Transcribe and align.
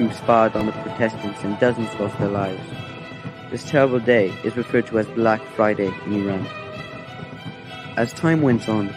1978, 0.00 0.08
Iranian 0.08 0.08
troops 0.08 0.20
fired 0.26 0.56
on 0.56 0.66
the 0.66 0.72
Protestants 0.72 1.44
and 1.44 1.58
dozens 1.58 2.00
lost 2.00 2.18
their 2.18 2.28
lives. 2.28 2.62
This 3.50 3.68
terrible 3.68 4.00
day 4.00 4.32
is 4.44 4.56
referred 4.56 4.86
to 4.86 4.98
as 4.98 5.06
Black 5.08 5.42
Friday 5.54 5.92
in 6.06 6.12
Iran. 6.14 6.46
As 7.96 8.12
time 8.12 8.42
went 8.42 8.68
on, 8.68 8.94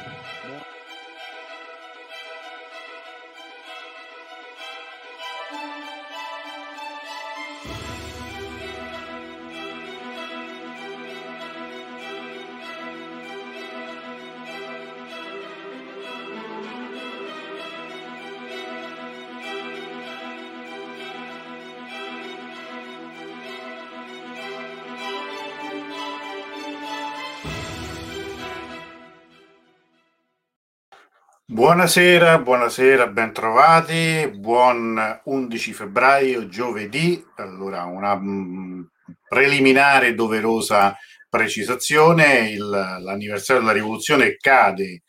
Buonasera, 31.63 32.39
buonasera, 32.39 33.07
bentrovati. 33.07 34.29
Buon 34.35 35.21
11 35.23 35.71
febbraio, 35.71 36.49
giovedì. 36.49 37.25
Allora, 37.37 37.85
una 37.85 38.15
mh, 38.15 38.27
mm, 38.27 38.81
preliminare 39.29 40.13
doverosa 40.13 40.93
precisazione. 41.29 42.49
Il, 42.49 42.67
l'anniversario 42.67 43.61
della 43.61 43.73
rivoluzione 43.73 44.35
cade 44.35 45.03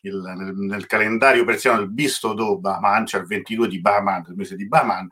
il, 0.00 0.20
nel, 0.36 0.54
nel, 0.54 0.86
calendario 0.86 1.46
persiano 1.46 1.78
del 1.78 1.90
Bistodo 1.90 2.58
Bahman, 2.58 3.06
cioè 3.06 3.22
il 3.22 3.26
22 3.26 3.66
di 3.66 3.80
Bahman, 3.80 4.24
del 4.24 4.34
mese 4.36 4.56
di 4.56 4.68
Bahman, 4.68 5.08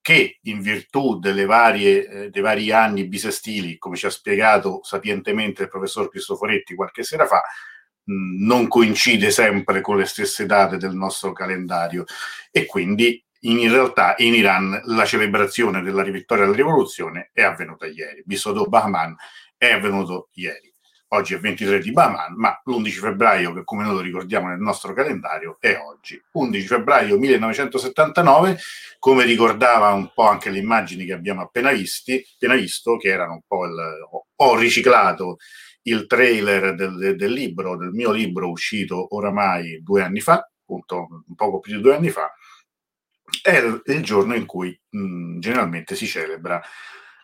che 0.00 0.40
in 0.42 0.60
virtù 0.60 1.20
varie, 1.20 2.08
eh, 2.08 2.30
dei 2.30 2.42
vari 2.42 2.72
anni 2.72 3.06
bisestili, 3.06 3.78
come 3.78 3.94
ci 3.94 4.06
ha 4.06 4.10
spiegato 4.10 4.80
sapientemente 4.82 5.62
il 5.62 5.68
professor 5.68 6.08
Cristoforetti 6.08 6.74
qualche 6.74 7.04
sera 7.04 7.24
fa, 7.24 7.40
non 8.06 8.68
coincide 8.68 9.30
sempre 9.30 9.80
con 9.80 9.96
le 9.96 10.04
stesse 10.04 10.46
date 10.46 10.76
del 10.76 10.94
nostro 10.94 11.32
calendario 11.32 12.04
e 12.50 12.66
quindi 12.66 13.22
in 13.40 13.70
realtà 13.70 14.14
in 14.18 14.34
Iran 14.34 14.80
la 14.84 15.04
celebrazione 15.04 15.82
della 15.82 16.02
vittoria 16.02 16.44
della 16.44 16.56
rivoluzione 16.56 17.30
è 17.32 17.42
avvenuta 17.42 17.86
ieri. 17.86 18.22
Bisodo 18.24 18.64
Bahman 18.64 19.14
è 19.56 19.72
avvenuto 19.72 20.28
ieri. 20.34 20.72
Oggi 21.08 21.34
è 21.34 21.38
23 21.38 21.78
di 21.78 21.92
Bahman, 21.92 22.34
ma 22.34 22.60
l'11 22.64 22.90
febbraio, 22.90 23.52
che 23.52 23.62
come 23.62 23.84
noi 23.84 23.94
lo 23.94 24.00
ricordiamo 24.00 24.48
nel 24.48 24.58
nostro 24.58 24.92
calendario, 24.92 25.58
è 25.60 25.76
oggi. 25.76 26.20
11 26.32 26.66
febbraio 26.66 27.18
1979, 27.18 28.58
come 28.98 29.24
ricordava 29.24 29.92
un 29.92 30.10
po' 30.12 30.26
anche 30.26 30.50
le 30.50 30.58
immagini 30.58 31.04
che 31.04 31.12
abbiamo 31.12 31.42
appena, 31.42 31.70
visti, 31.70 32.20
appena 32.34 32.54
visto, 32.54 32.96
che 32.96 33.08
erano 33.08 33.34
un 33.34 33.42
po' 33.46 33.64
il... 33.66 33.74
ho 34.34 34.56
riciclato 34.56 35.36
il 35.86 36.06
trailer 36.06 36.74
del, 36.74 37.16
del, 37.16 37.32
libro, 37.32 37.76
del 37.76 37.90
mio 37.90 38.10
libro 38.10 38.50
uscito 38.50 39.14
oramai 39.14 39.82
due 39.82 40.02
anni 40.02 40.20
fa, 40.20 40.48
appunto 40.60 41.24
un 41.26 41.34
poco 41.34 41.60
più 41.60 41.76
di 41.76 41.82
due 41.82 41.94
anni 41.94 42.10
fa, 42.10 42.32
è 43.42 43.58
il 43.58 44.02
giorno 44.02 44.34
in 44.34 44.46
cui 44.46 44.78
mh, 44.90 45.38
generalmente 45.38 45.94
si 45.94 46.06
celebra 46.06 46.62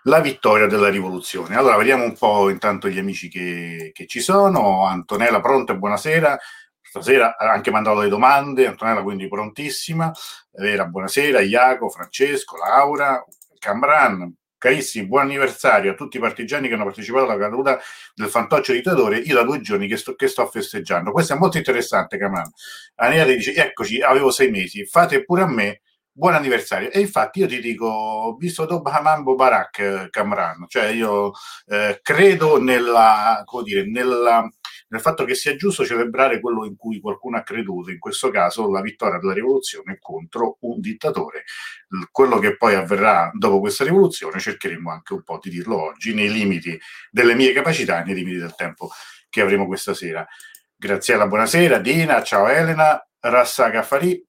la 0.04 0.20
vittoria 0.20 0.66
della 0.66 0.88
rivoluzione. 0.88 1.56
Allora, 1.56 1.76
vediamo 1.76 2.04
un 2.04 2.16
po' 2.16 2.48
intanto 2.48 2.88
gli 2.88 2.98
amici 2.98 3.28
che, 3.28 3.90
che 3.92 4.06
ci 4.06 4.20
sono. 4.20 4.86
Antonella, 4.86 5.40
pronta, 5.40 5.74
buonasera. 5.74 6.38
Stasera 6.80 7.36
ha 7.36 7.50
anche 7.50 7.70
mandato 7.70 8.00
le 8.00 8.08
domande, 8.08 8.66
Antonella 8.66 9.02
quindi 9.02 9.28
prontissima. 9.28 10.10
Vera, 10.52 10.86
buonasera. 10.86 11.40
Iaco, 11.40 11.88
Francesco, 11.90 12.56
Laura, 12.56 13.22
Camran, 13.58 14.34
Carissimi, 14.60 15.06
buon 15.06 15.22
anniversario 15.22 15.92
a 15.92 15.94
tutti 15.94 16.18
i 16.18 16.20
partigiani 16.20 16.68
che 16.68 16.74
hanno 16.74 16.84
partecipato 16.84 17.24
alla 17.24 17.38
caduta 17.38 17.80
del 18.14 18.28
fantoccio 18.28 18.74
dittatore. 18.74 19.16
Io 19.16 19.34
da 19.34 19.42
due 19.42 19.62
giorni 19.62 19.88
che 19.88 19.96
sto, 19.96 20.14
che 20.14 20.28
sto 20.28 20.44
festeggiando. 20.44 21.12
Questo 21.12 21.32
è 21.32 21.38
molto 21.38 21.56
interessante, 21.56 22.18
Caman. 22.18 22.50
Aniele 22.96 23.36
dice: 23.36 23.54
Eccoci, 23.54 24.02
avevo 24.02 24.30
sei 24.30 24.50
mesi, 24.50 24.84
fate 24.84 25.24
pure 25.24 25.42
a 25.42 25.46
me 25.46 25.80
buon 26.12 26.34
anniversario. 26.34 26.90
E 26.90 27.00
infatti 27.00 27.38
io 27.38 27.46
ti 27.46 27.58
dico, 27.58 28.36
visto 28.38 28.66
dopo 28.66 28.90
Hamambo 28.90 29.34
Barak 29.34 30.10
Camran, 30.10 30.66
cioè 30.68 30.88
io 30.88 31.32
eh, 31.64 31.98
credo 32.02 32.60
nella, 32.62 33.40
come 33.46 33.62
dire, 33.62 33.86
nella 33.86 34.46
nel 34.90 35.00
fatto 35.00 35.24
che 35.24 35.34
sia 35.34 35.56
giusto 35.56 35.84
celebrare 35.84 36.40
quello 36.40 36.64
in 36.64 36.76
cui 36.76 37.00
qualcuno 37.00 37.36
ha 37.36 37.42
creduto, 37.42 37.90
in 37.90 37.98
questo 37.98 38.30
caso 38.30 38.70
la 38.70 38.80
vittoria 38.80 39.18
della 39.18 39.32
rivoluzione 39.32 39.98
contro 40.00 40.58
un 40.60 40.80
dittatore. 40.80 41.44
Quello 42.10 42.38
che 42.38 42.56
poi 42.56 42.74
avverrà 42.74 43.30
dopo 43.32 43.60
questa 43.60 43.84
rivoluzione 43.84 44.38
cercheremo 44.38 44.90
anche 44.90 45.14
un 45.14 45.22
po' 45.22 45.38
di 45.42 45.50
dirlo 45.50 45.80
oggi, 45.80 46.14
nei 46.14 46.30
limiti 46.30 46.78
delle 47.10 47.34
mie 47.34 47.52
capacità, 47.52 48.02
nei 48.02 48.14
limiti 48.14 48.38
del 48.38 48.54
tempo 48.54 48.90
che 49.28 49.40
avremo 49.40 49.66
questa 49.66 49.94
sera. 49.94 50.26
Graziella, 50.76 51.26
buonasera. 51.26 51.78
Dina, 51.78 52.22
ciao 52.22 52.48
Elena. 52.48 53.04
Rassa 53.22 53.68
Gaffari, 53.68 54.26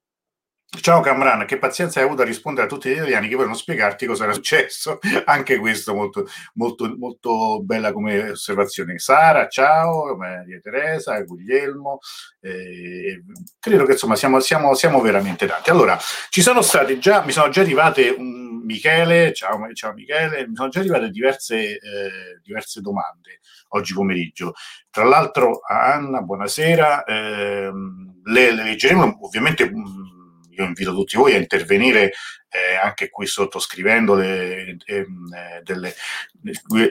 Ciao 0.79 1.01
Camran, 1.01 1.45
che 1.45 1.57
pazienza 1.57 1.99
hai 1.99 2.05
avuto 2.05 2.21
a 2.21 2.25
rispondere 2.25 2.65
a 2.65 2.69
tutti 2.69 2.87
gli 2.87 2.93
italiani 2.93 3.27
che 3.27 3.35
vogliono 3.35 3.55
spiegarti 3.55 4.05
cosa 4.05 4.23
era 4.23 4.31
successo. 4.31 4.99
Anche 5.25 5.57
questo 5.57 5.93
molto, 5.93 6.25
molto, 6.53 6.95
molto 6.97 7.61
bella 7.61 7.91
come 7.91 8.29
osservazione. 8.29 8.97
Sara, 8.97 9.49
ciao, 9.49 10.15
Maria 10.15 10.61
Teresa, 10.61 11.19
Guglielmo. 11.23 11.99
Eh, 12.39 13.21
credo 13.59 13.83
che 13.83 13.91
insomma 13.91 14.15
siamo, 14.15 14.39
siamo, 14.39 14.73
siamo, 14.73 15.01
veramente 15.01 15.45
tanti. 15.45 15.69
Allora, 15.69 15.99
ci 16.29 16.41
sono 16.41 16.61
state 16.61 16.97
già, 16.99 17.21
mi 17.25 17.33
sono 17.33 17.49
già 17.49 17.59
arrivate 17.61 18.07
un, 18.17 18.63
Michele, 18.63 19.33
ciao, 19.33 19.59
ciao 19.73 19.91
Michele, 19.91 20.47
mi 20.47 20.55
sono 20.55 20.69
già 20.69 20.79
arrivate 20.79 21.09
diverse, 21.09 21.57
eh, 21.57 22.39
diverse 22.41 22.79
domande 22.79 23.41
oggi 23.69 23.93
pomeriggio. 23.93 24.53
Tra 24.89 25.03
l'altro, 25.03 25.59
Anna, 25.67 26.21
buonasera, 26.21 27.03
eh, 27.03 27.71
le, 28.23 28.51
le 28.53 28.63
leggeremo 28.63 29.19
ovviamente 29.21 29.69
io 30.51 30.65
invito 30.65 30.93
tutti 30.93 31.17
voi 31.17 31.33
a 31.33 31.37
intervenire 31.37 32.13
eh, 32.53 32.75
anche 32.75 33.09
qui 33.09 33.25
sottoscrivendo 33.25 34.13
le, 34.13 34.77
eh, 34.85 35.05
delle 35.63 35.95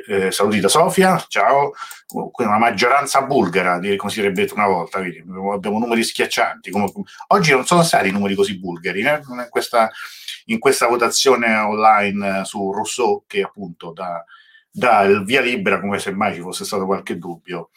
eh, 0.08 0.30
saluti 0.30 0.58
da 0.58 0.68
Sofia, 0.68 1.22
ciao, 1.28 1.72
qui 2.06 2.44
una 2.44 2.58
maggioranza 2.58 3.22
bulgara, 3.22 3.78
come 3.96 4.10
si 4.10 4.32
detto 4.32 4.54
una 4.54 4.66
volta, 4.66 4.98
abbiamo 4.98 5.78
numeri 5.78 6.02
schiaccianti, 6.02 6.70
come, 6.70 6.90
oggi 7.28 7.52
non 7.52 7.66
sono 7.66 7.82
stati 7.82 8.10
numeri 8.10 8.34
così 8.34 8.58
bulgari, 8.58 9.02
eh? 9.02 9.20
in, 9.28 9.46
questa, 9.50 9.90
in 10.46 10.58
questa 10.58 10.86
votazione 10.86 11.54
online 11.54 12.44
su 12.44 12.72
Rousseau 12.72 13.24
che 13.26 13.42
appunto 13.42 13.92
dà, 13.92 14.24
dà 14.70 15.02
il 15.02 15.24
via 15.24 15.42
libera 15.42 15.78
come 15.78 15.98
se 15.98 16.10
mai 16.12 16.34
ci 16.34 16.40
fosse 16.40 16.64
stato 16.64 16.86
qualche 16.86 17.18
dubbio. 17.18 17.70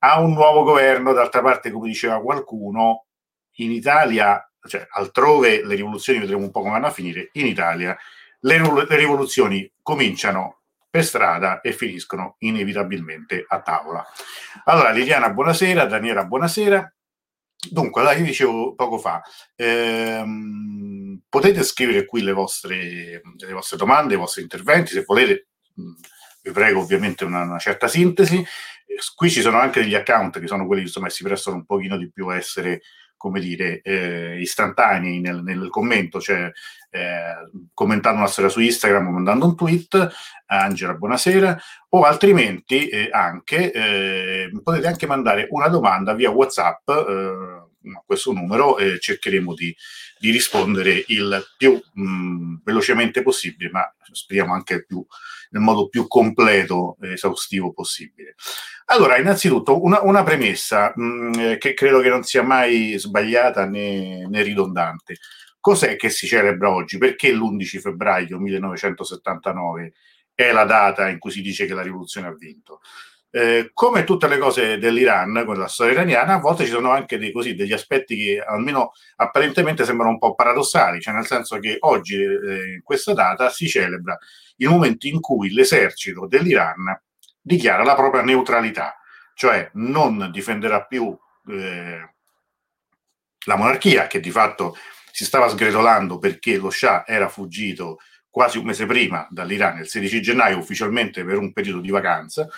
A 0.00 0.20
un 0.20 0.34
nuovo 0.34 0.64
governo, 0.64 1.14
d'altra 1.14 1.40
parte, 1.40 1.70
come 1.70 1.88
diceva 1.88 2.20
qualcuno, 2.20 3.06
in 3.58 3.70
Italia 3.70 4.46
cioè 4.66 4.86
altrove 4.90 5.64
le 5.64 5.74
rivoluzioni 5.74 6.18
vedremo 6.18 6.42
un 6.42 6.50
po' 6.50 6.60
come 6.60 6.72
vanno 6.72 6.86
a 6.86 6.90
finire, 6.90 7.30
in 7.32 7.46
Italia 7.46 7.96
le, 8.40 8.58
le 8.88 8.96
rivoluzioni 8.96 9.70
cominciano 9.82 10.60
per 10.94 11.04
strada 11.04 11.60
e 11.60 11.72
finiscono 11.72 12.36
inevitabilmente 12.38 13.44
a 13.48 13.60
tavola. 13.62 14.06
Allora, 14.64 14.90
Liliana, 14.90 15.30
buonasera, 15.30 15.86
Daniela, 15.86 16.24
buonasera. 16.24 16.94
Dunque, 17.68 18.00
allora, 18.00 18.16
io 18.16 18.24
dicevo 18.24 18.74
poco 18.74 18.98
fa, 18.98 19.20
ehm, 19.56 21.22
potete 21.28 21.64
scrivere 21.64 22.04
qui 22.04 22.22
le 22.22 22.32
vostre, 22.32 23.20
le 23.36 23.52
vostre, 23.52 23.76
domande, 23.76 24.14
i 24.14 24.18
vostri 24.18 24.42
interventi, 24.42 24.92
se 24.92 25.02
volete, 25.04 25.48
vi 26.42 26.52
prego 26.52 26.80
ovviamente 26.80 27.24
una, 27.24 27.42
una 27.42 27.58
certa 27.58 27.88
sintesi. 27.88 28.44
Qui 29.16 29.30
ci 29.30 29.40
sono 29.40 29.58
anche 29.58 29.80
degli 29.80 29.94
account 29.94 30.38
che 30.38 30.46
sono 30.46 30.66
quelli 30.66 30.82
insomma, 30.82 31.06
che 31.06 31.14
si 31.14 31.24
prestano 31.24 31.56
un 31.56 31.64
pochino 31.64 31.96
di 31.96 32.08
più 32.12 32.28
a 32.28 32.36
essere 32.36 32.82
come 33.24 33.40
dire, 33.40 33.80
eh, 33.80 34.38
istantanei 34.38 35.18
nel, 35.18 35.42
nel, 35.42 35.70
commento, 35.70 36.20
cioè 36.20 36.52
eh, 36.90 37.48
commentando 37.72 38.18
una 38.18 38.28
storia 38.28 38.50
su 38.50 38.60
Instagram 38.60 39.06
o 39.06 39.10
mandando 39.12 39.46
un 39.46 39.56
tweet, 39.56 40.10
Angela, 40.44 40.92
buonasera, 40.92 41.58
o 41.88 42.02
altrimenti 42.02 42.86
eh, 42.86 43.08
anche 43.10 43.72
eh, 43.72 44.50
potete 44.62 44.88
anche 44.88 45.06
mandare 45.06 45.46
una 45.48 45.68
domanda 45.68 46.12
via 46.12 46.28
WhatsApp 46.28 46.86
eh, 46.86 47.92
a 47.94 48.02
questo 48.04 48.32
numero 48.32 48.76
e 48.76 48.98
cercheremo 49.00 49.54
di, 49.54 49.74
di 50.18 50.30
rispondere 50.30 51.04
il 51.06 51.42
più 51.56 51.80
mh, 51.94 52.02
mm, 52.02 52.54
velocemente 52.62 53.22
possibile, 53.22 53.70
ma 53.70 53.90
speriamo 54.12 54.52
anche 54.52 54.84
più, 54.84 55.02
nel 55.54 55.62
modo 55.62 55.88
più 55.88 56.08
completo 56.08 56.96
e 57.00 57.12
esaustivo 57.12 57.72
possibile. 57.72 58.34
Allora, 58.86 59.16
innanzitutto 59.16 59.82
una, 59.82 60.02
una 60.02 60.24
premessa 60.24 60.92
mh, 60.94 61.04
mm, 61.04 61.32
eh, 61.38 61.58
che 61.58 61.74
credo 61.74 62.00
che 62.00 62.08
non 62.08 62.24
sia 62.24 62.42
mai 62.42 62.96
sbagliata 62.98 63.64
né, 63.66 64.26
né 64.26 64.42
ridondante. 64.42 65.16
Cos'è 65.60 65.96
che 65.96 66.10
si 66.10 66.26
celebra 66.26 66.70
oggi? 66.70 66.98
Perché 66.98 67.32
l'11 67.32 67.78
febbraio 67.78 68.38
1979 68.38 69.94
è 70.34 70.50
la 70.50 70.64
data 70.64 71.08
in 71.08 71.18
cui 71.18 71.30
si 71.30 71.40
dice 71.40 71.66
che 71.66 71.72
la 71.72 71.82
rivoluzione 71.82 72.26
ha 72.26 72.34
vinto? 72.34 72.80
Eh, 73.36 73.72
come 73.74 74.04
tutte 74.04 74.28
le 74.28 74.38
cose 74.38 74.78
dell'Iran, 74.78 75.42
con 75.44 75.58
la 75.58 75.66
storia 75.66 75.94
iraniana, 75.94 76.34
a 76.34 76.38
volte 76.38 76.64
ci 76.66 76.70
sono 76.70 76.90
anche 76.90 77.18
dei, 77.18 77.32
così, 77.32 77.56
degli 77.56 77.72
aspetti 77.72 78.14
che 78.14 78.40
almeno 78.40 78.92
apparentemente 79.16 79.84
sembrano 79.84 80.12
un 80.12 80.18
po' 80.20 80.36
paradossali, 80.36 81.00
cioè 81.00 81.14
nel 81.14 81.26
senso 81.26 81.58
che 81.58 81.78
oggi, 81.80 82.14
eh, 82.14 82.80
questa 82.84 83.12
data, 83.12 83.50
si 83.50 83.66
celebra 83.66 84.16
il 84.58 84.68
momento 84.68 85.08
in 85.08 85.20
cui 85.20 85.52
l'esercito 85.52 86.28
dell'Iran 86.28 86.96
dichiara 87.40 87.82
la 87.82 87.96
propria 87.96 88.22
neutralità, 88.22 89.00
cioè 89.34 89.68
non 89.72 90.30
difenderà 90.30 90.84
più 90.84 91.18
eh, 91.48 92.14
la 93.46 93.56
monarchia, 93.56 94.06
che 94.06 94.20
di 94.20 94.30
fatto 94.30 94.76
si 95.10 95.24
stava 95.24 95.48
sgretolando 95.48 96.20
perché 96.20 96.56
lo 96.56 96.70
Shah 96.70 97.04
era 97.04 97.28
fuggito 97.28 97.98
quasi 98.30 98.58
un 98.58 98.64
mese 98.64 98.86
prima 98.86 99.26
dall'Iran, 99.28 99.78
il 99.78 99.88
16 99.88 100.20
gennaio, 100.20 100.58
ufficialmente 100.58 101.24
per 101.24 101.38
un 101.38 101.52
periodo 101.52 101.80
di 101.80 101.90
vacanza, 101.90 102.48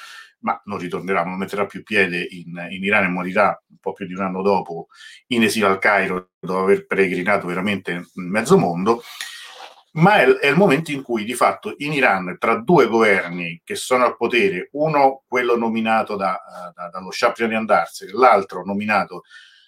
ma 0.40 0.60
non 0.64 0.78
ritornerà, 0.78 1.24
non 1.24 1.38
metterà 1.38 1.66
più 1.66 1.82
piede 1.82 2.26
in, 2.30 2.66
in, 2.70 2.82
Iran 2.82 3.04
e 3.04 3.08
morirà 3.08 3.62
un 3.68 3.78
po' 3.80 3.92
più 3.92 4.06
di 4.06 4.14
un 4.14 4.22
anno 4.22 4.42
dopo 4.42 4.88
in 5.28 5.42
esilio 5.42 5.68
al 5.68 5.78
Cairo, 5.78 6.32
dopo 6.38 6.60
aver 6.60 6.86
peregrinato 6.86 7.46
veramente 7.46 8.10
mezzo 8.14 8.58
mondo. 8.58 9.02
Ma 9.92 10.16
è, 10.20 10.26
è, 10.26 10.48
il 10.48 10.56
momento 10.56 10.92
in 10.92 11.02
cui 11.02 11.24
di 11.24 11.34
fatto 11.34 11.74
in 11.78 11.92
Iran, 11.92 12.36
tra 12.38 12.56
due 12.56 12.86
governi 12.86 13.62
che 13.64 13.74
sono 13.74 14.04
al 14.04 14.16
potere, 14.16 14.68
uno 14.72 15.22
quello 15.26 15.56
nominato 15.56 16.16
da, 16.16 16.38
da, 16.74 16.88
dallo 16.90 17.10
Shah 17.10 17.32
prima 17.32 17.48
di 17.48 17.54
andarsene, 17.54 18.12
l'altro 18.12 18.62
nominato 18.62 19.22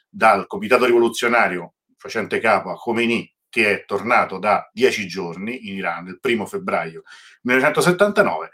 dal 0.08 0.46
Comitato 0.46 0.84
Rivoluzionario 0.84 1.74
facente 1.96 2.38
capo 2.40 2.70
a 2.70 2.76
Khomeini, 2.76 3.34
che 3.48 3.72
è 3.72 3.84
tornato 3.84 4.38
da 4.38 4.68
dieci 4.72 5.06
giorni 5.06 5.68
in 5.68 5.76
Iran, 5.76 6.06
il 6.06 6.20
primo 6.20 6.46
febbraio 6.46 7.02
1979, 7.42 8.50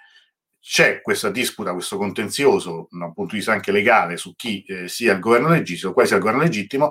c'è 0.67 1.03
questa 1.03 1.29
disputa, 1.29 1.75
questo 1.75 1.99
contenzioso, 1.99 2.89
da 2.91 3.05
un 3.05 3.13
punto 3.13 3.33
di 3.33 3.37
vista 3.37 3.53
anche 3.53 3.71
legale, 3.71 4.17
su 4.17 4.35
chi 4.35 4.65
eh, 4.65 4.89
sia 4.89 5.13
il 5.13 5.19
governo 5.19 5.49
legittimo, 5.49 5.93
quale 5.93 6.09
sia 6.09 6.17
il 6.17 6.23
governo 6.23 6.43
legittimo. 6.43 6.89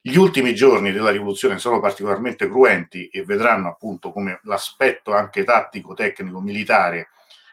Gli 0.00 0.14
ultimi 0.14 0.54
giorni 0.54 0.92
della 0.92 1.10
rivoluzione 1.10 1.58
sono 1.58 1.80
particolarmente 1.80 2.48
cruenti 2.48 3.08
e 3.08 3.24
vedranno 3.24 3.68
appunto 3.68 4.12
come 4.12 4.38
l'aspetto 4.44 5.12
anche 5.12 5.42
tattico, 5.42 5.94
tecnico, 5.94 6.40
militare 6.40 7.08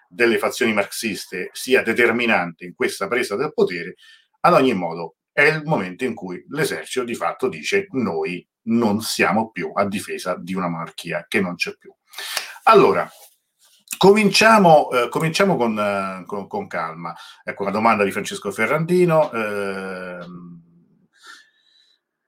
delle 0.07 0.37
fazioni 0.37 0.71
marxiste 0.71 1.49
sia 1.51 1.81
determinante 1.81 2.65
in 2.65 2.75
questa 2.75 3.07
presa 3.07 3.35
del 3.35 3.51
potere. 3.51 3.95
Ad 4.41 4.53
ogni 4.53 4.75
modo, 4.75 5.15
è 5.31 5.43
il 5.43 5.63
momento 5.65 6.05
in 6.05 6.13
cui 6.13 6.45
l'esercito 6.49 7.03
di 7.03 7.15
fatto 7.15 7.49
dice 7.49 7.87
noi 7.91 8.47
non 8.63 9.01
siamo 9.01 9.49
più 9.49 9.71
a 9.73 9.87
difesa 9.87 10.35
di 10.39 10.53
una 10.53 10.67
monarchia 10.67 11.25
che 11.27 11.41
non 11.41 11.55
c'è 11.55 11.75
più. 11.75 11.91
Allora, 12.63 13.09
Cominciamo, 13.99 14.89
eh, 14.91 15.09
cominciamo 15.09 15.57
con, 15.57 15.77
eh, 15.77 16.23
con, 16.25 16.47
con, 16.47 16.67
calma. 16.67 17.13
Ecco 17.43 17.63
una 17.63 17.71
domanda 17.71 18.05
di 18.05 18.11
Francesco 18.11 18.49
Ferrandino. 18.49 19.29
Eh, 19.29 20.19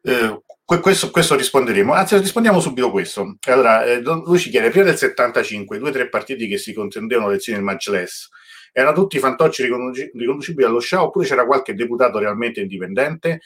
eh, 0.03 0.41
questo, 0.65 1.12
questo, 1.12 1.38
risponderemo. 1.38 1.94
Anzi, 1.94 2.18
rispondiamo 2.18 2.59
subito 2.59 2.91
questo. 2.91 3.38
Allora, 3.47 3.85
eh, 3.85 4.01
lui 4.01 4.38
ci 4.38 4.50
chiede: 4.50 4.69
prima 4.69 4.83
del 4.83 4.97
75, 4.97 5.77
due 5.77 5.88
o 5.88 5.94
tre 5.94 6.09
partiti 6.09 6.45
che 6.50 6.57
si 6.57 6.73
contendevano 6.73 7.27
le 7.27 7.35
elezioni 7.35 7.59
del 7.59 7.68
Majles 7.68 8.29
erano 8.73 8.94
tutti 8.94 9.19
fantocci 9.19 9.63
riconducibili 9.63 10.65
allo 10.65 10.81
Shah 10.81 11.03
oppure 11.03 11.25
c'era 11.25 11.45
qualche 11.45 11.73
deputato 11.73 12.19
realmente 12.19 12.59
indipendente? 12.59 13.41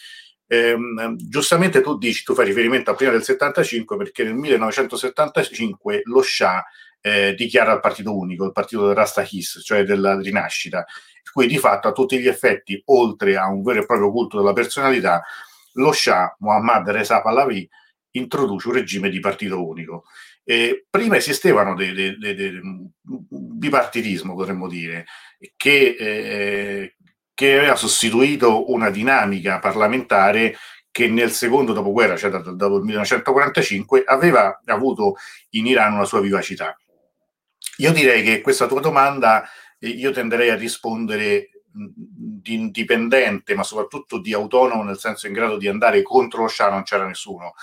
Eh, 0.48 0.76
giustamente 1.16 1.82
tu 1.82 1.98
dici, 1.98 2.24
tu 2.24 2.34
fai 2.34 2.46
riferimento 2.46 2.90
a 2.90 2.96
prima 2.96 3.12
del 3.12 3.24
75 3.24 3.98
perché 3.98 4.24
nel 4.24 4.36
1975 4.36 6.02
lo 6.06 6.22
Shah 6.24 6.64
eh, 7.06 7.36
dichiara 7.36 7.72
il 7.72 7.82
partito 7.82 8.18
unico, 8.18 8.46
il 8.46 8.52
partito 8.52 8.88
del 8.88 8.96
Rastahis, 8.96 9.62
cioè 9.64 9.84
della 9.84 10.20
rinascita, 10.20 10.84
cui 11.32 11.46
di 11.46 11.60
fatto 11.60 11.88
a 11.88 11.92
tutti 11.92 12.18
gli 12.18 12.28
effetti, 12.28 12.82
oltre 12.86 13.38
a 13.38 13.48
un 13.48 13.62
vero 13.62 13.84
e 13.84 13.86
proprio 13.86 14.10
culto 14.10 14.40
della 14.40 14.54
personalità, 14.54 15.24
lo 15.74 15.92
Shah 15.92 16.36
Muhammad 16.40 16.90
Reza 16.90 17.22
Pahlavi 17.22 17.70
introduce 18.12 18.70
un 18.70 18.74
regime 18.74 19.10
di 19.10 19.20
partito 19.20 19.64
unico. 19.64 20.06
Eh, 20.44 20.86
prima 20.90 21.18
esistevano 21.18 21.76
dei, 21.76 21.94
dei, 21.94 22.18
dei, 22.18 22.34
dei, 22.34 22.60
bipartitismo, 23.04 24.34
potremmo 24.34 24.68
dire, 24.68 25.06
che, 25.56 25.96
eh, 26.00 26.96
che 27.36 27.58
aveva 27.58 27.76
sostituito 27.76 28.72
una 28.72 28.90
dinamica 28.90 29.60
parlamentare 29.60 30.56
che 30.90 31.08
nel 31.08 31.30
secondo 31.30 31.74
dopoguerra, 31.74 32.18
cioè 32.18 32.32
dopo 32.32 32.78
il 32.78 32.84
1945, 32.84 34.04
aveva 34.06 34.60
avuto 34.66 35.18
in 35.52 35.68
Iran 35.68 35.94
una 35.94 36.06
sua 36.06 36.22
vivacità. 36.22 36.76
Io 37.78 37.92
direi 37.92 38.24
che 38.24 38.42
questa 38.42 38.68
tua 38.68 38.80
domanda 38.80 39.48
eh, 39.80 39.90
io 39.90 40.12
tenderei 40.12 40.50
a 40.50 40.56
rispondere 40.56 41.50
di 41.72 42.54
indipendente, 42.54 43.54
ma 43.54 43.64
soprattutto 43.64 44.20
di 44.20 44.34
autonomo, 44.34 44.84
nel 44.84 44.98
senso 44.98 45.28
in 45.28 45.34
grado 45.34 45.58
di 45.58 45.68
andare 45.68 46.02
contro 46.02 46.44
lo 46.44 46.48
Shah 46.48 46.70
non 46.70 46.84
c'era 46.84 47.06
nessuno 47.06 47.54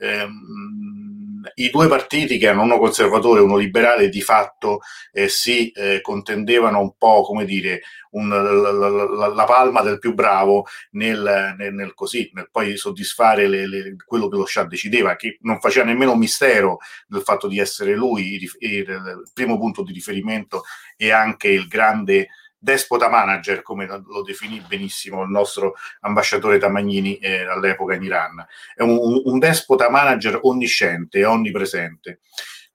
ehm, 0.00 1.42
i 1.54 1.70
due 1.70 1.88
partiti 1.88 2.38
che 2.38 2.48
hanno 2.48 2.62
uno 2.62 2.78
conservatore 2.78 3.40
e 3.40 3.42
uno 3.42 3.56
liberale 3.56 4.08
di 4.08 4.20
fatto 4.20 4.80
eh, 5.12 5.28
si 5.28 5.70
eh, 5.70 6.00
contendevano 6.00 6.80
un 6.80 6.96
po' 6.96 7.22
come 7.22 7.44
dire 7.44 7.82
un, 8.12 8.28
la, 8.28 8.72
la, 8.72 9.28
la, 9.28 9.44
palma 9.44 9.82
del 9.82 9.98
più 9.98 10.14
bravo 10.14 10.66
nel, 10.92 11.54
nel, 11.56 11.72
nel 11.72 11.94
così 11.94 12.30
nel 12.34 12.48
poi 12.50 12.76
soddisfare 12.76 13.46
le, 13.46 13.66
le, 13.66 13.96
quello 14.04 14.28
che 14.28 14.36
lo 14.36 14.46
Shah 14.46 14.64
decideva 14.64 15.16
che 15.16 15.38
non 15.42 15.60
faceva 15.60 15.86
nemmeno 15.86 16.16
mistero 16.16 16.78
del 17.06 17.22
fatto 17.22 17.46
di 17.46 17.58
essere 17.58 17.94
lui 17.94 18.34
il, 18.34 18.50
il, 18.58 18.78
il 18.78 19.30
primo 19.32 19.58
punto 19.58 19.82
di 19.82 19.92
riferimento 19.92 20.62
e 20.96 21.10
anche 21.12 21.48
il 21.48 21.68
grande 21.68 22.28
despota 22.60 23.08
manager, 23.08 23.62
come 23.62 23.86
lo 23.86 24.22
definì 24.22 24.62
benissimo 24.66 25.22
il 25.22 25.30
nostro 25.30 25.74
ambasciatore 26.00 26.58
Tamagnini 26.58 27.16
eh, 27.16 27.46
all'epoca 27.46 27.94
in 27.94 28.02
Iran. 28.02 28.46
È 28.74 28.82
un, 28.82 29.22
un 29.24 29.38
despota 29.38 29.88
manager 29.88 30.38
onnisciente, 30.42 31.24
onnipresente. 31.24 32.20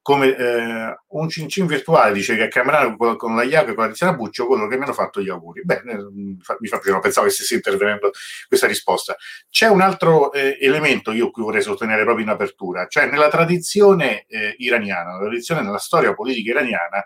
Come 0.02 0.36
eh, 0.36 0.96
un 1.08 1.30
cincin 1.30 1.66
virtuale 1.66 2.14
dice 2.14 2.36
che 2.36 2.44
a 2.44 2.48
Camerano 2.48 2.96
con, 2.96 3.36
la 3.36 3.42
Iaco 3.42 3.72
e 3.72 3.74
con 3.74 3.86
la 3.86 3.90
Tiziana 3.90 4.14
Buccio 4.14 4.46
quello 4.46 4.68
che 4.68 4.78
mi 4.78 4.84
hanno 4.84 4.94
fatto 4.94 5.20
gli 5.20 5.30
auguri. 5.30 5.64
Bene, 5.64 5.94
eh, 5.94 5.98
mi 6.12 6.38
fa 6.44 6.78
piacere, 6.78 7.00
pensavo 7.00 7.26
che 7.26 7.34
stessi 7.34 7.56
intervenendo 7.56 8.12
questa 8.48 8.68
risposta. 8.68 9.16
C'è 9.50 9.68
un 9.68 9.82
altro 9.82 10.32
eh, 10.32 10.60
elemento 10.62 11.12
io 11.12 11.32
qui 11.32 11.42
vorrei 11.42 11.64
sostenere 11.64 12.04
proprio 12.04 12.24
in 12.24 12.32
apertura, 12.32 12.86
cioè 12.88 13.10
nella 13.10 13.30
tradizione 13.30 14.26
eh, 14.28 14.54
iraniana, 14.60 15.10
nella 15.10 15.26
tradizione 15.26 15.62
nella 15.62 15.80
storia 15.80 16.14
politica 16.14 16.52
iraniana, 16.52 17.04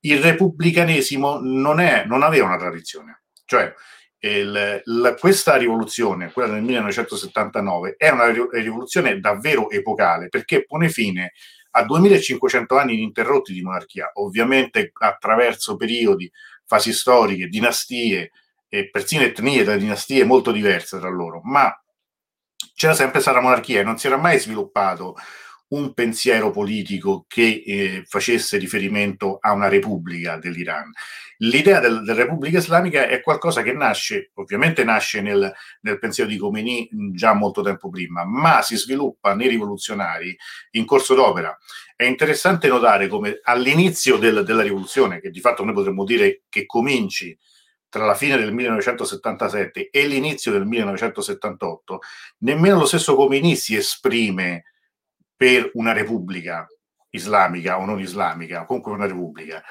il 0.00 0.20
repubblicanesimo 0.20 1.40
non, 1.40 1.80
è, 1.80 2.04
non 2.04 2.22
aveva 2.22 2.46
una 2.46 2.58
tradizione. 2.58 3.22
Cioè, 3.44 3.72
il, 4.20 4.82
la, 4.84 5.14
questa 5.14 5.56
rivoluzione, 5.56 6.32
quella 6.32 6.52
del 6.52 6.62
1979, 6.62 7.94
è 7.96 8.10
una 8.10 8.32
rivoluzione 8.50 9.20
davvero 9.20 9.70
epocale 9.70 10.28
perché 10.28 10.64
pone 10.64 10.88
fine 10.88 11.32
a 11.72 11.84
2500 11.84 12.76
anni 12.76 12.94
ininterrotti 12.94 13.52
di 13.52 13.62
monarchia, 13.62 14.10
ovviamente 14.14 14.90
attraverso 14.94 15.76
periodi, 15.76 16.30
fasi 16.64 16.92
storiche, 16.92 17.46
dinastie 17.46 18.32
e 18.68 18.90
persino 18.90 19.22
etnie 19.22 19.64
da 19.64 19.76
dinastie 19.76 20.24
molto 20.24 20.50
diverse 20.50 20.98
tra 20.98 21.08
loro, 21.08 21.40
ma 21.44 21.72
c'era 22.74 22.94
sempre 22.94 23.20
stata 23.20 23.40
monarchia 23.40 23.80
e 23.80 23.84
non 23.84 23.98
si 23.98 24.06
era 24.06 24.16
mai 24.16 24.38
sviluppato 24.38 25.16
un 25.68 25.92
pensiero 25.92 26.50
politico 26.50 27.24
che 27.28 27.62
eh, 27.66 28.04
facesse 28.06 28.56
riferimento 28.56 29.38
a 29.40 29.52
una 29.52 29.68
repubblica 29.68 30.38
dell'Iran. 30.38 30.90
L'idea 31.38 31.78
del, 31.78 32.02
della 32.02 32.22
Repubblica 32.22 32.58
Islamica 32.58 33.06
è 33.06 33.20
qualcosa 33.20 33.62
che 33.62 33.72
nasce, 33.72 34.30
ovviamente 34.34 34.82
nasce 34.82 35.20
nel, 35.20 35.52
nel, 35.82 35.98
pensiero 35.98 36.28
di 36.28 36.36
Khomeini 36.36 36.88
già 37.12 37.32
molto 37.34 37.62
tempo 37.62 37.90
prima, 37.90 38.24
ma 38.24 38.62
si 38.62 38.76
sviluppa 38.76 39.34
nei 39.34 39.48
rivoluzionari 39.48 40.36
in 40.72 40.84
corso 40.84 41.14
d'opera. 41.14 41.56
È 41.94 42.04
interessante 42.04 42.66
notare 42.68 43.06
come 43.06 43.40
all'inizio 43.42 44.16
del, 44.16 44.42
della 44.44 44.62
rivoluzione, 44.62 45.20
che 45.20 45.30
di 45.30 45.40
fatto 45.40 45.64
noi 45.64 45.74
potremmo 45.74 46.04
dire 46.04 46.42
che 46.48 46.66
cominci 46.66 47.36
tra 47.88 48.04
la 48.04 48.14
fine 48.14 48.36
del 48.36 48.52
1977 48.52 49.90
e 49.90 50.06
l'inizio 50.06 50.50
del 50.50 50.66
1978, 50.66 52.00
nemmeno 52.38 52.78
lo 52.78 52.86
stesso 52.86 53.14
Khomeini 53.14 53.54
si 53.54 53.76
esprime 53.76 54.64
per 55.38 55.70
una 55.74 55.92
repubblica 55.92 56.66
islamica 57.10 57.78
o 57.78 57.84
non 57.84 58.00
islamica, 58.00 58.64
comunque 58.64 58.92
una 58.92 59.06
repubblica, 59.06 59.62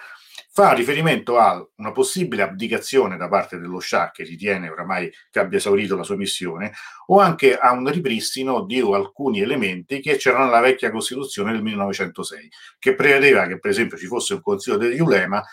fa 0.50 0.72
riferimento 0.72 1.38
a 1.38 1.64
una 1.76 1.92
possibile 1.92 2.42
abdicazione 2.42 3.18
da 3.18 3.28
parte 3.28 3.60
dello 3.60 3.80
Shah 3.80 4.12
che 4.12 4.24
ritiene 4.24 4.70
oramai 4.70 5.12
che 5.30 5.40
abbia 5.40 5.58
esaurito 5.60 5.96
la 5.96 6.04
sua 6.04 6.16
missione 6.16 6.74
o 7.08 7.20
anche 7.20 7.56
a 7.56 7.72
un 7.74 7.88
ripristino 7.92 8.64
di 8.64 8.80
alcuni 8.80 9.42
elementi 9.42 10.00
che 10.00 10.16
c'erano 10.16 10.46
nella 10.46 10.62
vecchia 10.62 10.90
Costituzione 10.90 11.52
del 11.52 11.62
1906 11.62 12.50
che 12.80 12.96
prevedeva 12.96 13.46
che 13.46 13.60
per 13.60 13.70
esempio 13.70 13.98
ci 13.98 14.08
fosse 14.08 14.34
un 14.34 14.42
consiglio 14.42 14.78
degli 14.78 15.00
ulema 15.00 15.44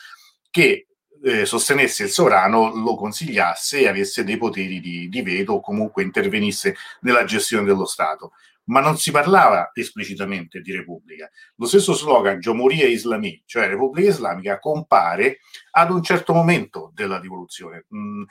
che 0.51 0.87
eh, 1.23 1.47
sostenesse 1.47 2.05
il 2.05 2.11
sovrano, 2.11 2.75
lo 2.75 2.95
consigliasse 2.95 3.81
e 3.81 3.89
avesse 3.89 4.25
dei 4.25 4.37
poteri 4.37 4.81
di, 4.81 5.09
di 5.09 5.23
veto 5.23 5.55
o 5.55 5.61
comunque 5.61 6.03
intervenisse 6.03 6.77
nella 7.01 7.25
gestione 7.25 7.65
dello 7.65 7.87
Stato. 7.87 8.33
Ma 8.65 8.81
non 8.81 8.97
si 8.97 9.11
parlava 9.11 9.71
esplicitamente 9.75 10.61
di 10.61 10.73
Repubblica. 10.73 11.29
Lo 11.57 11.67
stesso 11.67 11.93
slogan 11.93 12.41
Giomouria 12.41 12.87
Islami, 12.87 13.43
cioè 13.47 13.69
Repubblica 13.69 14.09
Islamica, 14.09 14.59
compare 14.59 15.39
ad 15.73 15.91
un 15.91 16.03
certo 16.03 16.33
momento 16.33 16.91
della 16.95 17.19
rivoluzione. 17.19 17.87
Mm, 17.95 18.23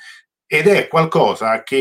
ed 0.46 0.68
è 0.68 0.88
qualcosa 0.88 1.63
che 1.63 1.78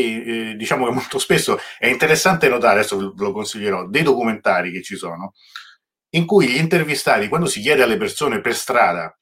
eh, 0.51 0.55
diciamo 0.55 0.85
che 0.85 0.91
molto 0.91 1.19
spesso 1.19 1.59
è 1.77 1.87
interessante 1.87 2.49
notare, 2.49 2.79
adesso 2.79 2.97
ve 2.97 3.23
lo 3.23 3.31
consiglierò, 3.31 3.87
dei 3.87 4.03
documentari 4.03 4.71
che 4.71 4.81
ci 4.81 4.95
sono, 4.95 5.33
in 6.11 6.25
cui 6.25 6.47
gli 6.47 6.57
intervistati, 6.57 7.27
quando 7.27 7.47
si 7.47 7.61
chiede 7.61 7.83
alle 7.83 7.97
persone 7.97 8.41
per 8.41 8.55
strada 8.55 9.15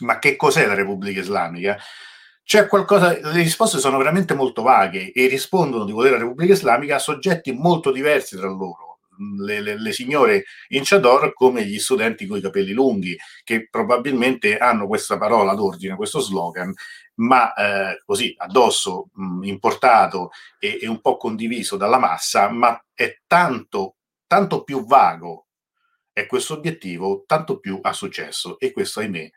ma 0.00 0.18
che 0.18 0.36
cos'è 0.36 0.66
la 0.66 0.74
Repubblica 0.74 1.20
Islamica, 1.20 1.78
c'è 2.44 2.66
qualcosa, 2.68 3.18
le 3.18 3.42
risposte 3.42 3.78
sono 3.78 3.96
veramente 3.96 4.34
molto 4.34 4.62
vaghe 4.62 5.12
e 5.12 5.26
rispondono 5.28 5.84
di 5.84 5.92
volere 5.92 6.16
la 6.16 6.22
Repubblica 6.22 6.52
Islamica 6.52 6.96
a 6.96 7.00
soggetti 7.00 7.52
molto 7.52 7.90
diversi 7.90 8.36
tra 8.36 8.48
loro. 8.48 8.98
Le, 9.38 9.60
le, 9.60 9.80
le 9.80 9.92
signore 9.92 10.44
in 10.70 10.82
Chador 10.82 11.32
come 11.34 11.64
gli 11.64 11.78
studenti 11.78 12.26
con 12.26 12.36
i 12.36 12.40
capelli 12.40 12.72
lunghi, 12.72 13.16
che 13.44 13.68
probabilmente 13.70 14.58
hanno 14.58 14.86
questa 14.86 15.16
parola 15.16 15.54
d'ordine, 15.54 15.94
questo 15.94 16.18
slogan, 16.20 16.74
ma 17.16 17.54
eh, 17.54 18.02
così 18.04 18.34
addosso, 18.36 19.08
mh, 19.12 19.44
importato 19.44 20.30
e, 20.58 20.80
e, 20.82 20.88
un 20.88 21.00
po' 21.00 21.16
condiviso 21.16 21.76
dalla 21.76 21.98
massa, 21.98 22.50
ma 22.50 22.78
è 22.92 23.20
tanto, 23.26 23.96
tanto 24.26 24.64
più 24.64 24.84
vago 24.84 25.46
è 26.12 26.26
questo 26.26 26.54
obiettivo, 26.54 27.24
tanto 27.26 27.58
più 27.58 27.78
ha 27.82 27.92
successo. 27.92 28.58
E 28.58 28.72
questo, 28.72 29.00
ahimè, 29.00 29.30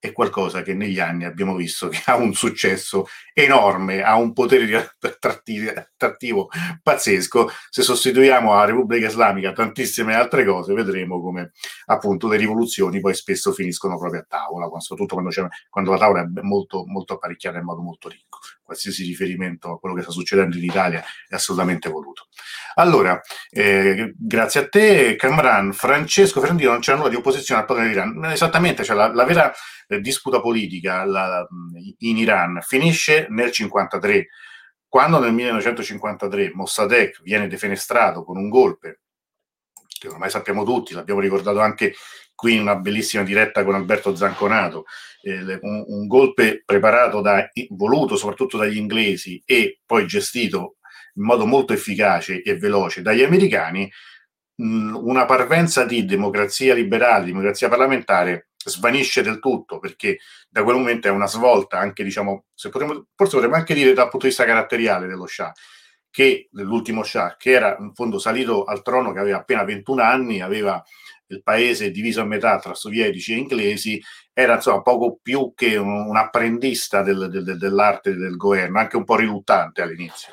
è 0.00 0.12
qualcosa 0.12 0.62
che 0.62 0.74
negli 0.74 1.00
anni 1.00 1.24
abbiamo 1.24 1.56
visto 1.56 1.88
che 1.88 2.02
ha 2.06 2.16
un 2.16 2.32
successo 2.32 3.06
enorme, 3.32 4.02
ha 4.02 4.16
un 4.16 4.32
potere 4.32 4.94
attrattivo, 5.00 6.48
pazzesco. 6.82 7.50
Se 7.68 7.82
sostituiamo 7.82 8.52
alla 8.52 8.66
Repubblica 8.66 9.08
Islamica 9.08 9.52
tantissime 9.52 10.14
altre 10.14 10.44
cose, 10.44 10.72
vedremo 10.72 11.20
come 11.20 11.52
appunto 11.86 12.28
le 12.28 12.36
rivoluzioni 12.36 13.00
poi 13.00 13.14
spesso 13.14 13.52
finiscono 13.52 13.98
proprio 13.98 14.20
a 14.20 14.26
tavola, 14.28 14.68
soprattutto 14.78 15.14
quando, 15.14 15.48
quando 15.68 15.90
la 15.90 15.98
tavola 15.98 16.22
è 16.22 16.40
molto, 16.42 16.84
molto 16.86 17.14
apparecchiata 17.14 17.58
in 17.58 17.64
modo 17.64 17.82
molto 17.82 18.08
ricco. 18.08 18.38
Qualsiasi 18.68 19.02
riferimento 19.04 19.72
a 19.72 19.78
quello 19.78 19.94
che 19.94 20.02
sta 20.02 20.10
succedendo 20.10 20.58
in 20.58 20.64
Italia 20.64 21.02
è 21.26 21.34
assolutamente 21.34 21.88
voluto. 21.88 22.26
Allora, 22.74 23.18
eh, 23.48 24.12
grazie 24.14 24.60
a 24.60 24.68
te, 24.68 25.16
Camran. 25.16 25.72
Francesco 25.72 26.40
Ferrandino, 26.40 26.72
non 26.72 26.80
c'è 26.80 26.94
nulla 26.94 27.08
di 27.08 27.16
opposizione 27.16 27.62
al 27.62 27.66
potere 27.66 27.86
dell'Iran. 27.86 28.26
Esattamente, 28.26 28.84
cioè 28.84 28.94
la, 28.94 29.10
la 29.10 29.24
vera 29.24 29.50
eh, 29.86 30.00
disputa 30.02 30.42
politica 30.42 31.02
la, 31.06 31.48
in 32.00 32.18
Iran 32.18 32.58
finisce 32.60 33.20
nel 33.30 33.50
1953, 33.52 34.26
quando 34.86 35.18
nel 35.18 35.32
1953 35.32 36.50
Mossadegh 36.52 37.22
viene 37.22 37.48
defenestrato 37.48 38.22
con 38.22 38.36
un 38.36 38.50
golpe, 38.50 39.00
che 39.98 40.08
ormai 40.08 40.28
sappiamo 40.28 40.62
tutti, 40.62 40.92
l'abbiamo 40.92 41.20
ricordato 41.20 41.60
anche 41.60 41.94
qui 42.38 42.54
in 42.54 42.60
una 42.60 42.76
bellissima 42.76 43.24
diretta 43.24 43.64
con 43.64 43.74
Alberto 43.74 44.14
Zanconato, 44.14 44.84
eh, 45.22 45.58
un, 45.60 45.84
un, 45.88 46.06
golpe 46.06 46.62
preparato 46.64 47.20
da, 47.20 47.50
voluto 47.70 48.14
soprattutto 48.14 48.56
dagli 48.56 48.76
inglesi 48.76 49.42
e 49.44 49.80
poi 49.84 50.06
gestito 50.06 50.76
in 51.16 51.24
modo 51.24 51.46
molto 51.46 51.72
efficace 51.72 52.40
e 52.40 52.56
veloce 52.56 53.02
dagli 53.02 53.24
americani, 53.24 53.90
mh, 54.54 54.94
una 54.94 55.24
parvenza 55.24 55.84
di 55.84 56.04
democrazia 56.04 56.74
liberale, 56.74 57.24
democrazia 57.24 57.68
parlamentare 57.68 58.50
svanisce 58.64 59.20
del 59.20 59.40
tutto 59.40 59.80
perché 59.80 60.18
da 60.48 60.62
quel 60.62 60.76
momento 60.76 61.08
è 61.08 61.10
una 61.10 61.26
svolta 61.26 61.80
anche 61.80 62.04
diciamo 62.04 62.44
potremmo, 62.70 63.06
forse 63.16 63.34
potremmo 63.34 63.56
anche 63.56 63.74
dire 63.74 63.92
dal 63.94 64.10
punto 64.10 64.26
di 64.26 64.28
vista 64.28 64.44
caratteriale 64.44 65.08
dello 65.08 65.26
Shah 65.26 65.52
che 66.08 66.48
dell'ultimo 66.52 67.02
Shah 67.02 67.36
che 67.36 67.50
era 67.50 67.76
in 67.80 67.94
fondo 67.94 68.18
salito 68.18 68.64
al 68.64 68.82
trono 68.82 69.12
che 69.12 69.18
aveva 69.18 69.38
appena 69.38 69.64
21 69.64 70.02
anni 70.02 70.40
aveva 70.40 70.82
il 71.28 71.42
paese 71.42 71.90
diviso 71.90 72.20
a 72.20 72.24
metà 72.24 72.58
tra 72.58 72.74
sovietici 72.74 73.32
e 73.32 73.36
inglesi 73.36 74.02
era 74.32 74.54
insomma 74.54 74.82
poco 74.82 75.18
più 75.22 75.52
che 75.54 75.76
un, 75.76 76.08
un 76.08 76.16
apprendista 76.16 77.02
del, 77.02 77.28
del, 77.30 77.56
dell'arte 77.58 78.14
del 78.14 78.36
governo 78.36 78.78
anche 78.78 78.96
un 78.96 79.04
po' 79.04 79.16
riluttante 79.16 79.82
all'inizio 79.82 80.32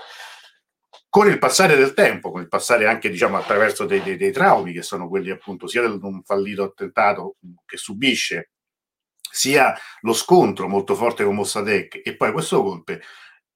con 1.16 1.30
il 1.30 1.40
passare 1.40 1.78
del 1.78 1.94
tempo, 1.94 2.30
con 2.30 2.42
il 2.42 2.50
passare 2.50 2.88
anche 2.88 3.10
diciamo, 3.10 3.38
attraverso 3.38 3.86
dei, 3.86 4.02
dei, 4.02 4.18
dei 4.18 4.34
traumi 4.34 4.74
che 4.74 4.82
sono 4.82 5.08
quelli 5.08 5.30
appunto 5.30 5.66
sia 5.66 5.88
di 5.88 5.98
un 6.02 6.22
fallito 6.24 6.64
attentato 6.64 7.38
che 7.66 7.78
subisce, 7.78 8.52
sia 9.32 9.74
lo 10.02 10.12
scontro 10.12 10.68
molto 10.68 10.94
forte 10.94 11.24
con 11.24 11.36
Mossadegh 11.36 12.02
e 12.04 12.18
poi 12.18 12.34
questo 12.34 12.62
golpe, 12.62 13.02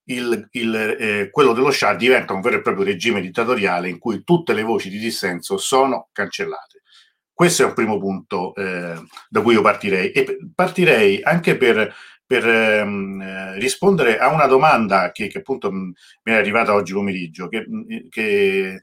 il, 0.05 0.47
il, 0.51 0.73
eh, 0.73 1.29
quello 1.31 1.51
dello 1.51 1.69
Shah 1.69 1.95
diventa 1.95 2.31
un 2.31 2.39
vero 2.39 2.55
e 2.55 2.61
proprio 2.61 2.85
regime 2.85 3.19
dittatoriale 3.19 3.89
in 3.89 3.99
cui 3.99 4.23
tutte 4.23 4.53
le 4.53 4.63
voci 4.63 4.87
di 4.89 4.97
dissenso 4.97 5.57
sono 5.57 6.07
cancellate. 6.13 6.78
Questo 7.39 7.63
è 7.63 7.65
un 7.67 7.73
primo 7.73 7.97
punto 7.97 8.53
eh, 8.53 9.01
da 9.29 9.41
cui 9.41 9.53
io 9.53 9.61
partirei 9.61 10.11
e 10.11 10.39
partirei 10.53 11.21
anche 11.23 11.55
per 11.55 11.95
per 12.25 12.45
ehm, 12.45 13.21
eh, 13.21 13.59
rispondere 13.59 14.19
a 14.19 14.27
una 14.27 14.45
domanda 14.45 15.13
che, 15.13 15.27
che 15.27 15.37
appunto 15.37 15.71
mi 15.71 15.93
è 16.23 16.33
arrivata 16.33 16.73
oggi 16.73 16.91
pomeriggio, 16.91 17.47
che, 17.47 17.65
che 18.09 18.81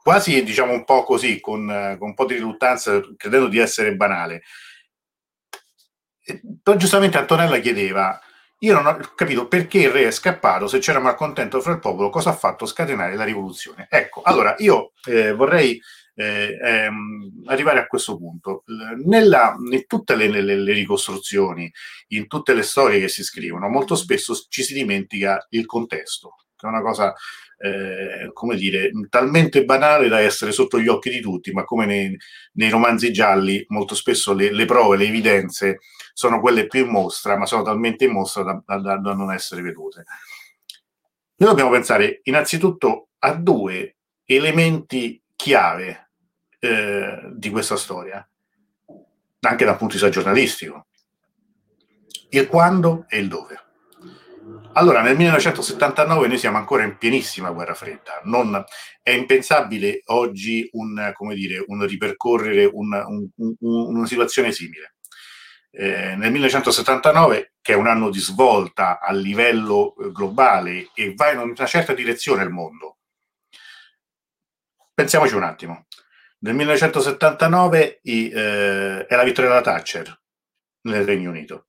quasi 0.00 0.44
diciamo 0.44 0.74
un 0.74 0.84
po' 0.84 1.02
così, 1.02 1.40
con, 1.40 1.66
con, 1.98 2.08
un 2.08 2.14
po' 2.14 2.24
di 2.24 2.34
riluttanza, 2.34 3.00
credendo 3.16 3.48
di 3.48 3.58
essere 3.58 3.96
banale. 3.96 4.44
E, 6.24 6.40
giustamente 6.76 7.18
Antonella 7.18 7.58
chiedeva, 7.58 8.16
io 8.60 8.74
non 8.74 8.86
ho 8.86 8.96
capito 9.16 9.48
perché 9.48 9.80
il 9.80 9.90
re 9.90 10.06
è 10.06 10.12
scappato, 10.12 10.68
se 10.68 10.78
c'era 10.78 11.00
malcontento 11.00 11.60
fra 11.60 11.72
il 11.72 11.80
popolo, 11.80 12.10
cosa 12.10 12.30
ha 12.30 12.36
fatto 12.36 12.64
scatenare 12.64 13.16
la 13.16 13.24
rivoluzione? 13.24 13.88
Ecco, 13.90 14.22
allora 14.22 14.54
io 14.58 14.92
eh, 15.06 15.32
vorrei 15.34 15.78
eh, 16.16 16.58
ehm, 16.60 17.42
arrivare 17.44 17.78
a 17.78 17.86
questo 17.86 18.16
punto. 18.16 18.64
Nella, 19.04 19.54
in 19.70 19.86
tutte 19.86 20.16
le, 20.16 20.28
le, 20.28 20.42
le, 20.42 20.72
ricostruzioni, 20.72 21.70
in 22.08 22.26
tutte 22.26 22.54
le 22.54 22.62
storie 22.62 22.98
che 22.98 23.08
si 23.08 23.22
scrivono, 23.22 23.68
molto 23.68 23.94
spesso 23.94 24.34
ci 24.48 24.62
si 24.62 24.74
dimentica 24.74 25.46
il 25.50 25.66
contesto, 25.66 26.36
che 26.56 26.66
è 26.66 26.70
una 26.70 26.80
cosa, 26.80 27.12
eh, 27.58 28.30
come 28.32 28.56
dire, 28.56 28.90
talmente 29.10 29.64
banale 29.64 30.08
da 30.08 30.20
essere 30.20 30.52
sotto 30.52 30.80
gli 30.80 30.88
occhi 30.88 31.10
di 31.10 31.20
tutti, 31.20 31.52
ma 31.52 31.64
come 31.64 31.84
nei, 31.84 32.16
nei 32.54 32.70
romanzi 32.70 33.12
gialli, 33.12 33.62
molto 33.68 33.94
spesso 33.94 34.32
le, 34.32 34.50
le, 34.50 34.64
prove, 34.64 34.96
le 34.96 35.04
evidenze 35.04 35.80
sono 36.14 36.40
quelle 36.40 36.66
più 36.66 36.86
in 36.86 36.90
mostra, 36.90 37.36
ma 37.36 37.44
sono 37.44 37.62
talmente 37.62 38.06
in 38.06 38.12
mostra 38.12 38.42
da, 38.42 38.78
da, 38.78 38.96
da 38.96 39.12
non 39.12 39.32
essere 39.32 39.60
vedute. 39.60 40.04
Noi 41.38 41.50
dobbiamo 41.50 41.70
pensare 41.70 42.20
innanzitutto 42.22 43.08
a 43.18 43.34
due 43.34 43.96
elementi 44.24 45.22
chiave 45.36 46.05
eh, 46.66 47.30
di 47.32 47.50
questa 47.50 47.76
storia, 47.76 48.26
anche 49.40 49.64
dal 49.64 49.76
punto 49.76 49.94
di 49.94 50.00
vista 50.00 50.08
giornalistico. 50.08 50.86
Il 52.30 52.46
quando 52.48 53.06
e 53.08 53.18
il 53.18 53.28
dove. 53.28 53.60
Allora, 54.74 55.00
nel 55.00 55.16
1979 55.16 56.28
noi 56.28 56.38
siamo 56.38 56.58
ancora 56.58 56.82
in 56.82 56.98
pienissima 56.98 57.50
guerra 57.50 57.74
fredda. 57.74 58.20
Non, 58.24 58.62
è 59.02 59.10
impensabile 59.10 60.02
oggi 60.06 60.68
un, 60.72 61.12
dire, 61.34 61.64
un 61.66 61.86
ripercorrere 61.86 62.68
un, 62.70 63.30
un, 63.36 63.54
una 63.60 64.06
situazione 64.06 64.52
simile. 64.52 64.96
Eh, 65.70 66.14
nel 66.16 66.30
1979, 66.30 67.54
che 67.62 67.72
è 67.72 67.76
un 67.76 67.86
anno 67.86 68.10
di 68.10 68.18
svolta 68.18 68.98
a 69.00 69.12
livello 69.12 69.94
eh, 69.96 70.10
globale 70.10 70.90
e 70.94 71.14
va 71.14 71.30
in 71.30 71.38
una 71.38 71.66
certa 71.66 71.94
direzione 71.94 72.42
il 72.42 72.50
mondo. 72.50 72.98
Pensiamoci 74.92 75.34
un 75.34 75.42
attimo. 75.42 75.85
Nel 76.46 76.54
1979 76.54 77.98
i, 78.02 78.30
eh, 78.30 79.04
è 79.04 79.16
la 79.16 79.24
vittoria 79.24 79.50
della 79.50 79.62
Thatcher 79.62 80.20
nel 80.82 81.04
Regno 81.04 81.30
Unito. 81.30 81.66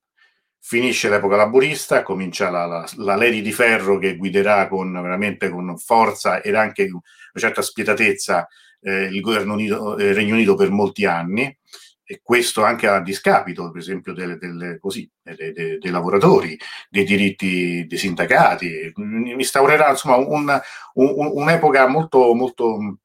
Finisce 0.60 1.08
l'epoca 1.08 1.34
laburista, 1.34 2.04
comincia 2.04 2.48
la, 2.48 2.64
la, 2.64 2.88
la, 2.98 3.16
Lady 3.16 3.40
di 3.40 3.50
Ferro 3.50 3.98
che 3.98 4.16
guiderà 4.16 4.68
con, 4.68 4.92
veramente 4.92 5.48
con 5.48 5.76
forza 5.78 6.40
ed 6.40 6.54
anche 6.54 6.84
una 6.84 7.02
certa 7.34 7.60
spietatezza 7.60 8.46
eh, 8.80 9.06
il, 9.06 9.20
Unito, 9.24 9.96
il 9.98 10.14
Regno 10.14 10.34
Unito 10.34 10.54
per 10.54 10.70
molti 10.70 11.06
anni 11.06 11.58
e 12.04 12.20
questo 12.22 12.62
anche 12.62 12.86
a 12.86 13.00
discapito, 13.00 13.72
per 13.72 13.80
esempio, 13.80 14.12
delle, 14.12 14.36
delle, 14.36 14.78
così, 14.78 15.10
dei, 15.20 15.52
dei, 15.52 15.78
dei, 15.78 15.90
lavoratori, 15.90 16.56
dei 16.88 17.02
diritti 17.02 17.84
dei 17.84 17.98
sindacati. 17.98 18.92
Instaurerà 18.94 19.90
insomma 19.90 20.14
un, 20.18 20.60
un, 20.94 21.30
un'epoca 21.34 21.88
molto, 21.88 22.32
molto 22.32 22.98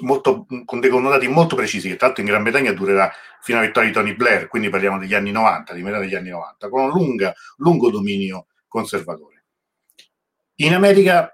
molto, 0.00 0.46
con 0.64 0.80
dei 0.80 0.90
connotati 0.90 1.28
molto 1.28 1.56
precisi, 1.56 1.88
che 1.88 1.96
tra 1.96 2.06
l'altro 2.06 2.24
in 2.24 2.30
Gran 2.30 2.42
Bretagna 2.42 2.72
durerà 2.72 3.12
fino 3.40 3.58
alla 3.58 3.66
vittoria 3.66 3.88
di 3.88 3.94
Tony 3.94 4.14
Blair, 4.14 4.48
quindi 4.48 4.68
parliamo 4.68 4.98
degli 4.98 5.14
anni 5.14 5.30
90, 5.30 5.74
di 5.74 5.82
metà 5.82 5.98
degli 5.98 6.14
anni 6.14 6.30
90, 6.30 6.68
con 6.68 6.84
un 6.84 6.90
lunga, 6.90 7.34
lungo 7.58 7.90
dominio 7.90 8.46
conservatore. 8.66 9.44
In 10.56 10.74
America 10.74 11.30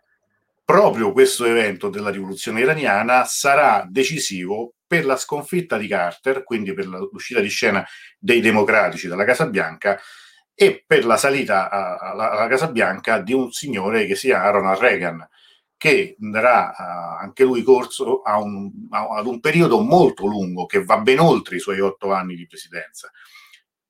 proprio 0.65 1.13
questo 1.13 1.45
evento 1.45 1.89
della 1.89 2.11
rivoluzione 2.11 2.61
iraniana 2.61 3.25
sarà 3.25 3.87
decisivo 3.89 4.75
per 4.87 5.05
la 5.05 5.17
sconfitta 5.17 5.77
di 5.77 5.89
Carter, 5.89 6.45
quindi 6.45 6.75
per 6.75 6.87
l'uscita 6.87 7.41
di 7.41 7.49
scena 7.49 7.87
dei 8.19 8.41
democratici 8.41 9.09
dalla 9.09 9.25
Casa 9.25 9.47
Bianca 9.47 9.99
e 10.55 10.85
per 10.87 11.05
la 11.07 11.17
salita 11.17 11.71
alla 11.71 12.47
Casa 12.49 12.69
Bianca 12.69 13.19
di 13.19 13.33
un 13.33 13.51
signore 13.53 14.07
che 14.07 14.15
si 14.15 14.27
chiama 14.27 14.51
Ronald 14.51 14.79
Reagan, 14.79 15.29
che 15.83 16.15
darà 16.17 16.73
uh, 16.79 17.23
anche 17.25 17.43
lui 17.43 17.65
corso 17.65 18.23
a 18.23 18.39
un, 18.39 18.71
a, 18.91 19.17
ad 19.17 19.27
un 19.27 19.41
periodo 19.41 19.81
molto 19.81 20.27
lungo 20.27 20.65
che 20.65 20.85
va 20.85 20.99
ben 20.99 21.19
oltre 21.19 21.57
i 21.57 21.59
suoi 21.59 21.81
otto 21.81 22.13
anni 22.13 22.37
di 22.37 22.47
presidenza. 22.47 23.11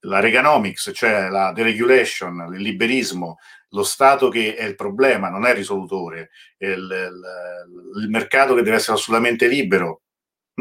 La 0.06 0.18
Reaganomics, 0.18 0.92
cioè 0.94 1.28
la 1.28 1.52
deregulation, 1.52 2.54
il 2.54 2.62
liberismo, 2.62 3.36
lo 3.68 3.82
Stato 3.82 4.30
che 4.30 4.54
è 4.54 4.64
il 4.64 4.74
problema, 4.74 5.28
non 5.28 5.44
è 5.44 5.52
risolutore, 5.52 6.30
il, 6.56 6.70
il, 6.70 8.02
il 8.02 8.08
mercato 8.08 8.54
che 8.54 8.62
deve 8.62 8.76
essere 8.76 8.96
assolutamente 8.96 9.46
libero. 9.46 10.00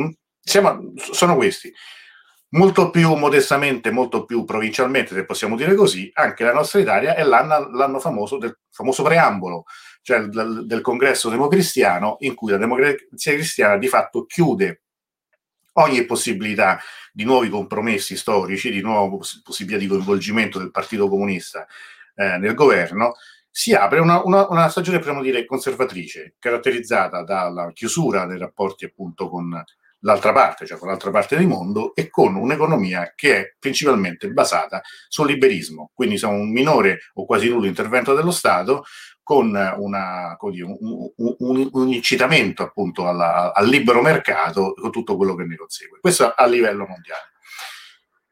Mm? 0.02 0.10
Siamo, 0.38 0.92
sono 0.98 1.38
questi. 1.38 1.74
Molto 2.50 2.90
più 2.90 3.16
modestamente, 3.16 3.90
molto 3.90 4.26
più 4.26 4.44
provincialmente, 4.44 5.16
se 5.16 5.24
possiamo 5.24 5.56
dire 5.56 5.76
così, 5.76 6.12
anche 6.14 6.44
la 6.44 6.52
nostra 6.52 6.82
Italia 6.82 7.16
è 7.16 7.24
l'anno, 7.24 7.70
l'anno 7.72 8.00
famoso 8.02 8.38
del 8.38 8.60
famoso 8.70 9.02
preambolo 9.02 9.64
cioè 10.02 10.22
del, 10.22 10.66
del 10.66 10.82
congresso 10.82 11.30
democristiano, 11.30 12.18
in 12.20 12.36
cui 12.36 12.52
la 12.52 12.58
democrazia 12.58 13.34
cristiana 13.34 13.78
di 13.78 13.88
fatto 13.88 14.26
chiude 14.26 14.82
ogni 15.74 16.06
possibilità 16.06 16.80
di 17.14 17.24
nuovi 17.24 17.50
compromessi 17.50 18.18
storici, 18.18 18.72
di 18.72 18.82
nuova 18.82 19.18
possibilità 19.44 19.80
di 19.80 19.88
coinvolgimento 19.88 20.60
del 20.60 20.72
Partito 20.72 21.08
Comunista 21.08 21.66
eh, 22.16 22.38
nel 22.38 22.54
governo, 22.54 23.16
si 23.50 23.74
apre 23.74 24.00
una, 24.00 24.24
una, 24.24 24.48
una, 24.48 24.70
stagione, 24.70 24.98
potremmo 24.98 25.22
dire, 25.22 25.46
conservatrice, 25.46 26.36
caratterizzata 26.40 27.24
dalla 27.24 27.72
chiusura 27.74 28.26
dei 28.26 28.38
rapporti 28.38 28.86
appunto 28.86 29.30
con 29.30 29.64
l'altra 30.02 30.34
parte, 30.34 30.66
cioè 30.66 30.78
con 30.78 30.88
l'altra 30.88 31.12
parte 31.12 31.36
del 31.36 31.48
mondo, 31.48 31.94
e 31.96 32.10
con 32.10 32.36
un'economia 32.36 33.14
che 33.16 33.38
è 33.38 33.56
principalmente 33.58 34.30
basata 34.30 34.82
sul 35.08 35.28
liberismo, 35.28 35.92
quindi 35.94 36.18
c'è 36.18 36.28
un 36.28 36.52
minore 36.52 37.00
o 37.16 37.26
quasi 37.26 37.50
nullo 37.50 37.68
intervento 37.68 38.14
dello 38.14 38.32
Stato, 38.32 38.84
con 39.24 39.48
una, 39.48 40.36
un, 40.40 41.12
un, 41.16 41.70
un, 41.72 41.88
incitamento 41.88 42.64
appunto 42.64 43.08
alla, 43.08 43.54
al 43.54 43.68
libero 43.68 44.02
mercato 44.02 44.74
con 44.74 44.92
tutto 44.92 45.16
quello 45.16 45.36
che 45.36 45.46
ne 45.46 45.56
consegue. 45.56 46.00
Questo 46.02 46.34
a 46.36 46.46
livello 46.48 46.86
mondiale. 46.86 47.32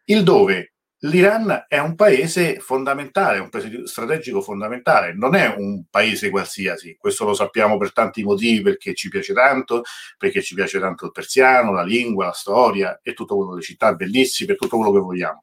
Il 0.06 0.24
dove 0.24 0.74
l'Iran 1.04 1.66
è 1.68 1.78
un 1.78 1.96
paese 1.96 2.60
fondamentale, 2.60 3.40
un 3.40 3.50
paese 3.50 3.88
strategico 3.88 4.42
fondamentale, 4.42 5.14
non 5.14 5.36
è 5.36 5.54
un 5.56 5.86
paese 5.90 6.30
qualsiasi, 6.30 6.98
questo 6.98 7.26
lo 7.26 7.34
sappiamo 7.34 7.78
per 7.78 7.94
tanti 7.94 8.24
motivi, 8.24 8.62
perché 8.62 8.94
ci 8.94 9.08
piace 9.08 9.34
tanto, 9.34 9.84
perché 10.18 10.42
ci 10.42 10.56
piace 10.56 10.80
tanto 10.80 11.06
il 11.06 11.12
persiano, 11.12 11.72
la 11.72 11.84
lingua, 11.84 12.26
la 12.26 12.34
storia 12.34 13.00
e 13.02 13.14
tutto 13.14 13.38
quello, 13.38 13.56
le 13.56 13.62
città 13.62 13.94
bellissime, 13.94 14.56
tutto 14.56 14.78
quello 14.78 14.92
che 14.92 15.00
vogliamo. 15.00 15.42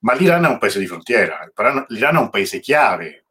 Ma 0.00 0.14
l'Iran 0.14 0.44
è 0.44 0.48
un 0.48 0.58
paese 0.58 0.78
di 0.78 0.86
frontiera, 0.86 1.50
l'Iran 1.88 2.16
è 2.16 2.20
un 2.20 2.30
paese 2.30 2.60
chiave 2.60 3.26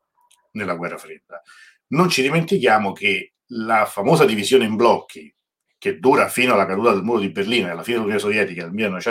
nella 0.51 0.75
guerra 0.75 0.97
fredda. 0.97 1.41
Non 1.87 2.09
ci 2.09 2.21
dimentichiamo 2.21 2.91
che 2.93 3.33
la 3.53 3.85
famosa 3.85 4.25
divisione 4.25 4.65
in 4.65 4.75
blocchi, 4.75 5.33
che 5.81 5.97
dura 5.97 6.27
fino 6.27 6.53
alla 6.53 6.67
caduta 6.67 6.91
del 6.91 7.01
muro 7.01 7.17
di 7.17 7.31
Berlino 7.31 7.65
e 7.65 7.71
alla 7.71 7.81
fine 7.81 7.95
dell'Unione 7.95 8.21
Sovietica 8.21 8.67
nel 8.67 9.01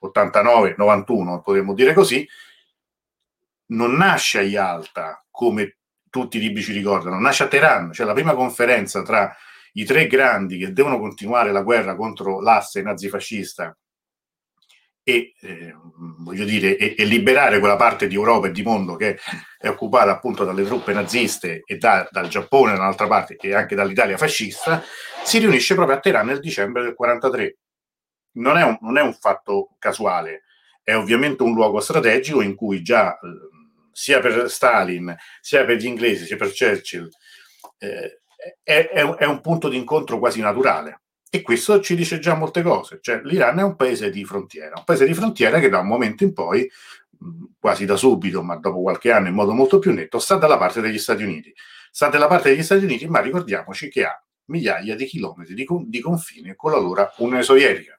1989-91, 0.00 1.42
potremmo 1.42 1.74
dire 1.74 1.92
così, 1.92 2.26
non 3.66 3.92
nasce 3.96 4.38
a 4.38 4.42
Yalta, 4.42 5.22
come 5.30 5.76
tutti 6.08 6.38
i 6.38 6.40
libri 6.40 6.62
ci 6.62 6.72
ricordano, 6.72 7.20
nasce 7.20 7.42
a 7.42 7.48
Teheran, 7.48 7.92
cioè 7.92 8.06
la 8.06 8.14
prima 8.14 8.32
conferenza 8.34 9.02
tra 9.02 9.36
i 9.74 9.84
tre 9.84 10.06
grandi 10.06 10.56
che 10.56 10.72
devono 10.72 10.98
continuare 10.98 11.52
la 11.52 11.60
guerra 11.60 11.94
contro 11.94 12.40
l'asse 12.40 12.80
nazifascista 12.80 13.76
e, 15.08 15.34
eh, 15.40 15.72
voglio 16.18 16.44
dire, 16.44 16.76
e, 16.76 16.96
e, 16.98 17.04
liberare 17.04 17.60
quella 17.60 17.76
parte 17.76 18.08
di 18.08 18.16
Europa 18.16 18.48
e 18.48 18.50
di 18.50 18.64
mondo 18.64 18.96
che 18.96 19.16
è 19.56 19.68
occupata 19.68 20.10
appunto 20.10 20.42
dalle 20.42 20.64
truppe 20.64 20.92
naziste 20.92 21.62
e 21.64 21.76
da, 21.76 22.08
dal 22.10 22.26
Giappone 22.26 22.72
dall'altra 22.72 23.06
parte 23.06 23.36
e 23.40 23.54
anche 23.54 23.76
dall'Italia 23.76 24.16
fascista, 24.16 24.82
si 25.22 25.38
riunisce 25.38 25.76
proprio 25.76 25.96
a 25.96 26.00
Teheran 26.00 26.26
nel 26.26 26.40
dicembre 26.40 26.82
del 26.82 26.96
1943. 26.98 27.58
Non 28.32 28.56
è 28.56 28.64
un, 28.64 28.78
non 28.80 28.98
è 28.98 29.00
un 29.00 29.14
fatto 29.14 29.76
casuale, 29.78 30.42
è 30.82 30.96
ovviamente 30.96 31.44
un 31.44 31.54
luogo 31.54 31.78
strategico 31.78 32.40
in 32.40 32.56
cui 32.56 32.82
già 32.82 33.12
eh, 33.12 33.28
sia 33.92 34.18
per 34.18 34.50
Stalin, 34.50 35.14
sia 35.40 35.64
per 35.64 35.76
gli 35.76 35.86
inglesi, 35.86 36.26
sia 36.26 36.36
per 36.36 36.52
Churchill, 36.52 37.08
eh, 37.78 38.22
è, 38.60 38.88
è, 38.88 39.04
è 39.04 39.24
un 39.24 39.40
punto 39.40 39.68
di 39.68 39.76
incontro 39.76 40.18
quasi 40.18 40.40
naturale 40.40 41.02
e 41.36 41.42
questo 41.42 41.80
ci 41.80 41.94
dice 41.94 42.18
già 42.18 42.34
molte 42.34 42.62
cose, 42.62 42.98
cioè 43.02 43.20
l'Iran 43.24 43.58
è 43.58 43.62
un 43.62 43.76
paese 43.76 44.10
di 44.10 44.24
frontiera, 44.24 44.72
un 44.76 44.84
paese 44.84 45.04
di 45.04 45.12
frontiera 45.12 45.58
che 45.60 45.68
da 45.68 45.80
un 45.80 45.86
momento 45.86 46.24
in 46.24 46.32
poi, 46.32 46.70
quasi 47.58 47.84
da 47.84 47.96
subito, 47.96 48.42
ma 48.42 48.56
dopo 48.56 48.80
qualche 48.80 49.12
anno 49.12 49.28
in 49.28 49.34
modo 49.34 49.52
molto 49.52 49.78
più 49.78 49.92
netto, 49.92 50.18
sta 50.18 50.36
dalla 50.36 50.56
parte 50.56 50.80
degli 50.80 50.98
Stati 50.98 51.22
Uniti. 51.22 51.54
Sta 51.90 52.08
dalla 52.08 52.26
parte 52.26 52.50
degli 52.50 52.62
Stati 52.62 52.84
Uniti, 52.84 53.06
ma 53.06 53.20
ricordiamoci 53.20 53.88
che 53.88 54.04
ha 54.04 54.22
migliaia 54.46 54.94
di 54.94 55.04
chilometri 55.04 55.54
di, 55.54 55.66
di 55.86 56.00
confine 56.00 56.54
con 56.54 56.72
la 56.72 56.78
loro 56.78 57.12
Unione 57.18 57.42
Sovietica. 57.42 57.98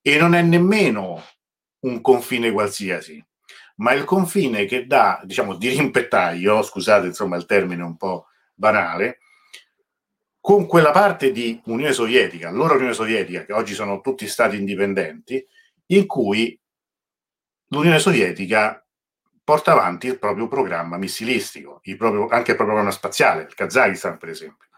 E 0.00 0.18
non 0.18 0.34
è 0.34 0.42
nemmeno 0.42 1.22
un 1.80 2.00
confine 2.00 2.52
qualsiasi, 2.52 3.24
ma 3.76 3.92
il 3.92 4.04
confine 4.04 4.64
che 4.66 4.86
dà, 4.86 5.20
diciamo, 5.24 5.56
di 5.56 5.68
rimpettaio, 5.68 6.62
scusate 6.62 7.06
insomma 7.06 7.36
il 7.36 7.46
termine 7.46 7.82
un 7.82 7.96
po' 7.96 8.26
banale, 8.54 9.18
con 10.46 10.66
quella 10.66 10.92
parte 10.92 11.32
di 11.32 11.60
Unione 11.64 11.92
Sovietica, 11.92 12.52
loro 12.52 12.76
Unione 12.76 12.92
Sovietica, 12.92 13.44
che 13.44 13.52
oggi 13.52 13.74
sono 13.74 14.00
tutti 14.00 14.28
stati 14.28 14.54
indipendenti, 14.54 15.44
in 15.86 16.06
cui 16.06 16.56
l'Unione 17.70 17.98
Sovietica 17.98 18.86
porta 19.42 19.72
avanti 19.72 20.06
il 20.06 20.20
proprio 20.20 20.46
programma 20.46 20.98
missilistico, 20.98 21.80
il 21.82 21.96
proprio, 21.96 22.28
anche 22.28 22.52
il 22.52 22.56
proprio 22.56 22.76
programma 22.76 22.92
spaziale, 22.92 23.42
il 23.42 23.54
Kazakistan 23.54 24.18
per 24.18 24.28
esempio. 24.28 24.68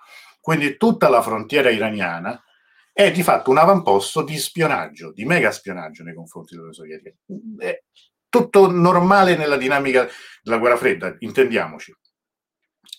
Quindi 0.41 0.79
tutta 0.79 1.11
la 1.11 1.21
frontiera 1.21 1.69
iraniana 1.69 2.43
è 2.91 3.11
di 3.11 3.23
fatto 3.23 3.51
un 3.51 3.59
avamposto 3.59 4.23
di 4.23 4.39
spionaggio, 4.39 5.13
di 5.13 5.27
mega 5.27 5.51
spionaggio 5.51 6.03
nei 6.03 6.15
confronti 6.15 6.55
dell'Unione 6.55 6.77
Sovietica. 6.77 7.15
È 7.59 7.83
tutto 8.31 8.71
normale 8.71 9.37
nella 9.37 9.59
dinamica 9.59 10.09
della 10.43 10.57
guerra 10.57 10.79
fredda, 10.79 11.15
intendiamoci. 11.19 11.95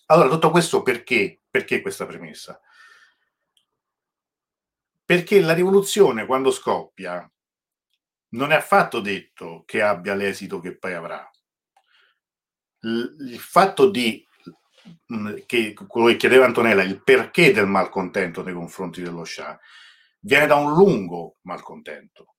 Allora, 0.07 0.29
tutto 0.29 0.49
questo 0.49 0.81
perché? 0.81 1.41
Perché 1.49 1.81
questa 1.81 2.05
premessa? 2.05 2.59
Perché 5.05 5.41
la 5.41 5.53
rivoluzione, 5.53 6.25
quando 6.25 6.51
scoppia, 6.51 7.29
non 8.29 8.51
è 8.51 8.55
affatto 8.55 8.99
detto 8.99 9.63
che 9.65 9.81
abbia 9.81 10.13
l'esito 10.13 10.59
che 10.59 10.77
poi 10.77 10.93
avrà. 10.93 11.29
Il 12.81 13.39
fatto 13.39 13.89
di 13.89 14.25
che 15.45 15.73
quello 15.73 16.07
che 16.07 16.15
chiedeva 16.15 16.45
Antonella, 16.45 16.83
il 16.83 17.03
perché 17.03 17.51
del 17.51 17.67
malcontento 17.67 18.43
nei 18.43 18.53
confronti 18.53 19.01
dello 19.01 19.25
Shah, 19.25 19.59
viene 20.21 20.47
da 20.47 20.55
un 20.55 20.73
lungo 20.73 21.37
malcontento. 21.41 22.35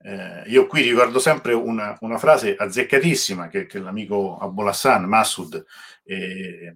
Eh, 0.00 0.44
io 0.46 0.66
qui 0.66 0.82
ricordo 0.82 1.18
sempre 1.18 1.52
una, 1.54 1.96
una 2.00 2.18
frase 2.18 2.54
azzeccatissima 2.54 3.48
che, 3.48 3.66
che 3.66 3.80
l'amico 3.80 4.38
Abolassan, 4.38 5.04
Massoud, 5.04 5.64
eh, 6.04 6.72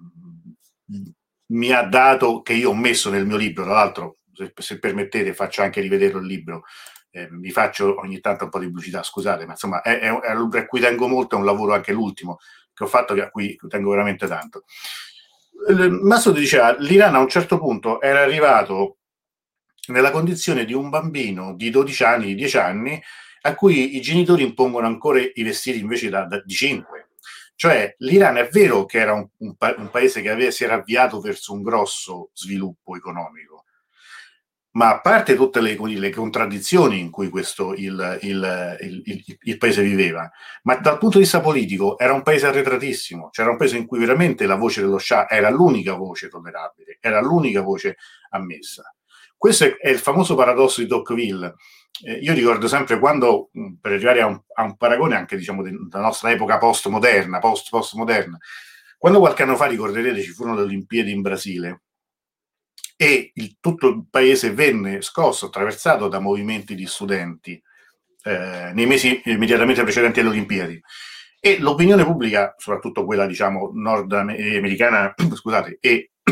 mi 1.46 1.72
ha 1.72 1.82
dato, 1.82 2.42
che 2.42 2.54
io 2.54 2.70
ho 2.70 2.74
messo 2.74 3.10
nel 3.10 3.26
mio 3.26 3.36
libro, 3.36 3.64
tra 3.64 3.74
l'altro, 3.74 4.18
se, 4.32 4.52
se 4.54 4.78
permettete, 4.78 5.34
faccio 5.34 5.62
anche 5.62 5.80
rivedere 5.80 6.18
il 6.18 6.26
libro. 6.26 6.64
Eh, 7.10 7.28
vi 7.30 7.50
faccio 7.50 8.00
ogni 8.00 8.20
tanto 8.20 8.44
un 8.44 8.50
po' 8.50 8.58
di 8.58 8.66
pubblicità, 8.66 9.02
scusate, 9.02 9.44
ma 9.44 9.52
insomma 9.52 9.82
è, 9.82 9.98
è, 9.98 10.08
è 10.08 10.32
un 10.32 10.42
libro 10.42 10.58
a 10.58 10.66
cui 10.66 10.80
tengo 10.80 11.08
molto, 11.08 11.36
è 11.36 11.38
un 11.38 11.44
lavoro 11.44 11.74
anche 11.74 11.92
l'ultimo 11.92 12.38
che 12.72 12.84
ho 12.84 12.86
fatto 12.86 13.12
a 13.12 13.28
cui 13.28 13.54
tengo 13.68 13.90
veramente 13.90 14.26
tanto. 14.26 14.64
Massoud 15.68 16.36
diceva, 16.36 16.74
l'Iran 16.78 17.14
a 17.14 17.20
un 17.20 17.28
certo 17.28 17.58
punto 17.58 18.00
era 18.00 18.20
arrivato 18.20 18.96
nella 19.88 20.10
condizione 20.10 20.64
di 20.64 20.72
un 20.72 20.88
bambino 20.88 21.54
di 21.54 21.70
12 21.70 22.04
anni, 22.04 22.26
di 22.26 22.34
10 22.34 22.56
anni, 22.58 23.02
a 23.42 23.54
cui 23.54 23.96
i 23.96 24.00
genitori 24.00 24.42
impongono 24.42 24.86
ancora 24.86 25.18
i 25.20 25.42
vestiti 25.42 25.78
invece 25.78 26.08
da, 26.08 26.24
da, 26.24 26.40
di 26.44 26.54
5. 26.54 27.08
Cioè 27.54 27.94
l'Iran 27.98 28.36
è 28.36 28.48
vero 28.48 28.84
che 28.86 28.98
era 28.98 29.12
un, 29.12 29.28
un, 29.38 29.54
un 29.58 29.90
paese 29.90 30.20
che 30.20 30.30
aveva, 30.30 30.50
si 30.50 30.64
era 30.64 30.74
avviato 30.74 31.20
verso 31.20 31.52
un 31.52 31.62
grosso 31.62 32.30
sviluppo 32.32 32.96
economico, 32.96 33.64
ma 34.72 34.90
a 34.90 35.00
parte 35.00 35.34
tutte 35.34 35.60
le, 35.60 35.76
le 35.76 36.10
contraddizioni 36.10 36.98
in 36.98 37.10
cui 37.10 37.28
questo, 37.28 37.74
il, 37.74 38.18
il, 38.22 38.76
il, 38.80 39.38
il, 39.42 39.58
paese 39.58 39.82
viveva, 39.82 40.30
ma 40.62 40.76
dal 40.76 40.98
punto 40.98 41.18
di 41.18 41.24
vista 41.24 41.40
politico 41.40 41.98
era 41.98 42.14
un 42.14 42.22
paese 42.22 42.46
arretratissimo, 42.46 43.28
c'era 43.30 43.50
un 43.50 43.56
paese 43.56 43.76
in 43.76 43.86
cui 43.86 43.98
veramente 43.98 44.46
la 44.46 44.56
voce 44.56 44.80
dello 44.80 44.98
Shah 44.98 45.28
era 45.28 45.50
l'unica 45.50 45.94
voce 45.94 46.28
tollerabile, 46.28 46.98
era 47.00 47.20
l'unica 47.20 47.60
voce 47.60 47.96
ammessa. 48.30 48.94
Questo 49.42 49.64
è, 49.64 49.76
è 49.76 49.88
il 49.88 49.98
famoso 49.98 50.36
paradosso 50.36 50.80
di 50.80 50.86
Tocqueville. 50.86 51.56
Eh, 52.04 52.12
io 52.12 52.32
ricordo 52.32 52.68
sempre 52.68 53.00
quando, 53.00 53.50
mm, 53.58 53.72
per 53.80 53.90
arrivare 53.90 54.20
a 54.20 54.26
un, 54.26 54.40
a 54.54 54.62
un 54.62 54.76
paragone 54.76 55.16
anche 55.16 55.36
diciamo 55.36 55.62
della 55.64 56.00
nostra 56.00 56.30
epoca 56.30 56.58
postmoderna, 56.58 57.40
post-postmoderna, 57.40 58.38
quando 58.96 59.18
qualche 59.18 59.42
anno 59.42 59.56
fa 59.56 59.66
ricorderete 59.66 60.22
ci 60.22 60.30
furono 60.30 60.54
le 60.54 60.62
Olimpiadi 60.62 61.10
in 61.10 61.22
Brasile 61.22 61.82
e 62.96 63.32
il, 63.34 63.56
tutto 63.58 63.88
il 63.88 64.04
paese 64.08 64.52
venne 64.52 65.02
scosso, 65.02 65.46
attraversato 65.46 66.06
da 66.06 66.20
movimenti 66.20 66.76
di 66.76 66.86
studenti 66.86 67.60
eh, 68.22 68.70
nei 68.72 68.86
mesi 68.86 69.22
immediatamente 69.24 69.82
precedenti 69.82 70.20
alle 70.20 70.28
Olimpiadi. 70.28 70.80
E 71.40 71.58
l'opinione 71.58 72.04
pubblica, 72.04 72.54
soprattutto 72.58 73.04
quella 73.04 73.26
diciamo 73.26 73.72
nordamericana, 73.74 75.12
scusate, 75.34 75.78
e 75.80 76.12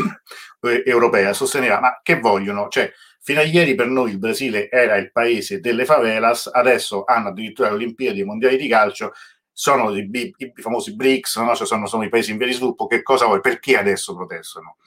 eh, 0.61 0.83
europea 0.85 1.33
sosteneva 1.33 1.79
ma 1.79 1.99
che 2.03 2.19
vogliono? 2.19 2.67
Cioè, 2.69 2.91
fino 3.19 3.39
a 3.39 3.43
ieri 3.43 3.75
per 3.75 3.87
noi 3.87 4.11
il 4.11 4.19
Brasile 4.19 4.69
era 4.69 4.95
il 4.95 5.11
paese 5.11 5.59
delle 5.59 5.85
favelas, 5.85 6.49
adesso 6.51 7.03
hanno 7.05 7.29
addirittura 7.29 7.69
le 7.69 7.75
Olimpiadi 7.75 8.23
mondiali 8.23 8.57
di 8.57 8.67
calcio, 8.67 9.13
sono 9.51 9.95
i, 9.95 10.09
i, 10.11 10.33
i 10.37 10.61
famosi 10.61 10.95
BRICS, 10.95 11.37
no? 11.37 11.55
cioè 11.55 11.67
sono, 11.67 11.85
sono, 11.85 12.03
i 12.03 12.09
paesi 12.09 12.31
in 12.31 12.37
via 12.37 12.47
di 12.47 12.53
sviluppo, 12.53 12.87
che 12.87 13.03
cosa 13.03 13.25
vuoi? 13.25 13.41
Perché 13.41 13.77
adesso 13.77 14.15
protestano? 14.15 14.77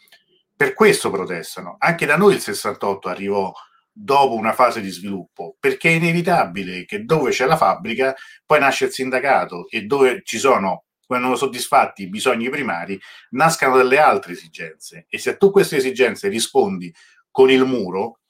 Per 0.57 0.75
questo 0.75 1.11
protestano. 1.11 1.77
Anche 1.79 2.07
da 2.07 2.17
noi 2.17 2.35
il 2.35 2.41
68 2.41 3.09
arrivò 3.09 3.53
dopo 3.97 4.35
una 4.35 4.53
fase 4.53 4.81
di 4.81 4.91
sviluppo, 4.91 5.57
perché 5.61 5.91
è 5.91 5.93
inevitabile 5.93 6.85
che 6.85 7.05
dove 7.05 7.31
c'è 7.31 7.47
la 7.47 7.57
fabbrica 7.57 8.15
poi 8.45 8.59
nasce 8.59 8.87
il 8.87 8.91
sindacato 8.91 9.69
e 9.71 9.83
dove 9.83 10.23
ci 10.25 10.39
sono, 10.39 10.84
quando 11.07 11.37
soddisfatti 11.37 12.03
i 12.03 12.09
bisogni 12.09 12.49
primari, 12.49 13.01
nascano 13.31 13.77
delle 13.77 13.99
altre 13.99 14.33
esigenze. 14.33 15.07
E 15.09 15.19
se 15.19 15.37
tu 15.37 15.51
queste 15.51 15.77
esigenze 15.77 16.29
rispondi 16.29 16.93
con 17.31 17.51
il 17.51 17.65
muro, 17.65 18.21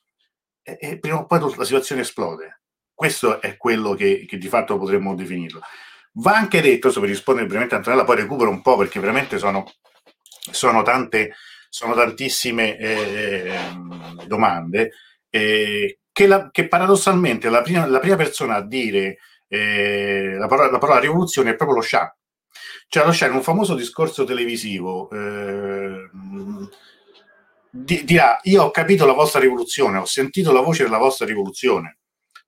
eh, 0.63 0.79
eh, 0.81 0.99
prima 0.99 1.19
o 1.19 1.27
poi 1.27 1.41
la 1.41 1.65
situazione 1.65 2.01
esplode. 2.01 2.63
Questo 2.95 3.41
è 3.41 3.57
quello 3.57 3.95
che, 3.95 4.25
che 4.27 4.39
di 4.39 4.49
fatto 4.49 4.79
potremmo 4.79 5.15
definirlo. 5.15 5.61
Va 6.19 6.37
anche 6.37 6.61
detto, 6.61 6.91
se 6.91 7.01
per 7.01 7.09
rispondere 7.09 7.47
brevemente 7.47 7.75
a 7.75 7.79
Antonella, 7.79 8.05
poi 8.05 8.17
recupero 8.17 8.51
un 8.51 8.63
po' 8.63 8.77
perché 8.77 9.01
veramente 9.01 9.37
sono, 9.39 9.65
sono 10.51 10.83
tante, 10.83 11.35
sono 11.69 11.95
tantissime 11.95 12.79
eh, 12.79 13.59
domande, 14.27 14.93
eh, 15.29 15.99
che, 16.13 16.27
la, 16.29 16.51
che, 16.53 16.69
paradossalmente 16.69 17.51
la 17.51 17.63
prima, 17.63 17.87
la 17.87 17.99
prima, 17.99 18.15
persona 18.15 18.55
a 18.55 18.65
dire 18.65 19.19
eh, 19.49 20.37
la, 20.39 20.47
parola, 20.47 20.71
la, 20.71 20.79
parola, 20.79 21.01
rivoluzione 21.01 21.51
è 21.51 21.57
proprio 21.57 21.79
lo 21.79 21.83
Shah. 21.83 22.17
Cioè 22.89 23.29
in 23.29 23.35
un 23.35 23.43
famoso 23.43 23.75
discorso 23.75 24.25
televisivo 24.25 25.11
eh, 25.11 26.09
dirà 27.71 28.39
io 28.45 28.63
ho 28.65 28.71
capito 28.71 29.07
la 29.07 29.13
vostra 29.13 29.41
rivoluzione, 29.41 29.99
ho 29.99 30.05
sentito 30.05 30.53
la 30.53 30.61
voce 30.61 30.85
della 30.85 30.99
vostra 30.99 31.27
rivoluzione 31.27 31.99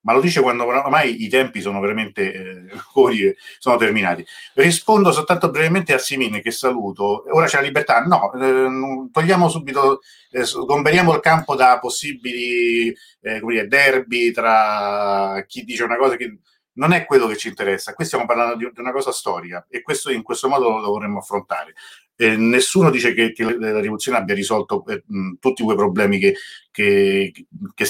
ma 0.06 0.12
lo 0.12 0.20
dice 0.20 0.40
quando 0.40 0.64
ormai 0.64 1.24
i 1.24 1.28
tempi 1.28 1.60
sono 1.60 1.80
veramente 1.80 2.32
eh, 2.32 2.66
sono 3.58 3.76
terminati. 3.76 4.24
Rispondo 4.54 5.10
soltanto 5.10 5.50
brevemente 5.50 5.92
a 5.92 5.98
Simine 5.98 6.40
che 6.40 6.52
saluto. 6.52 7.24
Ora 7.34 7.46
c'è 7.46 7.56
la 7.56 7.64
libertà? 7.64 8.00
No, 8.02 8.32
eh, 8.32 9.10
togliamo 9.10 9.48
subito, 9.48 10.00
eh, 10.30 10.44
sgomberiamo 10.44 11.12
il 11.12 11.20
campo 11.20 11.56
da 11.56 11.80
possibili 11.80 12.96
eh, 13.20 13.40
dire, 13.40 13.66
derby 13.66 14.30
tra 14.30 15.44
chi 15.46 15.64
dice 15.64 15.82
una 15.82 15.96
cosa 15.96 16.14
che 16.14 16.38
non 16.76 16.92
è 16.92 17.04
quello 17.04 17.26
che 17.26 17.36
ci 17.36 17.48
interessa. 17.48 17.92
Qui 17.94 18.04
stiamo 18.04 18.26
parlando 18.26 18.56
di, 18.56 18.70
una 18.76 18.92
cosa 18.92 19.12
storica 19.12 19.66
e 19.68 19.82
questo 19.82 20.10
in 20.10 20.22
questo 20.22 20.48
modo 20.48 20.70
lo 20.70 20.80
dovremmo 20.80 21.18
affrontare. 21.18 21.74
Eh, 22.16 22.36
nessuno 22.36 22.90
dice 22.90 23.12
che, 23.12 23.32
che, 23.32 23.44
la 23.58 23.80
rivoluzione 23.80 24.18
abbia 24.18 24.34
risolto 24.34 24.84
eh, 24.86 25.02
mh, 25.06 25.34
tutti 25.38 25.62
quei 25.62 25.76
problemi 25.76 26.18
che, 26.18 26.34
che, 26.70 27.32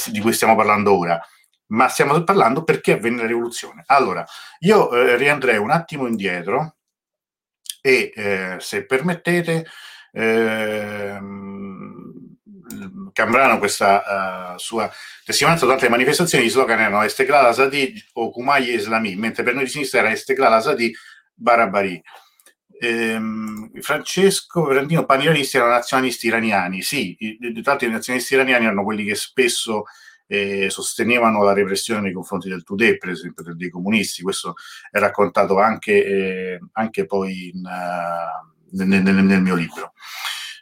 di 0.06 0.20
cui 0.20 0.32
stiamo 0.32 0.56
parlando 0.56 0.96
ora 0.98 1.20
ma 1.68 1.88
stiamo 1.88 2.22
parlando 2.22 2.62
perché 2.62 2.92
avvenne 2.92 3.22
la 3.22 3.26
rivoluzione. 3.26 3.82
Allora, 3.86 4.24
io 4.60 4.92
eh, 4.92 5.16
riandrei 5.16 5.56
un 5.58 5.70
attimo 5.70 6.06
indietro 6.06 6.76
e, 7.80 8.12
eh, 8.14 8.56
se 8.60 8.84
permettete, 8.84 9.66
eh, 10.12 11.18
Cambrano 13.16 13.56
questa 13.56 14.52
uh, 14.52 14.58
sua 14.58 14.92
testimonianza 15.24 15.64
durante 15.64 15.86
le 15.86 15.90
manifestazioni, 15.90 16.44
gli 16.44 16.50
slogan 16.50 16.80
erano 16.80 17.02
Estekla 17.02 17.50
Sadi 17.54 17.94
o 18.12 18.30
Kumai 18.30 18.74
Islami, 18.74 19.16
mentre 19.16 19.42
per 19.42 19.54
noi 19.54 19.64
di 19.64 19.70
sinistra 19.70 20.00
era 20.00 20.10
Estekla 20.10 20.60
Sadi 20.60 20.94
Barabari. 21.32 22.02
Ehm, 22.78 23.70
Francesco 23.80 24.66
Verandino, 24.66 25.06
paniranisti 25.06 25.56
erano 25.56 25.72
nazionalisti 25.72 26.26
iraniani, 26.26 26.82
sì, 26.82 27.16
di, 27.18 27.62
tanto 27.62 27.86
i 27.86 27.90
nazionalisti 27.90 28.34
iraniani 28.34 28.66
erano 28.66 28.84
quelli 28.84 29.02
che 29.02 29.14
spesso 29.14 29.84
eh, 30.26 30.68
sostenevano 30.68 31.42
la 31.42 31.54
repressione 31.54 32.02
nei 32.02 32.12
confronti 32.12 32.50
del 32.50 32.64
Tudè, 32.64 32.98
per 32.98 33.08
esempio 33.08 33.54
dei 33.54 33.70
comunisti. 33.70 34.20
Questo 34.20 34.56
è 34.90 34.98
raccontato 34.98 35.58
anche, 35.58 36.04
eh, 36.04 36.60
anche 36.72 37.06
poi 37.06 37.48
in, 37.54 37.64
uh, 37.64 38.76
nel, 38.76 39.02
nel, 39.02 39.24
nel, 39.24 39.40
mio 39.40 39.54
libro. 39.54 39.94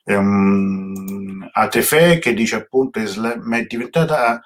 Um, 0.04 1.48
Atefe 1.52 2.18
che 2.18 2.34
dice 2.34 2.56
appunto 2.56 2.98
Islam, 3.00 3.54
è 3.54 3.64
diventata 3.64 4.42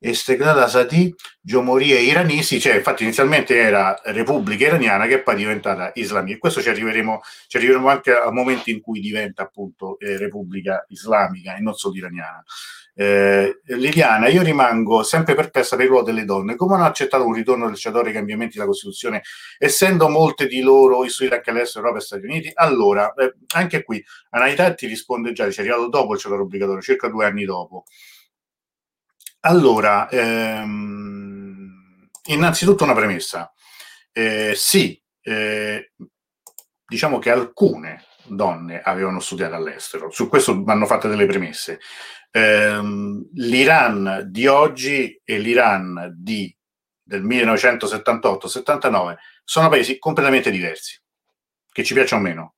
Estegrada 0.00 0.68
Sadi, 0.68 1.12
Giomorie 1.40 2.00
iranisi, 2.00 2.60
cioè 2.60 2.76
infatti 2.76 3.02
inizialmente 3.02 3.56
era 3.56 4.00
Repubblica 4.04 4.66
Iraniana 4.66 5.06
che 5.06 5.22
poi 5.22 5.34
è 5.34 5.38
diventata 5.38 5.90
Islamia 5.94 6.34
e 6.34 6.38
questo 6.38 6.60
ci 6.60 6.68
arriveremo, 6.68 7.20
ci 7.48 7.56
arriveremo 7.56 7.88
anche 7.88 8.12
al 8.12 8.32
momento 8.32 8.70
in 8.70 8.80
cui 8.80 9.00
diventa 9.00 9.42
appunto 9.42 9.98
eh, 9.98 10.16
Repubblica 10.16 10.84
Islamica 10.88 11.56
e 11.56 11.60
non 11.60 11.74
solo 11.74 11.96
iraniana. 11.96 12.44
Eh, 13.00 13.60
Liliana, 13.66 14.26
io 14.26 14.42
rimango 14.42 15.04
sempre 15.04 15.36
perplessa 15.36 15.76
per 15.76 15.84
il 15.84 15.90
ruolo 15.92 16.04
delle 16.04 16.24
donne. 16.24 16.56
Come 16.56 16.74
hanno 16.74 16.86
accettato 16.86 17.24
un 17.24 17.32
ritorno 17.32 17.66
del 17.66 17.76
Ciadore 17.76 18.08
ai 18.08 18.12
cambiamenti 18.12 18.54
della 18.54 18.66
Costituzione, 18.66 19.22
essendo 19.56 20.08
molte 20.08 20.48
di 20.48 20.60
loro 20.62 21.04
istruite 21.04 21.36
anche 21.36 21.50
all'estero, 21.50 21.84
Europa 21.84 22.02
e 22.02 22.04
Stati 22.04 22.24
Uniti? 22.24 22.50
Allora, 22.54 23.14
eh, 23.14 23.34
anche 23.54 23.84
qui, 23.84 24.04
Analità 24.30 24.74
ti 24.74 24.88
risponde 24.88 25.30
già, 25.30 25.48
ci 25.48 25.60
è 25.60 25.62
arrivato 25.62 25.88
dopo 25.88 26.14
il 26.14 26.18
Ciadore 26.18 26.42
obbligatorio, 26.42 26.82
circa 26.82 27.06
due 27.06 27.24
anni 27.24 27.44
dopo. 27.44 27.84
Allora, 29.42 30.08
ehm, 30.08 31.70
innanzitutto 32.30 32.82
una 32.82 32.94
premessa. 32.94 33.52
Eh, 34.10 34.54
sì, 34.56 35.00
eh, 35.22 35.92
diciamo 36.84 37.20
che 37.20 37.30
alcune 37.30 38.02
donne 38.28 38.80
avevano 38.80 39.20
studiato 39.20 39.54
all'estero, 39.54 40.10
su 40.10 40.28
questo 40.28 40.62
vanno 40.62 40.86
fatte 40.86 41.08
delle 41.08 41.26
premesse 41.26 41.80
ehm, 42.30 43.28
l'Iran 43.34 44.24
di 44.26 44.46
oggi 44.46 45.20
e 45.24 45.38
l'Iran 45.38 46.14
di, 46.16 46.54
del 47.02 47.24
1978-79 47.24 49.16
sono 49.44 49.68
paesi 49.68 49.98
completamente 49.98 50.50
diversi, 50.50 51.00
che 51.70 51.84
ci 51.84 51.94
piacciono 51.94 52.22
meno. 52.22 52.56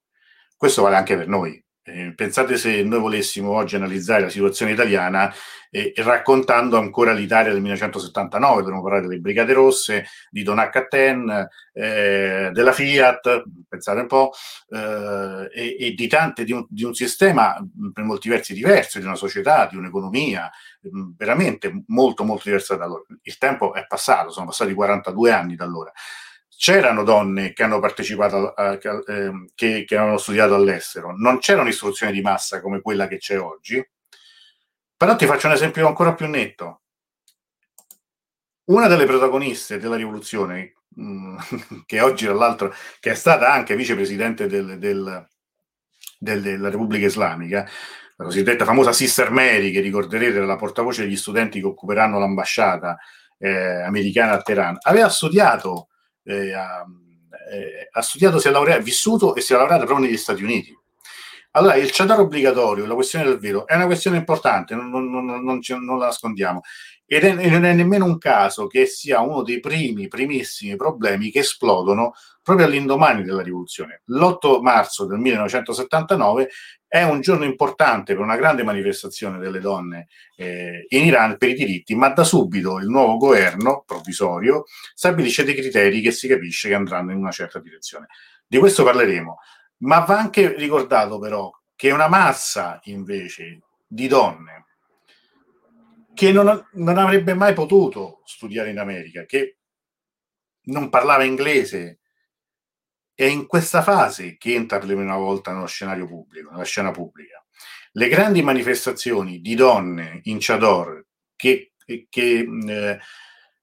Questo 0.56 0.82
vale 0.82 0.96
anche 0.96 1.16
per 1.16 1.28
noi. 1.28 1.62
Eh, 1.92 2.14
pensate 2.14 2.56
se 2.56 2.82
noi 2.82 3.00
volessimo 3.00 3.50
oggi 3.50 3.74
analizzare 3.74 4.22
la 4.22 4.28
situazione 4.28 4.72
italiana 4.72 5.32
eh, 5.70 5.92
raccontando 5.96 6.76
ancora 6.76 7.12
l'Italia 7.12 7.50
del 7.50 7.60
1979, 7.60 8.62
dovremmo 8.62 8.82
parlare 8.82 9.06
delle 9.06 9.18
Brigate 9.18 9.52
Rosse, 9.52 10.06
di 10.30 10.42
Don 10.42 10.58
H10, 10.58 11.46
eh, 11.72 12.50
della 12.52 12.72
Fiat, 12.72 13.44
pensate 13.68 14.00
un 14.00 14.06
po', 14.06 14.32
eh, 14.68 15.48
e, 15.52 15.76
e, 15.78 15.94
di 15.94 16.06
tante, 16.08 16.44
di 16.44 16.52
un, 16.52 16.64
di 16.68 16.84
un, 16.84 16.94
sistema 16.94 17.56
per 17.92 18.04
molti 18.04 18.28
versi 18.28 18.52
diverso, 18.54 18.98
di 18.98 19.04
una 19.04 19.14
società, 19.14 19.66
di 19.66 19.76
un'economia, 19.76 20.50
veramente 21.16 21.84
molto 21.86 22.24
molto 22.24 22.44
diversa 22.44 22.76
da 22.76 22.84
allora. 22.84 23.02
Il 23.22 23.38
tempo 23.38 23.74
è 23.74 23.86
passato, 23.86 24.30
sono 24.30 24.46
passati 24.46 24.74
42 24.74 25.30
anni 25.30 25.54
da 25.56 25.64
allora 25.64 25.92
c'erano 26.60 27.04
donne 27.04 27.54
che 27.54 27.62
hanno 27.62 27.80
partecipato, 27.80 28.52
a, 28.52 28.74
eh, 28.74 29.50
che, 29.54 29.84
che 29.86 29.96
hanno 29.96 30.18
studiato 30.18 30.54
all'estero, 30.54 31.16
non 31.16 31.38
c'era 31.38 31.62
un'istruzione 31.62 32.12
di 32.12 32.20
massa 32.20 32.60
come 32.60 32.82
quella 32.82 33.08
che 33.08 33.16
c'è 33.16 33.40
oggi. 33.40 33.82
Però 34.94 35.16
ti 35.16 35.24
faccio 35.24 35.46
un 35.46 35.54
esempio 35.54 35.86
ancora 35.86 36.12
più 36.12 36.26
netto. 36.26 36.82
Una 38.64 38.88
delle 38.88 39.06
protagoniste 39.06 39.78
della 39.78 39.96
rivoluzione, 39.96 40.74
mm, 41.00 41.38
che 41.86 42.00
oggi 42.02 42.26
tra 42.26 42.34
l'altro, 42.34 42.74
che 43.00 43.12
è 43.12 43.14
stata 43.14 43.50
anche 43.50 43.74
vicepresidente 43.74 44.46
del, 44.46 44.78
del, 44.78 45.26
del, 46.18 46.42
della 46.42 46.68
Repubblica 46.68 47.06
Islamica, 47.06 47.66
la 48.16 48.24
cosiddetta 48.24 48.66
famosa 48.66 48.92
Sister 48.92 49.30
Mary, 49.30 49.70
che 49.70 49.80
ricorderete 49.80 50.36
era 50.36 50.44
la 50.44 50.56
portavoce 50.56 51.04
degli 51.04 51.16
studenti 51.16 51.58
che 51.58 51.66
occuperanno 51.66 52.18
l'ambasciata 52.18 52.98
eh, 53.38 53.80
americana 53.80 54.32
a 54.32 54.42
Teheran, 54.42 54.76
aveva 54.82 55.08
studiato 55.08 55.86
eh, 56.32 56.54
ha, 56.54 56.84
eh, 57.50 57.88
ha, 57.90 58.02
studiato, 58.02 58.38
si 58.38 58.48
è 58.48 58.50
laureato, 58.50 58.82
vissuto 58.82 59.34
e 59.34 59.40
si 59.40 59.52
è 59.52 59.56
laureato 59.56 59.84
proprio 59.84 60.06
negli 60.06 60.16
Stati 60.16 60.42
Uniti. 60.42 60.76
Allora, 61.52 61.74
il 61.74 61.90
CEDAR 61.90 62.20
obbligatorio, 62.20 62.86
la 62.86 62.94
questione 62.94 63.24
del 63.24 63.38
velo, 63.38 63.66
è 63.66 63.74
una 63.74 63.86
questione 63.86 64.18
importante, 64.18 64.74
non, 64.74 64.88
non, 64.88 65.24
non, 65.24 65.60
non 65.80 65.98
la 65.98 66.06
nascondiamo. 66.06 66.60
Ed 67.12 67.24
è, 67.24 67.32
non 67.48 67.64
è 67.64 67.72
nemmeno 67.72 68.04
un 68.04 68.18
caso 68.18 68.68
che 68.68 68.86
sia 68.86 69.18
uno 69.18 69.42
dei 69.42 69.58
primi, 69.58 70.06
primissimi 70.06 70.76
problemi 70.76 71.32
che 71.32 71.40
esplodono 71.40 72.12
proprio 72.40 72.66
all'indomani 72.66 73.24
della 73.24 73.42
rivoluzione. 73.42 74.02
L'8 74.04 74.60
marzo 74.60 75.06
del 75.06 75.18
1979 75.18 76.50
è 76.86 77.02
un 77.02 77.20
giorno 77.20 77.44
importante 77.44 78.14
per 78.14 78.22
una 78.22 78.36
grande 78.36 78.62
manifestazione 78.62 79.40
delle 79.40 79.58
donne 79.58 80.06
eh, 80.36 80.86
in 80.90 81.04
Iran 81.04 81.36
per 81.36 81.48
i 81.48 81.54
diritti, 81.54 81.96
ma 81.96 82.10
da 82.10 82.22
subito 82.22 82.78
il 82.78 82.86
nuovo 82.86 83.16
governo 83.16 83.82
provvisorio 83.84 84.66
stabilisce 84.94 85.42
dei 85.42 85.56
criteri 85.56 86.00
che 86.02 86.12
si 86.12 86.28
capisce 86.28 86.68
che 86.68 86.74
andranno 86.74 87.10
in 87.10 87.18
una 87.18 87.32
certa 87.32 87.58
direzione. 87.58 88.06
Di 88.46 88.58
questo 88.58 88.84
parleremo, 88.84 89.36
ma 89.78 89.98
va 89.98 90.16
anche 90.16 90.54
ricordato 90.54 91.18
però 91.18 91.50
che 91.74 91.90
una 91.90 92.06
massa 92.06 92.78
invece 92.84 93.62
di 93.88 94.06
donne 94.06 94.66
che 96.20 96.32
non, 96.32 96.68
non 96.72 96.98
avrebbe 96.98 97.32
mai 97.32 97.54
potuto 97.54 98.20
studiare 98.26 98.68
in 98.68 98.78
America, 98.78 99.24
che 99.24 99.56
non 100.64 100.90
parlava 100.90 101.24
inglese, 101.24 102.00
è 103.14 103.24
in 103.24 103.46
questa 103.46 103.80
fase 103.80 104.36
che 104.36 104.52
entra 104.52 104.78
per 104.78 104.88
la 104.88 104.96
prima 104.96 105.16
volta 105.16 105.50
nello 105.50 105.64
scenario 105.64 106.06
pubblico, 106.06 106.50
nella 106.50 106.64
scena 106.64 106.90
pubblica. 106.90 107.42
le 107.92 108.08
grandi 108.08 108.42
manifestazioni 108.42 109.40
di 109.40 109.54
donne 109.54 110.20
in 110.24 110.36
Chador 110.40 111.06
che, 111.34 111.72
che 112.10 112.46
eh, 112.66 112.98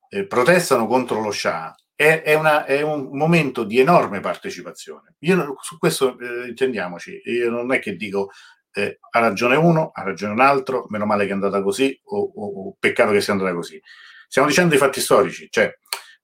eh, 0.10 0.26
protestano 0.26 0.88
contro 0.88 1.22
lo 1.22 1.30
Shah 1.30 1.76
è, 1.94 2.34
una, 2.34 2.66
è, 2.66 2.82
un 2.82 3.10
momento 3.12 3.64
di 3.64 3.80
enorme 3.80 4.20
partecipazione. 4.20 5.16
Io 5.20 5.58
su 5.62 5.78
questo 5.78 6.18
eh, 6.18 6.48
intendiamoci, 6.48 7.22
io 7.24 7.52
non 7.52 7.72
è 7.72 7.78
che 7.78 7.96
dico 7.96 8.32
eh, 8.78 9.00
ha 9.10 9.20
ragione 9.20 9.56
uno, 9.56 9.90
ha 9.94 10.04
ragione 10.04 10.34
un 10.34 10.40
altro, 10.40 10.86
meno 10.90 11.06
male 11.06 11.24
che 11.26 11.32
è 11.32 11.34
andata 11.34 11.62
così 11.64 12.00
o, 12.06 12.18
o, 12.18 12.68
o 12.68 12.76
peccato 12.80 13.12
che 13.12 13.22
sia 13.22 13.34
andata 13.34 13.54
così. 13.54 13.82
Stiamo 14.28 14.48
dicendo 14.48 14.76
i 14.76 14.78
fatti 14.78 15.02
storici, 15.02 15.48
cioè 15.50 15.74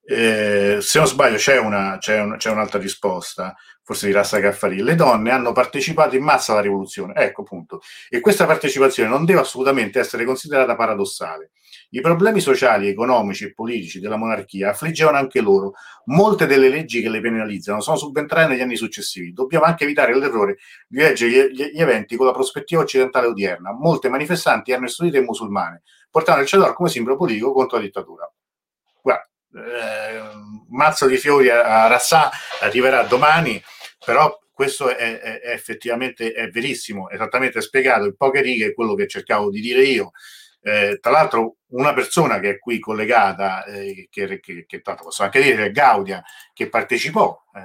eh, 0.05 0.77
se 0.81 0.97
non 0.99 1.07
sbaglio 1.07 1.37
c'è, 1.37 1.57
una, 1.57 1.97
c'è, 1.97 2.19
un, 2.19 2.35
c'è, 2.37 2.51
un'altra 2.51 2.77
risposta, 2.77 3.55
forse 3.81 4.05
di 4.05 4.11
Rassa 4.11 4.39
Caffarì, 4.39 4.83
le 4.83 4.95
donne 4.95 5.31
hanno 5.31 5.51
partecipato 5.51 6.15
in 6.15 6.23
massa 6.23 6.51
alla 6.51 6.61
rivoluzione, 6.61 7.13
ecco 7.15 7.41
appunto, 7.41 7.81
e 8.09 8.19
questa 8.19 8.45
partecipazione 8.45 9.09
non 9.09 9.25
deve 9.25 9.39
assolutamente 9.39 9.99
essere 9.99 10.25
considerata 10.25 10.75
paradossale. 10.75 11.51
I 11.95 12.01
problemi 12.01 12.39
sociali, 12.39 12.87
economici 12.87 13.43
e 13.43 13.53
politici 13.53 13.99
della 13.99 14.15
monarchia 14.15 14.71
affliggevano 14.71 15.17
anche 15.17 15.41
loro. 15.41 15.73
Molte 16.05 16.47
delle 16.47 16.67
leggi 16.67 17.03
che 17.03 17.09
le 17.09 17.21
penalizzano 17.21 17.81
sono 17.81 17.97
subentrate 17.97 18.47
negli 18.47 18.61
anni 18.61 18.75
successivi. 18.75 19.31
Dobbiamo 19.31 19.65
anche 19.65 19.83
evitare 19.83 20.17
l'errore 20.17 20.57
di 20.87 20.97
leggere 20.97 21.51
gli, 21.51 21.69
gli 21.71 21.79
eventi 21.79 22.15
con 22.15 22.25
la 22.25 22.31
prospettiva 22.31 22.81
occidentale 22.81 23.27
odierna. 23.27 23.73
Molte 23.73 24.09
manifestanti 24.09 24.71
erano 24.71 24.87
istruite 24.87 25.21
musulmane, 25.21 25.83
portando 26.09 26.41
il 26.41 26.47
cedor 26.47 26.73
come 26.73 26.89
simbolo 26.89 27.15
politico 27.15 27.53
contro 27.53 27.77
la 27.77 27.83
dittatura. 27.83 28.33
Guarda, 28.99 29.29
eh, 29.53 30.31
mazzo 30.69 31.05
di 31.05 31.17
fiori 31.17 31.49
a, 31.49 31.83
a 31.83 31.87
Rassà 31.87 32.31
arriverà 32.61 33.03
domani, 33.03 33.61
però 34.03 34.35
questo 34.51 34.89
è, 34.89 35.19
è, 35.19 35.41
è, 35.41 35.51
effettivamente 35.51 36.31
è 36.31 36.49
verissimo, 36.49 37.11
esattamente 37.11 37.61
spiegato 37.61 38.05
in 38.05 38.15
poche 38.15 38.41
righe 38.41 38.73
quello 38.73 38.95
che 38.95 39.07
cercavo 39.07 39.51
di 39.51 39.61
dire 39.61 39.83
io. 39.83 40.11
Eh, 40.65 40.99
tra 41.01 41.11
l'altro 41.11 41.57
una 41.71 41.93
persona 41.93 42.39
che 42.39 42.51
è 42.51 42.59
qui 42.59 42.79
collegata, 42.79 43.65
eh, 43.65 44.07
che, 44.09 44.39
che, 44.39 44.65
che 44.65 44.81
tanto 44.81 45.03
posso 45.03 45.23
anche 45.23 45.41
dire, 45.41 45.65
è 45.65 45.71
Gaudia, 45.71 46.23
che 46.53 46.69
partecipò 46.69 47.37
eh, 47.53 47.59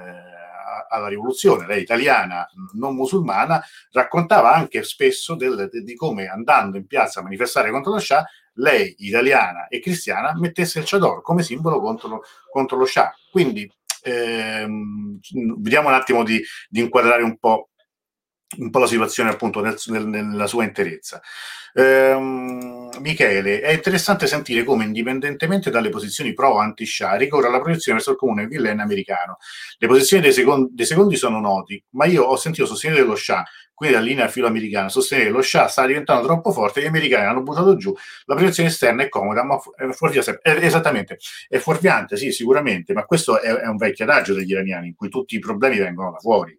alla 0.89 1.07
rivoluzione, 1.07 1.65
lei 1.65 1.81
italiana, 1.81 2.45
non 2.73 2.95
musulmana, 2.95 3.63
raccontava 3.91 4.53
anche 4.53 4.83
spesso 4.83 5.35
del, 5.35 5.69
de, 5.71 5.81
di 5.81 5.95
come 5.95 6.27
andando 6.27 6.77
in 6.77 6.87
piazza 6.87 7.21
a 7.21 7.23
manifestare 7.23 7.71
contro 7.71 7.93
lo 7.93 7.99
Shah, 7.99 8.25
lei 8.55 8.93
italiana 8.99 9.67
e 9.67 9.79
cristiana 9.79 10.33
mettesse 10.37 10.79
il 10.79 10.85
chador 10.85 11.21
come 11.21 11.43
simbolo 11.43 11.79
contro, 11.79 12.23
contro 12.51 12.77
lo 12.77 12.85
Shah. 12.85 13.13
Quindi 13.31 13.71
ehm, 14.03 15.19
vediamo 15.59 15.87
un 15.87 15.93
attimo 15.93 16.23
di, 16.23 16.41
di 16.67 16.81
inquadrare 16.81 17.23
un 17.23 17.37
po', 17.37 17.69
un 18.57 18.69
po', 18.69 18.79
la 18.79 18.87
situazione 18.87 19.29
appunto 19.29 19.61
nel, 19.61 19.77
nel, 19.87 20.05
nella 20.05 20.47
sua 20.47 20.63
interezza. 20.63 21.21
Ehm, 21.73 22.89
Michele, 22.99 23.61
è 23.61 23.71
interessante 23.71 24.27
sentire 24.27 24.63
come, 24.63 24.85
indipendentemente 24.85 25.69
dalle 25.69 25.89
posizioni 25.89 26.33
pro 26.33 26.49
o 26.49 26.57
anti-Shah, 26.57 27.15
ricorre 27.15 27.47
alla 27.47 27.61
proiezione 27.61 27.97
verso 27.97 28.13
il 28.13 28.17
comune 28.17 28.47
villain 28.47 28.79
americano. 28.79 29.37
Le 29.77 29.87
posizioni 29.87 30.23
dei 30.23 30.33
secondi, 30.33 30.71
dei 30.73 30.85
secondi, 30.85 31.15
sono 31.15 31.39
noti, 31.39 31.81
ma 31.91 32.05
io 32.05 32.23
ho 32.23 32.35
sentito 32.35 32.65
sostenere 32.65 33.03
lo 33.03 33.15
Shah, 33.15 33.43
quindi 33.73 33.95
la 33.95 34.01
linea 34.01 34.27
filo-americana, 34.27 34.89
sostenere 34.89 35.29
lo 35.29 35.41
Shah 35.41 35.67
sta 35.67 35.85
diventando 35.85 36.25
troppo 36.25 36.51
forte, 36.51 36.81
gli 36.81 36.85
americani 36.85 37.27
hanno 37.27 37.43
buttato 37.43 37.77
giù, 37.77 37.95
la 38.25 38.35
proiezione 38.35 38.69
esterna 38.69 39.03
è 39.03 39.09
comoda, 39.09 39.43
ma 39.43 39.57
è 39.75 39.89
fuorviante. 39.91 40.39
È, 40.41 40.49
esattamente, 40.49 41.17
è 41.47 41.59
fuorviante, 41.59 42.17
sì, 42.17 42.31
sicuramente, 42.31 42.93
ma 42.93 43.05
questo 43.05 43.39
è, 43.39 43.47
è 43.47 43.67
un 43.67 43.77
vecchio 43.77 44.05
adagio 44.05 44.33
degli 44.33 44.51
iraniani, 44.51 44.87
in 44.87 44.95
cui 44.95 45.07
tutti 45.07 45.35
i 45.35 45.39
problemi 45.39 45.77
vengono 45.77 46.11
da 46.11 46.17
fuori 46.17 46.57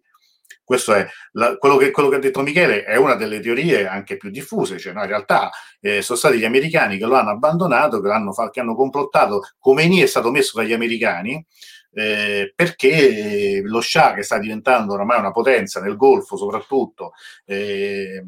questo 0.71 0.93
è 0.93 1.05
la, 1.33 1.57
quello, 1.57 1.75
che, 1.75 1.91
quello, 1.91 2.07
che, 2.07 2.15
ha 2.15 2.19
detto 2.19 2.41
Michele, 2.41 2.85
è 2.85 2.95
una 2.95 3.15
delle 3.15 3.41
teorie 3.41 3.85
anche 3.85 4.15
più 4.15 4.29
diffuse, 4.29 4.79
cioè 4.79 4.93
no, 4.93 5.01
in 5.01 5.09
realtà 5.09 5.49
eh, 5.81 6.01
sono 6.01 6.17
stati 6.17 6.37
gli 6.37 6.45
americani 6.45 6.97
che 6.97 7.03
lo 7.03 7.15
hanno 7.15 7.31
abbandonato, 7.31 7.99
che, 7.99 8.07
l'hanno 8.07 8.31
che 8.49 8.61
hanno 8.61 8.73
complottato, 8.73 9.41
Khomeini 9.59 9.99
è 9.99 10.05
stato 10.05 10.31
messo 10.31 10.57
dagli 10.57 10.71
americani, 10.71 11.45
eh, 11.93 12.53
perché 12.55 13.59
lo 13.65 13.81
Shah 13.81 14.13
che 14.13 14.23
sta 14.23 14.39
diventando 14.39 14.93
ormai 14.93 15.19
una 15.19 15.31
potenza 15.31 15.81
nel 15.81 15.97
Golfo 15.97 16.37
soprattutto 16.37 17.11
eh, 17.43 18.23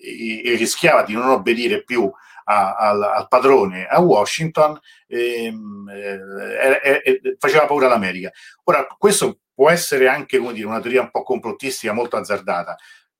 e, 0.00 0.42
e, 0.46 0.56
rischiava 0.56 1.02
di 1.02 1.12
non 1.12 1.28
obbedire 1.28 1.84
più 1.84 2.10
a, 2.44 2.74
al, 2.74 3.02
al, 3.02 3.28
padrone 3.28 3.86
a 3.86 4.00
Washington 4.00 4.80
ehm, 5.08 5.90
eh, 5.90 7.36
faceva 7.38 7.66
paura 7.66 7.84
all'America. 7.84 8.30
Ora, 8.64 8.86
questo 8.96 9.40
può 9.56 9.70
essere 9.70 10.06
anche 10.06 10.38
dire, 10.38 10.66
una 10.66 10.80
teoria 10.80 11.00
un 11.00 11.10
po' 11.10 11.22
complottistica, 11.22 11.94
molto 11.94 12.16
azzardata. 12.16 12.76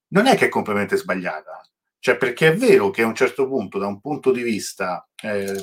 Non 0.08 0.26
è 0.26 0.36
che 0.36 0.44
è 0.44 0.48
completamente 0.50 0.96
sbagliata, 0.96 1.62
cioè 1.98 2.18
perché 2.18 2.48
è 2.48 2.56
vero 2.56 2.90
che 2.90 3.02
a 3.02 3.06
un 3.06 3.14
certo 3.14 3.48
punto, 3.48 3.78
da 3.78 3.86
un 3.86 4.00
punto 4.00 4.30
di 4.30 4.42
vista 4.42 5.08
eh, 5.22 5.60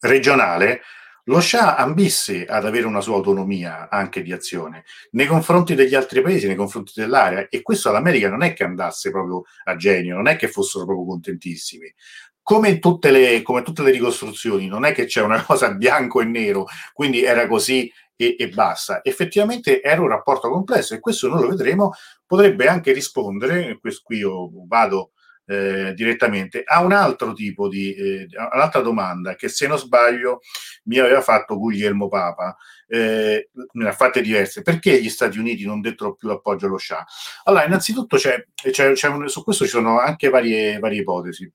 regionale, 0.00 0.80
lo 1.26 1.40
Shah 1.40 1.76
ambisse 1.76 2.46
ad 2.46 2.64
avere 2.64 2.86
una 2.86 3.02
sua 3.02 3.14
autonomia 3.14 3.88
anche 3.88 4.22
di 4.22 4.32
azione 4.32 4.84
nei 5.10 5.26
confronti 5.26 5.74
degli 5.76 5.94
altri 5.94 6.20
paesi, 6.22 6.46
nei 6.46 6.56
confronti 6.56 6.92
dell'area, 6.96 7.46
e 7.48 7.62
questo 7.62 7.90
all'America 7.90 8.28
non 8.28 8.42
è 8.42 8.54
che 8.54 8.64
andasse 8.64 9.10
proprio 9.10 9.44
a 9.64 9.76
genio, 9.76 10.16
non 10.16 10.26
è 10.26 10.36
che 10.36 10.48
fossero 10.48 10.86
proprio 10.86 11.06
contentissimi. 11.06 11.94
Come 12.42 12.78
tutte, 12.78 13.10
le, 13.10 13.42
come 13.42 13.62
tutte 13.62 13.82
le 13.82 13.92
ricostruzioni, 13.92 14.66
non 14.66 14.84
è 14.84 14.92
che 14.92 15.04
c'è 15.06 15.22
una 15.22 15.42
cosa 15.46 15.72
bianco 15.72 16.20
e 16.20 16.24
nero, 16.24 16.66
quindi 16.92 17.22
era 17.22 17.46
così 17.46 17.90
e, 18.16 18.36
e, 18.38 18.48
basta. 18.48 19.00
Effettivamente 19.02 19.82
era 19.82 20.00
un 20.00 20.08
rapporto 20.08 20.48
complesso 20.48 20.94
e 20.94 21.00
questo 21.00 21.28
noi 21.28 21.42
lo 21.42 21.48
vedremo, 21.48 21.92
potrebbe 22.26 22.66
anche 22.66 22.92
rispondere, 22.92 23.78
questo 23.80 24.02
qui 24.04 24.18
io 24.18 24.50
vado 24.66 25.12
eh, 25.46 25.92
direttamente, 25.94 26.62
a 26.64 26.82
un 26.82 26.92
altro 26.92 27.32
tipo 27.32 27.68
di, 27.68 27.92
eh, 27.94 28.28
un'altra 28.54 28.80
domanda 28.80 29.34
che 29.34 29.48
se 29.48 29.66
non 29.66 29.78
sbaglio 29.78 30.40
mi 30.84 30.98
aveva 30.98 31.20
fatto 31.20 31.58
Guglielmo 31.58 32.08
Papa, 32.08 32.56
eh, 32.86 33.50
ne 33.72 33.88
ha 33.88 33.92
fatte 33.92 34.20
diverse, 34.20 34.62
perché 34.62 35.00
gli 35.02 35.10
Stati 35.10 35.38
Uniti 35.38 35.64
non 35.64 35.80
dettero 35.80 36.14
più 36.14 36.28
l'appoggio 36.28 36.66
allo 36.66 36.78
Shah? 36.78 37.04
Allora, 37.44 37.64
innanzitutto 37.64 38.16
c'è, 38.16 38.46
c'è, 38.54 38.92
c'è 38.92 39.08
un, 39.08 39.28
su 39.28 39.42
questo 39.42 39.64
ci 39.64 39.70
sono 39.70 39.98
anche 39.98 40.28
varie, 40.28 40.78
varie 40.78 41.00
ipotesi. 41.00 41.50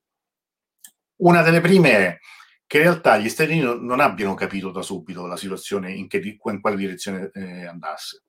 Una 1.17 1.41
delle 1.41 1.62
prime 1.62 1.91
è 1.91 2.17
che 2.65 2.77
in 2.77 2.84
realtà 2.84 3.17
gli 3.17 3.30
Stati 3.30 3.51
Uniti 3.51 3.86
non 3.86 3.99
abbiano 3.99 4.34
capito 4.34 4.71
da 4.71 4.82
subito 4.82 5.25
la 5.25 5.38
situazione 5.38 5.93
in, 5.93 6.08
che, 6.08 6.17
in 6.17 6.62
quale 6.62 6.75
direzione 6.75 7.32
eh, 7.34 7.65
andasse. 7.65 8.23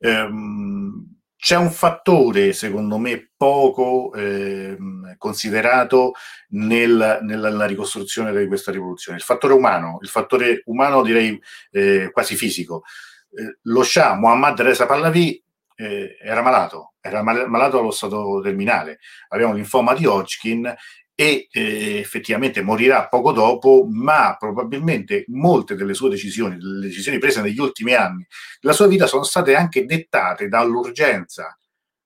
Ehm, 0.00 1.18
c'è 1.40 1.56
un 1.56 1.70
fattore, 1.70 2.52
secondo 2.52 2.98
me, 2.98 3.30
poco 3.34 4.12
eh, 4.12 4.76
considerato 5.16 6.12
nel, 6.50 7.20
nella 7.22 7.64
ricostruzione 7.64 8.36
di 8.36 8.46
questa 8.46 8.70
rivoluzione, 8.70 9.16
il 9.16 9.24
fattore 9.24 9.54
umano, 9.54 9.98
il 10.02 10.08
fattore 10.08 10.62
umano 10.66 11.02
direi 11.02 11.40
eh, 11.70 12.10
quasi 12.12 12.36
fisico. 12.36 12.82
Eh, 13.30 13.58
lo 13.62 13.82
Shah 13.82 14.16
Muhammad 14.16 14.60
Reza 14.60 14.84
Pahlavi 14.84 15.42
eh, 15.76 16.18
era 16.20 16.42
malato, 16.42 16.92
era 17.00 17.22
mal- 17.22 17.48
malato 17.48 17.78
allo 17.78 17.90
stato 17.90 18.40
terminale, 18.42 18.98
aveva 19.28 19.48
un 19.48 19.54
linfoma 19.54 19.94
di 19.94 20.04
Hodgkin 20.04 20.74
e 21.20 21.48
eh, 21.50 21.98
effettivamente 21.98 22.62
morirà 22.62 23.06
poco 23.06 23.32
dopo, 23.32 23.86
ma 23.86 24.36
probabilmente 24.38 25.26
molte 25.28 25.74
delle 25.74 25.92
sue 25.92 26.08
decisioni, 26.08 26.56
delle 26.56 26.86
decisioni 26.86 27.18
prese 27.18 27.42
negli 27.42 27.58
ultimi 27.58 27.92
anni 27.92 28.26
della 28.58 28.72
sua 28.72 28.86
vita 28.86 29.06
sono 29.06 29.22
state 29.22 29.54
anche 29.54 29.84
dettate 29.84 30.48
dall'urgenza 30.48 31.54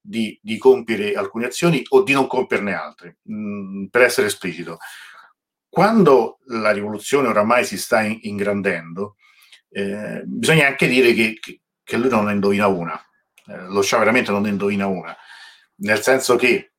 di, 0.00 0.36
di 0.42 0.58
compiere 0.58 1.14
alcune 1.14 1.46
azioni 1.46 1.80
o 1.90 2.02
di 2.02 2.12
non 2.12 2.26
compierne 2.26 2.74
altre, 2.74 3.18
mh, 3.22 3.34
mm, 3.36 3.84
per 3.84 4.02
essere 4.02 4.26
esplicito. 4.26 4.78
Quando 5.68 6.40
la 6.46 6.72
rivoluzione 6.72 7.28
oramai 7.28 7.64
si 7.64 7.78
sta 7.78 8.00
in, 8.00 8.18
ingrandendo, 8.22 9.14
eh, 9.68 10.22
bisogna 10.24 10.66
anche 10.66 10.88
dire 10.88 11.12
che, 11.12 11.38
che, 11.84 11.96
lui 11.96 12.08
non 12.08 12.24
ne 12.24 12.32
indovina 12.32 12.66
una, 12.66 13.00
eh, 13.46 13.68
lo 13.68 13.80
Shah 13.80 13.98
veramente 13.98 14.32
non 14.32 14.42
ne 14.42 14.48
indovina 14.48 14.88
una, 14.88 15.16
nel 15.76 16.02
senso 16.02 16.34
che 16.34 16.73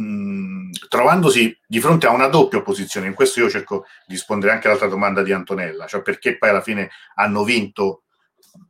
mh, 0.00 0.70
trovandosi 0.88 1.56
di 1.66 1.80
fronte 1.80 2.06
a 2.06 2.10
una 2.10 2.28
doppia 2.28 2.58
opposizione, 2.58 3.06
in 3.06 3.14
questo 3.14 3.40
io 3.40 3.50
cerco 3.50 3.84
di 4.06 4.14
rispondere 4.14 4.52
anche 4.52 4.66
all'altra 4.66 4.88
domanda 4.88 5.22
di 5.22 5.32
Antonella, 5.32 5.86
cioè 5.86 6.02
perché 6.02 6.38
poi 6.38 6.50
alla 6.50 6.62
fine 6.62 6.90
hanno 7.14 7.44
vinto, 7.44 8.04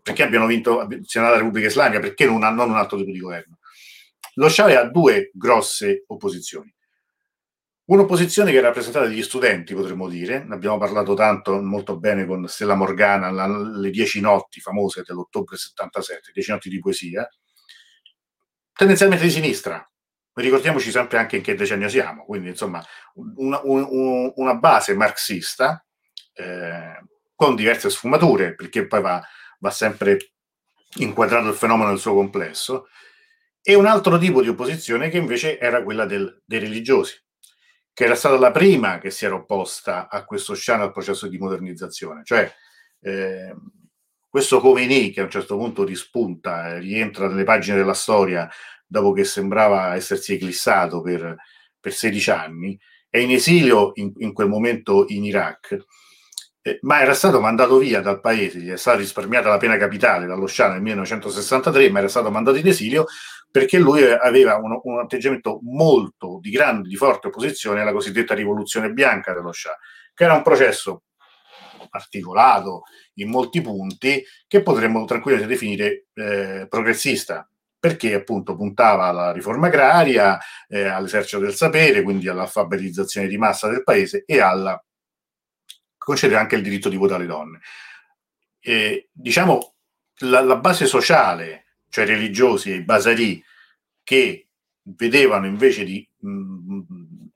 perché 0.03 0.23
abbiano 0.23 0.47
vinto 0.47 0.87
sia 1.03 1.23
la 1.23 1.37
Repubblica 1.37 1.69
Islamica, 1.69 2.01
perché 2.01 2.27
non, 2.27 2.41
non 2.41 2.71
un 2.71 2.77
altro 2.77 2.99
tipo 2.99 3.11
di 3.11 3.19
governo. 3.19 3.59
Lo 4.35 4.49
Shah 4.49 4.81
ha 4.81 4.85
due 4.85 5.31
grosse 5.35 6.05
opposizioni. 6.07 6.73
Un'opposizione 7.91 8.53
che 8.53 8.59
è 8.59 8.61
rappresentata 8.61 9.07
dagli 9.07 9.23
studenti, 9.23 9.75
potremmo 9.75 10.09
dire, 10.09 10.45
ne 10.45 10.55
abbiamo 10.55 10.79
parlato 10.79 11.15
tanto, 11.15 11.61
molto 11.61 11.99
bene 11.99 12.25
con 12.25 12.47
Stella 12.47 12.77
Morgana, 12.77 13.33
la, 13.33 13.49
le 13.49 13.91
dieci 13.91 14.21
notti 14.21 14.61
famose 14.61 15.03
dell'ottobre 15.05 15.57
77, 15.57 16.31
dieci 16.33 16.53
notti 16.53 16.69
di 16.69 16.79
poesia, 16.79 17.29
tendenzialmente 18.73 19.25
di 19.25 19.31
sinistra, 19.33 19.85
ricordiamoci 20.35 20.91
sempre 20.91 21.19
anche 21.19 21.37
in 21.37 21.43
che 21.43 21.55
decennio 21.55 21.89
siamo, 21.89 22.25
quindi 22.25 22.49
insomma 22.49 22.85
una, 23.15 23.61
un, 23.65 24.33
una 24.37 24.55
base 24.55 24.95
marxista 24.95 25.85
eh, 26.35 27.05
con 27.35 27.55
diverse 27.55 27.91
sfumature, 27.91 28.55
perché 28.55 28.87
poi 28.87 29.01
va, 29.01 29.23
va 29.59 29.71
sempre 29.71 30.33
inquadrato 30.97 31.49
il 31.49 31.55
fenomeno 31.55 31.91
nel 31.91 31.99
suo 31.99 32.15
complesso, 32.15 32.89
e 33.63 33.75
un 33.75 33.87
altro 33.87 34.19
tipo 34.19 34.41
di 34.41 34.49
opposizione 34.49 35.11
che 35.11 35.19
invece 35.19 35.59
era 35.59 35.83
quella 35.83 36.07
del, 36.07 36.43
dei 36.45 36.59
religiosi, 36.61 37.23
che 37.93 38.05
era 38.05 38.15
stata 38.15 38.39
la 38.39 38.51
prima 38.51 38.99
che 38.99 39.11
si 39.11 39.25
era 39.25 39.35
opposta 39.35 40.09
a 40.09 40.25
questo 40.25 40.55
Shah 40.55 40.81
al 40.81 40.93
processo 40.93 41.29
di 41.29 41.39
modernizzazione. 41.39 42.23
Cioè, 42.25 42.51
eh, 43.01 43.55
questo 44.29 44.61
Khomeini, 44.61 45.11
che 45.11 45.21
a 45.21 45.25
un 45.25 45.31
certo 45.31 45.57
punto 45.57 45.85
rispunta, 45.85 46.69
eh, 46.69 46.79
rientra 46.79 47.29
nelle 47.29 47.45
pagine 47.45 47.77
della 47.77 47.95
storia 47.95 48.49
dopo 48.91 49.13
che 49.13 49.23
sembrava 49.23 49.95
essersi 49.95 50.35
eclissato 50.35 51.01
per, 51.01 51.37
per 51.79 51.93
16 51.93 52.31
anni, 52.33 52.79
è 53.09 53.19
in 53.19 53.31
esilio 53.31 53.93
in, 53.95 54.13
in 54.17 54.33
quel 54.33 54.49
momento 54.49 55.05
in 55.09 55.25
Iraq, 55.25 55.79
eh, 56.61 56.79
ma 56.83 57.01
era 57.01 57.15
stato 57.15 57.41
mandato 57.41 57.79
via 57.79 58.01
dal 58.01 58.21
paese, 58.21 58.59
gli 58.59 58.69
è 58.69 58.77
stata 58.77 58.99
risparmiata 58.99 59.49
la 59.49 59.59
pena 59.59 59.77
capitale 59.77 60.27
dallo 60.27 60.49
Shah 60.49 60.73
nel 60.73 60.83
1963, 60.83 61.89
ma 61.91 62.01
era 62.01 62.09
stato 62.09 62.33
mandato 62.33 62.57
in 62.57 62.67
esilio 62.67 63.07
perché 63.49 63.79
lui 63.79 64.03
aveva 64.03 64.57
un, 64.57 64.81
un 64.83 64.99
atteggiamento 64.99 65.61
molto 65.63 66.41
di 66.41 66.51
grande, 66.51 66.89
di 66.89 66.97
forte 66.97 67.29
opposizione 67.29 67.81
alla 67.81 67.93
cosiddetta 67.93 68.35
rivoluzione 68.35 68.91
bianca 68.91 69.33
dello 69.33 69.53
Shah, 69.53 69.77
che 70.13 70.25
era 70.25 70.35
un 70.35 70.43
processo 70.43 71.05
articolato 71.91 72.83
in 73.15 73.31
molti 73.31 73.61
punti 73.61 74.25
che 74.49 74.63
potremmo 74.63 75.05
tranquillamente 75.05 75.53
definire 75.53 76.07
eh, 76.15 76.67
progressista 76.69 77.49
perché 77.81 78.13
appunto 78.13 78.55
puntava 78.55 79.07
alla 79.07 79.33
riforma 79.33 79.69
agraria, 79.69 80.39
eh, 80.69 80.85
all'esercito 80.85 81.41
del 81.41 81.55
sapere, 81.55 82.03
quindi 82.03 82.29
all'alfabetizzazione 82.29 83.27
di 83.27 83.39
massa 83.39 83.69
del 83.69 83.83
paese 83.83 84.23
e 84.27 84.39
alla 84.41 84.81
concedere 85.97 86.39
anche 86.39 86.57
il 86.57 86.63
diritto 86.63 86.91
di 86.91 86.97
voto 86.97 87.15
alle 87.15 87.27
donne. 87.27 87.61
E, 88.61 89.09
diciamo 89.11 89.75
la, 90.21 90.43
la, 90.43 90.57
base 90.57 90.85
sociale, 90.85 91.77
cioè 91.89 92.05
religiosi 92.05 92.71
e 92.71 92.77
i 92.77 92.85
basari, 92.85 93.43
che 94.05 94.49
vedevano 94.83 95.47
invece 95.47 95.85
di 95.85 96.07
mh, 96.19 96.31
mm, 96.31 96.81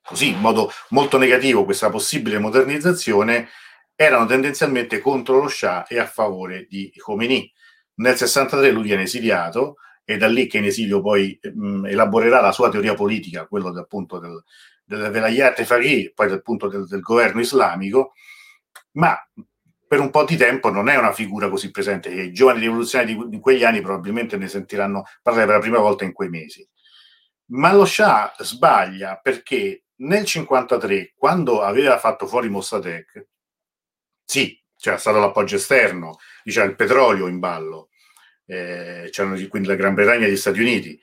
così 0.02 0.28
in 0.28 0.40
modo 0.40 0.70
molto 0.90 1.16
negativo 1.16 1.64
questa 1.64 1.88
possibile 1.88 2.38
modernizzazione, 2.38 3.48
erano 3.94 4.26
tendenzialmente 4.26 5.00
contro 5.00 5.40
lo 5.40 5.48
Shah 5.48 5.86
e 5.86 5.98
a 5.98 6.06
favore 6.06 6.66
di 6.68 6.92
Khomeini. 6.94 7.50
Nel 7.96 8.16
63 8.16 8.70
lui 8.70 8.82
viene 8.82 9.02
esiliato 9.02 9.76
e 10.04 10.16
da 10.16 10.28
lì 10.28 10.46
che 10.46 10.58
in 10.58 10.64
esilio 10.64 11.00
poi 11.00 11.38
mh, 11.40 11.66
mm, 11.66 11.86
elaborerà 11.86 12.40
la 12.40 12.52
sua 12.52 12.68
teoria 12.68 12.94
politica, 12.94 13.46
quello 13.46 13.70
del, 13.70 13.82
appunto 13.82 14.18
del, 14.18 14.42
del 14.84 15.10
Velayat 15.10 15.62
Faghi, 15.64 16.12
poi 16.14 16.28
del 16.28 16.42
punto 16.42 16.68
del, 16.68 16.86
del, 16.86 17.00
governo 17.00 17.40
islamico, 17.40 18.12
ma 18.92 19.16
per 19.86 20.00
un 20.00 20.10
po' 20.10 20.24
di 20.24 20.36
tempo 20.36 20.70
non 20.70 20.88
è 20.88 20.96
una 20.96 21.12
figura 21.12 21.48
così 21.48 21.70
presente. 21.70 22.10
I 22.10 22.32
giovani 22.32 22.60
rivoluzionari 22.60 23.28
di, 23.28 23.40
quegli 23.40 23.64
anni 23.64 23.80
probabilmente 23.80 24.36
ne 24.36 24.48
sentiranno 24.48 25.04
parlare 25.22 25.46
per 25.46 25.54
la 25.56 25.60
prima 25.60 25.78
volta 25.78 26.04
in 26.04 26.12
quei 26.12 26.28
mesi. 26.28 26.66
Ma 27.46 27.72
lo 27.72 27.84
Shah 27.84 28.34
sbaglia 28.38 29.18
perché 29.22 29.84
nel 29.96 30.24
53, 30.24 31.12
quando 31.16 31.62
aveva 31.62 31.98
fatto 31.98 32.26
fuori 32.26 32.48
Mossadegh, 32.48 33.28
sì, 34.24 34.60
c'era 34.76 34.96
stato 34.96 35.18
l'appoggio 35.18 35.56
esterno, 35.56 36.16
diciamo 36.42 36.70
il 36.70 36.76
petrolio 36.76 37.26
in 37.26 37.38
ballo, 37.38 37.90
eh, 38.46 39.08
c'erano 39.10 39.36
quindi 39.48 39.68
la 39.68 39.74
Gran 39.74 39.94
Bretagna 39.94 40.26
e 40.26 40.30
gli 40.30 40.36
Stati 40.36 40.60
Uniti, 40.60 41.00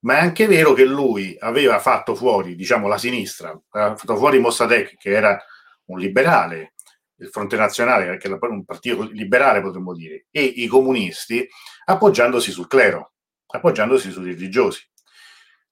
ma 0.00 0.16
è 0.16 0.20
anche 0.20 0.46
vero 0.46 0.72
che 0.72 0.84
lui 0.84 1.36
aveva 1.38 1.78
fatto 1.78 2.14
fuori, 2.14 2.54
diciamo, 2.54 2.88
la 2.88 2.98
sinistra, 2.98 3.58
aveva 3.70 3.96
fatto 3.96 4.16
fuori 4.16 4.38
Mossadegh, 4.38 4.96
che 4.96 5.10
era 5.10 5.42
un 5.86 5.98
liberale, 5.98 6.74
il 7.16 7.28
Fronte 7.28 7.56
Nazionale, 7.56 8.16
che 8.16 8.26
era 8.26 8.38
un 8.40 8.64
partito 8.64 9.02
liberale, 9.02 9.60
potremmo 9.60 9.94
dire, 9.94 10.26
e 10.30 10.42
i 10.42 10.66
comunisti, 10.66 11.46
appoggiandosi 11.84 12.50
sul 12.50 12.66
clero, 12.66 13.12
appoggiandosi 13.46 14.10
sui 14.10 14.32
religiosi. 14.32 14.88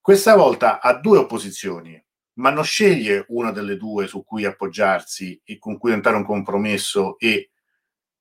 Questa 0.00 0.34
volta 0.36 0.80
ha 0.80 0.94
due 0.94 1.18
opposizioni, 1.18 2.02
ma 2.34 2.50
non 2.50 2.64
sceglie 2.64 3.24
una 3.28 3.50
delle 3.50 3.76
due 3.76 4.06
su 4.06 4.24
cui 4.24 4.44
appoggiarsi 4.44 5.40
e 5.44 5.58
con 5.58 5.78
cui 5.78 5.90
tentare 5.90 6.16
un 6.16 6.24
compromesso 6.24 7.18
e 7.18 7.50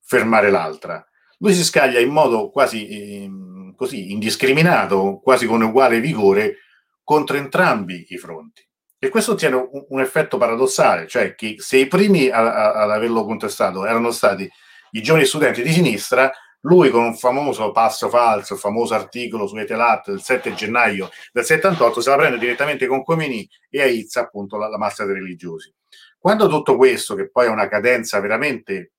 fermare 0.02 0.50
l'altra. 0.50 1.06
Lui 1.38 1.54
si 1.54 1.64
scaglia 1.64 2.00
in 2.00 2.10
modo 2.10 2.50
quasi 2.50 2.88
eh, 2.88 3.30
così 3.76 4.12
indiscriminato, 4.12 5.20
quasi 5.24 5.46
con 5.46 5.62
uguale 5.62 6.00
vigore, 6.00 6.58
contro 7.04 7.38
entrambi 7.38 8.06
i 8.10 8.18
fronti. 8.18 8.68
E 9.00 9.10
questo 9.10 9.36
tiene 9.36 9.56
un, 9.56 9.86
un 9.90 10.00
effetto 10.00 10.38
paradossale, 10.38 11.08
cioè 11.08 11.36
che 11.36 11.56
se 11.60 11.78
i 11.78 11.88
primi 11.88 12.30
a, 12.30 12.40
a, 12.40 12.74
ad 12.84 12.92
averlo 12.92 13.24
contestato 13.24 13.86
erano 13.86 14.12
stati 14.12 14.50
i 14.92 15.02
giovani 15.02 15.26
studenti 15.26 15.62
di 15.62 15.72
sinistra, 15.72 16.32
lui 16.62 16.90
con 16.90 17.04
un 17.04 17.16
famoso 17.16 17.72
passo 17.72 18.10
falso, 18.10 18.56
il 18.56 18.60
famoso 18.60 18.96
articolo 18.96 19.46
su 19.46 19.56
Etelat 19.58 20.10
del 20.10 20.22
7 20.22 20.56
gennaio 20.56 21.10
del 21.32 21.46
78, 21.46 22.02
se 22.02 22.10
la 22.10 22.18
prende 22.18 22.40
direttamente 22.40 22.88
con 22.88 23.04
Comini 23.04 23.48
e 23.70 23.82
aizza 23.82 24.22
appunto 24.22 24.58
la, 24.58 24.68
la 24.68 24.78
massa 24.78 25.06
dei 25.06 25.14
religiosi. 25.14 25.72
Quando 26.18 26.48
tutto 26.48 26.76
questo, 26.76 27.14
che 27.14 27.30
poi 27.30 27.46
ha 27.46 27.52
una 27.52 27.68
cadenza 27.68 28.20
veramente 28.20 28.94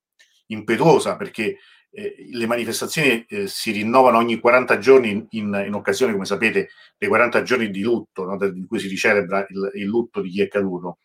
impetuosa, 0.47 1.17
perché 1.17 1.59
eh, 1.91 2.29
le 2.31 2.47
manifestazioni 2.47 3.25
eh, 3.29 3.47
si 3.47 3.71
rinnovano 3.73 4.19
ogni 4.19 4.39
40 4.39 4.79
giorni 4.79 5.27
in, 5.31 5.65
in, 5.67 5.75
occasione, 5.75 6.13
come 6.13 6.25
sapete, 6.27 6.71
dei 6.97 7.09
40 7.09 7.43
giorni 7.43 7.71
di 7.71 7.81
lutto, 7.83 8.25
no, 8.25 8.37
in 8.45 8.67
cui 8.67 8.79
si 8.79 8.89
ricelebra 8.89 9.47
il, 9.49 9.71
il, 9.75 9.87
lutto 9.87 10.21
di 10.21 10.31
chi 10.31 10.43
è 10.43 10.49
caduto, 10.49 10.99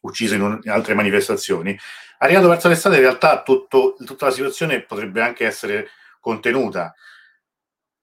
ucciso 0.00 0.34
in, 0.34 0.42
un, 0.42 0.60
in, 0.62 0.70
altre 0.70 0.94
manifestazioni. 0.94 1.76
Arrivato 2.18 2.48
verso 2.48 2.68
l'estate, 2.68 2.96
in 2.96 3.02
realtà 3.02 3.42
tutto, 3.42 3.94
tutta 4.04 4.26
la 4.26 4.32
situazione 4.32 4.82
potrebbe 4.82 5.20
anche 5.20 5.46
essere 5.46 5.88
contenuta. 6.20 6.94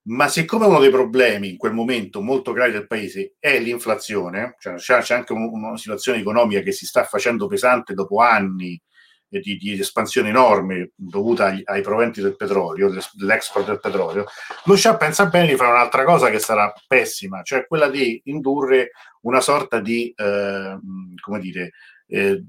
Ma 0.03 0.27
siccome 0.27 0.65
uno 0.65 0.79
dei 0.79 0.89
problemi 0.89 1.49
in 1.51 1.57
quel 1.57 1.73
momento 1.73 2.21
molto 2.21 2.53
gravi 2.53 2.71
del 2.71 2.87
paese 2.87 3.35
è 3.37 3.59
l'inflazione, 3.59 4.55
cioè 4.59 4.75
c'è, 4.75 5.13
anche 5.13 5.31
un, 5.33 5.43
una 5.51 5.77
situazione 5.77 6.19
economica 6.19 6.61
che 6.61 6.71
si 6.71 6.87
sta 6.87 7.03
facendo 7.03 7.45
pesante 7.45 7.93
dopo 7.93 8.19
anni 8.19 8.81
di, 9.39 9.57
di 9.57 9.79
espansione 9.79 10.29
enorme 10.29 10.91
dovuta 10.95 11.45
agli, 11.45 11.61
ai 11.65 11.81
proventi 11.81 12.21
del 12.21 12.35
petrolio, 12.35 12.93
dell'export 13.13 13.65
del 13.65 13.79
petrolio, 13.79 14.25
Shah 14.65 14.97
pensa 14.97 15.27
bene 15.27 15.47
di 15.47 15.55
fare 15.55 15.71
un'altra 15.71 16.03
cosa 16.03 16.29
che 16.29 16.39
sarà 16.39 16.73
pessima, 16.87 17.41
cioè 17.43 17.65
quella 17.65 17.89
di 17.89 18.21
indurre 18.25 18.91
una 19.21 19.41
sorta 19.41 19.79
di, 19.79 20.13
eh, 20.15 20.77
come 21.21 21.39
dire, 21.39 21.71
eh, 22.07 22.43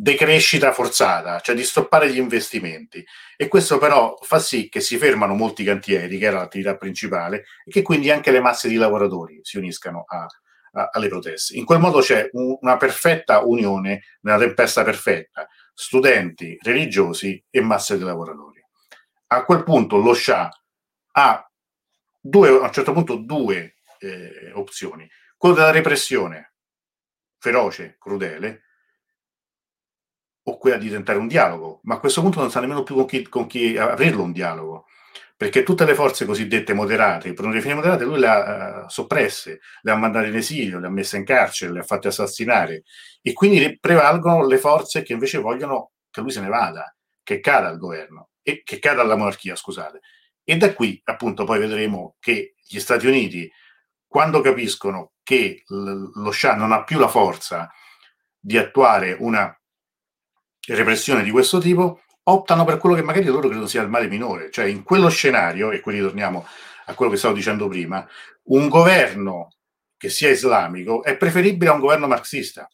decrescita 0.00 0.72
forzata, 0.72 1.40
cioè 1.40 1.54
di 1.54 1.62
stoppare 1.62 2.10
gli 2.10 2.18
investimenti. 2.18 3.04
E 3.36 3.48
questo 3.48 3.78
però 3.78 4.18
fa 4.22 4.38
sì 4.38 4.68
che 4.68 4.80
si 4.80 4.96
fermano 4.96 5.34
molti 5.34 5.62
cantieri, 5.62 6.18
che 6.18 6.24
era 6.24 6.38
l'attività 6.38 6.76
principale, 6.76 7.44
e 7.64 7.70
che 7.70 7.82
quindi 7.82 8.10
anche 8.10 8.30
le 8.30 8.40
masse 8.40 8.68
di 8.68 8.76
lavoratori 8.76 9.40
si 9.42 9.58
uniscano 9.58 10.04
a, 10.06 10.26
alle 10.72 11.08
proteste. 11.08 11.56
In 11.56 11.64
quel 11.64 11.80
modo 11.80 12.00
c'è 12.00 12.28
un, 12.32 12.56
una 12.60 12.76
perfetta 12.76 13.40
unione 13.44 14.02
nella 14.20 14.38
tempesta 14.38 14.84
perfetta, 14.84 15.48
studenti, 15.74 16.56
religiosi 16.60 17.42
e 17.50 17.60
masse 17.60 17.96
di 17.96 18.04
lavoratori. 18.04 18.62
A 19.28 19.44
quel 19.44 19.62
punto 19.62 19.96
lo 19.96 20.14
Shah 20.14 20.48
ha 21.12 21.50
due, 22.20 22.48
a 22.48 22.62
un 22.62 22.72
certo 22.72 22.92
punto 22.92 23.16
due 23.16 23.76
eh, 23.98 24.50
opzioni. 24.54 25.08
Quello 25.36 25.54
della 25.54 25.70
repressione 25.70 26.54
feroce, 27.38 27.96
crudele, 27.98 28.62
o 30.42 30.58
quella 30.58 30.76
di 30.76 30.90
tentare 30.90 31.18
un 31.18 31.28
dialogo, 31.28 31.80
ma 31.84 31.94
a 31.94 32.00
questo 32.00 32.20
punto 32.20 32.40
non 32.40 32.50
sa 32.50 32.60
nemmeno 32.60 32.82
più 32.82 32.94
con 32.94 33.06
chi, 33.06 33.28
con 33.28 33.46
chi 33.46 33.76
aprirlo 33.76 34.22
un 34.22 34.32
dialogo 34.32 34.86
perché 35.40 35.62
tutte 35.62 35.86
le 35.86 35.94
forze 35.94 36.26
cosiddette 36.26 36.74
moderate, 36.74 37.32
per 37.32 37.44
non 37.44 37.54
definire 37.54 37.76
moderate, 37.76 38.04
lui 38.04 38.18
le 38.18 38.26
ha 38.26 38.82
uh, 38.84 38.88
soppresse, 38.90 39.60
le 39.80 39.90
ha 39.90 39.96
mandate 39.96 40.26
in 40.26 40.36
esilio, 40.36 40.78
le 40.78 40.88
ha 40.88 40.90
messe 40.90 41.16
in 41.16 41.24
carcere, 41.24 41.72
le 41.72 41.78
ha 41.78 41.82
fatte 41.82 42.08
assassinare 42.08 42.82
e 43.22 43.32
quindi 43.32 43.78
prevalgono 43.80 44.46
le 44.46 44.58
forze 44.58 45.02
che 45.02 45.14
invece 45.14 45.38
vogliono 45.38 45.92
che 46.10 46.20
lui 46.20 46.30
se 46.30 46.42
ne 46.42 46.48
vada, 46.48 46.94
che 47.22 47.40
cada 47.40 47.70
il 47.70 47.78
governo 47.78 48.32
e 48.42 48.60
che 48.62 48.78
cada 48.78 49.02
la 49.02 49.16
monarchia, 49.16 49.56
scusate. 49.56 50.00
E 50.44 50.58
da 50.58 50.74
qui 50.74 51.00
appunto 51.04 51.44
poi 51.44 51.58
vedremo 51.58 52.16
che 52.20 52.56
gli 52.62 52.78
Stati 52.78 53.06
Uniti, 53.06 53.50
quando 54.06 54.42
capiscono 54.42 55.12
che 55.22 55.62
l- 55.68 56.20
lo 56.20 56.32
Shah 56.32 56.54
non 56.54 56.70
ha 56.70 56.84
più 56.84 56.98
la 56.98 57.08
forza 57.08 57.72
di 58.38 58.58
attuare 58.58 59.16
una 59.18 59.58
repressione 60.66 61.22
di 61.22 61.30
questo 61.30 61.58
tipo, 61.60 62.02
optano 62.24 62.64
per 62.64 62.78
quello 62.78 62.94
che 62.94 63.02
magari 63.02 63.24
loro 63.26 63.48
credono 63.48 63.66
sia 63.66 63.82
il 63.82 63.88
male 63.88 64.08
minore, 64.08 64.50
cioè 64.50 64.66
in 64.66 64.82
quello 64.82 65.08
scenario, 65.08 65.70
e 65.70 65.80
qui 65.80 65.94
ritorniamo 65.94 66.46
a 66.86 66.94
quello 66.94 67.10
che 67.10 67.16
stavo 67.16 67.34
dicendo 67.34 67.68
prima, 67.68 68.06
un 68.44 68.68
governo 68.68 69.54
che 69.96 70.08
sia 70.08 70.30
islamico 70.30 71.02
è 71.02 71.16
preferibile 71.16 71.70
a 71.70 71.74
un 71.74 71.80
governo 71.80 72.06
marxista. 72.06 72.68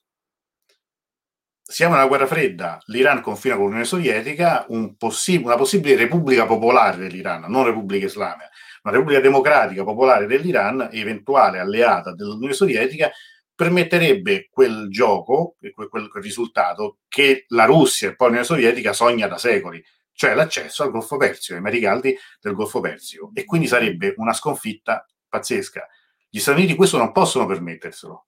Siamo 1.69 1.95
nella 1.95 2.07
guerra 2.07 2.27
fredda, 2.27 2.81
l'Iran 2.87 3.21
confina 3.21 3.57
con 3.57 3.65
l'Unione 3.65 3.85
Sovietica, 3.85 4.65
un 4.69 4.97
possi- 4.97 5.43
una 5.43 5.57
possibile 5.57 5.97
repubblica 5.97 6.47
popolare 6.47 6.99
dell'Iran, 6.99 7.47
non 7.49 7.65
repubblica 7.65 8.07
islamica, 8.07 8.49
una 8.85 8.95
repubblica 8.95 9.21
democratica 9.21 9.83
popolare 9.83 10.27
dell'Iran, 10.27 10.89
eventuale 10.93 11.59
alleata 11.59 12.15
dell'Unione 12.15 12.53
Sovietica, 12.53 13.11
permetterebbe 13.57 14.49
quel 14.51 14.89
gioco, 14.91 15.57
quel, 15.75 15.89
quel 15.89 16.11
risultato 16.23 16.99
che 17.09 17.47
la 17.49 17.65
Russia 17.65 18.11
e 18.11 18.15
poi 18.15 18.29
l'Unione 18.29 18.47
Sovietica 18.47 18.93
sogna 18.93 19.27
da 19.27 19.39
secoli, 19.39 19.83
cioè 20.13 20.35
l'accesso 20.35 20.83
al 20.83 20.91
Golfo 20.91 21.17
Persio, 21.17 21.57
ai 21.57 21.63
mari 21.63 21.81
caldi 21.81 22.17
del 22.41 22.53
Golfo 22.53 22.81
Persio. 22.81 23.31
E 23.35 23.45
quindi 23.45 23.67
sarebbe 23.67 24.15
una 24.19 24.35
sconfitta 24.35 25.07
pazzesca. 25.29 25.87
Gli 26.29 26.39
Stati 26.39 26.59
Uniti 26.59 26.77
questo 26.77 26.99
non 26.99 27.13
possono 27.13 27.47
permetterselo. 27.47 28.27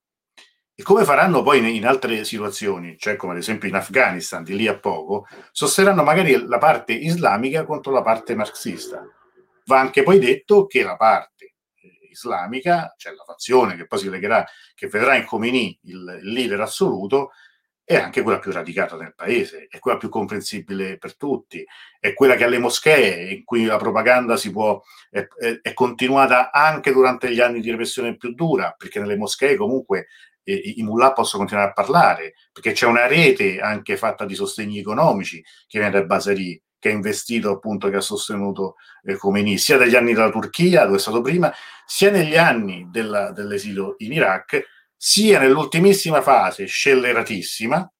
E 0.74 0.82
come 0.82 1.04
faranno 1.04 1.42
poi 1.42 1.76
in 1.76 1.86
altre 1.86 2.24
situazioni, 2.24 2.96
cioè 2.98 3.16
come 3.16 3.32
ad 3.32 3.38
esempio 3.38 3.68
in 3.68 3.74
Afghanistan, 3.74 4.44
di 4.44 4.54
lì 4.56 4.66
a 4.66 4.78
poco, 4.78 5.26
sosterranno 5.50 6.02
magari 6.02 6.46
la 6.46 6.58
parte 6.58 6.92
islamica 6.92 7.64
contro 7.64 7.92
la 7.92 8.02
parte 8.02 8.34
marxista. 8.34 9.04
Va 9.64 9.80
anche 9.80 10.02
poi 10.02 10.18
detto 10.18 10.66
che 10.66 10.82
la 10.82 10.96
parte 10.96 11.47
islamica, 12.18 12.94
cioè 12.96 13.14
la 13.14 13.24
fazione 13.24 13.76
che 13.76 13.86
poi 13.86 13.98
si 13.98 14.10
legherà, 14.10 14.44
che 14.74 14.88
vedrà 14.88 15.14
in 15.16 15.24
Khomeini 15.24 15.78
il, 15.84 16.20
il 16.22 16.32
leader 16.32 16.60
assoluto, 16.60 17.30
è 17.88 17.96
anche 17.96 18.20
quella 18.20 18.38
più 18.38 18.52
radicata 18.52 18.96
nel 18.96 19.14
paese, 19.14 19.66
è 19.70 19.78
quella 19.78 19.96
più 19.96 20.10
comprensibile 20.10 20.98
per 20.98 21.16
tutti, 21.16 21.64
è 21.98 22.12
quella 22.12 22.34
che 22.34 22.44
alle 22.44 22.58
moschee, 22.58 23.30
in 23.30 23.44
cui 23.44 23.64
la 23.64 23.78
propaganda 23.78 24.36
si 24.36 24.50
può, 24.50 24.78
è, 25.08 25.26
è, 25.26 25.60
è 25.62 25.72
continuata 25.72 26.50
anche 26.50 26.92
durante 26.92 27.32
gli 27.32 27.40
anni 27.40 27.62
di 27.62 27.70
repressione 27.70 28.14
più 28.16 28.34
dura, 28.34 28.74
perché 28.76 29.00
nelle 29.00 29.16
moschee 29.16 29.56
comunque 29.56 30.08
eh, 30.42 30.74
i 30.76 30.82
mullah 30.82 31.14
possono 31.14 31.38
continuare 31.38 31.70
a 31.70 31.72
parlare, 31.72 32.34
perché 32.52 32.72
c'è 32.72 32.84
una 32.84 33.06
rete 33.06 33.58
anche 33.58 33.96
fatta 33.96 34.26
di 34.26 34.34
sostegni 34.34 34.78
economici 34.78 35.42
che 35.66 35.78
viene 35.78 35.98
da 35.98 36.04
Basari, 36.04 36.62
che 36.78 36.88
ha 36.88 36.92
investito 36.92 37.50
appunto, 37.50 37.88
che 37.88 37.96
ha 37.96 38.00
sostenuto 38.00 38.76
eh, 39.02 39.16
Khomeini, 39.16 39.58
sia 39.58 39.76
dagli 39.76 39.96
anni 39.96 40.14
della 40.14 40.30
Turchia, 40.30 40.84
dove 40.84 40.96
è 40.96 41.00
stato 41.00 41.20
prima, 41.20 41.52
sia 41.86 42.10
negli 42.10 42.36
anni 42.36 42.88
della, 42.90 43.32
dell'esilio 43.32 43.94
in 43.98 44.12
Iraq, 44.12 44.64
sia 44.96 45.38
nell'ultimissima 45.38 46.20
fase 46.22 46.66
scelleratissima 46.66 47.92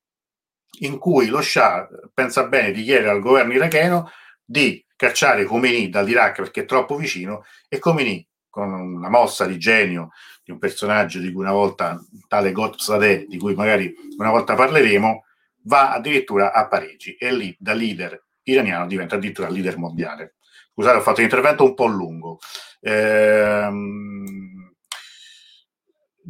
in 0.81 0.99
cui 0.99 1.27
lo 1.27 1.41
Shah 1.41 1.89
pensa 2.13 2.47
bene 2.47 2.73
di 2.73 2.83
chiedere 2.83 3.11
al 3.11 3.21
governo 3.21 3.53
iracheno 3.53 4.11
di 4.45 4.85
cacciare 4.97 5.45
Khomeini 5.45 5.89
dall'Iraq 5.89 6.37
perché 6.37 6.63
è 6.63 6.65
troppo 6.65 6.97
vicino 6.97 7.45
e 7.69 7.79
Khomeini 7.79 8.27
con 8.49 8.73
una 8.73 9.09
mossa 9.09 9.47
di 9.47 9.59
genio 9.59 10.11
di 10.43 10.51
un 10.51 10.59
personaggio 10.59 11.21
di 11.21 11.31
cui 11.31 11.43
una 11.43 11.53
volta 11.53 12.03
tale 12.27 12.53
Gotpsadeh, 12.53 13.27
di 13.27 13.39
cui 13.39 13.55
magari 13.55 13.95
una 14.17 14.31
volta 14.31 14.55
parleremo, 14.55 15.25
va 15.65 15.93
addirittura 15.93 16.53
a 16.53 16.67
Parigi. 16.67 17.15
E 17.17 17.33
lì 17.33 17.55
da 17.59 17.75
leader 17.75 18.28
iraniano 18.53 18.87
diventa 18.87 19.17
addirittura 19.17 19.49
leader 19.49 19.79
mondiale. 19.79 20.37
Scusate, 20.73 20.99
ho 20.99 21.01
fatto 21.01 21.19
un 21.19 21.25
intervento 21.25 21.65
un 21.65 21.75
po' 21.75 21.87
lungo. 21.87 22.39
Ehm, 22.81 24.29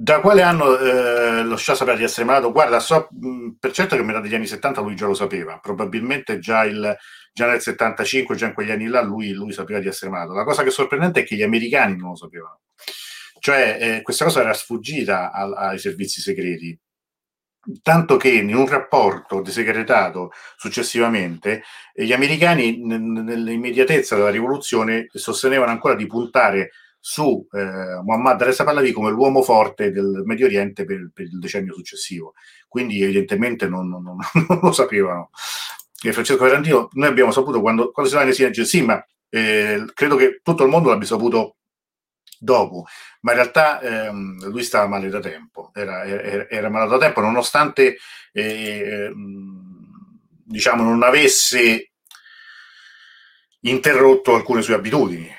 da 0.00 0.20
quale 0.20 0.42
anno 0.42 0.78
eh, 0.78 1.42
lo 1.42 1.56
Shah 1.56 1.74
sapeva 1.74 1.96
di 1.96 2.04
essere 2.04 2.24
malato? 2.24 2.52
Guarda, 2.52 2.78
so 2.78 3.08
mh, 3.10 3.56
per 3.58 3.72
certo 3.72 3.96
che 3.96 4.02
a 4.02 4.04
metà 4.04 4.20
degli 4.20 4.34
anni 4.34 4.46
70 4.46 4.80
lui 4.80 4.94
già 4.94 5.06
lo 5.06 5.14
sapeva, 5.14 5.58
probabilmente 5.58 6.38
già, 6.38 6.62
il, 6.64 6.96
già 7.32 7.46
nel 7.46 7.60
75, 7.60 8.36
già 8.36 8.46
in 8.46 8.54
quegli 8.54 8.70
anni 8.70 8.86
là, 8.86 9.02
lui, 9.02 9.32
lui, 9.32 9.52
sapeva 9.52 9.80
di 9.80 9.88
essere 9.88 10.10
malato. 10.10 10.34
La 10.34 10.44
cosa 10.44 10.62
che 10.62 10.68
è 10.68 10.70
sorprendente 10.70 11.20
è 11.20 11.24
che 11.24 11.34
gli 11.34 11.42
americani 11.42 11.96
non 11.96 12.10
lo 12.10 12.16
sapevano. 12.16 12.60
Cioè, 13.40 13.78
eh, 13.80 14.02
questa 14.02 14.24
cosa 14.24 14.40
era 14.40 14.52
sfuggita 14.52 15.32
a, 15.32 15.50
ai 15.68 15.78
servizi 15.78 16.20
segreti, 16.20 16.78
tanto 17.82 18.16
che 18.16 18.30
in 18.30 18.54
un 18.54 18.66
rapporto 18.66 19.40
desegretato 19.40 20.30
successivamente 20.56 21.62
eh, 21.94 22.04
gli 22.04 22.12
americani 22.12 22.78
nell'immediatezza 22.78 24.16
della 24.16 24.30
rivoluzione 24.30 25.08
sostenevano 25.12 25.70
ancora 25.70 25.94
di 25.94 26.06
puntare 26.06 26.70
su 27.00 27.46
eh, 27.52 28.00
Muhammad 28.02 28.42
Reza 28.42 28.64
Pahlavi 28.64 28.92
come 28.92 29.10
l'uomo 29.10 29.42
forte 29.42 29.92
del 29.92 30.22
Medio 30.24 30.46
Oriente 30.46 30.84
per, 30.84 31.10
per 31.12 31.26
il 31.26 31.38
decennio 31.38 31.74
successivo. 31.74 32.34
Quindi 32.66 33.02
evidentemente 33.02 33.68
non, 33.68 33.88
non, 33.88 34.02
non, 34.02 34.18
lo 34.60 34.72
sapevano. 34.72 35.30
E 36.04 36.12
Francesco 36.12 36.44
Ferrandino, 36.44 36.88
noi 36.92 37.08
abbiamo 37.08 37.30
saputo 37.30 37.60
quando, 37.60 37.90
quando 37.90 38.10
si 38.10 38.16
va 38.16 38.24
in 38.24 38.32
Sinergia, 38.32 38.64
sì, 38.64 38.82
ma 38.82 39.04
eh, 39.30 39.84
credo 39.94 40.16
che 40.16 40.40
tutto 40.42 40.64
il 40.64 40.70
mondo 40.70 40.90
l'abbia 40.90 41.06
saputo 41.06 41.56
dopo, 42.38 42.86
ma 43.20 43.32
in 43.32 43.38
realtà 43.38 43.80
ehm, 43.80 44.48
lui 44.48 44.62
stava 44.62 44.86
male 44.86 45.08
da 45.08 45.20
tempo, 45.20 45.70
era, 45.74 46.04
era, 46.04 46.48
era 46.48 46.68
malato 46.68 46.92
da 46.92 46.98
tempo, 46.98 47.20
nonostante 47.20 47.98
eh, 48.32 49.12
diciamo 50.44 50.82
non 50.82 51.02
avesse 51.02 51.92
interrotto 53.60 54.34
alcune 54.34 54.62
sue 54.62 54.74
abitudini 54.74 55.36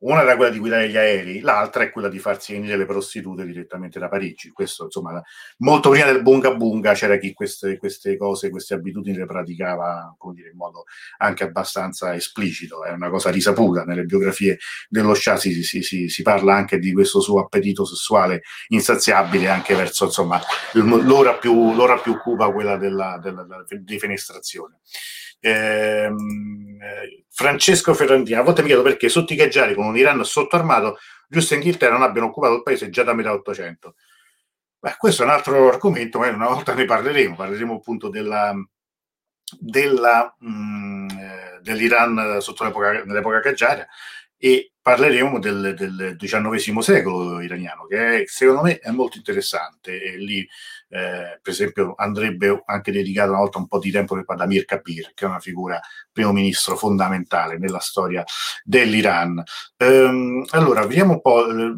una 0.00 0.22
era 0.22 0.36
quella 0.36 0.50
di 0.50 0.58
guidare 0.58 0.88
gli 0.88 0.96
aerei, 0.96 1.40
l'altra 1.40 1.84
è 1.84 1.90
quella 1.90 2.08
di 2.08 2.18
farsi 2.18 2.52
venire 2.52 2.76
le 2.76 2.86
prostitute 2.86 3.44
direttamente 3.44 3.98
da 3.98 4.08
Parigi. 4.08 4.50
Questo, 4.50 4.84
insomma, 4.84 5.22
molto 5.58 5.90
prima 5.90 6.06
del 6.06 6.22
bunga 6.22 6.54
bunga 6.54 6.92
c'era 6.94 7.16
chi 7.18 7.32
queste, 7.32 7.76
queste 7.78 8.16
cose, 8.16 8.50
queste 8.50 8.74
abitudini 8.74 9.16
le 9.16 9.26
praticava, 9.26 10.14
come 10.18 10.34
dire, 10.34 10.50
in 10.50 10.56
modo 10.56 10.84
anche 11.18 11.44
abbastanza 11.44 12.14
esplicito. 12.14 12.84
È 12.84 12.90
una 12.90 13.10
cosa 13.10 13.30
risaputa 13.30 13.84
nelle 13.84 14.04
biografie 14.04 14.58
dello 14.88 15.14
Shah, 15.14 15.36
si, 15.36 15.62
si, 15.62 15.82
si, 15.82 16.08
si 16.08 16.22
parla 16.22 16.54
anche 16.54 16.78
di 16.78 16.92
questo 16.92 17.20
suo 17.20 17.40
appetito 17.40 17.84
sessuale 17.84 18.42
insaziabile 18.68 19.48
anche 19.48 19.74
verso, 19.74 20.04
insomma, 20.04 20.40
l'ora 20.72 21.34
più, 21.34 21.74
l'ora 21.74 21.98
più 21.98 22.18
cupa, 22.18 22.50
quella 22.50 22.76
della, 22.76 23.18
della, 23.22 23.44
della 23.44 23.64
defenestrazione. 23.80 24.80
Ehm, 25.40 26.65
eh, 26.65 26.65
Francesco 27.28 27.94
Ferrandino, 27.94 28.40
a 28.40 28.42
volte 28.42 28.62
mi 28.62 28.68
chiedo 28.68 28.82
perché 28.82 29.08
sotticheggiare 29.08 29.74
con 29.74 29.86
un 29.86 29.96
Iran 29.96 30.24
sottoarmato, 30.24 30.98
giusto 31.28 31.54
in 31.54 31.60
Inghilterra 31.60 31.92
non 31.92 32.02
abbiano 32.02 32.28
occupato 32.28 32.54
il 32.54 32.62
paese 32.62 32.90
già 32.90 33.02
da 33.02 33.14
metà 33.14 33.32
800. 33.32 33.94
Beh, 34.78 34.94
questo 34.98 35.22
è 35.22 35.26
un 35.26 35.32
altro 35.32 35.68
argomento, 35.68 36.18
ma 36.18 36.28
una 36.28 36.48
volta 36.48 36.74
ne 36.74 36.84
parleremo, 36.84 37.34
parleremo 37.34 37.74
appunto 37.74 38.08
della, 38.08 38.54
della, 39.58 40.34
mh, 40.38 40.48
mm, 40.48 41.08
eh, 41.10 41.58
dell'Iran 41.62 42.38
sotto 42.40 42.64
l'epoca, 42.64 43.04
nell'epoca 43.04 43.40
Qajar 43.40 43.86
e 44.36 44.72
parleremo 44.80 45.38
del, 45.38 45.74
del 45.76 46.16
XIX 46.18 46.78
secolo 46.78 47.40
iraniano, 47.40 47.86
che 47.86 48.22
è, 48.22 48.26
secondo 48.26 48.62
me 48.62 48.78
è 48.78 48.90
molto 48.90 49.16
interessante. 49.16 50.00
E 50.00 50.16
lì 50.16 50.46
eh, 50.88 51.40
per 51.42 51.52
esempio 51.52 51.94
andrebbe 51.96 52.62
anche 52.66 52.92
dedicato 52.92 53.30
una 53.30 53.40
volta 53.40 53.58
un 53.58 53.66
po' 53.66 53.78
di 53.78 53.90
tempo 53.90 54.14
per 54.14 54.46
Mir 54.46 54.64
Kabir, 54.64 55.12
che 55.14 55.24
è 55.24 55.28
una 55.28 55.40
figura 55.40 55.80
primo 56.12 56.32
ministro 56.32 56.76
fondamentale 56.76 57.58
nella 57.58 57.80
storia 57.80 58.24
dell'Iran. 58.62 59.42
Ehm, 59.76 60.44
allora, 60.50 60.86
vediamo 60.86 61.14
un 61.14 61.20
po', 61.20 61.48
eh, 61.48 61.74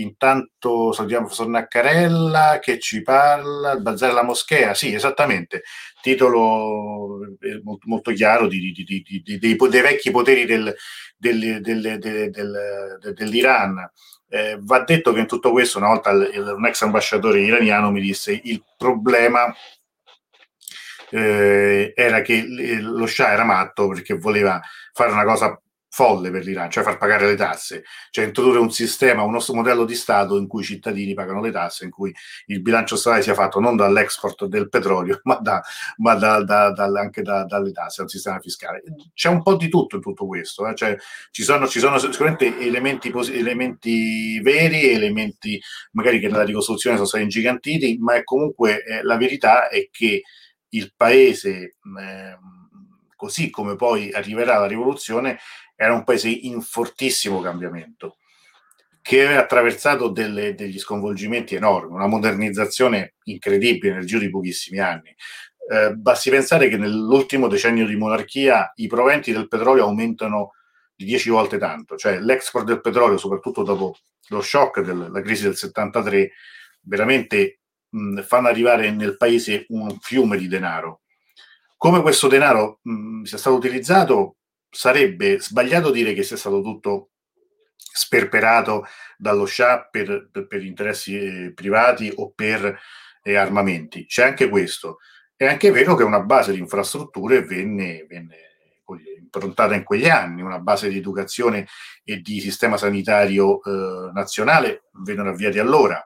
intanto 0.00 0.92
salutiamo 0.92 1.24
professor 1.24 1.48
Naccarella 1.48 2.58
che 2.60 2.78
ci 2.78 3.02
parla, 3.02 3.76
Bazare 3.76 4.12
la 4.12 4.24
moschea, 4.24 4.74
sì, 4.74 4.92
esattamente, 4.92 5.62
titolo 6.02 7.24
eh, 7.40 7.60
molto, 7.62 7.86
molto 7.88 8.12
chiaro 8.12 8.46
di, 8.46 8.72
di, 8.72 8.84
di, 8.84 9.22
dei, 9.38 9.56
dei, 9.56 9.80
vecchi 9.80 10.10
poteri 10.10 10.44
del, 10.44 10.74
del, 11.16 11.60
del, 11.60 13.14
dell'Iran 13.14 13.90
eh, 14.30 14.58
va 14.60 14.80
detto 14.80 15.12
che 15.12 15.20
in 15.20 15.26
tutto 15.26 15.50
questo, 15.50 15.78
una 15.78 15.88
volta 15.88 16.10
il, 16.10 16.30
il, 16.32 16.54
un 16.56 16.66
ex 16.66 16.82
ambasciatore 16.82 17.40
iraniano 17.40 17.90
mi 17.90 18.00
disse 18.00 18.40
il 18.44 18.64
problema 18.76 19.52
eh, 21.10 21.92
era 21.96 22.22
che 22.22 22.44
lo 22.80 23.06
Shah 23.06 23.32
era 23.32 23.44
matto 23.44 23.88
perché 23.88 24.14
voleva 24.14 24.60
fare 24.92 25.10
una 25.10 25.24
cosa 25.24 25.60
folle 25.92 26.30
per 26.30 26.44
l'Iran, 26.44 26.70
cioè 26.70 26.84
far 26.84 26.98
pagare 26.98 27.26
le 27.26 27.34
tasse, 27.34 27.82
cioè 28.10 28.24
introdurre 28.24 28.60
un 28.60 28.70
sistema, 28.70 29.24
un 29.24 29.32
nostro 29.32 29.54
modello 29.54 29.84
di 29.84 29.96
Stato 29.96 30.38
in 30.38 30.46
cui 30.46 30.62
i 30.62 30.64
cittadini 30.64 31.14
pagano 31.14 31.40
le 31.40 31.50
tasse, 31.50 31.84
in 31.84 31.90
cui 31.90 32.14
il 32.46 32.62
bilancio 32.62 32.94
statale 32.94 33.22
sia 33.22 33.34
fatto 33.34 33.58
non 33.58 33.74
dall'export 33.74 34.46
del 34.46 34.68
petrolio, 34.68 35.20
ma, 35.24 35.34
da, 35.42 35.60
ma 35.96 36.14
da, 36.14 36.42
da, 36.42 36.72
anche 36.96 37.22
dalle 37.22 37.72
tasse, 37.72 38.02
un 38.02 38.08
sistema 38.08 38.38
fiscale. 38.38 38.82
C'è 39.12 39.28
un 39.28 39.42
po' 39.42 39.56
di 39.56 39.68
tutto 39.68 39.96
in 39.96 40.02
tutto 40.02 40.26
questo, 40.26 40.68
eh? 40.68 40.76
cioè, 40.76 40.96
ci, 41.32 41.42
sono, 41.42 41.66
ci, 41.66 41.80
sono, 41.80 41.98
sicuramente 41.98 42.56
elementi, 42.60 43.12
elementi 43.32 44.40
veri, 44.40 44.90
elementi 44.90 45.60
magari 45.92 46.20
che 46.20 46.28
nella 46.28 46.44
ricostruzione 46.44 46.96
sono 46.96 47.08
stati 47.08 47.24
ingigantiti, 47.24 47.98
ma 47.98 48.14
è 48.14 48.22
comunque 48.22 48.84
eh, 48.84 49.02
la 49.02 49.16
verità 49.16 49.68
è 49.68 49.88
che 49.90 50.22
il 50.68 50.92
paese... 50.96 51.76
Eh, 51.98 52.58
così 53.20 53.50
come 53.50 53.76
poi 53.76 54.10
arriverà 54.12 54.58
la 54.58 54.66
rivoluzione, 54.66 55.38
era 55.82 55.94
un 55.94 56.04
paese 56.04 56.28
in 56.28 56.60
fortissimo 56.60 57.40
cambiamento, 57.40 58.18
che 59.00 59.24
aveva 59.24 59.40
attraversato 59.40 60.08
delle, 60.08 60.54
degli 60.54 60.78
sconvolgimenti 60.78 61.54
enormi, 61.54 61.94
una 61.94 62.06
modernizzazione 62.06 63.14
incredibile 63.24 63.94
nel 63.94 64.04
giro 64.04 64.20
di 64.20 64.28
pochissimi 64.28 64.78
anni. 64.78 65.08
Eh, 65.70 65.94
basti 65.94 66.28
pensare 66.28 66.68
che 66.68 66.76
nell'ultimo 66.76 67.48
decennio 67.48 67.86
di 67.86 67.96
monarchia 67.96 68.70
i 68.74 68.88
proventi 68.88 69.32
del 69.32 69.48
petrolio 69.48 69.84
aumentano 69.84 70.52
di 70.94 71.06
10 71.06 71.30
volte 71.30 71.56
tanto, 71.56 71.96
cioè 71.96 72.20
l'export 72.20 72.66
del 72.66 72.82
petrolio, 72.82 73.16
soprattutto 73.16 73.62
dopo 73.62 73.96
lo 74.28 74.42
shock 74.42 74.82
della 74.82 75.22
crisi 75.22 75.44
del 75.44 75.56
73, 75.56 76.32
veramente 76.82 77.60
mh, 77.88 78.20
fanno 78.20 78.48
arrivare 78.48 78.90
nel 78.90 79.16
paese 79.16 79.64
un 79.68 79.96
fiume 79.98 80.36
di 80.36 80.46
denaro. 80.46 81.00
Come 81.78 82.02
questo 82.02 82.28
denaro 82.28 82.80
mh, 82.82 83.22
sia 83.22 83.38
stato 83.38 83.56
utilizzato 83.56 84.34
sarebbe 84.70 85.40
sbagliato 85.40 85.90
dire 85.90 86.14
che 86.14 86.22
sia 86.22 86.36
stato 86.36 86.62
tutto 86.62 87.10
sperperato 87.76 88.86
dallo 89.16 89.46
Shah 89.46 89.88
per, 89.90 90.28
per, 90.30 90.46
per 90.46 90.64
interessi 90.64 91.18
eh, 91.18 91.52
privati 91.52 92.12
o 92.14 92.30
per 92.30 92.78
eh, 93.22 93.34
armamenti. 93.34 94.06
C'è 94.06 94.24
anche 94.24 94.48
questo. 94.48 94.98
È 95.34 95.46
anche 95.46 95.70
vero 95.70 95.94
che 95.94 96.04
una 96.04 96.20
base 96.20 96.52
di 96.52 96.58
infrastrutture 96.58 97.42
venne, 97.42 98.04
venne 98.08 98.36
improntata 99.18 99.74
in 99.74 99.84
quegli 99.84 100.08
anni, 100.08 100.42
una 100.42 100.58
base 100.58 100.88
di 100.88 100.98
educazione 100.98 101.66
e 102.04 102.20
di 102.20 102.40
sistema 102.40 102.76
sanitario 102.76 103.62
eh, 103.62 104.10
nazionale 104.12 104.84
vennero 105.02 105.30
avviati 105.30 105.58
allora, 105.58 106.04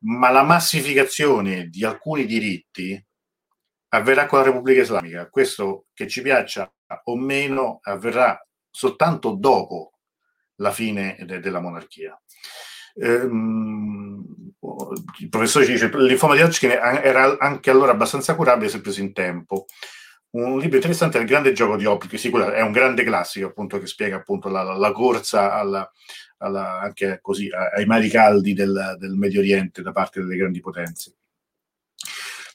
ma 0.00 0.30
la 0.30 0.42
massificazione 0.42 1.68
di 1.68 1.84
alcuni 1.84 2.26
diritti 2.26 3.02
avverrà 3.92 4.26
con 4.26 4.38
la 4.38 4.44
Repubblica 4.44 4.82
Islamica. 4.82 5.28
Questo 5.28 5.86
che 5.94 6.06
ci 6.06 6.22
piaccia 6.22 6.72
o 7.04 7.16
meno 7.16 7.78
avverrà 7.82 8.44
soltanto 8.70 9.34
dopo 9.34 9.92
la 10.56 10.70
fine 10.70 11.16
de- 11.24 11.40
della 11.40 11.60
monarchia. 11.60 12.20
Ehm, 12.94 14.24
il 15.18 15.28
professore 15.28 15.64
ci 15.64 15.72
dice 15.72 15.90
l'informa 15.94 16.34
di 16.34 16.42
Hodgkin 16.42 16.70
era 16.70 17.38
anche 17.38 17.70
allora 17.70 17.92
abbastanza 17.92 18.34
curabile 18.34 18.68
se 18.68 18.80
preso 18.80 19.00
in 19.00 19.12
tempo. 19.12 19.66
Un 20.32 20.58
libro 20.58 20.76
interessante 20.76 21.18
è 21.18 21.20
Il 21.20 21.26
grande 21.26 21.52
gioco 21.52 21.76
di 21.76 21.86
Oppic, 21.86 22.16
sì, 22.18 22.30
è 22.30 22.60
un 22.60 22.72
grande 22.72 23.02
classico 23.02 23.46
appunto 23.48 23.78
che 23.78 23.86
spiega 23.86 24.16
appunto 24.16 24.48
la, 24.48 24.62
la 24.62 24.92
corsa 24.92 25.54
alla, 25.54 25.90
alla, 26.38 26.80
anche 26.80 27.18
così, 27.20 27.48
ai 27.50 27.84
mari 27.86 28.08
caldi 28.08 28.52
del, 28.52 28.96
del 28.98 29.14
Medio 29.14 29.40
Oriente 29.40 29.82
da 29.82 29.92
parte 29.92 30.20
delle 30.20 30.36
grandi 30.36 30.60
potenze 30.60 31.16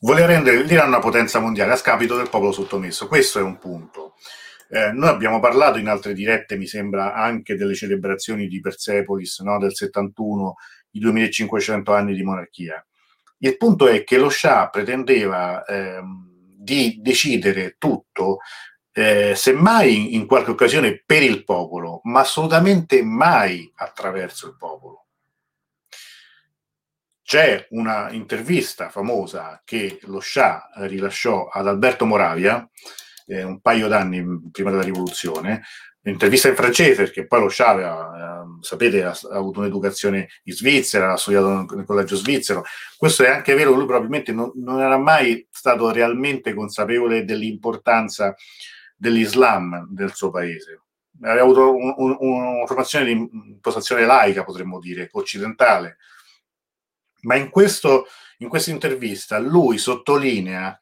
vuole 0.06 0.28
rendere 0.28 0.62
l'Iran 0.62 0.90
una 0.90 1.00
potenza 1.00 1.40
mondiale 1.40 1.74
a 1.74 1.76
scapito 1.76 2.16
del 2.16 2.30
popolo 2.30 2.52
sottomesso. 2.52 3.08
Questo 3.08 3.40
è 3.40 3.42
un 3.42 3.58
punto. 3.58 4.14
Eh, 4.70 4.92
noi 4.92 5.10
abbiamo 5.10 5.40
parlato 5.40 5.80
in 5.80 5.88
altre 5.88 6.14
dirette, 6.14 6.58
mi 6.58 6.68
sembra, 6.68 7.16
anche 7.16 7.56
delle 7.56 7.74
celebrazioni 7.74 8.48
di 8.48 8.60
Persepolis 8.60 9.40
no, 9.40 9.58
del 9.58 9.74
71, 9.74 10.56
i 10.92 11.00
2500 11.00 11.92
anni 11.92 12.14
di 12.14 12.22
monarchia. 12.22 12.86
Il 13.40 13.58
punto 13.58 13.88
è 13.88 14.04
che 14.04 14.18
lo 14.20 14.30
Shah 14.30 14.70
pretendeva 14.70 15.66
eh, 15.66 16.02
di 16.56 17.00
decidere 17.02 17.76
tutto, 17.80 18.38
eh, 18.92 19.34
semmai 19.36 20.14
in 20.14 20.28
qualche 20.28 20.52
occasione 20.52 21.02
per 21.04 21.24
il 21.24 21.44
popolo, 21.44 22.02
ma 22.04 22.20
assolutamente 22.20 23.02
mai 23.04 23.72
attraverso 23.76 24.48
il 24.48 24.56
popolo. 24.56 25.05
C'è 27.26 27.66
una 27.72 28.12
intervista 28.12 28.90
famosa 28.90 29.60
che 29.66 29.98
lo 30.04 30.20
Shah 30.20 30.70
rilasciò 30.76 31.48
ad 31.48 31.68
Alberto 31.68 32.06
Moravia, 32.06 32.70
eh, 33.26 33.42
un 33.42 33.62
paio 33.62 33.88
d'anni 33.88 34.52
prima 34.52 34.70
della 34.70 34.84
rivoluzione, 34.84 35.64
un'intervista 36.04 36.50
in 36.50 36.56
francese 36.56 37.02
perché 37.02 37.26
poi 37.26 37.40
lo 37.40 37.50
Sciavia, 37.50 38.44
eh, 38.44 38.58
sapete, 38.62 39.04
ha, 39.04 39.10
ha, 39.10 39.36
avuto 39.36 39.62
un'educazione 39.62 40.28
in 40.44 40.54
Svizzera, 40.54 41.14
ha 41.14 41.18
studiato 41.18 41.66
nel 41.76 41.86
collegio 41.86 42.16
svizzero. 42.16 42.64
Questo 42.96 43.24
è 43.24 43.30
anche 43.30 43.56
vero, 43.56 43.72
lui 43.72 43.88
probabilmente 43.88 44.32
non, 44.32 44.52
non 44.58 44.80
era 44.80 45.00
mai 45.00 45.48
stato 45.50 45.90
realmente 45.90 46.54
consapevole 46.54 47.26
dell'importanza 47.26 48.36
dell'Islam 48.96 49.88
del 49.90 50.14
suo 50.14 50.30
paese. 50.30 50.82
Aveva 51.22 51.42
avuto 51.42 51.76
un, 51.76 51.92
un, 51.98 52.18
una 52.20 52.68
formazione 52.68 53.06
di 53.06 53.14
impostazione 53.14 54.06
laica, 54.06 54.44
potremmo 54.44 54.78
dire, 54.78 55.10
occidentale. 55.14 55.98
Ma 57.26 57.36
in, 57.36 57.50
questo, 57.50 58.06
in 58.40 58.48
questa 58.48 58.72
intervista 58.72 59.38
lui 59.38 59.78
sottolinea 59.78 60.80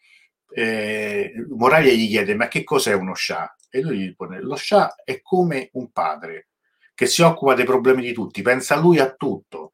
eh, 0.56 1.34
Moravia 1.50 1.92
gli 1.94 2.08
chiede 2.08 2.36
ma 2.36 2.48
che 2.48 2.64
cos'è 2.64 2.94
uno 2.94 3.16
Shah? 3.16 3.56
E 3.70 3.82
lui 3.82 3.98
gli 3.98 4.16
dice 4.16 4.42
lo 4.42 4.56
Shah 4.56 4.96
è 5.04 5.22
come 5.22 5.70
un 5.74 5.92
padre 5.92 6.50
che 6.94 7.08
si 7.08 7.22
occupa 7.22 7.56
dei 7.56 7.66
problemi 7.66 8.04
di 8.04 8.14
tutti, 8.14 8.42
pensa 8.42 8.76
lui 8.76 9.00
a 9.00 9.12
tutto. 9.14 9.74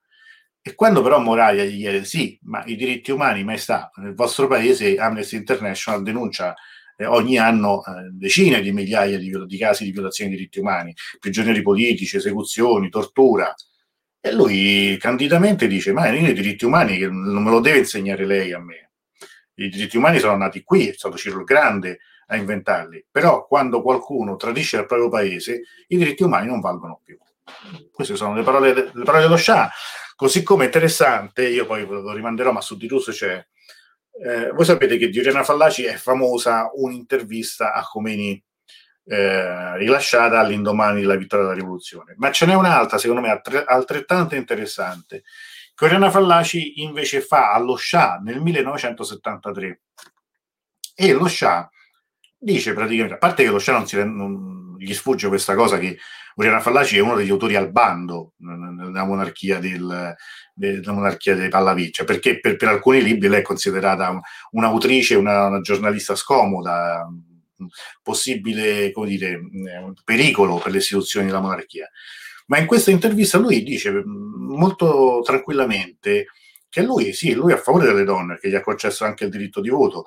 E 0.61 0.75
quando 0.75 1.01
però 1.01 1.19
Moravia 1.19 1.63
gli 1.63 1.77
chiede 1.77 2.05
sì, 2.05 2.37
ma 2.43 2.63
i 2.65 2.75
diritti 2.75 3.11
umani, 3.11 3.43
maestà, 3.43 3.91
nel 3.95 4.13
vostro 4.13 4.47
paese 4.47 4.97
Amnesty 4.97 5.35
International 5.35 6.03
denuncia 6.03 6.53
eh, 6.97 7.05
ogni 7.05 7.37
anno 7.37 7.83
eh, 7.83 8.09
decine 8.11 8.61
di 8.61 8.71
migliaia 8.71 9.17
di, 9.17 9.31
di, 9.45 9.57
casi 9.57 9.83
di 9.85 9.91
violazione 9.91 10.29
dei 10.29 10.39
diritti 10.39 10.59
umani, 10.59 10.93
prigionieri 11.19 11.61
politici, 11.61 12.17
esecuzioni, 12.17 12.89
tortura. 12.89 13.53
E 14.21 14.31
lui 14.33 14.97
candidamente 14.99 15.67
dice, 15.67 15.93
ma 15.93 16.09
io 16.09 16.27
i 16.27 16.33
diritti 16.33 16.65
umani 16.65 16.99
non 16.99 17.43
me 17.43 17.49
lo 17.49 17.59
deve 17.59 17.79
insegnare 17.79 18.25
lei 18.25 18.51
a 18.51 18.59
me 18.59 18.89
i 19.65 19.69
diritti 19.69 19.97
umani 19.97 20.19
sono 20.19 20.37
nati 20.37 20.63
qui, 20.63 20.87
è 20.87 20.93
stato 20.93 21.17
Ciro 21.17 21.39
il 21.39 21.43
Grande 21.43 21.99
a 22.27 22.35
inventarli, 22.35 23.05
però 23.09 23.45
quando 23.45 23.81
qualcuno 23.81 24.35
tradisce 24.35 24.77
il 24.77 24.85
proprio 24.85 25.09
paese, 25.09 25.63
i 25.87 25.97
diritti 25.97 26.23
umani 26.23 26.47
non 26.47 26.59
valgono 26.59 27.01
più. 27.03 27.17
Queste 27.91 28.15
sono 28.15 28.35
le 28.35 28.43
parole, 28.43 28.73
le 28.73 29.03
parole 29.03 29.23
dello 29.23 29.37
Shah. 29.37 29.69
Così 30.15 30.43
come 30.43 30.65
interessante, 30.65 31.47
io 31.47 31.65
poi 31.65 31.85
lo 31.85 32.13
rimanderò, 32.13 32.51
ma 32.51 32.61
su 32.61 32.77
di 32.77 32.87
Rus 32.87 33.09
c'è. 33.09 33.45
Eh, 34.21 34.51
voi 34.51 34.65
sapete 34.65 34.97
che 34.97 35.09
di 35.09 35.19
Oriana 35.19 35.43
Fallaci 35.43 35.85
è 35.85 35.95
famosa 35.95 36.69
un'intervista 36.75 37.73
a 37.73 37.81
Khomeini 37.81 38.41
eh, 39.11 39.75
rilasciata 39.77 40.39
all'indomani 40.39 41.01
della 41.01 41.15
vittoria 41.15 41.45
della 41.45 41.57
rivoluzione, 41.57 42.13
ma 42.17 42.31
ce 42.31 42.45
n'è 42.45 42.53
un'altra, 42.53 42.99
secondo 42.99 43.21
me, 43.21 43.41
altrettanto 43.65 44.35
interessante, 44.35 45.23
Coriana 45.73 46.11
Fallaci 46.11 46.83
invece 46.83 47.21
fa 47.21 47.51
allo 47.51 47.75
Shah 47.75 48.19
nel 48.21 48.39
1973 48.39 49.81
e 50.93 51.13
lo 51.13 51.27
Shah 51.27 51.67
dice 52.37 52.73
praticamente, 52.73 53.15
a 53.15 53.17
parte 53.17 53.43
che 53.43 53.49
lo 53.49 53.57
Shah 53.57 53.71
non, 53.71 54.15
non 54.15 54.75
gli 54.77 54.93
sfugge 54.93 55.27
questa 55.27 55.55
cosa 55.55 55.79
che 55.79 55.97
Oriana 56.35 56.59
Fallaci 56.59 56.97
è 56.97 57.01
uno 57.01 57.15
degli 57.15 57.31
autori 57.31 57.55
al 57.55 57.71
bando 57.71 58.33
nella 58.37 59.05
monarchia, 59.05 59.57
del, 59.59 60.15
della 60.53 60.91
monarchia 60.91 61.35
dei 61.35 61.49
Pallaviccia, 61.49 62.03
perché 62.03 62.39
per, 62.39 62.57
per, 62.57 62.67
alcuni 62.67 63.01
libri 63.01 63.27
lei 63.27 63.39
è 63.39 63.43
considerata 63.43 64.17
un'autrice, 64.51 65.15
una, 65.15 65.47
una 65.47 65.61
giornalista 65.61 66.15
scomoda, 66.15 67.07
possibile 68.01 68.91
dire, 69.05 69.39
pericolo 70.03 70.57
per 70.57 70.71
le 70.71 70.77
istituzioni 70.77 71.27
della 71.27 71.41
monarchia. 71.41 71.89
Ma 72.47 72.57
in 72.57 72.65
questa 72.65 72.91
intervista 72.91 73.37
lui 73.37 73.63
dice 73.63 73.91
mm, 73.91 74.55
molto 74.57 75.21
tranquillamente 75.23 76.27
che 76.67 76.81
lui, 76.81 77.13
sì, 77.13 77.33
lui 77.33 77.51
è 77.51 77.55
a 77.55 77.59
favore 77.59 77.87
delle 77.87 78.03
donne, 78.03 78.37
che 78.39 78.49
gli 78.49 78.55
ha 78.55 78.61
concesso 78.61 79.05
anche 79.05 79.25
il 79.25 79.31
diritto 79.31 79.61
di 79.61 79.69
voto, 79.69 80.05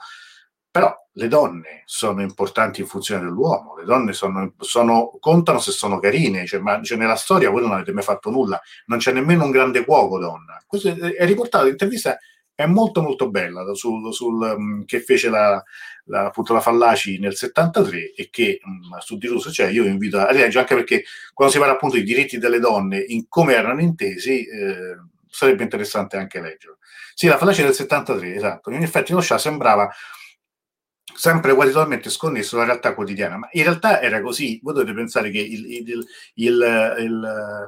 però 0.71 0.95
le 1.13 1.29
donne 1.29 1.83
sono 1.85 2.23
importanti 2.23 2.81
in 2.81 2.87
funzione 2.87 3.23
dell'uomo, 3.23 3.77
le 3.77 3.85
donne 3.85 4.13
sono, 4.13 4.55
sono, 4.59 5.19
contano 5.21 5.59
se 5.59 5.71
sono 5.71 5.99
carine, 5.99 6.47
cioè, 6.47 6.61
ma 6.61 6.81
cioè, 6.83 6.97
nella 6.97 7.17
storia 7.17 7.51
voi 7.51 7.63
non 7.63 7.73
avete 7.73 7.93
mai 7.93 8.03
fatto 8.03 8.31
nulla, 8.31 8.61
non 8.87 8.99
c'è 8.99 9.13
nemmeno 9.13 9.45
un 9.45 9.51
grande 9.51 9.85
cuoco 9.85 10.19
donna. 10.19 10.63
Questo 10.67 10.89
è, 10.89 11.27
riportato, 11.27 11.67
l'intervista 11.67 12.17
è 12.63 12.67
molto 12.67 13.03
molto 13.03 13.31
bella 13.31 13.73
sul, 13.75 14.13
sul, 14.13 14.41
um, 14.41 14.85
che 14.85 15.01
fece 15.01 15.29
la, 15.29 15.63
la, 16.05 16.27
appunto 16.27 16.53
la 16.53 16.61
Fallaci 16.61 17.19
nel 17.19 17.35
73 17.37 18.15
e 18.15 18.29
che 18.31 18.61
mh, 18.63 18.99
su 18.99 19.17
di 19.19 19.27
Russo, 19.27 19.51
cioè 19.51 19.69
io 19.69 19.85
invito 19.85 20.19
a 20.19 20.31
leggere 20.33 20.61
anche 20.61 20.75
perché 20.75 21.05
quando 21.33 21.53
si 21.53 21.61
parla 21.61 21.75
appunto 21.75 21.97
dei 21.97 22.05
diritti 22.05 22.39
delle 22.39 22.59
donne 22.59 22.99
in 22.99 23.29
come 23.29 23.55
erano 23.55 23.81
intesi 23.81 24.47
eh, 24.47 24.97
sarebbe 25.29 25.63
interessante 25.63 26.17
anche 26.17 26.41
leggerlo. 26.41 26.79
Sì, 27.15 27.27
la 27.27 27.37
Fallaci 27.37 27.63
del 27.63 27.75
73, 27.75 28.35
esatto, 28.35 28.71
in 28.71 28.83
effetti 28.83 29.13
lo 29.13 29.21
Shah 29.21 29.39
sembrava 29.39 29.91
sempre 31.15 31.55
quasi 31.55 31.73
totalmente 31.73 32.11
sconnesso 32.11 32.57
dalla 32.57 32.69
realtà 32.69 32.95
quotidiana, 32.95 33.37
ma 33.37 33.49
in 33.53 33.63
realtà 33.63 34.01
era 34.01 34.21
così, 34.23 34.61
voi 34.63 34.75
dovete 34.75 34.95
pensare 34.95 35.31
che 35.31 35.41
il, 35.41 35.71
il, 35.71 36.07
il 36.35 37.67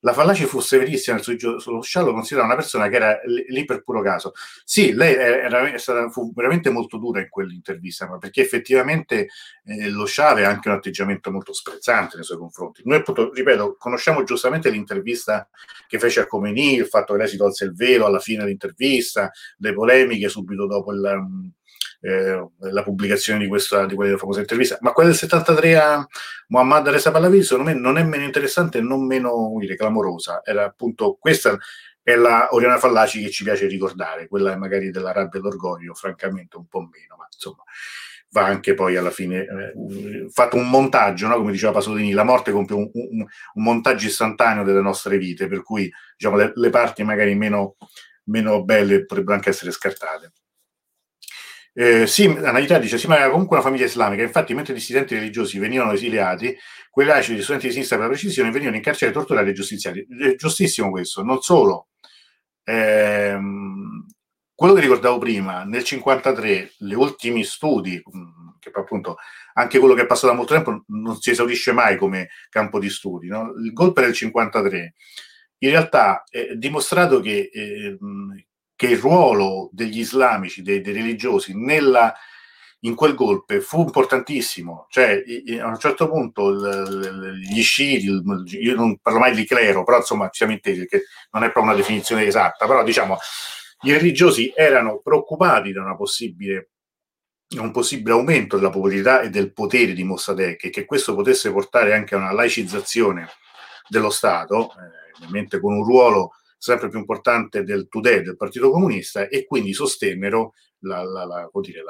la 0.00 0.12
Fallaci 0.12 0.44
fu 0.44 0.60
severissima 0.60 1.18
sullo 1.18 1.80
sciallo, 1.80 2.12
considerava 2.12 2.52
una 2.52 2.60
persona 2.60 2.88
che 2.88 2.96
era 2.96 3.18
lì 3.48 3.64
per 3.64 3.82
puro 3.82 4.02
caso. 4.02 4.32
Sì, 4.64 4.92
lei 4.92 5.14
era, 5.14 5.76
stata, 5.78 6.08
fu 6.10 6.32
veramente 6.34 6.70
molto 6.70 6.98
dura 6.98 7.20
in 7.20 7.28
quell'intervista, 7.28 8.08
ma 8.08 8.18
perché 8.18 8.42
effettivamente 8.42 9.28
eh, 9.64 9.88
lo 9.90 10.04
Scià 10.04 10.28
aveva 10.28 10.48
anche 10.48 10.68
un 10.68 10.74
atteggiamento 10.74 11.30
molto 11.30 11.52
sprezzante 11.52 12.16
nei 12.16 12.24
suoi 12.24 12.38
confronti. 12.38 12.82
Noi 12.84 12.98
appunto, 12.98 13.32
ripeto, 13.32 13.76
conosciamo 13.78 14.22
giustamente 14.22 14.70
l'intervista 14.70 15.48
che 15.86 15.98
fece 15.98 16.20
a 16.20 16.26
Comeni, 16.26 16.74
il 16.74 16.86
fatto 16.86 17.12
che 17.12 17.20
lei 17.20 17.28
si 17.28 17.36
tolse 17.36 17.64
il 17.64 17.74
velo 17.74 18.06
alla 18.06 18.20
fine 18.20 18.42
dell'intervista, 18.42 19.30
le 19.58 19.72
polemiche 19.72 20.28
subito 20.28 20.66
dopo 20.66 20.92
il 20.92 21.54
eh, 22.00 22.48
la 22.58 22.82
pubblicazione 22.82 23.40
di 23.40 23.48
questa 23.48 23.86
di 23.86 23.94
quella 23.94 24.16
famosa 24.16 24.40
intervista. 24.40 24.78
Ma 24.80 24.92
quella 24.92 25.10
del 25.10 25.18
73 25.18 25.76
a 25.76 26.06
Muhammad 26.48 26.88
Reza 26.88 27.10
Pahlavi, 27.10 27.42
secondo 27.42 27.70
me, 27.70 27.78
non 27.78 27.98
è 27.98 28.04
meno 28.04 28.24
interessante 28.24 28.78
e 28.78 28.82
non 28.82 29.06
meno 29.06 29.54
dire, 29.58 29.76
clamorosa. 29.76 30.40
Era 30.44 30.64
appunto 30.64 31.16
questa 31.18 31.58
è 32.02 32.14
la 32.14 32.48
Oriana 32.52 32.78
Fallaci 32.78 33.20
che 33.22 33.30
ci 33.30 33.42
piace 33.42 33.66
ricordare, 33.66 34.28
quella 34.28 34.56
magari 34.56 34.90
della 34.90 35.12
rabbia 35.12 35.40
e 35.40 35.42
l'orgoglio, 35.42 35.92
francamente 35.94 36.56
un 36.56 36.66
po' 36.68 36.80
meno, 36.80 37.16
ma 37.18 37.26
insomma 37.30 37.64
va 38.30 38.44
anche 38.44 38.74
poi 38.74 38.96
alla 38.96 39.10
fine 39.10 39.40
eh, 39.40 40.26
fatto 40.30 40.56
un 40.56 40.68
montaggio, 40.68 41.26
no? 41.26 41.36
come 41.36 41.52
diceva 41.52 41.72
Pasolini, 41.72 42.12
la 42.12 42.22
morte 42.22 42.52
compie 42.52 42.76
un, 42.76 42.90
un, 42.92 43.20
un, 43.20 43.62
montaggio 43.62 44.06
istantaneo 44.06 44.62
delle 44.62 44.80
nostre 44.80 45.16
vite, 45.16 45.46
per 45.46 45.62
cui 45.62 45.90
diciamo, 46.16 46.36
le, 46.36 46.52
le 46.54 46.70
parti 46.70 47.02
magari 47.02 47.34
meno, 47.34 47.76
meno 48.24 48.62
belle 48.62 49.04
potrebbero 49.04 49.34
anche 49.34 49.50
essere 49.50 49.70
scartate. 49.70 50.32
Eh, 51.78 52.06
sì, 52.06 52.24
Analità 52.24 52.78
dice, 52.78 52.96
sì, 52.96 53.06
ma 53.06 53.18
era 53.18 53.28
comunque 53.28 53.56
una 53.56 53.64
famiglia 53.64 53.84
islamica, 53.84 54.22
infatti 54.22 54.54
mentre 54.54 54.72
i 54.72 54.76
dissidenti 54.76 55.14
religiosi 55.14 55.58
venivano 55.58 55.92
esiliati, 55.92 56.56
quei 56.90 57.06
laici 57.06 57.34
di 57.34 57.42
studenti 57.42 57.66
di 57.66 57.72
sinistra 57.74 57.98
per 57.98 58.06
la 58.06 58.12
precisione 58.12 58.50
venivano 58.50 58.76
incarcerati, 58.76 59.14
torturati 59.14 59.50
e 59.50 59.52
giustiziati. 59.52 60.06
È 60.18 60.34
giustissimo 60.36 60.90
questo, 60.90 61.22
non 61.22 61.42
solo. 61.42 61.88
Ehm, 62.64 64.06
quello 64.54 64.72
che 64.72 64.80
ricordavo 64.80 65.18
prima, 65.18 65.64
nel 65.64 65.84
1953, 65.84 66.72
gli 66.78 66.94
ultimi 66.94 67.44
studi 67.44 68.02
che 68.58 68.70
appunto 68.72 69.16
anche 69.52 69.78
quello 69.78 69.92
che 69.94 70.02
è 70.02 70.06
passato 70.06 70.28
da 70.28 70.32
molto 70.32 70.54
tempo 70.54 70.84
non 70.88 71.20
si 71.20 71.30
esaurisce 71.30 71.72
mai 71.72 71.98
come 71.98 72.30
campo 72.48 72.78
di 72.78 72.88
studi. 72.88 73.28
No? 73.28 73.52
Il 73.62 73.74
golpe 73.74 74.00
del 74.00 74.14
53 74.14 74.94
in 75.58 75.70
realtà 75.70 76.24
è 76.28 76.54
dimostrato 76.54 77.20
che, 77.20 77.50
eh, 77.52 77.96
che 78.76 78.86
il 78.88 78.98
ruolo 78.98 79.70
degli 79.72 79.98
islamici, 79.98 80.62
dei, 80.62 80.82
dei 80.82 80.92
religiosi, 80.92 81.54
nella, 81.56 82.14
in 82.80 82.94
quel 82.94 83.14
golpe 83.14 83.60
fu 83.60 83.80
importantissimo. 83.80 84.86
Cioè, 84.90 85.24
a 85.60 85.66
un 85.66 85.78
certo 85.78 86.08
punto 86.08 86.54
gli 87.34 87.62
sciiti, 87.62 88.06
io 88.60 88.74
non 88.74 88.98
parlo 88.98 89.18
mai 89.18 89.34
di 89.34 89.46
clero, 89.46 89.82
però 89.82 89.98
insomma 89.98 90.28
siamo 90.30 90.52
intesi 90.52 90.86
che 90.86 91.04
non 91.32 91.42
è 91.42 91.50
proprio 91.50 91.72
una 91.72 91.80
definizione 91.80 92.26
esatta, 92.26 92.66
però 92.66 92.84
diciamo 92.84 93.16
i 93.82 93.92
religiosi 93.92 94.52
erano 94.54 95.00
preoccupati 95.02 95.72
da 95.72 95.82
una 95.82 95.96
possibile 95.96 96.70
un 97.58 97.70
possibile 97.70 98.12
aumento 98.12 98.56
della 98.56 98.70
popolarità 98.70 99.20
e 99.20 99.30
del 99.30 99.52
potere 99.52 99.92
di 99.92 100.02
Mossadegh 100.02 100.64
e 100.64 100.70
che 100.70 100.84
questo 100.84 101.14
potesse 101.14 101.52
portare 101.52 101.94
anche 101.94 102.16
a 102.16 102.18
una 102.18 102.32
laicizzazione 102.32 103.28
dello 103.88 104.10
Stato, 104.10 104.70
eh, 104.70 105.12
ovviamente 105.22 105.60
con 105.60 105.74
un 105.74 105.84
ruolo 105.84 106.32
sempre 106.56 106.88
più 106.88 106.98
importante 106.98 107.62
del 107.64 107.88
Tudè, 107.88 108.22
del 108.22 108.36
Partito 108.36 108.70
Comunista, 108.70 109.28
e 109.28 109.44
quindi 109.44 109.72
sostennero 109.72 110.54
la, 110.80 111.02
la, 111.02 111.24
la, 111.24 111.50
dire, 111.60 111.82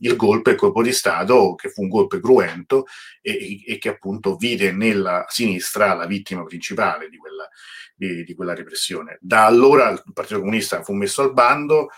il 0.00 0.16
golpe, 0.16 0.50
il 0.50 0.56
colpo 0.56 0.82
di 0.82 0.92
Stato, 0.92 1.54
che 1.54 1.70
fu 1.70 1.82
un 1.82 1.88
golpe 1.88 2.20
cruento 2.20 2.86
e, 3.20 3.62
e, 3.66 3.78
che 3.78 3.88
appunto 3.88 4.36
vide 4.36 4.72
nella 4.72 5.24
sinistra 5.28 5.94
la 5.94 6.06
vittima 6.06 6.44
principale 6.44 7.08
di 7.08 7.16
quella, 7.16 7.48
di, 7.94 8.24
di 8.24 8.34
quella 8.34 8.54
repressione. 8.54 9.18
Da 9.20 9.46
allora 9.46 9.88
il 9.90 10.02
Partito 10.12 10.40
Comunista 10.40 10.82
fu 10.82 10.92
messo 10.94 11.22
al 11.22 11.32
bando, 11.32 11.88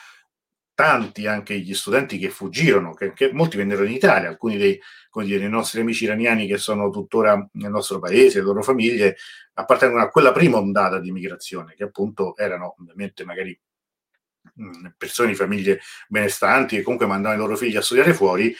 tanti 0.80 1.26
anche 1.26 1.58
gli 1.58 1.74
studenti 1.74 2.16
che 2.16 2.30
fuggirono, 2.30 2.94
che, 2.94 3.12
che 3.12 3.32
molti 3.34 3.58
vennero 3.58 3.84
in 3.84 3.92
Italia, 3.92 4.30
alcuni 4.30 4.56
dei, 4.56 4.80
dire, 5.12 5.38
dei, 5.38 5.48
nostri 5.50 5.82
amici 5.82 6.04
iraniani 6.04 6.46
che 6.46 6.56
sono 6.56 6.88
tuttora 6.88 7.46
nel 7.52 7.70
nostro 7.70 7.98
paese, 7.98 8.38
le 8.38 8.46
loro 8.46 8.62
famiglie, 8.62 9.16
appartengono 9.52 10.02
a 10.02 10.08
quella 10.08 10.32
prima 10.32 10.56
ondata 10.56 10.98
di 10.98 11.12
migrazione, 11.12 11.74
che 11.74 11.84
appunto 11.84 12.34
erano 12.34 12.76
ovviamente 12.78 13.26
magari 13.26 13.60
persone 14.96 15.28
di 15.28 15.34
famiglie 15.34 15.80
benestanti 16.08 16.76
che 16.76 16.82
comunque 16.82 17.06
mandavano 17.06 17.38
i 17.38 17.44
loro 17.44 17.58
figli 17.58 17.76
a 17.76 17.82
studiare 17.82 18.14
fuori 18.14 18.54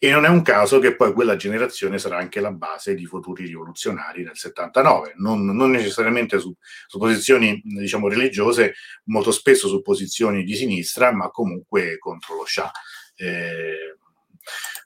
e 0.00 0.10
non 0.12 0.24
è 0.24 0.28
un 0.28 0.42
caso 0.42 0.78
che 0.78 0.94
poi 0.94 1.12
quella 1.12 1.34
generazione 1.34 1.98
sarà 1.98 2.18
anche 2.18 2.40
la 2.40 2.52
base 2.52 2.94
di 2.94 3.04
futuri 3.04 3.46
rivoluzionari 3.46 4.22
nel 4.22 4.36
79, 4.36 5.14
non, 5.16 5.44
non 5.44 5.70
necessariamente 5.70 6.38
su, 6.38 6.54
su, 6.86 6.98
posizioni 6.98 7.60
diciamo 7.64 8.08
religiose, 8.08 8.74
molto 9.04 9.32
spesso 9.32 9.66
su 9.66 9.82
posizioni 9.82 10.44
di 10.44 10.54
sinistra, 10.54 11.12
ma 11.12 11.30
comunque 11.30 11.98
contro 11.98 12.36
lo 12.36 12.44
Shah. 12.46 12.70
Eh, 13.16 13.96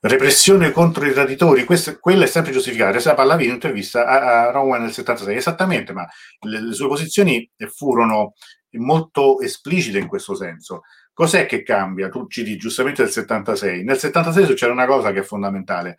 repressione 0.00 0.72
contro 0.72 1.04
i 1.06 1.12
traditori, 1.12 1.64
questa, 1.64 1.98
quella 1.98 2.24
è 2.24 2.26
sempre 2.26 2.52
giustificata. 2.52 2.98
Se 2.98 3.12
parlavi 3.14 3.44
in 3.44 3.50
un'intervista 3.50 4.06
a, 4.06 4.48
a 4.48 4.50
Rowan 4.50 4.80
nel 4.80 4.92
76, 4.92 5.36
esattamente, 5.36 5.92
ma 5.92 6.08
le, 6.46 6.62
le 6.62 6.72
sue 6.72 6.88
posizioni 6.88 7.48
furono 7.74 8.32
molto 8.78 9.40
esplicite 9.40 9.98
in 9.98 10.06
questo 10.06 10.34
senso. 10.34 10.82
Cos'è 11.14 11.46
che 11.46 11.62
cambia? 11.62 12.08
Tu 12.08 12.26
ci 12.28 12.42
dici 12.42 12.56
giustamente 12.56 13.02
del 13.02 13.12
76. 13.12 13.84
Nel 13.84 13.98
76 13.98 14.46
succede 14.46 14.72
una 14.72 14.86
cosa 14.86 15.12
che 15.12 15.20
è 15.20 15.22
fondamentale, 15.22 15.98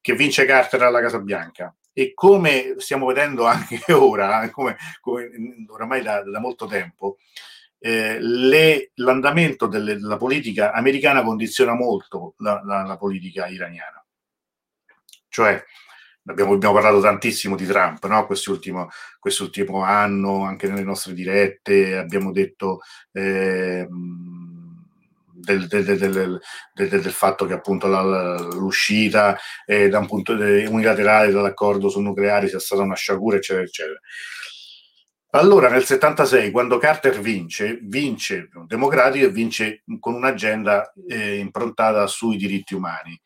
che 0.00 0.14
vince 0.14 0.46
Carter 0.46 0.82
alla 0.82 1.00
Casa 1.00 1.20
Bianca. 1.20 1.74
E 1.92 2.12
come 2.14 2.74
stiamo 2.78 3.06
vedendo 3.06 3.44
anche 3.44 3.80
ora, 3.92 4.42
eh, 4.42 4.50
come, 4.50 4.76
come 5.00 5.30
oramai 5.68 6.02
da, 6.02 6.22
da 6.22 6.40
molto 6.40 6.66
tempo, 6.66 7.18
eh, 7.78 8.18
le, 8.18 8.90
l'andamento 8.94 9.66
delle, 9.66 9.94
della 9.98 10.16
politica 10.16 10.72
americana 10.72 11.22
condiziona 11.22 11.74
molto 11.74 12.34
la, 12.38 12.62
la, 12.64 12.82
la 12.82 12.96
politica 12.96 13.46
iraniana. 13.46 14.02
Cioè, 15.28 15.62
abbiamo, 16.26 16.54
abbiamo, 16.54 16.74
parlato 16.74 17.00
tantissimo 17.00 17.56
di 17.56 17.66
Trump 17.66 18.04
no? 18.06 18.24
quest'ultimo, 18.26 18.88
quest'ultimo, 19.18 19.82
anno, 19.82 20.44
anche 20.44 20.68
nelle 20.68 20.82
nostre 20.82 21.12
dirette, 21.12 21.96
abbiamo 21.96 22.32
detto 22.32 22.80
eh, 23.12 23.86
del, 25.44 25.66
del, 25.68 26.40
del, 26.72 27.12
fatto 27.12 27.46
che 27.46 27.52
appunto 27.52 27.86
la, 27.86 28.36
l'uscita 28.52 29.38
eh, 29.66 29.88
da 29.88 29.98
un 29.98 30.06
punto 30.06 30.32
unilaterale 30.32 31.30
dall'accordo 31.30 31.88
sul 31.88 32.02
nucleare 32.02 32.48
sia 32.48 32.58
stata 32.58 32.82
una 32.82 32.96
sciagura, 32.96 33.36
eccetera, 33.36 33.64
eccetera. 33.64 33.98
Allora, 35.30 35.68
nel 35.68 35.84
76, 35.84 36.50
quando 36.52 36.78
Carter 36.78 37.20
vince, 37.20 37.78
vince 37.82 38.48
democratico 38.66 39.26
e 39.26 39.30
vince 39.30 39.82
con 39.98 40.14
un'agenda 40.14 40.92
eh, 41.08 41.38
improntata 41.38 42.06
sui 42.06 42.36
diritti 42.36 42.74
umani 42.74 43.20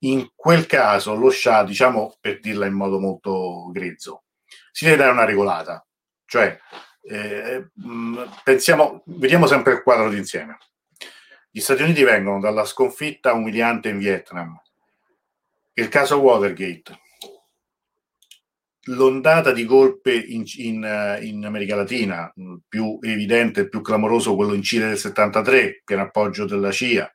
in 0.00 0.30
quel 0.34 0.66
caso 0.66 1.14
lo 1.14 1.30
Shah, 1.30 1.64
diciamo 1.64 2.16
per 2.20 2.40
dirla 2.40 2.66
in 2.66 2.74
modo 2.74 3.00
molto 3.00 3.70
grezzo, 3.72 4.24
si 4.70 4.84
deve 4.84 4.98
dare 4.98 5.10
una 5.10 5.24
regolata. 5.24 5.84
Cioè, 6.24 6.58
eh, 7.02 7.70
pensiamo, 8.44 9.02
vediamo 9.06 9.46
sempre 9.46 9.72
il 9.72 9.82
quadro 9.82 10.10
d'insieme. 10.10 10.58
Gli 11.50 11.60
Stati 11.60 11.82
Uniti 11.82 12.02
vengono 12.02 12.40
dalla 12.40 12.64
sconfitta 12.64 13.32
umiliante 13.32 13.88
in 13.88 13.98
Vietnam, 13.98 14.60
il 15.74 15.88
caso 15.88 16.18
Watergate, 16.18 16.98
l'ondata 18.84 19.52
di 19.52 19.64
colpe 19.64 20.14
in, 20.14 20.44
in, 20.56 21.18
in, 21.22 21.44
America 21.44 21.76
Latina, 21.76 22.32
più 22.68 22.98
evidente, 23.02 23.68
più 23.68 23.80
clamoroso 23.80 24.34
quello 24.34 24.54
in 24.54 24.62
Cile 24.62 24.88
del 24.88 24.98
73, 24.98 25.82
pieno 25.84 26.02
appoggio 26.02 26.44
della 26.44 26.70
CIA 26.70 27.12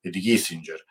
e 0.00 0.10
di 0.10 0.20
Kissinger, 0.20 0.84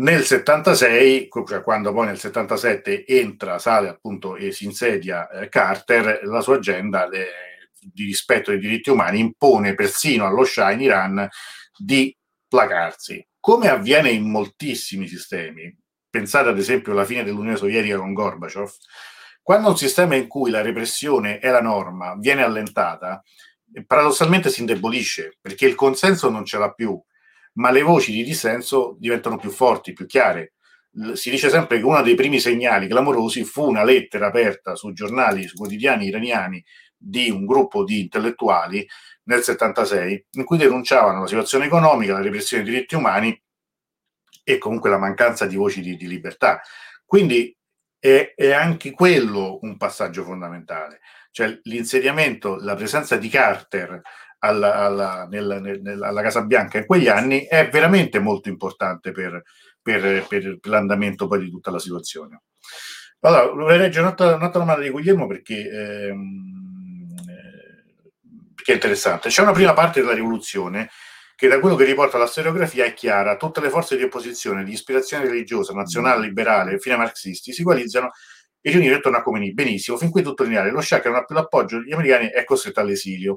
nel 0.00 0.24
76, 0.24 1.28
cioè 1.46 1.62
quando 1.62 1.92
poi 1.92 2.06
nel 2.06 2.18
77 2.18 3.04
entra, 3.04 3.58
sale 3.58 3.88
appunto 3.88 4.36
e 4.36 4.52
si 4.52 4.64
insedia 4.64 5.28
eh, 5.28 5.48
Carter, 5.48 6.20
la 6.22 6.40
sua 6.40 6.56
agenda 6.56 7.08
eh, 7.08 7.26
di 7.80 8.04
rispetto 8.04 8.52
dei 8.52 8.60
diritti 8.60 8.90
umani 8.90 9.18
impone 9.18 9.74
persino 9.74 10.24
allo 10.24 10.44
Shah 10.44 10.70
in 10.70 10.82
Iran 10.82 11.28
di 11.78 12.14
placarsi, 12.46 13.26
come 13.40 13.68
avviene 13.68 14.10
in 14.10 14.30
moltissimi 14.30 15.06
sistemi. 15.06 15.74
Pensate 16.10 16.48
ad 16.48 16.58
esempio 16.58 16.92
alla 16.92 17.04
fine 17.04 17.22
dell'Unione 17.22 17.56
Sovietica 17.56 17.98
con 17.98 18.12
Gorbaciov, 18.12 18.70
quando 19.42 19.68
un 19.68 19.76
sistema 19.76 20.14
in 20.14 20.26
cui 20.26 20.50
la 20.50 20.62
repressione 20.62 21.38
è 21.38 21.50
la 21.50 21.62
norma 21.62 22.16
viene 22.18 22.42
allentata, 22.42 23.22
paradossalmente 23.86 24.50
si 24.50 24.60
indebolisce 24.60 25.36
perché 25.40 25.66
il 25.66 25.74
consenso 25.74 26.28
non 26.30 26.44
ce 26.44 26.58
l'ha 26.58 26.72
più 26.72 27.00
ma 27.58 27.70
le 27.70 27.82
voci 27.82 28.12
di 28.12 28.24
dissenso 28.24 28.96
diventano 28.98 29.36
più 29.36 29.50
forti, 29.50 29.92
più 29.92 30.06
chiare. 30.06 30.54
Si 31.14 31.30
dice 31.30 31.50
sempre 31.50 31.78
che 31.78 31.84
uno 31.84 32.00
dei 32.02 32.14
primi 32.14 32.40
segnali 32.40 32.88
clamorosi 32.88 33.44
fu 33.44 33.68
una 33.68 33.84
lettera 33.84 34.28
aperta 34.28 34.74
su 34.74 34.92
giornali, 34.92 35.46
su 35.46 35.56
quotidiani 35.56 36.06
iraniani 36.06 36.64
di 36.96 37.30
un 37.30 37.44
gruppo 37.44 37.84
di 37.84 38.00
intellettuali 38.00 38.86
nel 39.28 39.42
76 39.42 40.26
in 40.32 40.44
cui 40.44 40.56
denunciavano 40.58 41.20
la 41.20 41.26
situazione 41.26 41.66
economica, 41.66 42.14
la 42.14 42.22
repressione 42.22 42.62
dei 42.62 42.72
diritti 42.72 42.94
umani 42.94 43.40
e 44.42 44.58
comunque 44.58 44.90
la 44.90 44.98
mancanza 44.98 45.46
di 45.46 45.56
voci 45.56 45.80
di, 45.80 45.96
di 45.96 46.08
libertà. 46.08 46.60
Quindi 47.04 47.54
è, 47.98 48.32
è, 48.34 48.52
anche 48.52 48.92
quello 48.92 49.58
un 49.62 49.76
passaggio 49.76 50.24
fondamentale, 50.24 51.00
cioè 51.30 51.58
l'insediamento, 51.64 52.56
la 52.56 52.74
presenza 52.74 53.16
di 53.16 53.28
Carter 53.28 54.00
alla, 54.38 54.74
alla, 54.76 55.26
nel, 55.28 55.78
nel, 55.82 56.02
alla 56.02 56.22
Casa 56.22 56.44
Bianca 56.44 56.78
in 56.78 56.86
quegli 56.86 57.08
anni 57.08 57.44
è 57.44 57.68
veramente 57.68 58.18
molto 58.20 58.48
importante 58.48 59.12
per, 59.12 59.42
per, 59.82 60.26
per 60.26 60.58
l'andamento 60.62 61.26
poi 61.26 61.40
di 61.40 61.50
tutta 61.50 61.70
la 61.70 61.78
situazione. 61.78 62.42
Allora, 63.20 63.50
vorrei 63.50 63.78
leggere 63.78 64.02
un'altra, 64.02 64.36
un'altra 64.36 64.60
domanda 64.60 64.82
di 64.82 64.90
Guglielmo 64.90 65.26
perché, 65.26 65.68
ehm, 65.68 66.57
perché 68.68 68.72
è 68.72 68.74
interessante. 68.74 69.28
C'è 69.30 69.42
una 69.42 69.52
prima 69.52 69.72
parte 69.72 70.00
della 70.00 70.12
rivoluzione 70.12 70.90
che 71.34 71.48
da 71.48 71.60
quello 71.60 71.76
che 71.76 71.84
riporta 71.84 72.18
la 72.18 72.26
storiografia 72.26 72.84
è 72.84 72.92
chiara, 72.92 73.36
tutte 73.36 73.60
le 73.60 73.70
forze 73.70 73.96
di 73.96 74.02
opposizione 74.02 74.64
di 74.64 74.72
ispirazione 74.72 75.26
religiosa, 75.26 75.72
nazionale, 75.72 76.26
liberale, 76.26 76.78
fine 76.78 76.96
marxisti 76.96 77.52
si 77.52 77.62
coalizzano 77.62 78.10
e 78.60 78.70
riunire 78.70 78.96
intorno 78.96 79.18
a 79.18 79.22
Khomeini. 79.22 79.54
Benissimo, 79.54 79.96
fin 79.96 80.10
qui 80.10 80.22
tutto 80.22 80.42
lineare. 80.42 80.70
Lo 80.70 80.80
Shah 80.80 81.00
che 81.00 81.08
non 81.08 81.18
ha 81.18 81.24
più 81.24 81.34
l'appoggio 81.34 81.78
degli 81.78 81.92
americani 81.92 82.28
è 82.28 82.44
costretto 82.44 82.80
all'esilio. 82.80 83.36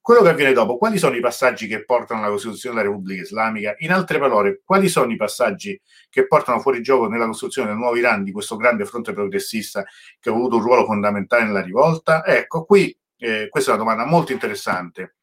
Quello 0.00 0.22
che 0.22 0.28
avviene 0.28 0.52
dopo, 0.52 0.76
quali 0.76 0.98
sono 0.98 1.16
i 1.16 1.20
passaggi 1.20 1.66
che 1.66 1.84
portano 1.84 2.20
alla 2.20 2.30
Costituzione 2.30 2.76
della 2.76 2.88
Repubblica 2.88 3.22
Islamica? 3.22 3.74
In 3.78 3.92
altre 3.92 4.18
parole, 4.18 4.60
quali 4.64 4.88
sono 4.88 5.10
i 5.10 5.16
passaggi 5.16 5.80
che 6.10 6.26
portano 6.26 6.60
fuori 6.60 6.80
gioco 6.80 7.08
nella 7.08 7.26
costruzione 7.26 7.68
del 7.68 7.76
nuovo 7.76 7.96
Iran, 7.96 8.22
di 8.22 8.30
questo 8.30 8.56
grande 8.56 8.84
fronte 8.84 9.12
progressista 9.12 9.84
che 10.20 10.28
ha 10.28 10.32
avuto 10.32 10.56
un 10.56 10.62
ruolo 10.62 10.84
fondamentale 10.84 11.44
nella 11.44 11.62
rivolta? 11.62 12.24
Ecco, 12.24 12.64
qui 12.64 12.96
eh, 13.18 13.48
questa 13.48 13.70
è 13.70 13.74
una 13.74 13.82
domanda 13.82 14.04
molto 14.04 14.32
interessante. 14.32 15.16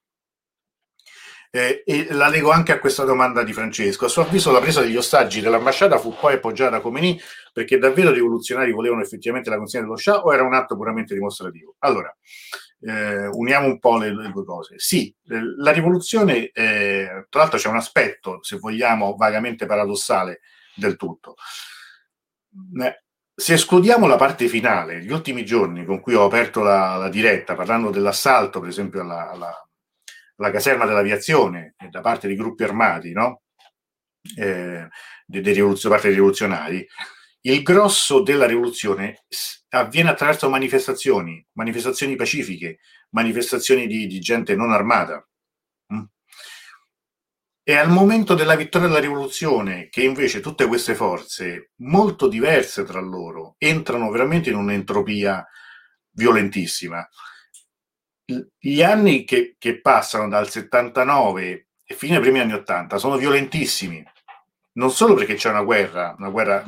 Eh, 1.56 1.84
e 1.86 2.08
la 2.14 2.30
leggo 2.30 2.50
anche 2.50 2.72
a 2.72 2.80
questa 2.80 3.04
domanda 3.04 3.44
di 3.44 3.54
Francesco. 3.54 4.06
A 4.06 4.10
suo 4.10 4.24
avviso 4.24 4.52
la 4.52 4.60
presa 4.60 4.82
degli 4.82 4.98
ostaggi 4.98 5.40
dell'ambasciata 5.40 6.00
fu 6.00 6.16
poi 6.20 6.34
appoggiata 6.34 6.72
da 6.72 6.82
Khomeini 6.82 7.20
perché 7.54 7.78
davvero 7.78 8.10
i 8.10 8.14
rivoluzionari 8.14 8.72
volevano 8.72 9.04
effettivamente 9.04 9.52
la 9.52 9.58
consegna 9.58 9.84
dello 9.84 9.96
Shah 9.96 10.24
o 10.24 10.34
era 10.34 10.42
un 10.42 10.56
atto 10.56 10.76
puramente 10.76 11.14
dimostrativo? 11.14 11.76
Allora, 11.80 12.12
eh, 12.80 13.28
uniamo 13.28 13.68
un 13.68 13.78
po' 13.78 13.98
le, 13.98 14.16
le, 14.16 14.32
due 14.32 14.44
cose. 14.46 14.80
Sì, 14.80 15.16
eh, 15.30 15.42
la 15.58 15.72
rivoluzione, 15.72 16.50
eh, 16.50 17.28
tra 17.30 17.42
l'altro 17.42 17.60
c'è 17.60 17.70
un 17.70 17.78
aspetto, 17.78 18.42
se 18.42 18.58
vogliamo, 18.58 19.16
vagamente 19.16 19.68
paradossale 19.68 20.42
del 20.76 20.96
tutto. 20.96 21.36
Eh, 23.44 23.46
se 23.46 23.54
escludiamo 23.56 24.08
la 24.08 24.16
parte 24.16 24.48
finale, 24.48 25.02
gli 25.04 25.12
ultimi 25.12 25.44
giorni 25.44 25.84
con 25.84 26.00
cui 26.00 26.14
ho 26.14 26.24
aperto 26.24 26.62
la, 26.62 26.96
la 26.96 27.10
diretta, 27.10 27.56
parlando 27.56 27.90
dell'assalto, 27.90 28.62
per 28.62 28.70
esempio, 28.70 29.02
alla, 29.02 29.30
alla, 29.30 29.70
alla 30.38 30.52
caserma 30.52 30.86
dell'aviazione 30.86 31.76
da 31.90 32.00
parte 32.00 32.30
di 32.30 32.36
gruppi 32.36 32.64
armati, 32.64 33.12
no? 33.12 33.42
eh, 34.38 34.88
dei, 35.26 35.42
dei 35.42 35.54
rivoluzio, 35.54 35.90
parte 35.90 36.08
dei 36.08 36.16
rivoluzionari, 36.16 36.88
il 37.42 37.62
grosso 37.62 38.22
della 38.22 38.46
rivoluzione 38.46 39.26
avviene 39.70 40.12
attraverso 40.12 40.50
manifestazioni, 40.50 41.46
manifestazioni 41.54 42.16
pacifiche, 42.16 42.80
manifestazioni 43.10 43.88
di, 43.88 44.08
di 44.08 44.20
gente 44.20 44.56
non 44.56 44.72
armata. 44.72 45.28
E 47.64 47.76
al 47.76 47.90
momento 47.90 48.34
della 48.34 48.56
vittoria 48.56 48.88
della 48.88 49.00
rivoluzione, 49.00 49.88
che 49.90 50.04
invece 50.04 50.42
tutte 50.42 50.68
queste 50.68 50.96
forze, 50.96 51.72
molto 51.78 52.28
diverse 52.28 52.84
tra 52.84 53.00
loro, 53.00 53.56
entrano 53.58 54.12
veramente 54.12 54.50
in 54.50 54.58
un'entropia 54.58 55.48
violentissima. 56.12 57.08
Gli 58.58 58.82
anni 58.84 59.24
che, 59.24 59.56
che 59.58 59.80
passano 59.80 60.28
dal 60.28 60.50
79 60.50 61.68
e 61.86 61.96
fino 61.96 62.16
ai 62.16 62.22
primi 62.22 62.40
anni 62.40 62.54
80 62.54 62.98
sono 62.98 63.18
violentissimi 63.18 64.04
non 64.74 64.92
solo 64.92 65.14
perché 65.14 65.36
c'è 65.36 65.50
una 65.50 65.64
guerra, 65.64 66.16
una 66.18 66.30
guerra, 66.30 66.66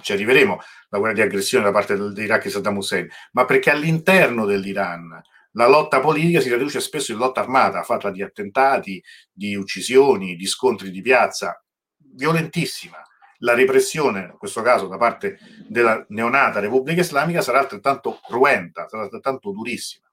ci 0.00 0.12
arriveremo, 0.12 0.60
la 0.90 0.98
guerra 0.98 1.14
di 1.14 1.22
aggressione 1.22 1.64
da 1.64 1.72
parte 1.72 1.96
dell'Iraq 1.96 2.44
e 2.44 2.50
Saddam 2.50 2.76
Hussein, 2.76 3.08
ma 3.32 3.44
perché 3.44 3.70
all'interno 3.70 4.44
dell'Iran 4.44 5.20
la 5.52 5.66
lotta 5.66 6.00
politica 6.00 6.40
si 6.40 6.48
traduce 6.48 6.80
spesso 6.80 7.12
in 7.12 7.18
lotta 7.18 7.40
armata, 7.40 7.82
fatta 7.82 8.10
di 8.10 8.22
attentati, 8.22 9.02
di 9.32 9.54
uccisioni, 9.54 10.36
di 10.36 10.46
scontri 10.46 10.90
di 10.90 11.02
piazza, 11.02 11.62
violentissima. 11.96 13.02
La 13.38 13.54
repressione, 13.54 14.20
in 14.32 14.38
questo 14.38 14.60
caso 14.62 14.86
da 14.86 14.98
parte 14.98 15.38
della 15.66 16.04
neonata 16.10 16.60
Repubblica 16.60 17.00
Islamica, 17.00 17.40
sarà 17.40 17.60
altrettanto 17.60 18.20
cruenta, 18.22 18.86
sarà 18.86 19.04
altrettanto 19.04 19.50
durissima. 19.50 20.06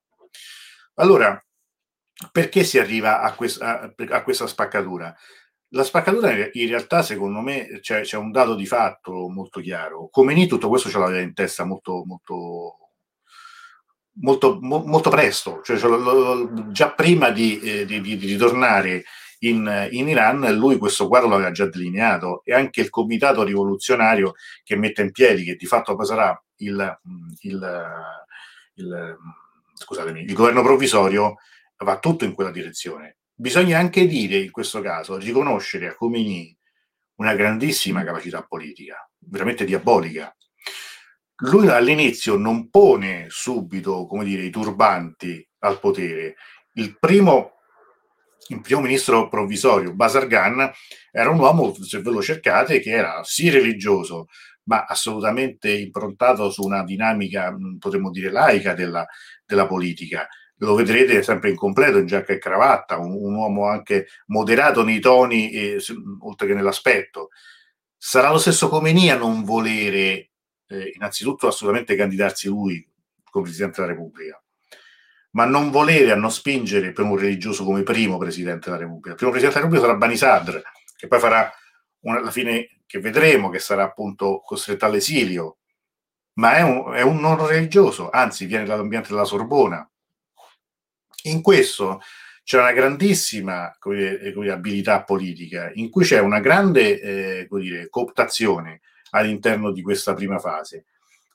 Allora, 0.95 1.39
perché 2.31 2.63
si 2.63 2.79
arriva 2.79 3.21
a, 3.21 3.33
questa, 3.35 3.93
a 4.09 4.23
questa 4.23 4.47
spaccatura? 4.47 5.15
La 5.71 5.83
spaccatura 5.83 6.31
in 6.31 6.67
realtà, 6.69 7.03
secondo 7.03 7.41
me, 7.41 7.79
c'è, 7.81 8.01
c'è 8.01 8.15
un 8.15 8.31
dato 8.31 8.55
di 8.55 8.65
fatto 8.65 9.27
molto 9.27 9.59
chiaro. 9.59 10.07
Comeni 10.09 10.47
tutto 10.47 10.69
questo 10.69 10.89
ce 10.89 10.97
l'aveva 10.97 11.19
in 11.19 11.33
testa 11.33 11.65
molto, 11.65 12.03
molto, 12.05 12.86
molto, 14.21 14.59
molto 14.61 15.09
presto, 15.09 15.61
cioè, 15.63 15.77
già 16.71 16.91
prima 16.91 17.29
di, 17.29 17.59
eh, 17.59 17.85
di, 17.85 18.01
di, 18.01 18.17
di 18.17 18.27
ritornare 18.27 19.03
in, 19.39 19.89
in, 19.91 20.07
Iran, 20.07 20.55
lui 20.55 20.77
questo 20.77 21.07
quadro 21.07 21.29
l'aveva 21.29 21.51
già 21.51 21.67
delineato 21.67 22.41
e 22.43 22.53
anche 22.53 22.81
il 22.81 22.89
comitato 22.89 23.43
rivoluzionario 23.43 24.33
che 24.63 24.75
mette 24.75 25.01
in 25.01 25.11
piedi, 25.11 25.43
che 25.43 25.55
di 25.55 25.65
fatto 25.65 26.01
sarà 26.03 26.41
il, 26.57 26.99
il, 27.41 27.85
il, 28.75 29.17
scusatemi, 29.73 30.21
il 30.23 30.33
governo 30.33 30.63
provvisorio, 30.63 31.35
va 31.77 31.99
tutto 31.99 32.25
in 32.25 32.33
quella 32.33 32.51
direzione 32.51 33.17
bisogna 33.39 33.77
anche 33.77 34.07
dire 34.07 34.37
in 34.37 34.51
questo 34.51 34.81
caso, 34.81 35.17
riconoscere 35.17 35.87
a 35.87 35.95
Comini 35.95 36.55
una 37.17 37.35
grandissima 37.35 38.03
capacità 38.03 38.41
politica, 38.41 39.09
veramente 39.19 39.63
diabolica. 39.63 40.35
Lui 41.41 41.67
all'inizio 41.67 42.35
non 42.35 42.69
pone 42.69 43.25
subito, 43.29 44.05
come 44.07 44.23
dire, 44.23 44.43
i 44.43 44.49
turbanti 44.49 45.45
al 45.59 45.79
potere. 45.79 46.35
Il 46.73 46.97
primo, 46.99 47.59
il 48.47 48.61
primo 48.61 48.81
ministro 48.81 49.27
provvisorio, 49.27 49.93
Basargan, 49.93 50.71
era 51.11 51.29
un 51.29 51.39
uomo, 51.39 51.73
se 51.75 52.01
ve 52.01 52.11
lo 52.11 52.21
cercate, 52.21 52.79
che 52.79 52.91
era 52.91 53.23
sì 53.23 53.49
religioso, 53.49 54.27
ma 54.63 54.85
assolutamente 54.85 55.71
improntato 55.71 56.49
su 56.49 56.63
una 56.63 56.83
dinamica, 56.83 57.55
potremmo 57.79 58.09
dire, 58.09 58.31
laica 58.31 58.73
della, 58.73 59.05
della 59.45 59.67
politica 59.67 60.27
lo 60.59 60.75
vedrete 60.75 61.21
sempre 61.21 61.49
in 61.49 61.55
completo, 61.55 61.97
in 61.97 62.05
giacca 62.05 62.33
e 62.33 62.39
cravatta, 62.39 62.97
un, 62.97 63.11
un 63.13 63.35
uomo 63.35 63.67
anche 63.67 64.07
moderato 64.27 64.83
nei 64.83 64.99
toni, 64.99 65.51
eh, 65.51 65.77
oltre 66.21 66.47
che 66.47 66.53
nell'aspetto. 66.53 67.29
Sarà 67.95 68.31
lo 68.31 68.37
stesso 68.37 68.69
Comeni 68.69 69.11
a 69.11 69.17
non 69.17 69.43
volere, 69.43 70.26
eh, 70.67 70.91
innanzitutto, 70.95 71.47
assolutamente 71.47 71.95
candidarsi 71.95 72.47
lui 72.47 72.85
come 73.29 73.45
Presidente 73.45 73.81
della 73.81 73.93
Repubblica, 73.93 74.41
ma 75.31 75.45
non 75.45 75.69
volere, 75.69 76.11
a 76.11 76.15
non 76.15 76.31
spingere 76.31 76.91
per 76.91 77.05
un 77.05 77.17
religioso 77.17 77.63
come 77.63 77.83
primo 77.83 78.17
Presidente 78.17 78.69
della 78.69 78.81
Repubblica. 78.81 79.11
Il 79.11 79.15
primo 79.15 79.31
Presidente 79.31 79.59
della 79.59 79.71
Repubblica 79.71 79.85
sarà 79.85 79.97
Bani 79.97 80.17
Sadr, 80.17 80.61
che 80.95 81.07
poi 81.07 81.19
farà 81.19 81.53
una, 82.01 82.19
alla 82.19 82.31
fine, 82.31 82.79
che 82.85 82.99
vedremo, 82.99 83.49
che 83.49 83.59
sarà 83.59 83.83
appunto 83.83 84.41
costretto 84.43 84.85
all'esilio, 84.85 85.57
ma 86.33 86.55
è 86.55 86.61
un, 86.61 86.93
è 86.93 87.01
un 87.01 87.19
non 87.19 87.45
religioso, 87.45 88.09
anzi 88.09 88.45
viene 88.45 88.65
dall'ambiente 88.65 89.09
della 89.09 89.25
Sorbona, 89.25 89.89
in 91.23 91.41
questo 91.41 92.01
c'è 92.43 92.57
una 92.59 92.71
grandissima 92.71 93.75
dire, 93.83 94.31
dire, 94.31 94.51
abilità 94.51 95.03
politica, 95.03 95.69
in 95.73 95.89
cui 95.89 96.05
c'è 96.05 96.19
una 96.19 96.39
grande 96.39 97.01
eh, 97.01 97.47
dire, 97.49 97.89
cooptazione 97.89 98.81
all'interno 99.17 99.71
di 99.71 99.81
questa 99.81 100.13
prima 100.13 100.39
fase. 100.39 100.85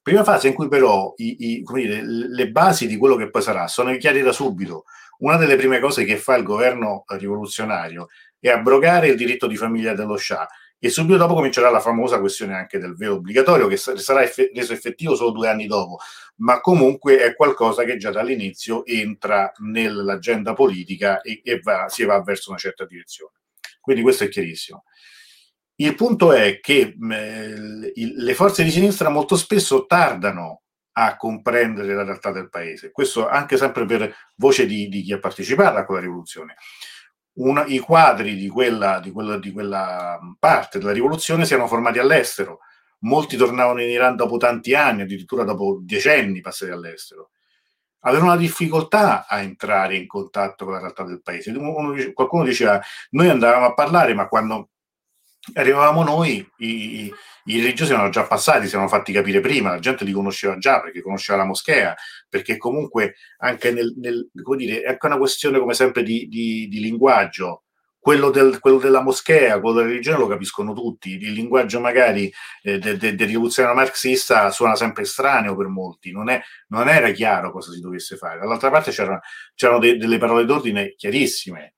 Prima 0.02 0.24
fase 0.24 0.48
in 0.48 0.54
cui 0.54 0.68
però 0.68 1.14
i, 1.18 1.62
i, 1.62 1.64
le 1.64 2.50
basi 2.50 2.86
di 2.88 2.96
quello 2.96 3.14
che 3.14 3.30
poi 3.30 3.42
sarà 3.42 3.68
sono 3.68 3.96
chiare 3.96 4.20
da 4.22 4.32
subito. 4.32 4.84
Una 5.18 5.36
delle 5.36 5.54
prime 5.54 5.78
cose 5.78 6.04
che 6.04 6.16
fa 6.16 6.34
il 6.34 6.42
governo 6.42 7.04
rivoluzionario 7.06 8.08
è 8.40 8.48
abrogare 8.48 9.06
il 9.06 9.16
diritto 9.16 9.46
di 9.46 9.56
famiglia 9.56 9.94
dello 9.94 10.16
Shah 10.16 10.48
e 10.84 10.90
subito 10.90 11.16
dopo 11.16 11.34
comincerà 11.34 11.70
la 11.70 11.78
famosa 11.78 12.18
questione 12.18 12.56
anche 12.56 12.76
del 12.76 12.96
velo 12.96 13.14
obbligatorio 13.14 13.68
che 13.68 13.76
sarà 13.76 14.24
eff- 14.24 14.50
reso 14.52 14.72
effettivo 14.72 15.14
solo 15.14 15.30
due 15.30 15.48
anni 15.48 15.68
dopo, 15.68 16.00
ma 16.38 16.60
comunque 16.60 17.18
è 17.20 17.36
qualcosa 17.36 17.84
che 17.84 17.96
già 17.98 18.10
dall'inizio 18.10 18.84
entra 18.84 19.52
nell'agenda 19.58 20.54
politica 20.54 21.20
e, 21.20 21.40
e 21.44 21.60
va, 21.60 21.88
si 21.88 22.02
va 22.02 22.20
verso 22.20 22.50
una 22.50 22.58
certa 22.58 22.84
direzione. 22.84 23.34
Quindi 23.80 24.02
questo 24.02 24.24
è 24.24 24.28
chiarissimo. 24.28 24.82
Il 25.82 25.94
punto 25.94 26.32
è 26.32 26.60
che 26.60 26.94
mh, 26.96 27.92
le 27.94 28.34
forze 28.34 28.64
di 28.64 28.70
sinistra 28.70 29.08
molto 29.08 29.36
spesso 29.36 29.86
tardano 29.86 30.62
a 30.92 31.16
comprendere 31.16 31.94
la 31.94 32.04
realtà 32.04 32.30
del 32.30 32.50
paese, 32.50 32.90
questo 32.90 33.26
anche 33.26 33.56
sempre 33.56 33.86
per 33.86 34.14
voce 34.36 34.66
di, 34.66 34.88
di 34.88 35.02
chi 35.02 35.12
ha 35.12 35.18
partecipato 35.18 35.78
a 35.78 35.84
quella 35.84 36.02
rivoluzione 36.02 36.56
una, 37.34 37.64
i 37.66 37.78
quadri 37.78 38.34
di 38.34 38.48
quella, 38.48 39.00
di, 39.00 39.10
quella, 39.10 39.38
di 39.38 39.52
quella 39.52 40.18
parte 40.38 40.78
della 40.78 40.92
rivoluzione 40.92 41.46
si 41.46 41.54
erano 41.54 41.68
formati 41.68 41.98
all'estero. 41.98 42.60
Molti 43.00 43.36
tornavano 43.36 43.82
in 43.82 43.88
Iran 43.88 44.16
dopo 44.16 44.36
tanti 44.36 44.74
anni, 44.74 45.02
addirittura 45.02 45.44
dopo 45.44 45.78
decenni 45.82 46.40
passati 46.40 46.70
all'estero. 46.70 47.30
Avevano 48.00 48.32
una 48.32 48.40
difficoltà 48.40 49.26
a 49.26 49.40
entrare 49.40 49.96
in 49.96 50.06
contatto 50.06 50.64
con 50.64 50.74
la 50.74 50.80
realtà 50.80 51.04
del 51.04 51.22
paese. 51.22 51.50
Uno, 51.50 51.94
qualcuno 52.12 52.44
diceva, 52.44 52.80
noi 53.10 53.28
andavamo 53.28 53.66
a 53.66 53.74
parlare, 53.74 54.14
ma 54.14 54.28
quando 54.28 54.70
arrivavamo 55.55 56.05
noi, 56.05 56.47
i, 56.59 57.12
i 57.45 57.61
religiosi 57.61 57.93
erano 57.93 58.11
già 58.11 58.24
passati, 58.24 58.68
si 58.68 58.74
erano 58.74 58.88
fatti 58.88 59.12
capire 59.12 59.40
prima, 59.40 59.70
la 59.70 59.78
gente 59.80 60.05
li 60.05 60.12
conosceva 60.12 60.57
già 60.59 60.80
perché 60.80 61.03
conosceva 61.03 61.38
la 61.38 61.45
moschea, 61.45 61.95
perché 62.28 62.57
comunque 62.57 63.16
anche 63.38 63.72
nel, 63.72 63.95
nel 63.97 64.30
come 64.43 64.57
dire, 64.59 64.82
è 64.82 64.88
anche 64.90 65.07
una 65.07 65.18
questione 65.18 65.59
come 65.59 65.74
sempre 65.74 66.03
di, 66.03 66.28
di, 66.28 66.68
di 66.68 66.80
linguaggio. 66.80 67.64
Quello, 68.03 68.30
del, 68.30 68.59
quello, 68.59 68.78
della 68.78 69.01
moschea, 69.01 69.61
quello 69.61 69.76
della 69.76 69.86
religione 69.86 70.18
lo 70.18 70.26
capiscono 70.26 70.72
tutti, 70.72 71.11
il 71.11 71.32
linguaggio 71.32 71.78
magari 71.78 72.32
eh, 72.64 72.76
del 72.80 72.97
de, 72.97 73.14
de 73.14 73.24
rivoluzionario 73.26 73.78
marxista 73.78 74.51
suona 74.51 74.74
sempre 74.74 75.05
estraneo 75.05 75.55
per 75.55 75.68
molti, 75.68 76.11
non, 76.11 76.28
è, 76.28 76.43
non, 76.66 76.88
era 76.88 77.12
chiaro 77.12 77.53
cosa 77.53 77.70
si 77.70 77.78
dovesse 77.78 78.16
fare. 78.16 78.40
Dall'altra 78.40 78.70
parte 78.70 78.90
c'erano, 78.90 79.20
c'erano 79.55 79.78
de, 79.78 79.99
delle 79.99 80.18
parole 80.18 80.45
d'ordine 80.45 80.95
chiarissime 80.97 81.74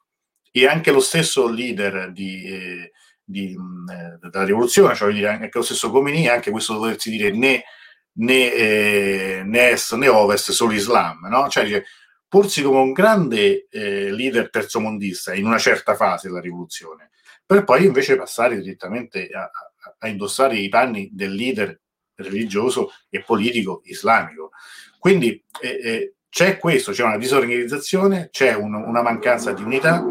e 0.50 0.66
anche 0.66 0.92
lo 0.92 1.00
stesso 1.00 1.46
leader 1.46 2.10
di, 2.10 2.44
eh, 2.44 2.92
di, 3.24 3.52
eh, 3.52 4.18
della 4.20 4.44
rivoluzione, 4.44 4.94
cioè 4.94 5.12
dire 5.12 5.28
anche 5.28 5.50
lo 5.52 5.62
stesso 5.62 5.90
Comini, 5.90 6.28
anche 6.28 6.50
questo 6.50 6.74
doversi 6.74 7.10
dire 7.10 7.30
né, 7.30 7.64
né, 8.12 8.52
eh, 8.52 9.42
né 9.44 9.70
est 9.70 9.94
né 9.94 10.08
ovest, 10.08 10.50
solo 10.52 10.72
Islam, 10.72 11.26
no? 11.28 11.48
Cioè, 11.48 11.64
dice, 11.64 11.84
porsi 12.28 12.62
come 12.62 12.80
un 12.80 12.92
grande 12.92 13.66
eh, 13.70 14.10
leader 14.10 14.50
terzomondista 14.50 15.34
in 15.34 15.46
una 15.46 15.58
certa 15.58 15.94
fase 15.94 16.28
della 16.28 16.40
rivoluzione, 16.40 17.10
per 17.46 17.64
poi 17.64 17.86
invece 17.86 18.16
passare 18.16 18.60
direttamente 18.60 19.28
a, 19.28 19.42
a, 19.42 19.96
a 19.98 20.08
indossare 20.08 20.56
i 20.56 20.68
panni 20.68 21.10
del 21.12 21.32
leader 21.32 21.80
religioso 22.16 22.90
e 23.10 23.22
politico 23.22 23.80
islamico. 23.84 24.50
Quindi 24.98 25.42
eh, 25.60 25.68
eh, 25.68 26.14
c'è 26.28 26.58
questo, 26.58 26.92
c'è 26.92 27.04
una 27.04 27.18
disorganizzazione, 27.18 28.28
c'è 28.30 28.54
un, 28.54 28.74
una 28.74 29.02
mancanza 29.02 29.52
di 29.52 29.62
unità 29.62 30.04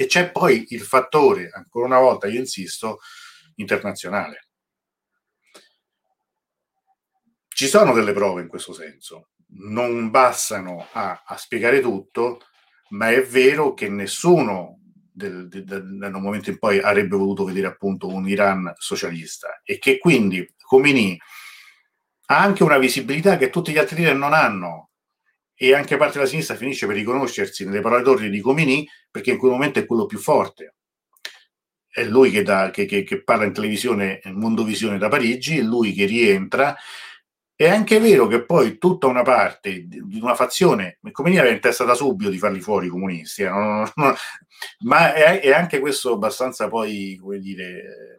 e 0.00 0.06
c'è 0.06 0.30
poi 0.30 0.64
il 0.70 0.80
fattore, 0.80 1.50
ancora 1.52 1.84
una 1.84 1.98
volta 1.98 2.26
io 2.26 2.38
insisto, 2.38 3.00
internazionale. 3.56 4.46
Ci 7.46 7.66
sono 7.66 7.92
delle 7.92 8.14
prove 8.14 8.40
in 8.40 8.48
questo 8.48 8.72
senso, 8.72 9.32
non 9.58 10.08
bastano 10.08 10.88
a, 10.92 11.22
a 11.26 11.36
spiegare 11.36 11.82
tutto, 11.82 12.40
ma 12.90 13.10
è 13.10 13.22
vero 13.22 13.74
che 13.74 13.90
nessuno 13.90 14.78
del, 15.12 15.48
del, 15.48 15.66
del, 15.66 16.10
momento 16.12 16.48
in 16.48 16.58
poi 16.58 16.78
avrebbe 16.78 17.18
voluto 17.18 17.44
vedere 17.44 17.66
appunto 17.66 18.06
un 18.06 18.26
Iran 18.26 18.72
socialista. 18.78 19.60
E 19.62 19.78
che 19.78 19.98
quindi 19.98 20.50
Khomeini 20.56 21.20
ha 22.28 22.38
anche 22.38 22.62
una 22.62 22.78
visibilità 22.78 23.36
che 23.36 23.50
tutti 23.50 23.70
gli 23.70 23.78
altri 23.78 23.96
leader 23.96 24.16
non 24.16 24.32
hanno 24.32 24.89
e 25.62 25.74
anche 25.74 25.98
parte 25.98 26.14
della 26.14 26.26
sinistra 26.26 26.56
finisce 26.56 26.86
per 26.86 26.96
riconoscersi 26.96 27.66
nelle 27.66 27.82
parole 27.82 28.00
d'ordine 28.00 28.30
di 28.30 28.40
Khomeini 28.40 28.88
perché 29.10 29.32
in 29.32 29.36
quel 29.36 29.50
momento 29.50 29.78
è 29.78 29.84
quello 29.84 30.06
più 30.06 30.16
forte. 30.18 30.76
È 31.86 32.02
lui 32.02 32.30
che, 32.30 32.42
da, 32.42 32.70
che, 32.70 32.86
che, 32.86 33.02
che 33.02 33.22
parla 33.22 33.44
in 33.44 33.52
televisione 33.52 34.22
Mondovisione 34.24 34.96
da 34.96 35.08
Parigi, 35.08 35.58
è 35.58 35.62
lui 35.62 35.92
che 35.92 36.06
rientra. 36.06 36.74
È 37.54 37.68
anche 37.68 38.00
vero 38.00 38.26
che 38.26 38.46
poi 38.46 38.78
tutta 38.78 39.06
una 39.06 39.20
parte 39.20 39.84
di 39.86 40.18
una 40.18 40.34
fazione, 40.34 40.98
come 41.12 41.38
aveva 41.38 41.52
in 41.52 41.60
testa 41.60 41.84
da 41.84 41.92
subito 41.92 42.30
di 42.30 42.38
farli 42.38 42.62
fuori 42.62 42.86
i 42.86 42.90
comunisti, 42.90 43.42
eh, 43.42 43.50
no, 43.50 43.80
no, 43.80 43.92
no, 43.96 44.14
ma 44.84 45.12
è, 45.12 45.40
è, 45.40 45.52
anche 45.52 45.78
questo 45.78 46.14
abbastanza 46.14 46.68
poi, 46.68 47.18
come 47.20 47.38
dire, 47.38 48.18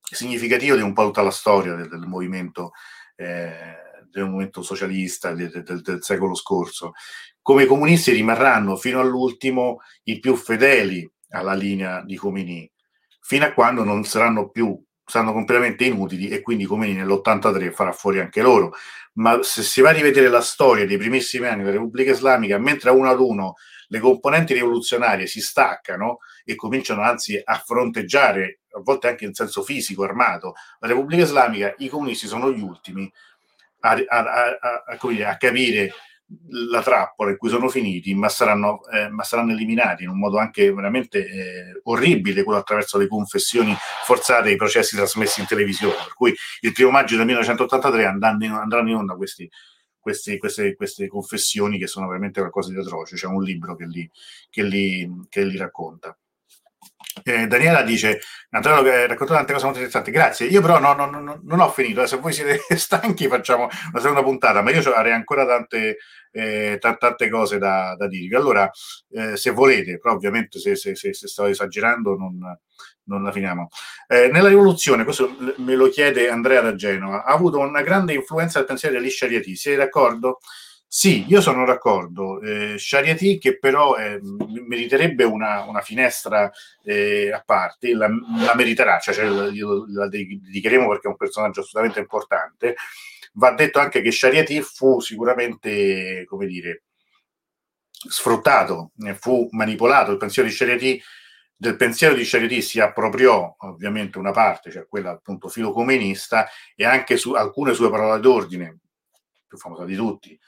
significativo 0.00 0.74
di 0.74 0.82
un 0.82 0.92
po' 0.92 1.04
tutta 1.04 1.22
la 1.22 1.30
storia 1.30 1.76
del, 1.76 1.88
del 1.88 2.00
movimento, 2.00 2.72
eh, 3.14 3.81
del 4.12 4.28
movimento 4.28 4.62
socialista 4.62 5.32
del, 5.32 5.50
del, 5.50 5.80
del, 5.80 6.02
secolo 6.02 6.34
scorso. 6.34 6.92
Come 7.40 7.64
i 7.64 7.66
comunisti 7.66 8.12
rimarranno 8.12 8.76
fino 8.76 9.00
all'ultimo 9.00 9.80
i 10.04 10.20
più 10.20 10.36
fedeli 10.36 11.10
alla 11.30 11.54
linea 11.54 12.02
di 12.02 12.16
Khomeini, 12.16 12.70
fino 13.20 13.44
a 13.46 13.52
quando 13.52 13.82
non 13.82 14.04
saranno 14.04 14.50
più 14.50 14.80
saranno 15.04 15.32
completamente 15.32 15.84
inutili 15.84 16.28
e 16.28 16.40
quindi 16.40 16.64
Khomeini 16.64 16.94
nell'83 16.94 17.72
farà 17.72 17.92
fuori 17.92 18.20
anche 18.20 18.40
loro. 18.40 18.72
Ma 19.14 19.42
se 19.42 19.62
si 19.62 19.80
va 19.80 19.90
a 19.90 19.92
rivedere 19.92 20.28
la 20.28 20.40
storia 20.40 20.86
dei 20.86 20.96
primissimi 20.96 21.46
anni 21.46 21.58
della 21.58 21.72
Repubblica 21.72 22.12
Islamica, 22.12 22.56
mentre 22.58 22.90
a 22.90 22.92
uno 22.92 23.10
ad 23.10 23.20
uno 23.20 23.54
le 23.88 23.98
componenti 23.98 24.54
rivoluzionarie 24.54 25.26
si 25.26 25.42
staccano 25.42 26.20
e 26.44 26.54
cominciano 26.54 27.02
anzi 27.02 27.38
a 27.42 27.62
fronteggiare, 27.62 28.60
a 28.70 28.80
volte 28.80 29.08
anche 29.08 29.26
in 29.26 29.34
senso 29.34 29.62
fisico, 29.62 30.02
armato, 30.02 30.54
la 30.78 30.88
Repubblica 30.88 31.24
Islamica, 31.24 31.74
i 31.78 31.88
comunisti 31.88 32.26
sono 32.26 32.50
gli 32.50 32.62
ultimi 32.62 33.12
a, 33.82 34.04
a, 34.08 34.24
a, 34.60 35.30
a 35.30 35.36
capire 35.36 35.92
la 36.48 36.82
trappola 36.82 37.30
in 37.30 37.36
cui 37.36 37.48
sono 37.48 37.68
finiti, 37.68 38.14
ma 38.14 38.28
saranno, 38.28 38.86
eh, 38.88 39.08
ma 39.08 39.22
saranno 39.22 39.52
eliminati 39.52 40.04
in 40.04 40.10
un 40.10 40.18
modo 40.18 40.38
anche 40.38 40.72
veramente 40.72 41.18
eh, 41.18 41.80
orribile, 41.84 42.42
quello 42.42 42.58
attraverso 42.58 42.98
le 42.98 43.06
confessioni 43.06 43.74
forzate 44.04 44.48
e 44.48 44.52
i 44.52 44.56
processi 44.56 44.96
trasmessi 44.96 45.40
in 45.40 45.46
televisione. 45.46 45.94
Per 45.94 46.14
cui 46.14 46.34
il 46.60 46.72
primo 46.72 46.90
maggio 46.90 47.16
del 47.16 47.26
1983 47.26 48.04
andranno 48.06 48.44
in, 48.44 48.52
andranno 48.52 48.88
in 48.88 48.96
onda 48.96 49.14
questi, 49.14 49.48
questi, 49.98 50.38
queste, 50.38 50.74
queste, 50.74 51.06
confessioni 51.06 51.78
che 51.78 51.86
sono 51.86 52.06
veramente 52.06 52.40
qualcosa 52.40 52.70
di 52.70 52.78
atroce. 52.78 53.16
C'è 53.16 53.26
un 53.26 53.42
libro 53.42 53.76
che 53.76 53.86
li, 53.86 54.10
che 54.48 54.62
li, 54.62 55.08
che 55.28 55.44
li 55.44 55.56
racconta. 55.56 56.16
Eh, 57.22 57.46
Daniela 57.46 57.82
dice: 57.82 58.20
Antonio 58.50 58.78
ha 58.90 59.06
raccontato 59.06 59.34
tante 59.34 59.52
cose 59.52 59.64
molto 59.64 59.80
interessanti. 59.80 60.10
Grazie. 60.10 60.46
Io, 60.46 60.60
però, 60.60 60.78
no, 60.78 60.94
no, 60.94 61.06
no, 61.06 61.40
non 61.42 61.60
ho 61.60 61.70
finito. 61.70 62.06
Se 62.06 62.16
voi 62.16 62.32
siete 62.32 62.60
stanchi, 62.76 63.28
facciamo 63.28 63.64
una 63.64 64.00
seconda 64.00 64.22
puntata. 64.22 64.62
Ma 64.62 64.70
io 64.70 64.80
avrei 64.92 65.12
ancora 65.12 65.46
tante, 65.46 65.98
eh, 66.30 66.78
t- 66.80 66.98
tante 66.98 67.28
cose 67.28 67.58
da, 67.58 67.94
da 67.96 68.08
dirvi. 68.08 68.34
Allora, 68.34 68.70
eh, 69.10 69.36
se 69.36 69.50
volete, 69.50 69.98
però, 69.98 70.14
ovviamente, 70.14 70.58
se, 70.58 70.76
se, 70.76 70.94
se, 70.94 71.12
se 71.12 71.28
sto 71.28 71.46
esagerando, 71.46 72.16
non, 72.16 72.38
non 73.04 73.22
la 73.22 73.32
finiamo. 73.32 73.68
Eh, 74.06 74.28
nella 74.28 74.48
rivoluzione, 74.48 75.04
questo 75.04 75.36
me 75.58 75.74
lo 75.74 75.88
chiede 75.88 76.28
Andrea 76.28 76.60
da 76.60 76.74
Genova, 76.74 77.24
ha 77.24 77.32
avuto 77.32 77.58
una 77.58 77.82
grande 77.82 78.14
influenza 78.14 78.58
del 78.58 78.66
pensiero 78.66 78.98
degli 78.98 79.10
Shariati. 79.10 79.56
Siete 79.56 79.78
d'accordo? 79.78 80.38
Sì, 80.94 81.24
io 81.26 81.40
sono 81.40 81.64
d'accordo. 81.64 82.38
Eh, 82.42 82.76
Shariati 82.76 83.38
che 83.38 83.58
però 83.58 83.96
eh, 83.96 84.20
meriterebbe 84.68 85.24
una, 85.24 85.62
una 85.62 85.80
finestra 85.80 86.52
eh, 86.84 87.32
a 87.32 87.42
parte, 87.42 87.94
la, 87.94 88.08
la 88.08 88.54
meriterà, 88.54 88.98
cioè, 88.98 89.14
cioè 89.14 89.24
la, 89.24 89.50
la 89.88 90.08
dedicheremo 90.08 90.88
perché 90.88 91.06
è 91.06 91.10
un 91.10 91.16
personaggio 91.16 91.60
assolutamente 91.60 91.98
importante. 91.98 92.74
Va 93.32 93.52
detto 93.54 93.78
anche 93.78 94.02
che 94.02 94.12
Shariati 94.12 94.60
fu 94.60 95.00
sicuramente, 95.00 96.26
come 96.26 96.44
dire, 96.44 96.82
sfruttato, 97.90 98.92
fu 99.18 99.48
manipolato. 99.52 100.10
Il 100.10 100.18
pensiero 100.18 100.46
di 100.46 100.54
Shariati 100.54 101.02
del 101.56 101.76
pensiero 101.76 102.12
di 102.12 102.24
Shariati 102.26 102.60
si 102.60 102.80
appropriò 102.80 103.56
ovviamente 103.60 104.18
una 104.18 104.32
parte, 104.32 104.70
cioè 104.70 104.86
quella 104.86 105.12
appunto 105.12 105.48
filocomunista, 105.48 106.46
e 106.76 106.84
anche 106.84 107.16
su 107.16 107.32
alcune 107.32 107.72
sue 107.72 107.88
parole 107.88 108.20
d'ordine, 108.20 108.78
più 109.46 109.56
famosa 109.56 109.86
di 109.86 109.96
tutti, 109.96 110.38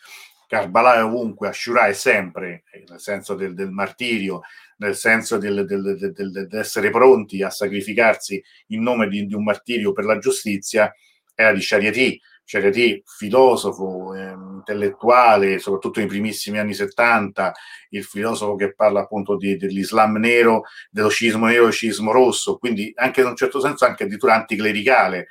Karbala 0.55 0.95
è 0.95 1.03
ovunque, 1.03 1.49
Ashura 1.49 1.87
è 1.87 1.93
sempre, 1.93 2.63
nel 2.89 3.01
senso 3.01 3.35
del, 3.35 3.55
del 3.55 3.73
martirio, 3.73 4.43
nel 4.77 4.95
senso 4.95 5.37
del, 5.37 5.67
del, 5.67 6.13
del, 6.13 6.49
essere 6.53 6.91
pronti 6.91 7.43
a 7.43 7.51
sacrificarsi 7.51 8.41
in 8.69 8.83
nome 8.83 9.09
di, 9.09 9.27
di, 9.27 9.35
un 9.35 9.43
martirio 9.43 9.91
per 9.93 10.05
la 10.05 10.19
giustizia, 10.19 10.95
era 11.35 11.53
di 11.53 11.61
Shariati. 11.61 12.21
Shariati, 12.47 13.03
filosofo, 13.05 14.15
eh, 14.15 14.31
intellettuale, 14.31 15.59
soprattutto 15.59 15.99
nei 15.99 16.09
primissimi 16.09 16.59
anni 16.59 16.75
70, 16.75 17.53
il 17.89 18.05
filosofo 18.05 18.55
che 18.55 18.75
parla 18.75 19.01
appunto 19.01 19.37
di, 19.37 19.57
dell'Islam 19.57 20.19
nero, 20.19 20.65
dello 20.89 21.09
scismo 21.09 21.47
nero 21.47 21.67
e 21.67 21.73
scismo 21.73 22.13
rosso, 22.13 22.59
quindi 22.59 22.93
anche 22.95 23.23
in 23.23 23.27
un 23.29 23.35
certo 23.35 23.59
senso 23.61 23.87
anche 23.87 24.05
addirittura 24.05 24.35
anticlericale, 24.35 25.27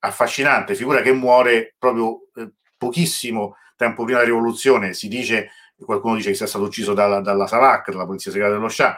affascinante, 0.00 0.76
figura 0.76 1.00
che 1.00 1.12
muore 1.12 1.74
proprio 1.76 2.28
eh, 2.36 2.52
pochissimo 2.76 3.56
tempo 3.82 4.04
prima 4.04 4.20
della 4.20 4.30
rivoluzione 4.30 4.94
si 4.94 5.08
dice, 5.08 5.50
qualcuno 5.76 6.16
dice 6.16 6.30
che 6.30 6.36
sia 6.36 6.46
stato 6.46 6.64
ucciso 6.64 6.94
dalla, 6.94 7.20
dalla 7.20 7.46
SAVAC, 7.46 7.90
dalla 7.90 8.06
polizia 8.06 8.30
segreta 8.30 8.54
dello 8.54 8.68
Shah, 8.68 8.96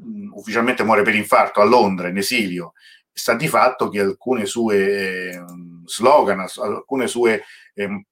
mm, 0.00 0.32
ufficialmente 0.32 0.82
muore 0.82 1.02
per 1.02 1.14
infarto 1.14 1.60
a 1.60 1.64
Londra, 1.64 2.08
in 2.08 2.16
esilio. 2.18 2.74
Sta 3.12 3.34
di 3.34 3.48
fatto 3.48 3.88
che 3.88 4.00
alcune 4.00 4.44
sue 4.44 5.30
eh, 5.30 5.44
slogan, 5.86 6.44
alcune 6.56 7.06
sue 7.06 7.44
eh, 7.74 8.04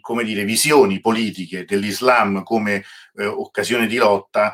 come 0.00 0.24
dire, 0.24 0.44
visioni 0.44 1.00
politiche 1.00 1.64
dell'Islam 1.64 2.42
come 2.42 2.84
eh, 3.16 3.26
occasione 3.26 3.86
di 3.86 3.96
lotta 3.96 4.52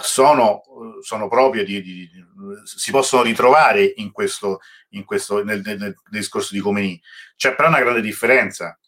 sono, 0.00 0.62
sono 1.02 1.28
proprie 1.28 1.64
di, 1.64 1.82
di, 1.82 2.08
di, 2.08 2.24
si 2.64 2.92
possono 2.92 3.22
ritrovare 3.22 3.92
in 3.96 4.12
questo, 4.12 4.60
in 4.90 5.04
questo 5.04 5.42
nel, 5.42 5.60
nel, 5.64 5.78
nel 5.78 5.96
discorso 6.08 6.54
di 6.54 6.60
Khomeini. 6.60 7.02
C'è 7.36 7.54
però 7.54 7.68
una 7.68 7.80
grande 7.80 8.00
differenza 8.00 8.78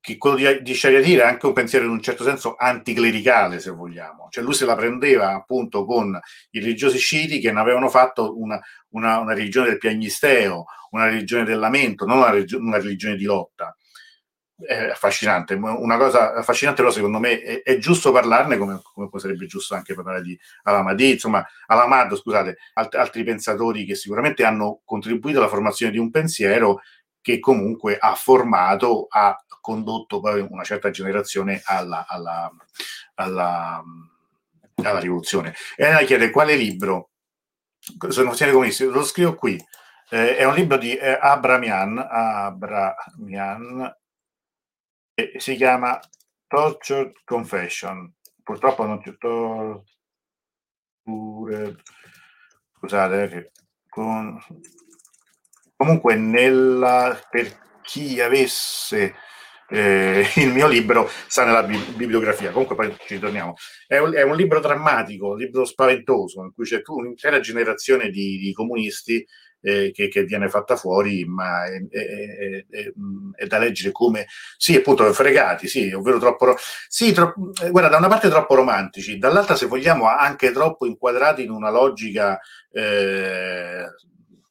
che 0.00 0.16
quello 0.16 0.36
di, 0.36 0.62
di 0.62 0.74
Shariati 0.74 1.14
era 1.14 1.28
anche 1.28 1.46
un 1.46 1.52
pensiero 1.52 1.84
in 1.84 1.90
un 1.90 2.00
certo 2.00 2.24
senso 2.24 2.56
anticlericale, 2.56 3.60
se 3.60 3.70
vogliamo. 3.70 4.28
Cioè 4.30 4.42
lui 4.42 4.54
se 4.54 4.64
la 4.64 4.74
prendeva 4.74 5.34
appunto 5.34 5.84
con 5.84 6.18
i 6.50 6.60
religiosi 6.60 6.98
sciiti 6.98 7.38
che 7.38 7.52
ne 7.52 7.60
avevano 7.60 7.88
fatto 7.90 8.38
una, 8.40 8.58
una, 8.90 9.18
una 9.18 9.34
religione 9.34 9.68
del 9.68 9.78
piagnisteo, 9.78 10.64
una 10.90 11.04
religione 11.04 11.44
del 11.44 11.58
lamento, 11.58 12.06
non 12.06 12.16
una, 12.16 12.32
una 12.58 12.78
religione 12.78 13.16
di 13.16 13.24
lotta. 13.24 13.76
È 14.62 14.90
affascinante, 14.90 15.54
una 15.54 15.96
cosa 15.96 16.34
affascinante 16.34 16.82
però 16.82 16.92
secondo 16.92 17.18
me 17.18 17.40
è, 17.40 17.62
è 17.62 17.78
giusto 17.78 18.12
parlarne 18.12 18.58
come, 18.58 18.80
come, 18.92 19.08
sarebbe 19.14 19.46
giusto 19.46 19.74
anche 19.74 19.94
parlare 19.94 20.20
di 20.20 20.38
Alamadi, 20.64 21.12
insomma 21.12 21.42
Alamad, 21.66 22.14
scusate, 22.14 22.58
alt- 22.74 22.94
altri 22.94 23.24
pensatori 23.24 23.86
che 23.86 23.94
sicuramente 23.94 24.44
hanno 24.44 24.82
contribuito 24.84 25.38
alla 25.38 25.48
formazione 25.48 25.92
di 25.92 25.98
un 25.98 26.10
pensiero 26.10 26.80
che 27.22 27.38
comunque 27.38 27.96
ha 27.98 28.14
formato, 28.14 29.06
ha 29.08 29.34
condotto 29.60 30.20
poi 30.20 30.40
una 30.48 30.64
certa 30.64 30.90
generazione 30.90 31.60
alla, 31.64 32.06
alla, 32.08 32.50
alla, 33.14 33.82
alla 34.74 34.98
rivoluzione. 34.98 35.54
E 35.76 35.90
lei 35.90 36.06
chiede 36.06 36.30
quale 36.30 36.56
libro, 36.56 37.10
sono 38.08 38.32
siete 38.34 38.52
comunisti, 38.52 38.84
lo 38.84 39.04
scrivo 39.04 39.34
qui, 39.34 39.62
eh, 40.10 40.36
è 40.36 40.44
un 40.44 40.54
libro 40.54 40.76
di 40.76 40.96
eh, 40.96 41.18
Abramian, 41.20 41.98
Abramian 42.10 43.96
e 45.14 45.32
si 45.36 45.54
chiama 45.56 46.00
Tortured 46.46 47.12
Confession. 47.24 48.12
Purtroppo 48.42 48.84
non 48.84 49.00
c'è 49.00 49.16
torture, 49.16 49.84
scusate, 52.76 53.30
eh, 53.30 53.52
con, 53.88 54.42
comunque 55.76 56.16
nella, 56.16 57.20
per 57.30 57.78
chi 57.82 58.20
avesse 58.20 59.14
eh, 59.70 60.26
il 60.36 60.52
mio 60.52 60.66
libro 60.66 61.08
sta 61.26 61.44
nella 61.44 61.62
bibliografia. 61.62 62.50
Comunque 62.50 62.76
poi 62.76 62.94
ci 63.06 63.18
torniamo. 63.18 63.54
È 63.86 63.98
un, 63.98 64.12
è 64.14 64.22
un, 64.22 64.36
libro 64.36 64.60
drammatico, 64.60 65.30
un 65.30 65.38
libro 65.38 65.64
spaventoso, 65.64 66.42
in 66.42 66.52
cui 66.52 66.64
c'è 66.64 66.82
un'intera 66.86 67.40
generazione 67.40 68.10
di, 68.10 68.38
di 68.38 68.52
comunisti 68.52 69.24
eh, 69.62 69.90
che, 69.92 70.08
che, 70.08 70.24
viene 70.24 70.48
fatta 70.48 70.76
fuori, 70.76 71.24
ma 71.24 71.64
è, 71.66 71.80
è, 71.88 72.66
è, 72.68 72.92
è, 73.36 73.46
da 73.46 73.58
leggere 73.58 73.92
come, 73.92 74.26
sì, 74.56 74.76
appunto, 74.76 75.12
fregati, 75.12 75.68
sì, 75.68 75.92
ovvero 75.92 76.18
troppo, 76.18 76.56
sì, 76.88 77.12
troppo, 77.12 77.50
eh, 77.62 77.70
guarda, 77.70 77.90
da 77.90 77.98
una 77.98 78.08
parte 78.08 78.28
troppo 78.28 78.54
romantici, 78.54 79.18
dall'altra, 79.18 79.56
se 79.56 79.66
vogliamo, 79.66 80.08
anche 80.08 80.50
troppo 80.52 80.86
inquadrati 80.86 81.42
in 81.42 81.50
una 81.50 81.70
logica, 81.70 82.40
eh, 82.72 83.84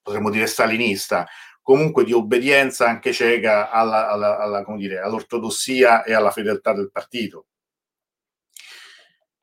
potremmo 0.02 0.30
dire, 0.30 0.46
stalinista, 0.46 1.28
comunque 1.70 2.04
di 2.04 2.14
obbedienza 2.14 2.88
anche 2.88 3.14
cieca 3.14 3.70
alla, 3.70 4.10
alla, 4.10 4.40
alla, 4.40 4.66
dire, 4.76 5.02
all'ortodossia 5.02 6.04
e 6.04 6.14
alla 6.16 6.32
fedeltà 6.32 6.74
del 6.74 6.90
partito. 6.92 7.46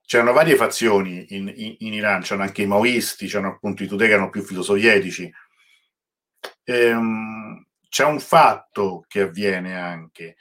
c'erano 0.05 0.33
varie 0.33 0.57
fazioni 0.57 1.25
in, 1.29 1.53
in, 1.55 1.77
in 1.79 1.93
Iran, 1.93 2.23
c'erano 2.23 2.43
anche 2.43 2.63
i 2.63 2.67
maoisti, 2.67 3.29
c'erano 3.29 3.53
appunto 3.53 3.85
i 3.85 3.87
Tudeh 3.87 4.09
che 4.09 4.13
erano 4.15 4.31
più 4.31 4.43
filosovietici. 4.43 5.33
Ehm, 6.65 7.65
c'è 7.89 8.05
un 8.05 8.19
fatto 8.19 9.05
che 9.07 9.21
avviene 9.21 9.79
anche, 9.79 10.35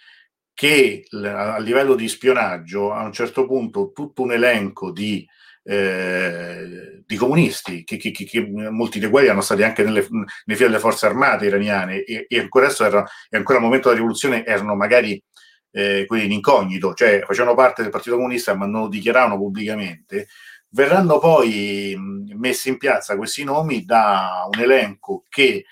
che 0.55 1.05
a 1.11 1.59
livello 1.59 1.93
di 1.93 2.07
spionaggio 2.07 2.93
a 2.93 3.03
un 3.03 3.13
certo 3.13 3.45
punto 3.45 3.91
tutto 3.91 4.23
un 4.23 4.31
elenco 4.31 4.91
di, 4.91 5.23
eh, 5.61 6.74
di 7.05 7.15
comunisti, 7.17 7.83
che, 7.83 7.97
che, 7.97 8.11
che, 8.11 8.47
molti 8.69 8.99
dei 8.99 9.09
quali 9.09 9.25
erano 9.27 9.41
stati 9.41 9.63
anche 9.63 9.83
nelle, 9.83 10.07
nei 10.09 10.55
file 10.55 10.69
delle 10.69 10.79
forze 10.79 11.05
armate 11.05 11.45
iraniane 11.45 12.03
e, 12.03 12.25
e 12.27 12.39
ancora 12.39 12.65
adesso 12.65 12.85
era, 12.85 13.05
e 13.29 13.37
ancora 13.37 13.57
al 13.57 13.63
momento 13.63 13.87
della 13.87 13.99
rivoluzione 13.99 14.45
erano 14.45 14.75
magari 14.75 15.21
eh, 15.71 16.05
quelli 16.07 16.25
in 16.25 16.31
incognito, 16.31 16.93
cioè 16.93 17.23
facevano 17.25 17.55
parte 17.55 17.81
del 17.81 17.91
Partito 17.91 18.15
Comunista 18.15 18.55
ma 18.55 18.65
non 18.65 18.83
lo 18.83 18.87
dichiaravano 18.87 19.37
pubblicamente, 19.37 20.27
verranno 20.69 21.19
poi 21.19 21.95
messi 22.35 22.69
in 22.69 22.77
piazza 22.77 23.15
questi 23.15 23.43
nomi 23.43 23.85
da 23.85 24.47
un 24.51 24.59
elenco 24.59 25.23
che 25.29 25.65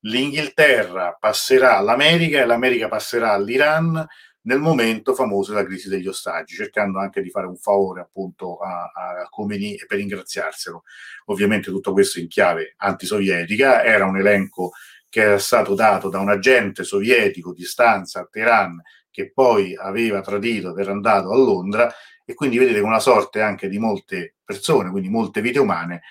l'Inghilterra 0.00 1.16
passerà 1.18 1.78
all'America 1.78 2.40
e 2.40 2.46
l'America 2.46 2.88
passerà 2.88 3.32
all'Iran 3.32 4.06
nel 4.46 4.58
momento 4.58 5.14
famoso 5.14 5.52
della 5.52 5.64
crisi 5.64 5.88
degli 5.88 6.06
ostaggi, 6.06 6.54
cercando 6.54 6.98
anche 6.98 7.22
di 7.22 7.30
fare 7.30 7.46
un 7.46 7.56
favore 7.56 8.00
appunto 8.00 8.58
a, 8.58 8.90
a 8.94 9.28
Khomeini 9.28 9.76
per 9.86 9.98
ringraziarselo. 9.98 10.82
Ovviamente 11.26 11.70
tutto 11.70 11.92
questo 11.92 12.20
in 12.20 12.28
chiave 12.28 12.74
antisovietica, 12.78 13.84
era 13.84 14.04
un 14.04 14.16
elenco 14.16 14.72
che 15.08 15.22
era 15.22 15.38
stato 15.38 15.74
dato 15.74 16.08
da 16.08 16.20
un 16.20 16.30
agente 16.30 16.84
sovietico 16.84 17.52
di 17.52 17.64
stanza 17.64 18.20
a 18.20 18.28
Teheran 18.30 18.80
che 19.10 19.32
poi 19.32 19.74
aveva 19.74 20.20
tradito 20.20 20.70
ed 20.70 20.78
era 20.78 20.92
andato 20.92 21.32
a 21.32 21.36
Londra 21.36 21.92
e 22.24 22.34
quindi 22.34 22.58
vedete 22.58 22.80
una 22.80 23.00
sorte 23.00 23.40
anche 23.40 23.68
di 23.68 23.78
molte 23.78 24.34
persone, 24.44 24.90
quindi 24.90 25.08
molte 25.08 25.40
vite 25.40 25.58
umane, 25.58 26.02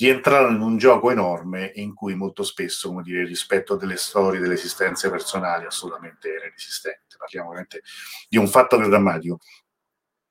rientrarono 0.00 0.56
in 0.56 0.62
un 0.62 0.76
gioco 0.76 1.10
enorme 1.10 1.70
in 1.74 1.94
cui 1.94 2.14
molto 2.14 2.42
spesso, 2.42 2.88
come 2.88 3.02
dire, 3.02 3.24
rispetto 3.24 3.76
delle 3.76 3.96
storie, 3.96 4.40
delle 4.40 4.54
esistenze 4.54 5.10
personali 5.10 5.66
assolutamente 5.66 6.34
era 6.34 6.46
inesistente. 6.46 7.16
Parliamo 7.18 7.50
veramente 7.50 7.82
di 8.28 8.38
un 8.38 8.48
fatto 8.48 8.76
drammatico. 8.76 9.38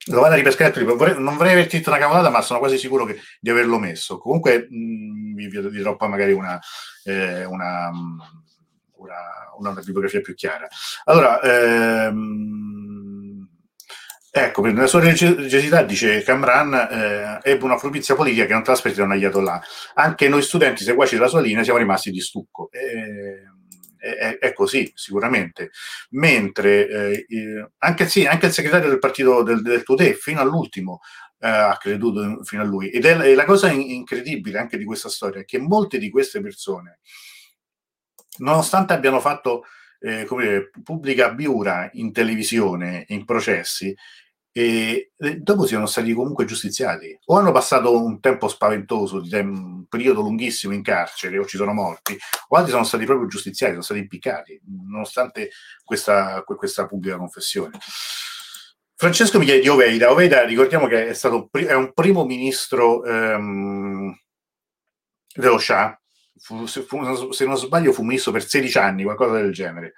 Lo 0.07 0.21
vado 0.21 0.33
a 0.33 0.37
ripescare, 0.37 0.83
non 0.83 1.37
vorrei 1.37 1.53
aver 1.53 1.67
detto 1.67 1.89
una 1.89 1.99
cavolata, 1.99 2.29
ma 2.29 2.41
sono 2.41 2.57
quasi 2.59 2.77
sicuro 2.77 3.05
che, 3.05 3.19
di 3.39 3.49
averlo 3.49 3.77
messo. 3.77 4.17
Comunque 4.17 4.67
mh, 4.69 5.35
vi, 5.35 5.47
vi 5.47 5.69
dirò 5.69 5.95
poi 5.95 6.09
magari 6.09 6.33
una, 6.33 6.59
eh, 7.03 7.45
una 7.45 7.91
una, 8.99 9.15
una 9.57 9.71
bibliografia 9.73 10.21
più 10.21 10.33
chiara. 10.35 10.67
Allora, 11.05 11.39
ehm, 11.41 12.88
ecco, 14.31 14.61
nella 14.61 14.87
sua 14.87 14.99
religiosità, 14.99 15.83
dice 15.83 16.21
Camran, 16.23 16.73
eh, 16.73 17.39
ebbe 17.51 17.63
una 17.63 17.77
furbizia 17.77 18.15
politica 18.15 18.45
che 18.45 18.53
non 18.53 18.63
trasferì 18.63 18.95
da 18.95 19.03
un 19.03 19.11
ayatollah. 19.11 19.61
Anche 19.95 20.27
noi 20.27 20.41
studenti 20.41 20.83
seguaci 20.83 21.15
della 21.15 21.27
sua 21.27 21.41
linea 21.41 21.63
siamo 21.63 21.79
rimasti 21.79 22.11
di 22.11 22.19
stucco. 22.19 22.69
Eh, 22.71 23.43
è, 23.97 24.37
è, 24.39 24.53
così, 24.53 24.91
sicuramente. 24.95 25.71
Mentre 26.11 26.87
eh, 26.87 27.25
anche, 27.79 28.07
sì, 28.07 28.25
anche, 28.25 28.47
il 28.47 28.53
segretario 28.53 28.89
del 28.89 28.99
partito 28.99 29.43
del, 29.43 29.61
del 29.61 29.83
Tudè, 29.83 30.13
fino 30.13 30.39
all'ultimo, 30.39 30.99
eh, 31.39 31.47
ha 31.47 31.77
creduto 31.77 32.43
fino 32.43 32.61
a 32.61 32.65
lui. 32.65 32.89
Ed 32.89 33.05
è, 33.05 33.17
è 33.17 33.33
la 33.33 33.45
cosa 33.45 33.69
incredibile 33.71 34.59
anche 34.59 34.77
di 34.77 34.85
questa 34.85 35.09
storia, 35.09 35.43
che 35.43 35.59
molte 35.59 35.97
di 35.97 36.09
queste 36.09 36.41
persone 36.41 36.99
nonostante 38.39 38.93
abbiano 38.93 39.19
fatto 39.19 39.65
eh, 39.99 40.25
come 40.25 40.43
dire, 40.43 40.71
pubblica 40.83 41.33
biura 41.33 41.89
in 41.93 42.11
televisione, 42.11 43.05
in 43.09 43.25
processi, 43.25 43.95
e 44.51 45.11
dopo 45.37 45.65
siano 45.67 45.85
stati 45.85 46.11
comunque 46.11 46.43
giustiziati 46.45 47.17
o 47.25 47.37
hanno 47.37 47.51
passato 47.51 48.03
un 48.03 48.19
tempo 48.19 48.47
spaventoso, 48.47 49.21
un 49.31 49.85
periodo 49.87 50.21
lunghissimo 50.21 50.73
in 50.73 50.81
carcere 50.81 51.37
o 51.37 51.45
ci 51.45 51.55
sono 51.55 51.71
morti, 51.71 52.17
o 52.47 52.57
altri 52.57 52.71
sono 52.71 52.83
stati 52.83 53.05
proprio 53.05 53.27
giustiziati, 53.27 53.73
sono 53.73 53.83
stati 53.83 53.99
impiccati, 53.99 54.59
nonostante 54.89 55.51
questa, 55.83 56.43
questa 56.43 56.87
pubblica 56.87 57.17
confessione. 57.17 57.77
Francesco 58.95 59.39
mi 59.39 59.45
chiede 59.45 59.61
di 59.61 59.69
Oveida. 59.69 60.11
Oveida, 60.11 60.43
ricordiamo 60.43 60.87
che 60.87 61.07
è 61.07 61.13
stato 61.13 61.49
è 61.51 61.73
un 61.73 61.93
primo 61.93 62.25
ministro 62.25 63.03
ehm, 63.05 64.13
dello 65.35 65.57
Shah, 65.57 65.98
fu, 66.39 66.65
fu, 66.65 67.31
se 67.31 67.45
non 67.45 67.57
sbaglio 67.57 67.91
fu 67.91 68.03
ministro 68.03 68.31
per 68.31 68.45
16 68.47 68.77
anni, 68.77 69.03
qualcosa 69.03 69.33
del 69.41 69.51
genere. 69.51 69.93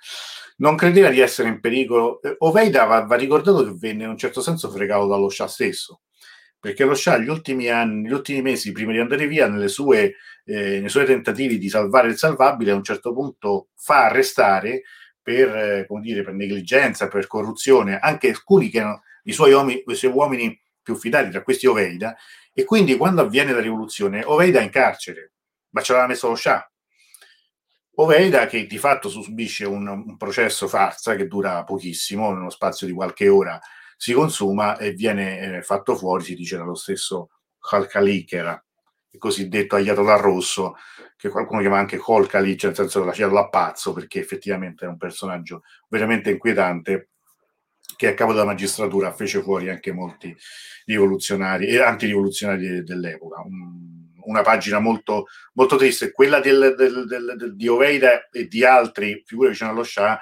Non 0.58 0.76
credeva 0.76 1.10
di 1.10 1.20
essere 1.20 1.48
in 1.50 1.60
pericolo. 1.60 2.22
Eh, 2.22 2.36
Oveida 2.40 2.86
va, 2.86 3.02
va 3.02 3.16
ricordato 3.16 3.64
che 3.64 3.74
venne 3.76 4.04
in 4.04 4.10
un 4.10 4.18
certo 4.18 4.42
senso 4.42 4.70
fregato 4.70 5.08
dallo 5.08 5.30
Shah 5.30 5.48
stesso, 5.48 6.02
perché 6.60 6.84
lo 6.84 6.94
Shah 6.94 7.18
gli 7.18 7.30
ultimi 7.30 7.70
anni, 7.70 8.08
gli 8.08 8.12
ultimi 8.12 8.42
mesi 8.42 8.72
prima 8.72 8.92
di 8.92 9.00
andare 9.00 9.28
via, 9.28 9.68
sue, 9.68 10.16
eh, 10.46 10.80
nei 10.80 10.90
suoi 10.90 11.06
tentativi 11.06 11.58
di 11.58 11.70
salvare 11.70 12.10
il 12.10 12.18
salvabile, 12.18 12.72
a 12.72 12.76
un 12.76 12.84
certo 12.84 13.14
punto 13.14 13.70
fa 13.76 14.06
arrestare 14.06 14.84
per, 15.22 15.56
eh, 15.56 15.88
dire, 16.02 16.24
per 16.24 16.34
negligenza, 16.34 17.08
per 17.08 17.28
corruzione, 17.28 18.00
anche 18.00 18.30
alcuni 18.30 18.70
che 18.70 18.80
erano 18.80 19.04
i 19.24 19.32
suoi 19.32 19.54
uomini, 19.54 19.84
i 19.86 19.96
suoi 19.96 20.12
uomini 20.12 20.60
più 20.82 20.96
fidati, 20.96 21.30
tra 21.30 21.44
questi 21.44 21.68
Oveida, 21.68 22.16
e 22.54 22.66
quindi 22.66 22.98
quando 22.98 23.22
avviene 23.22 23.54
la 23.54 23.62
rivoluzione, 23.62 24.24
Oveida 24.26 24.60
è 24.60 24.64
in 24.64 24.72
carcere 24.72 25.32
ma 25.72 25.82
ce 25.82 25.92
l'aveva 25.92 26.10
messo 26.10 26.28
lo 26.28 26.36
Shah. 26.36 26.66
Oveida 27.96 28.48
che 28.48 28.66
di 28.66 28.78
fatto 28.78 29.10
subisce 29.10 29.66
un, 29.66 29.86
un, 29.88 30.18
processo 30.18 30.68
farsa 30.68 31.16
che 31.16 31.28
dura 31.28 31.64
pochissimo, 31.64 32.32
nello 32.34 32.50
spazio 32.50 32.88
di 32.88 32.94
qualche 32.94 33.28
ora 33.28 33.60
si 33.98 34.14
consuma 34.14 34.78
e 34.78 34.94
viene 34.94 35.58
eh, 35.58 35.62
fatto 35.62 35.96
fuori, 35.96 36.24
si 36.24 36.36
dice 36.36 36.58
dallo 36.58 36.74
stesso 36.74 37.30
Khalkhali, 37.60 38.24
che 38.24 38.38
era 38.38 38.66
il 39.12 39.20
cosiddetto 39.20 39.76
Ayatollah 39.76 40.16
Rosso, 40.16 40.76
che 41.18 41.30
qualcuno 41.30 41.60
chiama 41.60 41.78
anche 41.78 42.00
Khalkhali, 42.00 42.58
cioè 42.58 42.70
nel 42.70 42.80
senso 42.80 43.02
che 43.02 43.06
la 43.06 43.12
fiala 43.12 43.42
a 43.42 43.50
pazzo, 43.50 43.94
perché 43.94 44.20
effettivamente 44.20 44.86
è 44.86 44.88
un 44.88 44.98
personaggio 44.98 45.64
veramente 45.90 46.32
inquietante 46.32 47.10
che 47.98 48.08
a 48.08 48.14
capo 48.14 48.32
della 48.32 48.46
magistratura 48.46 49.12
fece 49.14 49.42
fuori 49.44 49.70
anche 49.70 49.92
molti 49.92 50.36
rivoluzionari 50.86 51.68
e 51.68 51.80
antirivoluzionari 51.80 52.84
dell'epoca. 52.84 53.42
Un, 53.42 53.91
una 54.32 54.42
pagina 54.42 54.80
molto, 54.80 55.28
molto 55.54 55.76
triste, 55.76 56.12
quella 56.12 56.40
del, 56.40 56.74
del, 56.78 57.06
del, 57.06 57.56
di 57.56 57.68
Oveida 57.68 58.30
e 58.30 58.48
di 58.48 58.64
altri 58.66 59.22
figure 59.26 59.50
vicino 59.50 59.70
allo 59.70 59.84
Shah, 59.84 60.20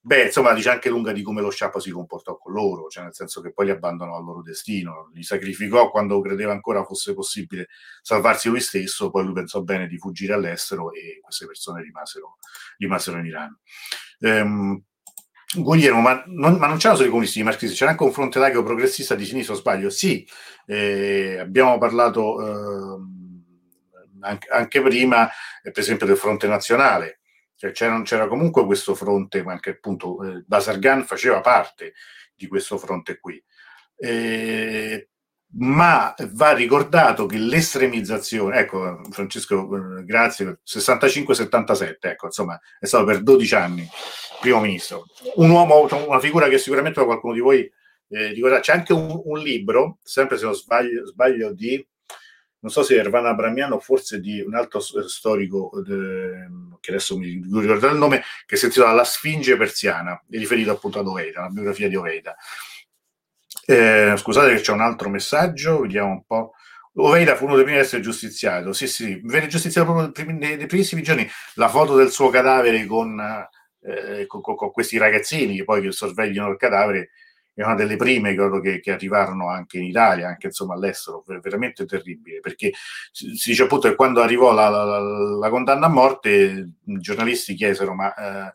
beh, 0.00 0.24
insomma, 0.24 0.54
dice 0.54 0.70
anche 0.70 0.88
lunga 0.88 1.12
di 1.12 1.22
come 1.22 1.40
lo 1.40 1.50
Shah 1.50 1.70
poi 1.70 1.82
si 1.82 1.90
comportò 1.90 2.36
con 2.38 2.52
loro, 2.52 2.88
cioè 2.88 3.04
nel 3.04 3.14
senso 3.14 3.40
che 3.40 3.52
poi 3.52 3.66
li 3.66 3.70
abbandonò 3.70 4.16
al 4.16 4.24
loro 4.24 4.42
destino, 4.42 5.10
li 5.12 5.22
sacrificò 5.22 5.90
quando 5.90 6.20
credeva 6.20 6.52
ancora 6.52 6.82
fosse 6.84 7.14
possibile 7.14 7.68
salvarsi 8.02 8.48
lui 8.48 8.60
stesso, 8.60 9.10
poi 9.10 9.24
lui 9.24 9.34
pensò 9.34 9.62
bene 9.62 9.86
di 9.86 9.98
fuggire 9.98 10.32
all'estero 10.32 10.92
e 10.92 11.20
queste 11.22 11.46
persone 11.46 11.82
rimasero, 11.82 12.38
rimasero 12.78 13.18
in 13.18 13.26
Iran. 13.26 13.58
Ehm, 14.20 14.82
Guglielmo, 15.56 16.00
ma 16.02 16.22
non, 16.26 16.56
ma 16.56 16.66
non 16.66 16.76
c'erano 16.76 16.96
solo 16.96 17.08
i 17.08 17.10
comunisti 17.10 17.42
marxisti, 17.42 17.74
c'era 17.74 17.92
anche 17.92 18.02
un 18.02 18.12
fronte 18.12 18.38
laico 18.38 18.62
progressista 18.62 19.14
di 19.14 19.24
sinistra, 19.24 19.54
sbaglio? 19.54 19.88
Sì, 19.88 20.28
eh, 20.66 21.38
abbiamo 21.40 21.78
parlato 21.78 22.42
eh, 22.42 22.98
anche, 24.20 24.82
prima, 24.82 25.28
eh, 25.62 25.70
per 25.70 25.82
esempio, 25.82 26.06
del 26.06 26.16
fronte 26.16 26.46
nazionale, 26.46 27.20
cioè, 27.54 27.72
c'era, 27.72 28.00
c'era, 28.02 28.28
comunque 28.28 28.64
questo 28.64 28.94
fronte, 28.94 29.42
ma 29.42 29.52
anche 29.52 29.70
appunto 29.70 30.22
eh, 30.22 30.44
Basargan 30.46 31.04
faceva 31.04 31.40
parte 31.40 31.94
di 32.34 32.46
questo 32.46 32.78
fronte 32.78 33.18
qui. 33.18 33.42
Eh, 33.96 35.08
ma 35.50 36.14
va 36.32 36.52
ricordato 36.52 37.26
che 37.26 37.38
l'estremizzazione, 37.38 38.58
ecco 38.58 39.00
Francesco, 39.10 39.98
eh, 39.98 40.04
grazie, 40.04 40.60
65-77, 40.64 41.96
ecco, 42.00 42.26
insomma, 42.26 42.60
è 42.78 42.86
stato 42.86 43.04
per 43.04 43.22
12 43.22 43.54
anni 43.54 43.88
primo 44.40 44.60
ministro. 44.60 45.06
Un 45.36 45.50
uomo, 45.50 45.86
una 46.06 46.20
figura 46.20 46.48
che 46.48 46.58
sicuramente 46.58 47.04
qualcuno 47.04 47.32
di 47.32 47.40
voi 47.40 47.70
eh, 48.08 48.28
ricorda. 48.28 48.60
C'è 48.60 48.72
anche 48.72 48.92
un, 48.92 49.20
un, 49.24 49.38
libro, 49.38 49.98
sempre 50.02 50.38
se 50.38 50.44
non 50.44 50.54
sbaglio, 50.54 51.06
sbaglio, 51.06 51.52
di, 51.52 51.86
non 52.60 52.70
so 52.72 52.82
se 52.82 52.96
Ervana 52.96 53.34
Bramiano 53.34 53.76
o 53.76 53.80
forse 53.80 54.20
di 54.20 54.40
un 54.40 54.54
altro 54.54 54.80
storico, 54.80 55.70
de, 55.84 56.48
che 56.80 56.90
adesso 56.90 57.16
mi 57.16 57.40
ricordo 57.60 57.88
il 57.88 57.96
nome, 57.96 58.22
che 58.46 58.56
si 58.56 58.66
intitola 58.66 58.92
La 58.92 59.04
Sfinge 59.04 59.56
Persiana, 59.56 60.20
riferito 60.30 60.72
appunto 60.72 60.98
ad 60.98 61.06
Oveida, 61.06 61.42
la 61.42 61.48
biografia 61.48 61.88
di 61.88 61.96
Oveida. 61.96 62.36
Eh, 63.64 64.14
scusate 64.16 64.54
che 64.54 64.60
c'è 64.60 64.72
un 64.72 64.80
altro 64.80 65.08
messaggio, 65.08 65.80
vediamo 65.80 66.10
un 66.10 66.24
po'. 66.24 66.52
Oveida 66.94 67.36
fu 67.36 67.44
uno 67.44 67.54
dei 67.54 67.64
primi 67.64 67.78
ad 67.78 67.84
essere 67.84 68.02
giustiziato. 68.02 68.72
Sì, 68.72 68.88
sì, 68.88 69.20
venne 69.24 69.46
giustiziato 69.46 69.92
proprio 69.92 70.32
nei, 70.32 70.56
nei 70.56 70.66
primissimi 70.66 71.02
giorni. 71.02 71.28
La 71.54 71.68
foto 71.68 71.94
del 71.94 72.10
suo 72.10 72.28
cadavere 72.30 72.86
con, 72.86 73.20
eh, 73.82 74.26
con, 74.26 74.40
con, 74.40 74.72
questi 74.72 74.98
ragazzini 74.98 75.56
che 75.56 75.64
poi 75.64 75.92
sorvegliano 75.92 76.50
il 76.50 76.56
cadavere 76.56 77.10
è 77.60 77.64
una 77.64 77.74
delle 77.74 77.96
prime 77.96 78.34
credo 78.34 78.60
che, 78.60 78.78
che 78.78 78.92
arrivarono 78.92 79.48
anche 79.48 79.78
in 79.78 79.84
Italia, 79.84 80.28
anche 80.28 80.46
insomma 80.46 80.74
all'estero, 80.74 81.24
veramente 81.26 81.84
terribile, 81.86 82.38
perché 82.38 82.72
si, 83.10 83.26
dice 83.26 83.64
appunto 83.64 83.88
che 83.88 83.96
quando 83.96 84.22
arrivò 84.22 84.52
la, 84.52 84.68
la, 84.68 85.00
la, 85.00 85.50
condanna 85.50 85.86
a 85.86 85.90
morte, 85.90 86.30
i 86.84 86.98
giornalisti 86.98 87.54
chiesero 87.54 87.94
ma 87.94 88.14
eh, 88.14 88.52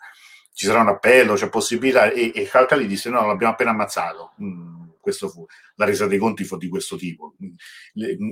ci 0.53 0.65
sarà 0.65 0.79
un 0.79 0.87
appello, 0.87 1.33
c'è 1.33 1.49
possibilità, 1.49 2.09
e, 2.11 2.31
e 2.33 2.47
Calcali 2.47 2.87
disse 2.87 3.09
no, 3.09 3.25
l'abbiamo 3.25 3.51
appena 3.53 3.71
ammazzato. 3.71 4.35
Mm 4.41 4.83
questo 5.03 5.27
fu, 5.27 5.45
la 5.75 5.83
resa 5.83 6.07
dei 6.07 6.17
conti 6.17 6.45
fu 6.45 6.55
di 6.55 6.69
questo 6.69 6.95
tipo. 6.95 7.35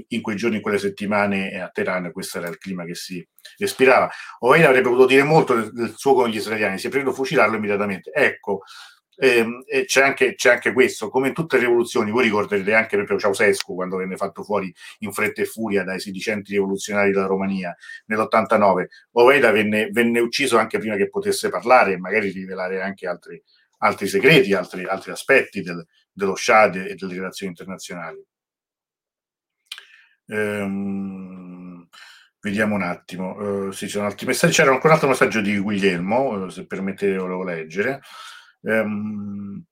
In 0.08 0.22
quei 0.22 0.38
giorni, 0.38 0.56
in 0.56 0.62
quelle 0.62 0.78
settimane 0.78 1.60
a 1.60 1.68
Teheran, 1.68 2.14
questo 2.14 2.38
era 2.38 2.48
il 2.48 2.58
clima 2.58 2.86
che 2.86 2.96
si 2.96 3.28
respirava. 3.58 4.10
Oveida 4.40 4.70
avrebbe 4.70 4.88
potuto 4.88 5.08
dire 5.08 5.24
molto 5.24 5.54
del, 5.54 5.74
del 5.74 5.94
suo 5.98 6.14
con 6.14 6.30
gli 6.30 6.38
israeliani, 6.38 6.78
si 6.78 6.88
è 6.88 6.90
preso 6.90 7.12
fucilarlo 7.12 7.58
immediatamente. 7.58 8.12
Ecco, 8.14 8.62
ehm, 9.22 9.64
c'è, 9.86 10.02
anche, 10.02 10.34
c'è, 10.34 10.52
anche, 10.54 10.74
questo, 10.74 11.10
come 11.10 11.28
in 11.28 11.34
tutte 11.34 11.58
le 11.58 11.66
rivoluzioni, 11.66 12.10
voi 12.10 12.24
ricorderete 12.24 12.74
anche 12.74 13.04
per 13.04 13.20
Ceausescu 13.20 13.76
quando 13.76 13.98
venne 13.98 14.18
fatto 14.18 14.44
fuori 14.44 14.74
in 15.00 15.12
fretta 15.12 15.42
e 15.42 15.46
furia 15.46 15.84
dai 15.84 16.00
sedicenti 16.00 16.54
rivoluzionari 16.54 17.12
della 17.12 17.28
Romania 17.28 17.76
nell'89, 18.06 18.86
Oveida 19.12 19.52
venne, 19.52 19.90
venne 19.92 20.20
ucciso 20.20 20.58
anche 20.58 20.80
prima 20.80 20.96
che 20.96 21.10
potesse 21.10 21.50
parlare 21.50 21.94
e 21.94 21.98
magari 21.98 22.32
rivelare 22.32 22.82
anche 22.82 23.08
altri, 23.08 23.42
altri 23.80 24.08
segreti, 24.08 24.54
altri, 24.54 24.86
altri 24.86 25.12
aspetti 25.12 25.62
del, 25.62 25.86
dello 26.12 26.36
Shah 26.36 26.72
e 26.72 26.96
delle 26.96 27.14
relazioni 27.14 27.52
internazionali. 27.52 28.26
Ehm, 30.28 31.88
vediamo 32.40 32.76
un 32.76 32.82
attimo, 32.82 33.68
uh, 33.68 33.72
sì, 33.72 33.86
altri 34.00 34.26
messaggi. 34.26 34.54
C'era 34.54 34.72
ancora 34.72 34.90
un 34.90 34.94
altro 34.94 35.10
messaggio 35.10 35.42
di 35.42 35.58
Guglielmo, 35.60 36.46
uh, 36.46 36.50
se 36.50 36.66
permettete, 36.66 37.18
volevo 37.18 37.44
leggere. 37.44 38.02
Um, 38.62 39.64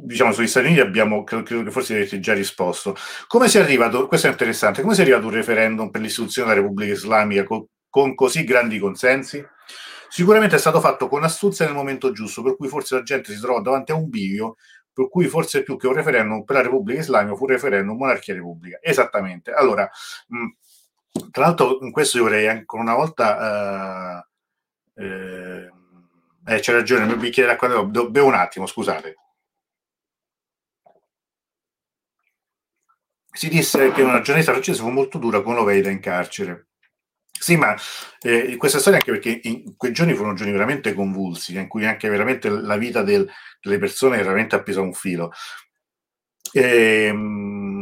diciamo 0.00 0.32
sugli 0.32 0.46
Stati 0.46 0.66
Uniti 0.66 0.80
abbiamo, 0.80 1.24
credo, 1.24 1.62
che 1.62 1.70
forse 1.70 1.94
avete 1.94 2.20
già 2.20 2.34
risposto. 2.34 2.96
Come 3.26 3.48
si 3.48 3.58
è 3.58 3.60
arrivato, 3.60 4.06
questo 4.06 4.28
è 4.28 4.30
interessante, 4.30 4.82
come 4.82 4.94
si 4.94 5.00
è 5.00 5.04
arrivato 5.04 5.26
un 5.26 5.32
referendum 5.32 5.90
per 5.90 6.00
l'istituzione 6.00 6.48
della 6.48 6.60
Repubblica 6.60 6.92
Islamica 6.92 7.44
con, 7.44 7.66
con 7.88 8.14
così 8.14 8.44
grandi 8.44 8.78
consensi? 8.78 9.44
Sicuramente 10.08 10.56
è 10.56 10.58
stato 10.58 10.80
fatto 10.80 11.08
con 11.08 11.24
astuzia 11.24 11.64
nel 11.64 11.74
momento 11.74 12.12
giusto, 12.12 12.42
per 12.42 12.56
cui 12.56 12.68
forse 12.68 12.96
la 12.96 13.02
gente 13.02 13.32
si 13.32 13.40
trovò 13.40 13.60
davanti 13.62 13.92
a 13.92 13.94
un 13.94 14.08
bivio, 14.08 14.56
per 14.92 15.08
cui 15.08 15.26
forse 15.26 15.62
più 15.62 15.76
che 15.78 15.86
un 15.86 15.94
referendum 15.94 16.44
per 16.44 16.56
la 16.56 16.62
Repubblica 16.62 17.00
Islamica 17.00 17.34
fu 17.34 17.44
un 17.44 17.50
referendum 17.50 17.96
monarchia-repubblica. 17.96 18.78
Esattamente. 18.82 19.52
Allora, 19.52 19.90
mh, 20.28 21.28
tra 21.30 21.46
l'altro 21.46 21.78
in 21.80 21.90
questo 21.90 22.18
io 22.18 22.24
vorrei 22.24 22.46
ancora 22.48 22.82
una 22.82 22.94
volta... 22.94 24.24
Uh, 24.94 25.02
eh, 25.02 25.70
eh, 26.46 26.60
c'è 26.60 26.72
ragione, 26.72 27.02
il 27.02 27.08
mio 27.08 27.16
bicchiere 27.16 27.50
d'acqua 27.50 27.84
bevo 27.84 28.26
un 28.26 28.34
attimo, 28.34 28.66
scusate. 28.66 29.16
Si 33.34 33.48
disse 33.48 33.92
che 33.92 34.02
una 34.02 34.20
giornalista 34.20 34.52
francese 34.52 34.80
fu 34.82 34.90
molto 34.90 35.18
dura 35.18 35.40
con 35.42 35.56
Oveida 35.56 35.88
in 35.88 36.00
carcere. 36.00 36.68
Sì, 37.30 37.56
ma 37.56 37.74
eh, 38.20 38.56
questa 38.56 38.78
storia 38.78 38.98
anche 38.98 39.10
perché 39.10 39.40
in 39.48 39.76
quei 39.76 39.92
giorni 39.92 40.14
furono 40.14 40.34
giorni 40.34 40.52
veramente 40.52 40.92
convulsi, 40.92 41.56
in 41.56 41.66
cui 41.66 41.86
anche 41.86 42.08
veramente 42.08 42.48
la 42.48 42.76
vita 42.76 43.02
del, 43.02 43.28
delle 43.60 43.78
persone 43.78 44.16
era 44.16 44.26
veramente 44.26 44.54
appesa 44.54 44.80
a 44.80 44.84
un 44.84 44.92
filo. 44.92 45.32
Ehm, 46.52 47.81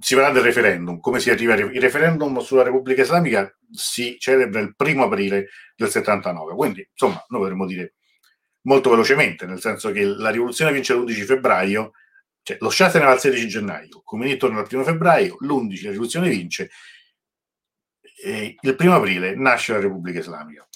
si 0.00 0.14
parla 0.14 0.30
del 0.30 0.42
referendum. 0.42 1.00
Come 1.00 1.20
si 1.20 1.30
arriva? 1.30 1.54
Il 1.54 1.80
referendum 1.80 2.38
sulla 2.40 2.62
Repubblica 2.62 3.02
Islamica 3.02 3.54
si 3.70 4.16
celebra 4.18 4.60
il 4.60 4.74
primo 4.76 5.04
aprile 5.04 5.48
del 5.76 5.88
79, 5.88 6.54
quindi 6.54 6.86
insomma 6.90 7.24
noi 7.28 7.40
potremmo 7.40 7.66
dire 7.66 7.94
molto 8.62 8.90
velocemente, 8.90 9.46
nel 9.46 9.60
senso 9.60 9.90
che 9.90 10.04
la 10.04 10.30
rivoluzione 10.30 10.72
vince 10.72 10.94
l'11 10.94 11.24
febbraio, 11.24 11.92
cioè 12.42 12.56
lo 12.60 12.70
Shah 12.70 12.90
se 12.90 12.98
ne 12.98 13.04
va 13.04 13.12
il 13.12 13.20
16 13.20 13.48
gennaio, 13.48 14.02
Khomeini 14.04 14.36
torna 14.36 14.60
il 14.60 14.66
primo 14.66 14.84
febbraio, 14.84 15.36
l'11 15.40 15.84
la 15.84 15.90
rivoluzione 15.90 16.28
vince, 16.28 16.70
eh, 18.24 18.56
il 18.60 18.76
primo 18.76 18.94
aprile 18.94 19.34
nasce 19.34 19.72
la 19.72 19.80
Repubblica 19.80 20.20
Islamica. 20.20 20.66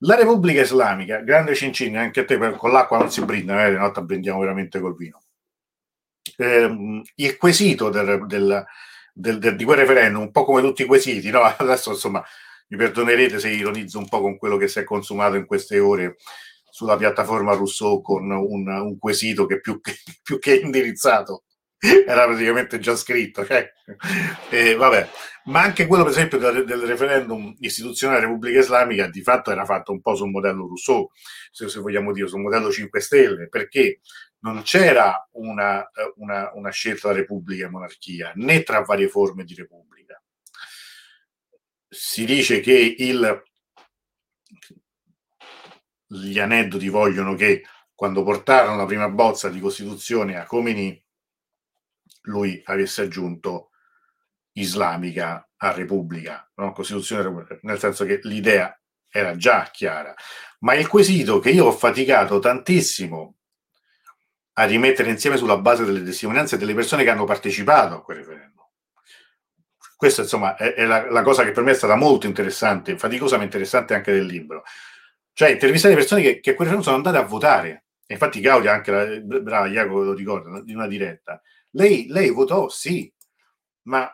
La 0.00 0.14
Repubblica 0.14 0.60
Islamica, 0.60 1.20
grande 1.20 1.54
cincin, 1.54 1.96
anche 1.96 2.20
a 2.20 2.24
te 2.24 2.36
con 2.56 2.70
l'acqua 2.70 2.98
non 2.98 3.10
si 3.10 3.24
brinda, 3.24 3.66
eh, 3.66 3.70
notte 3.70 4.02
brindiamo 4.02 4.40
veramente 4.40 4.78
col 4.78 4.94
vino. 4.94 5.22
Eh, 6.36 7.02
il 7.14 7.36
quesito 7.36 7.88
del, 7.88 8.26
del, 8.26 8.64
del, 9.12 9.38
del, 9.38 9.56
di 9.56 9.64
quel 9.64 9.78
referendum, 9.78 10.22
un 10.22 10.30
po' 10.30 10.44
come 10.44 10.60
tutti 10.60 10.82
i 10.82 10.86
quesiti, 10.86 11.30
no? 11.30 11.42
adesso 11.56 11.90
insomma 11.90 12.22
mi 12.68 12.76
perdonerete 12.76 13.38
se 13.38 13.50
ironizzo 13.50 13.98
un 13.98 14.08
po' 14.08 14.20
con 14.20 14.36
quello 14.36 14.56
che 14.56 14.68
si 14.68 14.80
è 14.80 14.84
consumato 14.84 15.36
in 15.36 15.46
queste 15.46 15.78
ore 15.78 16.16
sulla 16.68 16.96
piattaforma 16.96 17.54
Rousseau 17.54 18.02
con 18.02 18.30
un, 18.30 18.68
un 18.68 18.98
quesito 18.98 19.46
che 19.46 19.60
più, 19.60 19.80
che 19.80 19.94
più 20.22 20.38
che 20.38 20.56
indirizzato 20.56 21.44
era 21.78 22.26
praticamente 22.26 22.78
già 22.78 22.96
scritto. 22.96 23.44
Cioè, 23.44 23.70
eh, 24.50 24.74
vabbè. 24.74 25.08
Ma 25.44 25.62
anche 25.62 25.86
quello, 25.86 26.02
per 26.02 26.12
esempio, 26.12 26.38
del, 26.38 26.64
del, 26.64 26.80
referendum 26.80 27.54
istituzionale 27.60 28.20
Repubblica 28.20 28.58
Islamica 28.58 29.08
di 29.08 29.22
fatto 29.22 29.52
era 29.52 29.64
fatto 29.64 29.92
un 29.92 30.00
po' 30.00 30.16
sul 30.16 30.30
modello 30.30 30.66
Rousseau, 30.66 31.08
se, 31.52 31.68
se 31.68 31.78
vogliamo 31.78 32.12
dire, 32.12 32.26
sul 32.26 32.40
modello 32.40 32.70
5 32.70 33.00
Stelle, 33.00 33.48
perché 33.48 34.00
non 34.40 34.62
c'era 34.62 35.28
una, 35.32 35.88
una, 36.16 36.52
una 36.54 36.70
scelta 36.70 37.08
tra 37.08 37.12
Repubblica 37.12 37.66
e 37.66 37.70
monarchia, 37.70 38.32
né 38.36 38.62
tra 38.62 38.80
varie 38.80 39.08
forme 39.08 39.44
di 39.44 39.54
Repubblica. 39.54 40.22
Si 41.88 42.24
dice 42.24 42.60
che 42.60 42.94
il, 42.98 43.42
gli 46.06 46.38
aneddoti 46.38 46.88
vogliono 46.88 47.34
che 47.34 47.64
quando 47.94 48.22
portarono 48.22 48.76
la 48.76 48.84
prima 48.84 49.08
bozza 49.08 49.48
di 49.48 49.58
Costituzione 49.58 50.36
a 50.36 50.44
Khomeini, 50.44 51.02
lui 52.22 52.60
avesse 52.64 53.02
aggiunto 53.02 53.70
islamica 54.52 55.48
a 55.56 55.72
repubblica, 55.72 56.50
no? 56.56 56.72
Costituzione 56.72 57.58
nel 57.62 57.78
senso 57.78 58.04
che 58.04 58.20
l'idea 58.24 58.78
era 59.08 59.36
già 59.36 59.70
chiara. 59.72 60.14
Ma 60.60 60.74
il 60.74 60.88
quesito 60.88 61.38
che 61.38 61.50
io 61.50 61.66
ho 61.66 61.72
faticato 61.72 62.38
tantissimo 62.38 63.35
a 64.58 64.64
rimettere 64.64 65.10
insieme 65.10 65.36
sulla 65.36 65.58
base 65.58 65.84
delle 65.84 66.02
testimonianze 66.02 66.56
delle 66.56 66.74
persone 66.74 67.04
che 67.04 67.10
hanno 67.10 67.24
partecipato 67.24 67.96
a 67.96 68.02
quel 68.02 68.18
referendum. 68.18 68.64
Questa, 69.96 70.22
insomma, 70.22 70.56
è, 70.56 70.74
è 70.74 70.84
la, 70.86 71.10
la, 71.10 71.22
cosa 71.22 71.44
che 71.44 71.52
per 71.52 71.62
me 71.62 71.72
è 71.72 71.74
stata 71.74 71.94
molto 71.94 72.26
interessante, 72.26 72.96
faticosa 72.96 73.36
ma 73.36 73.44
interessante 73.44 73.94
anche 73.94 74.12
del 74.12 74.24
libro. 74.24 74.64
Cioè, 75.32 75.50
intervistare 75.50 75.94
persone 75.94 76.22
che, 76.22 76.40
che 76.40 76.50
a 76.50 76.54
quel 76.54 76.68
referendum 76.68 76.82
sono 76.82 76.96
andate 76.96 77.18
a 77.18 77.26
votare. 77.28 77.84
E 78.06 78.14
infatti 78.14 78.40
Claudia, 78.40 78.72
anche 78.72 78.90
la 78.90 79.20
brava 79.20 79.66
Jacopo 79.66 80.02
lo 80.02 80.14
ricorda, 80.14 80.62
di 80.62 80.72
una 80.72 80.86
diretta, 80.86 81.42
lei, 81.72 82.06
lei 82.08 82.30
votò 82.30 82.68
sì, 82.68 83.12
ma, 83.82 84.10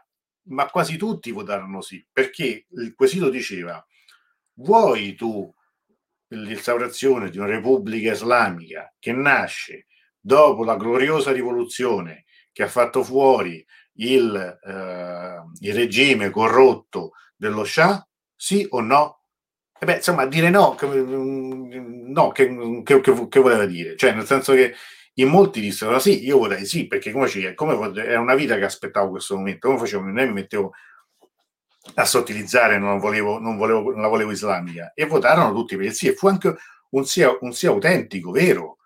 ma 0.48 0.66
quasi 0.70 0.96
tutti 0.96 1.30
votarono 1.30 1.80
sì, 1.82 2.04
perché 2.10 2.66
il 2.68 2.94
quesito 2.94 3.28
diceva, 3.28 3.84
vuoi 4.54 5.14
tu 5.14 5.52
l'instaurazione 6.28 7.30
di 7.30 7.38
una 7.38 7.46
repubblica 7.46 8.12
islamica 8.12 8.92
che 8.98 9.12
nasce 9.12 9.86
dopo 10.22 10.64
la 10.64 10.76
gloriosa 10.76 11.32
rivoluzione 11.32 12.24
che 12.52 12.62
ha 12.62 12.68
fatto 12.68 13.02
fuori 13.02 13.64
il, 13.94 14.34
eh, 14.34 15.42
il 15.60 15.74
regime 15.74 16.30
corrotto 16.30 17.12
dello 17.36 17.64
Shah, 17.64 18.06
sì 18.34 18.64
o 18.70 18.80
no? 18.80 19.20
E 19.78 19.84
beh, 19.84 19.96
insomma, 19.96 20.26
dire 20.26 20.48
no, 20.48 20.74
che, 20.76 20.86
no, 20.86 22.30
che, 22.30 22.82
che, 22.84 23.28
che, 23.28 23.40
voleva 23.40 23.66
dire? 23.66 23.96
Cioè, 23.96 24.12
nel 24.12 24.26
senso 24.26 24.52
che 24.52 24.74
in 25.14 25.28
molti 25.28 25.60
dissero 25.60 25.98
sì, 25.98 26.24
io 26.24 26.38
vorrei 26.38 26.64
sì, 26.64 26.86
perché 26.86 27.10
come, 27.10 27.26
ci, 27.26 27.52
come 27.54 27.74
è 28.02 28.16
una 28.16 28.34
vita 28.36 28.56
che 28.56 28.64
aspettavo 28.64 29.10
questo 29.10 29.36
momento, 29.36 29.66
come 29.66 29.80
facevo? 29.80 30.02
Non 30.04 30.14
mi 30.14 30.32
mettevo 30.32 30.72
a 31.94 32.04
sottilizzare, 32.04 32.78
non, 32.78 32.98
volevo, 32.98 33.38
non, 33.40 33.56
volevo, 33.56 33.90
non 33.90 34.02
la 34.02 34.08
volevo 34.08 34.30
islamica 34.30 34.92
e 34.94 35.04
votarono 35.06 35.52
tutti 35.52 35.76
per 35.76 35.86
il 35.86 35.92
sì 35.92 36.06
e 36.06 36.14
fu 36.14 36.28
anche 36.28 36.54
un 36.90 37.04
sì, 37.04 37.26
un 37.40 37.52
sì 37.52 37.66
autentico, 37.66 38.30
vero. 38.30 38.78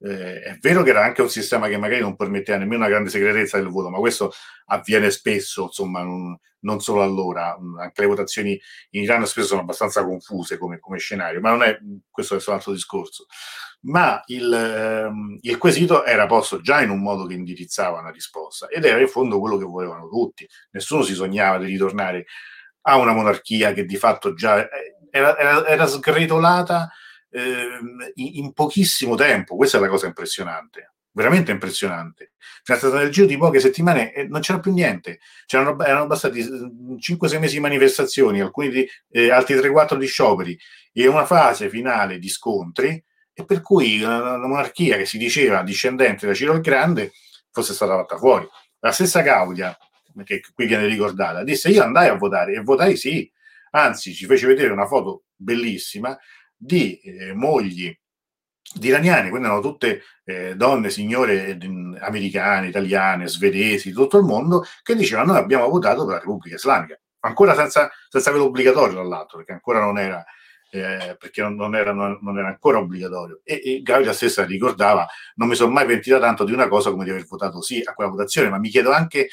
Eh, 0.00 0.40
è 0.40 0.58
vero 0.60 0.82
che 0.82 0.90
era 0.90 1.04
anche 1.04 1.22
un 1.22 1.30
sistema 1.30 1.68
che 1.68 1.78
magari 1.78 2.00
non 2.00 2.16
permetteva 2.16 2.58
nemmeno 2.58 2.80
una 2.80 2.88
grande 2.88 3.10
segretezza 3.10 3.58
del 3.58 3.68
voto, 3.68 3.90
ma 3.90 3.98
questo 3.98 4.32
avviene 4.66 5.10
spesso, 5.10 5.64
insomma, 5.64 6.02
non, 6.02 6.38
non 6.60 6.80
solo 6.80 7.02
allora, 7.02 7.56
anche 7.78 8.00
le 8.00 8.06
votazioni 8.06 8.60
in 8.90 9.02
Iran 9.02 9.26
spesso 9.26 9.48
sono 9.48 9.60
abbastanza 9.60 10.04
confuse 10.04 10.58
come, 10.58 10.78
come 10.78 10.98
scenario, 10.98 11.40
ma 11.40 11.50
non 11.50 11.62
è 11.62 11.78
questo 12.10 12.36
è 12.36 12.42
un 12.46 12.54
altro 12.54 12.72
discorso 12.72 13.26
ma 13.84 14.22
il, 14.26 14.52
ehm, 14.52 15.38
il, 15.40 15.58
quesito 15.58 16.04
era 16.04 16.26
posto 16.26 16.60
già 16.60 16.80
in 16.82 16.90
un 16.90 17.00
modo 17.00 17.26
che 17.26 17.34
indirizzava 17.34 18.00
una 18.00 18.10
risposta 18.10 18.68
ed 18.68 18.84
era 18.84 19.00
in 19.00 19.08
fondo 19.08 19.40
quello 19.40 19.56
che 19.56 19.64
volevano 19.64 20.08
tutti. 20.08 20.48
Nessuno 20.70 21.02
si 21.02 21.14
sognava 21.14 21.58
di 21.58 21.66
ritornare 21.66 22.26
a 22.82 22.96
una 22.96 23.12
monarchia 23.12 23.72
che 23.72 23.84
di 23.84 23.96
fatto 23.96 24.34
già 24.34 24.68
eh, 24.68 24.96
era, 25.10 25.38
era, 25.38 25.66
era 25.66 25.86
sgretolata 25.86 26.90
eh, 27.34 28.12
in, 28.14 28.52
pochissimo 28.52 29.16
tempo. 29.16 29.56
Questa 29.56 29.78
è 29.78 29.80
la 29.80 29.88
cosa 29.88 30.06
impressionante, 30.06 30.94
veramente 31.10 31.50
impressionante. 31.50 32.32
Nel 32.92 33.10
giro 33.10 33.26
di 33.26 33.36
poche 33.36 33.58
settimane 33.58 34.12
eh, 34.12 34.24
non 34.28 34.40
c'era 34.40 34.60
più 34.60 34.72
niente, 34.72 35.18
C'erano, 35.46 35.82
erano 35.82 36.06
bastati 36.06 36.40
5-6 36.42 37.38
mesi 37.40 37.54
di 37.54 37.60
manifestazioni, 37.60 38.40
alcuni 38.40 38.70
di, 38.70 38.88
eh, 39.10 39.30
altri 39.30 39.56
3-4 39.56 39.96
di 39.96 40.06
scioperi 40.06 40.58
e 40.92 41.06
una 41.08 41.26
fase 41.26 41.68
finale 41.68 42.18
di 42.18 42.28
scontri 42.28 43.02
e 43.32 43.44
per 43.44 43.60
cui 43.62 43.98
la, 43.98 44.38
monarchia 44.38 44.96
che 44.96 45.06
si 45.06 45.18
diceva 45.18 45.64
discendente 45.64 46.26
da 46.26 46.34
Ciro 46.34 46.52
il 46.52 46.60
Grande 46.60 47.12
fosse 47.50 47.74
stata 47.74 47.96
fatta 47.96 48.16
fuori. 48.16 48.46
La 48.78 48.92
stessa 48.92 49.22
Claudia, 49.22 49.76
che 50.22 50.40
qui 50.54 50.66
viene 50.66 50.86
ricordata, 50.86 51.42
disse 51.42 51.68
io 51.68 51.82
andai 51.82 52.08
a 52.08 52.14
votare 52.14 52.52
e 52.54 52.60
votai 52.60 52.96
sì, 52.96 53.28
anzi 53.72 54.14
ci 54.14 54.26
fece 54.26 54.46
vedere 54.46 54.72
una 54.72 54.86
foto 54.86 55.24
bellissima 55.34 56.16
di 56.64 56.98
eh, 57.00 57.34
mogli 57.34 57.94
di 58.74 58.88
iraniani, 58.88 59.28
quindi 59.28 59.46
erano 59.46 59.60
tutte 59.60 60.02
eh, 60.24 60.56
donne, 60.56 60.90
signore 60.90 61.48
eh, 61.48 61.58
americane, 62.00 62.68
italiane, 62.68 63.28
svedesi, 63.28 63.88
di 63.88 63.94
tutto 63.94 64.16
il 64.18 64.24
mondo, 64.24 64.64
che 64.82 64.96
dicevano 64.96 65.32
noi 65.32 65.42
abbiamo 65.42 65.68
votato 65.68 66.04
per 66.04 66.14
la 66.14 66.20
Repubblica 66.20 66.56
Islamica, 66.56 66.98
ancora 67.20 67.54
senza, 67.54 67.90
senza 68.08 68.30
quello 68.30 68.46
obbligatorio 68.46 68.96
dall'altro, 68.96 69.36
perché 69.36 69.52
ancora 69.52 69.80
non 69.80 69.98
era, 69.98 70.24
eh, 70.70 71.16
perché 71.18 71.42
non 71.42 71.76
era, 71.76 71.92
non 71.92 72.38
era, 72.38 72.48
ancora 72.48 72.78
obbligatorio. 72.78 73.42
E, 73.44 73.60
e 73.62 73.82
Gavia 73.82 74.12
stessa 74.12 74.44
ricordava, 74.44 75.06
non 75.36 75.48
mi 75.48 75.54
sono 75.54 75.70
mai 75.70 75.86
pentita 75.86 76.18
tanto 76.18 76.44
di 76.44 76.52
una 76.52 76.66
cosa 76.66 76.90
come 76.90 77.04
di 77.04 77.10
aver 77.10 77.26
votato 77.26 77.60
sì 77.60 77.82
a 77.84 77.92
quella 77.92 78.10
votazione, 78.10 78.48
ma 78.48 78.58
mi 78.58 78.70
chiedo 78.70 78.90
anche 78.92 79.28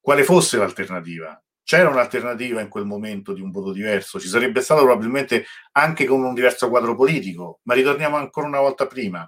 quale 0.00 0.22
fosse 0.24 0.56
l'alternativa. 0.56 1.38
C'era 1.72 1.88
un'alternativa 1.88 2.60
in 2.60 2.68
quel 2.68 2.84
momento 2.84 3.32
di 3.32 3.40
un 3.40 3.50
voto 3.50 3.72
diverso, 3.72 4.20
ci 4.20 4.28
sarebbe 4.28 4.60
stato 4.60 4.82
probabilmente 4.82 5.46
anche 5.72 6.04
con 6.04 6.22
un 6.22 6.34
diverso 6.34 6.68
quadro 6.68 6.94
politico, 6.94 7.60
ma 7.62 7.72
ritorniamo 7.72 8.16
ancora 8.18 8.46
una 8.46 8.60
volta 8.60 8.86
prima, 8.86 9.26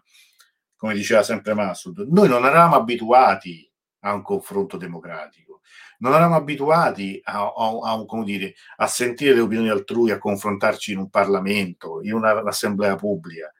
come 0.76 0.92
diceva 0.92 1.22
sempre 1.22 1.54
Massud, 1.54 2.00
noi 2.00 2.28
non 2.28 2.44
eravamo 2.44 2.74
abituati 2.74 3.66
a 4.00 4.12
un 4.12 4.20
confronto 4.20 4.76
democratico, 4.76 5.62
non 6.00 6.12
eravamo 6.12 6.36
abituati 6.36 7.18
a, 7.24 7.50
a, 7.50 7.92
a, 7.94 8.24
dire, 8.24 8.52
a 8.76 8.86
sentire 8.88 9.32
le 9.32 9.40
opinioni 9.40 9.70
altrui, 9.70 10.10
a 10.10 10.18
confrontarci 10.18 10.92
in 10.92 10.98
un 10.98 11.08
Parlamento, 11.08 12.02
in 12.02 12.12
un'assemblea 12.12 12.96
pubblica 12.96 13.50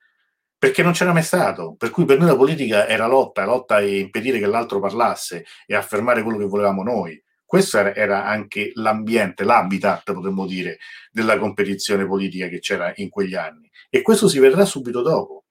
perché 0.59 0.83
non 0.83 0.93
c'era 0.93 1.15
mai 1.15 1.23
stato. 1.23 1.75
Per 1.75 1.89
cui 1.89 2.05
per 2.05 2.19
noi 2.19 2.29
la 2.29 2.37
politica 2.37 2.87
era 2.87 3.07
lotta, 3.07 3.47
lotta 3.47 3.81
e 3.81 3.99
impedire 3.99 4.39
che 4.39 4.47
l'altro 4.47 4.79
parlasse 4.79 5.47
e 5.67 5.75
affermare 5.75 6.23
quello 6.23 6.39
che 6.39 6.47
volevamo 6.47 6.83
noi. 6.83 7.23
Questo 7.55 7.79
era 7.79 8.25
anche 8.25 8.73
l'ambiente, 8.75 9.45
l'habitat, 9.45 10.13
potremmo 10.13 10.45
dire, 10.45 10.79
della 11.13 11.39
competizione 11.39 12.05
politica 12.05 12.49
che 12.49 12.59
c'era 12.59 12.93
in 12.97 13.09
quegli 13.11 13.37
anni. 13.37 13.71
E 13.89 14.03
questo 14.03 14.27
si 14.27 14.41
vedrà 14.41 14.65
subito 14.65 15.03
dopo. 15.03 15.45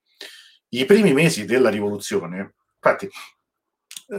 I 0.68 0.84
primi 0.84 1.14
mesi 1.14 1.46
della 1.46 1.70
rivoluzione, 1.70 2.56
infatti, 2.74 3.08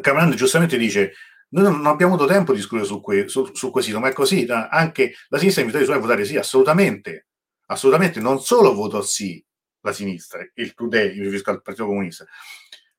Cameron 0.01 0.31
giustamente 0.31 0.79
dice 0.79 1.13
noi 1.49 1.65
non 1.65 1.85
abbiamo 1.85 2.15
avuto 2.15 2.27
tempo 2.27 2.53
di 2.53 2.57
discutere 2.57 2.87
su, 2.87 2.99
que- 3.01 3.27
su, 3.27 3.53
su 3.53 3.69
questo, 3.69 3.99
ma 3.99 4.09
è 4.09 4.13
così. 4.13 4.47
Anche 4.49 5.13
la 5.27 5.37
sinistra 5.37 5.61
invitò 5.61 5.79
i 5.79 5.85
suoi 5.85 5.97
a 5.97 5.99
votare 5.99 6.25
sì, 6.25 6.37
assolutamente. 6.37 7.27
Assolutamente, 7.67 8.19
non 8.19 8.41
solo 8.41 8.73
votò 8.73 9.03
sì, 9.03 9.45
la 9.81 9.93
sinistra, 9.93 10.43
il 10.55 10.73
Today, 10.73 11.19
al 11.19 11.61
Partito 11.61 11.85
Comunista, 11.85 12.25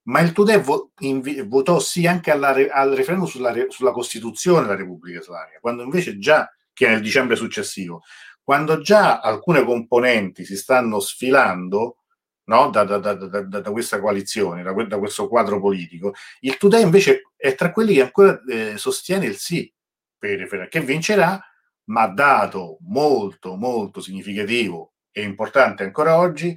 ma 0.06 0.20
il 0.20 0.32
Today 0.32 0.60
vo- 0.60 0.92
invi- 1.00 1.42
votò 1.42 1.78
sì 1.78 2.06
anche 2.06 2.30
alla, 2.30 2.54
al 2.70 2.90
referendum 2.90 3.26
sulla, 3.26 3.52
re- 3.52 3.70
sulla, 3.70 3.92
Costituzione 3.92 4.62
della 4.62 4.76
Repubblica 4.76 5.20
Islamica, 5.20 5.58
quando 5.60 5.82
invece 5.82 6.18
già, 6.18 6.50
che 6.72 6.86
è 6.86 6.90
nel 6.90 7.00
dicembre 7.00 7.36
successivo, 7.36 8.02
quando 8.42 8.80
già 8.80 9.20
alcune 9.20 9.64
componenti 9.64 10.44
si 10.44 10.56
stanno 10.56 11.00
sfilando 11.00 11.98
no, 12.44 12.70
da, 12.70 12.84
da, 12.84 12.98
da, 12.98 13.14
da, 13.14 13.70
questa 13.72 14.00
coalizione, 14.00 14.62
da, 14.62 14.98
questo 14.98 15.28
quadro 15.28 15.60
politico, 15.60 16.14
il 16.40 16.56
Today 16.56 16.82
invece 16.82 17.32
è 17.34 17.54
tra 17.56 17.72
quelli 17.72 17.94
che 17.94 18.02
ancora 18.02 18.40
eh, 18.48 18.76
sostiene 18.76 19.26
il 19.26 19.36
sì 19.36 19.72
per 20.16 20.30
il 20.30 20.38
referendum, 20.38 20.70
che 20.70 20.80
vincerà, 20.80 21.40
ma 21.86 22.06
dato 22.06 22.78
molto, 22.82 23.56
molto 23.56 24.00
significativo 24.00 24.94
e 25.10 25.22
importante 25.22 25.82
ancora 25.82 26.18
oggi, 26.18 26.56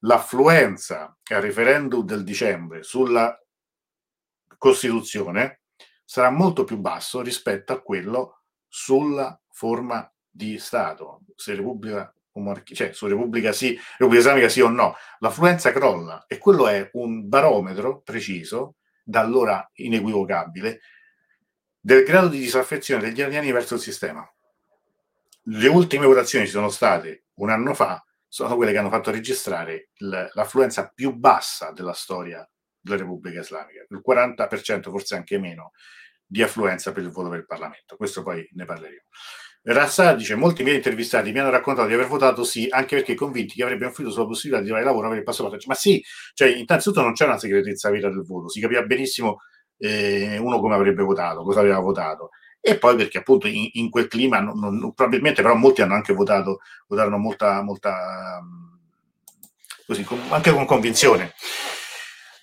l'affluenza 0.00 1.16
al 1.30 1.40
referendum 1.42 2.04
del 2.04 2.24
dicembre 2.24 2.82
sulla 2.82 3.36
Costituzione 4.56 5.62
sarà 6.04 6.30
molto 6.30 6.64
più 6.64 6.78
basso 6.78 7.20
rispetto 7.20 7.72
a 7.72 7.80
quello 7.80 8.42
sulla 8.66 9.38
forma 9.50 10.10
di 10.28 10.58
Stato, 10.58 11.22
se 11.34 11.54
Repubblica 11.54 12.12
o 12.32 12.40
monarchia, 12.40 12.74
cioè 12.74 12.92
su 12.92 13.06
Repubblica 13.06 13.52
sì, 13.52 13.78
Repubblica 13.98 14.20
Islamica 14.20 14.48
sì 14.48 14.60
o 14.60 14.68
no, 14.68 14.94
l'affluenza 15.18 15.72
crolla 15.72 16.24
e 16.26 16.38
quello 16.38 16.68
è 16.68 16.88
un 16.94 17.28
barometro 17.28 18.00
preciso, 18.00 18.76
da 19.02 19.20
allora 19.20 19.68
inequivocabile, 19.74 20.80
del 21.80 22.04
grado 22.04 22.28
di 22.28 22.38
disaffezione 22.38 23.02
degli 23.02 23.18
iraniani 23.18 23.52
verso 23.52 23.74
il 23.74 23.80
sistema. 23.80 24.26
Le 25.42 25.68
ultime 25.68 26.06
votazioni 26.06 26.44
ci 26.44 26.52
sono 26.52 26.68
state 26.68 27.24
un 27.34 27.50
anno 27.50 27.72
fa 27.74 28.02
sono 28.28 28.56
quelle 28.56 28.72
che 28.72 28.78
hanno 28.78 28.90
fatto 28.90 29.10
registrare 29.10 29.90
l'affluenza 29.96 30.92
più 30.94 31.14
bassa 31.14 31.72
della 31.72 31.94
storia 31.94 32.48
della 32.80 32.98
Repubblica 32.98 33.40
Islamica, 33.40 33.84
il 33.88 34.02
40%, 34.06 34.90
forse 34.90 35.16
anche 35.16 35.38
meno, 35.38 35.72
di 36.24 36.42
affluenza 36.42 36.92
per 36.92 37.02
il 37.02 37.10
voto 37.10 37.30
per 37.30 37.38
il 37.38 37.46
Parlamento. 37.46 37.96
Questo 37.96 38.22
poi 38.22 38.46
ne 38.52 38.64
parleremo. 38.64 39.02
Rassar 39.62 40.16
dice: 40.16 40.34
Molti 40.34 40.62
miei 40.62 40.76
intervistati 40.76 41.32
mi 41.32 41.38
hanno 41.40 41.50
raccontato 41.50 41.88
di 41.88 41.94
aver 41.94 42.06
votato 42.06 42.44
sì, 42.44 42.68
anche 42.70 42.96
perché 42.96 43.14
convinti 43.14 43.54
che 43.54 43.62
avrebbero 43.62 43.88
influito 43.88 44.12
sulla 44.12 44.26
possibilità 44.26 44.60
di 44.62 44.68
trovare 44.68 44.86
lavoro 44.86 45.06
avere 45.06 45.20
il 45.20 45.26
passaporto. 45.26 45.58
Ma 45.66 45.74
sì, 45.74 46.02
cioè, 46.34 46.48
innanzitutto 46.48 47.02
non 47.02 47.12
c'è 47.12 47.24
una 47.24 47.38
segretezza 47.38 47.90
vera 47.90 48.08
del 48.08 48.22
voto, 48.24 48.48
si 48.48 48.60
capiva 48.60 48.82
benissimo 48.82 49.38
eh, 49.78 50.38
uno 50.38 50.60
come 50.60 50.74
avrebbe 50.74 51.02
votato, 51.02 51.42
cosa 51.42 51.60
aveva 51.60 51.78
votato 51.80 52.30
e 52.68 52.78
poi 52.78 52.96
perché 52.96 53.18
appunto 53.18 53.46
in, 53.46 53.68
in 53.72 53.90
quel 53.90 54.08
clima 54.08 54.40
non, 54.40 54.58
non, 54.58 54.92
probabilmente 54.94 55.42
però 55.42 55.54
molti 55.54 55.82
hanno 55.82 55.94
anche 55.94 56.12
votato 56.12 56.60
votarono 56.86 57.18
molta, 57.18 57.62
molta 57.62 58.42
così, 59.86 60.04
con, 60.04 60.20
anche 60.30 60.52
con 60.52 60.66
convinzione 60.66 61.34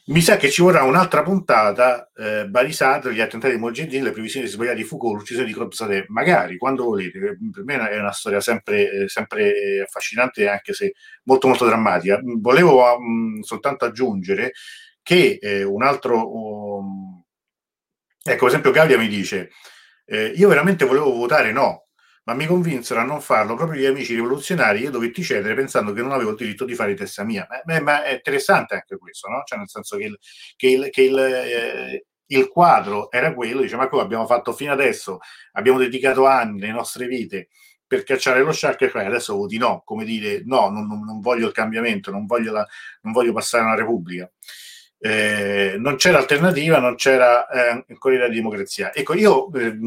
mi 0.08 0.22
sa 0.22 0.38
che 0.38 0.52
ci 0.52 0.62
vorrà 0.62 0.84
un'altra 0.84 1.24
puntata 1.24 2.12
eh, 2.16 2.48
Barisadr, 2.48 3.10
gli 3.10 3.22
attentati 3.22 3.56
di 3.56 3.60
Mojahedin, 3.60 4.04
le 4.04 4.12
previsioni 4.12 4.46
sbagliate 4.46 4.78
di 4.78 4.84
Foucault, 4.84 5.18
l'uccisione 5.18 5.48
di 5.48 5.54
Kobzadeh, 5.54 6.06
magari 6.10 6.58
quando 6.58 6.84
volete, 6.84 7.18
per 7.20 7.64
me 7.64 7.90
è 7.90 7.98
una 7.98 8.12
storia 8.12 8.40
sempre, 8.40 9.08
sempre 9.08 9.82
affascinante 9.82 10.48
anche 10.48 10.74
se 10.74 10.94
molto 11.24 11.48
molto 11.48 11.66
drammatica. 11.66 12.20
Volevo 12.22 12.84
um, 12.96 13.42
soltanto 13.42 13.86
aggiungere 13.86 14.52
che 15.02 15.40
eh, 15.42 15.64
un 15.64 15.82
altro 15.82 16.78
um, 16.80 17.24
ecco, 18.22 18.40
per 18.40 18.48
esempio 18.48 18.72
Gavia 18.72 19.00
mi 19.00 19.08
dice 19.08 19.50
eh, 20.06 20.28
io 20.36 20.48
veramente 20.48 20.86
volevo 20.86 21.12
votare 21.12 21.52
no, 21.52 21.88
ma 22.26 22.34
mi 22.34 22.46
convinsero 22.46 23.00
a 23.00 23.04
non 23.04 23.22
farlo 23.22 23.56
proprio 23.56 23.82
gli 23.82 23.86
amici 23.86 24.16
rivoluzionari. 24.16 24.82
Io 24.82 24.92
dovetti 24.92 25.24
cedere 25.24 25.54
pensando 25.54 25.94
che 25.94 26.02
non 26.02 26.12
avevo 26.12 26.32
il 26.32 26.36
diritto 26.38 26.66
di 26.66 26.76
fare 26.76 26.96
testa 26.96 27.24
mia. 27.24 27.48
Ma, 27.66 27.80
ma 27.82 28.04
è 28.04 28.14
interessante 28.14 28.76
anche 28.76 28.98
questo, 28.98 29.30
no? 29.30 29.44
Cioè, 29.46 29.58
nel 29.60 29.70
senso 29.70 29.98
che 29.98 30.06
il, 30.06 30.20
che 30.56 30.68
il, 30.68 30.90
che 30.90 31.02
il, 31.04 31.18
eh, 31.18 32.06
il 32.28 32.48
quadro 32.48 33.12
era 33.12 33.34
quello, 33.34 33.62
dice, 33.62 33.76
ma 33.76 33.88
come 33.88 34.02
abbiamo 34.02 34.26
fatto 34.26 34.54
fino 34.54 34.72
adesso? 34.72 35.20
Abbiamo 35.54 35.78
dedicato 35.78 36.26
anni, 36.26 36.60
le 36.60 36.72
nostre 36.72 37.08
vite 37.08 37.50
per 37.88 38.04
cacciare 38.04 38.42
lo 38.42 38.52
shark 38.52 38.82
e 38.82 38.92
adesso 39.06 39.36
voti 39.36 39.58
no, 39.58 39.84
come 39.86 40.06
dire 40.06 40.42
no, 40.46 40.70
non, 40.70 40.88
non, 40.88 41.20
voglio 41.22 41.46
il 41.46 41.54
cambiamento, 41.54 42.10
non 42.10 42.26
voglio, 42.26 42.52
la, 42.52 42.68
non 43.02 43.14
voglio 43.14 43.32
passare 43.32 43.64
una 43.64 43.76
repubblica 43.76 44.30
eh, 45.06 45.76
non 45.78 45.98
c'era 45.98 46.18
alternativa, 46.18 46.80
non 46.80 46.96
c'era 46.96 47.48
eh, 47.48 47.86
ancora 47.88 48.28
di 48.28 48.36
democrazia. 48.38 48.92
Ecco, 48.92 49.14
io 49.14 49.54
eh, 49.54 49.78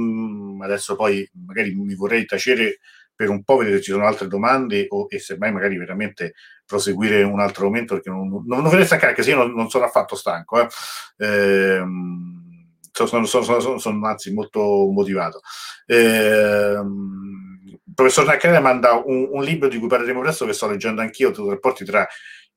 adesso 0.60 0.94
poi 0.94 1.28
magari 1.44 1.74
mi 1.74 1.96
vorrei 1.96 2.24
tacere 2.24 2.78
per 3.16 3.28
un 3.28 3.42
po', 3.42 3.56
vedere 3.56 3.78
se 3.78 3.82
ci 3.82 3.90
sono 3.90 4.06
altre 4.06 4.28
domande 4.28 4.86
o, 4.90 5.06
e 5.08 5.18
semmai 5.18 5.50
magari 5.50 5.76
veramente 5.76 6.34
proseguire 6.64 7.24
un 7.24 7.40
altro 7.40 7.64
momento 7.64 7.94
perché 7.94 8.10
non, 8.10 8.28
non, 8.28 8.44
non 8.46 8.62
vorrei 8.62 8.86
staccare, 8.86 9.08
anche 9.08 9.24
se 9.24 9.30
io 9.30 9.38
non, 9.38 9.52
non 9.54 9.68
sono 9.68 9.86
affatto 9.86 10.14
stanco. 10.14 10.60
Eh. 10.60 10.68
Ehm, 11.16 12.46
sono, 12.92 13.24
sono, 13.24 13.60
sono, 13.60 13.78
sono, 13.78 14.06
anzi 14.06 14.32
molto 14.32 14.60
motivato. 14.60 15.40
Eh, 15.86 16.74
il 16.76 17.80
professor 17.92 18.24
Naccare 18.24 18.60
manda 18.60 18.92
un, 19.04 19.28
un, 19.32 19.42
libro 19.42 19.66
di 19.66 19.78
cui 19.78 19.88
parleremo 19.88 20.20
presto 20.20 20.46
che 20.46 20.52
sto 20.52 20.68
leggendo 20.68 21.00
anch'io, 21.00 21.30
i 21.30 21.48
rapporti 21.48 21.84
tra 21.84 22.06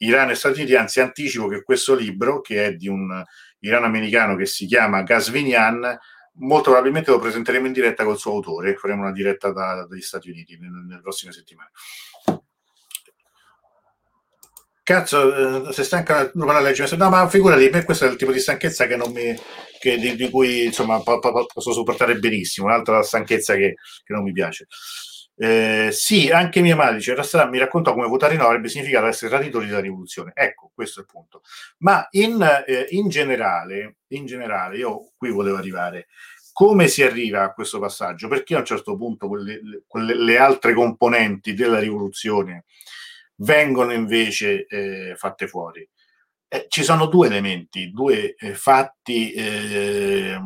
Iran 0.02 0.30
e 0.30 0.36
Stati 0.36 0.60
Uniti, 0.60 0.76
anzi 0.76 1.00
anticipo 1.00 1.48
che 1.48 1.64
questo 1.64 1.96
libro, 1.96 2.42
che 2.42 2.66
è 2.66 2.74
di 2.74 2.88
un 2.88 3.24
irano-americano 3.60 4.36
che 4.36 4.46
si 4.46 4.66
chiama 4.66 5.04
Gasvinian, 5.04 5.98
molto 6.36 6.72
probabilmente 6.72 7.12
lo 7.12 7.20
presenteremo 7.20 7.68
in 7.68 7.74
diretta 7.74 8.04
col 8.04 8.18
suo 8.18 8.34
autore, 8.34 8.76
faremo 8.76 9.02
una 9.02 9.12
diretta 9.12 9.52
da, 9.52 9.86
dagli 9.88 10.02
Stati 10.02 10.30
Uniti 10.30 10.58
nelle, 10.58 11.02
prossime 11.02 11.32
settimane. 11.32 11.70
Cazzo, 14.84 15.68
eh, 15.70 15.74
se 15.74 15.84
stanca 15.84 16.32
non 16.34 16.50
a 16.50 16.60
leggere, 16.60 16.96
no, 16.98 17.10
ma 17.10 17.30
figurati, 17.30 17.70
per 17.70 17.86
questo 17.86 18.06
è 18.06 18.10
il 18.10 18.16
tipo 18.16 18.32
di 18.32 18.40
stanchezza 18.40 18.88
che 18.88 18.96
non 18.96 19.12
mi, 19.12 19.36
che, 19.80 19.98
di, 19.98 20.16
di, 20.16 20.30
cui 20.32 20.66
insomma 20.66 21.00
po, 21.02 21.20
po, 21.20 21.46
posso 21.46 21.72
sopportare 21.72 22.18
benissimo, 22.18 22.66
un'altra 22.66 23.04
stanchezza 23.04 23.54
che, 23.54 23.76
che 24.04 24.14
non 24.14 24.24
mi 24.24 24.32
piace. 24.32 24.68
Eh, 25.44 25.90
sì, 25.92 26.30
anche 26.30 26.62
mia 26.62 26.76
madre 26.76 26.98
dice, 26.98 27.16
mi 27.50 27.58
raccontò 27.58 27.94
come 27.94 28.06
votare 28.06 28.36
no 28.36 28.46
avrebbe 28.46 28.70
significato 28.70 29.08
essere 29.08 29.32
traditori 29.32 29.66
della 29.66 29.80
rivoluzione. 29.80 30.34
Ecco, 30.36 30.70
questo 30.72 31.00
è 31.00 31.02
il 31.02 31.10
punto. 31.12 31.42
Ma 31.80 32.08
in, 32.12 32.40
eh, 32.68 32.86
in, 32.92 33.10
generale, 33.10 33.96
in 34.10 34.28
generale, 34.28 34.78
io 34.78 35.14
qui 35.18 35.32
volevo 35.32 35.58
arrivare. 35.58 36.10
Come 36.54 36.88
si 36.88 37.02
arriva 37.02 37.42
a 37.42 37.54
questo 37.54 37.80
passaggio? 37.80 38.28
Perché 38.28 38.54
a 38.54 38.60
un 38.60 38.66
certo 38.66 38.96
punto 38.96 39.28
quelle, 39.28 39.82
quelle 39.88 40.14
le 40.14 40.38
altre 40.38 40.76
componenti 40.76 41.56
della 41.56 41.80
rivoluzione 41.80 42.66
vengono 43.38 43.94
invece 43.94 44.68
eh, 44.68 45.16
fatte 45.18 45.48
fuori? 45.48 45.90
Eh, 46.48 46.68
ci 46.70 46.84
sono 46.84 47.08
due 47.08 47.26
elementi, 47.26 47.90
due 47.90 48.36
eh, 48.36 48.54
fatti 48.54 49.32
eh, 49.32 50.40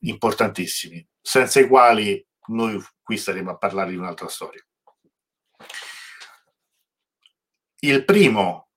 importantissimi, 0.00 1.06
senza 1.18 1.60
i 1.60 1.66
quali 1.66 2.22
noi 2.48 2.78
qui 3.08 3.16
staremo 3.16 3.52
a 3.52 3.56
parlare 3.56 3.88
di 3.88 3.96
un'altra 3.96 4.28
storia. 4.28 4.62
Il 7.78 8.04
primo 8.04 8.68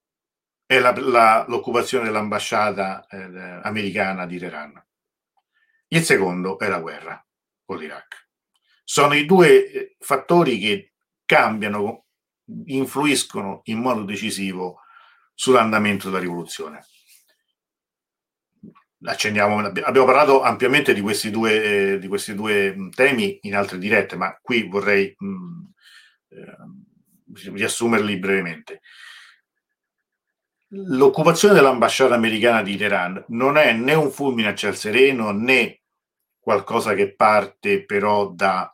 è 0.65 0.79
la, 0.79 0.97
la, 0.97 1.43
l'occupazione 1.49 2.05
dell'ambasciata 2.05 3.05
eh, 3.07 3.17
americana 3.61 4.25
di 4.25 4.39
Teheran. 4.39 4.87
Il 5.87 6.03
secondo 6.03 6.57
è 6.59 6.69
la 6.69 6.79
guerra 6.79 7.27
con 7.65 7.77
l'Iraq. 7.77 8.29
Sono 8.85 9.15
i 9.15 9.25
due 9.25 9.69
eh, 9.69 9.95
fattori 9.99 10.59
che 10.59 10.93
cambiano, 11.25 12.05
influiscono 12.67 13.59
in 13.65 13.79
modo 13.79 14.03
decisivo 14.03 14.79
sull'andamento 15.33 16.09
della 16.09 16.21
rivoluzione. 16.21 16.85
Accendiamo, 19.03 19.57
abbiamo 19.59 20.05
parlato 20.05 20.41
ampiamente 20.41 20.93
di 20.93 21.01
questi 21.01 21.31
due, 21.31 21.93
eh, 21.93 21.99
di 21.99 22.07
questi 22.07 22.35
due 22.35 22.75
temi 22.93 23.39
in 23.43 23.55
altre 23.55 23.77
dirette, 23.77 24.15
ma 24.15 24.37
qui 24.41 24.67
vorrei 24.67 25.15
mh, 25.17 25.61
eh, 26.29 27.51
riassumerli 27.53 28.17
brevemente 28.19 28.81
l'occupazione 30.73 31.53
dell'ambasciata 31.53 32.13
americana 32.13 32.61
di 32.61 32.77
Teheran 32.77 33.25
non 33.29 33.57
è 33.57 33.73
né 33.73 33.93
un 33.93 34.11
fulmine 34.11 34.49
a 34.49 34.55
ciel 34.55 34.75
sereno 34.75 35.31
né 35.31 35.81
qualcosa 36.39 36.93
che 36.93 37.13
parte 37.13 37.85
però 37.85 38.29
da, 38.31 38.73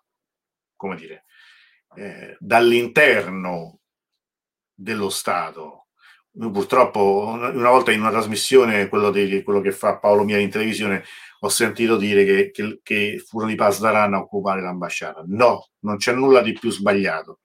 come 0.75 0.95
dire, 0.95 1.25
eh, 1.95 2.37
dall'interno 2.39 3.79
dello 4.73 5.09
Stato. 5.09 5.86
Purtroppo 6.37 7.25
una 7.25 7.69
volta 7.69 7.91
in 7.91 8.01
una 8.01 8.11
trasmissione, 8.11 8.89
quello, 8.89 9.09
di, 9.09 9.41
quello 9.41 9.59
che 9.59 9.71
fa 9.71 9.97
Paolo 9.97 10.23
Mia 10.23 10.37
in 10.37 10.51
televisione, 10.51 11.03
ho 11.39 11.49
sentito 11.49 11.97
dire 11.97 12.25
che, 12.25 12.51
che, 12.51 12.79
che 12.83 13.23
furono 13.25 13.51
i 13.51 13.55
Pasdaran 13.55 14.13
a 14.13 14.19
occupare 14.19 14.61
l'ambasciata. 14.61 15.23
No, 15.25 15.69
non 15.79 15.97
c'è 15.97 16.13
nulla 16.13 16.41
di 16.41 16.53
più 16.53 16.69
sbagliato. 16.69 17.39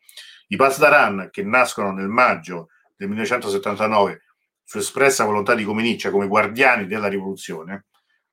I 0.49 0.57
Pasdaran 0.57 1.29
che 1.31 1.43
nascono 1.43 1.93
nel 1.93 2.09
maggio 2.09 2.69
del 2.95 3.09
1979 3.09 4.21
su 4.63 4.79
espressa 4.79 5.25
volontà 5.25 5.55
di 5.55 5.65
Cominiccia 5.65 6.11
come 6.11 6.29
guardiani 6.29 6.87
della 6.87 7.09
rivoluzione, 7.09 7.87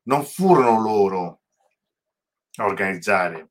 non 0.04 0.26
furono 0.26 0.82
loro 0.82 1.42
a 2.56 2.66
organizzare 2.66 3.50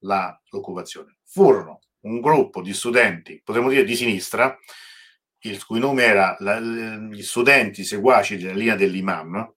la, 0.00 0.40
l'occupazione, 0.50 1.18
furono 1.24 1.80
un 2.00 2.20
gruppo 2.20 2.62
di 2.62 2.72
studenti, 2.72 3.40
potremmo 3.44 3.68
dire 3.68 3.84
di 3.84 3.96
sinistra, 3.96 4.56
il 5.40 5.64
cui 5.64 5.78
nome 5.78 6.04
era 6.04 6.36
la, 6.40 6.58
gli 6.58 7.22
studenti 7.22 7.84
seguaci 7.84 8.36
della 8.36 8.54
linea 8.54 8.74
dell'imam, 8.74 9.54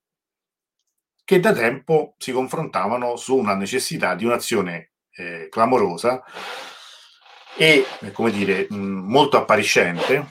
che 1.24 1.40
da 1.40 1.52
tempo 1.52 2.14
si 2.18 2.32
confrontavano 2.32 3.16
su 3.16 3.36
una 3.36 3.54
necessità 3.54 4.14
di 4.14 4.24
un'azione 4.24 4.92
eh, 5.12 5.48
clamorosa 5.48 6.22
e, 7.56 7.84
come 8.12 8.30
dire, 8.30 8.66
mh, 8.68 8.76
molto 8.76 9.36
appariscente, 9.36 10.26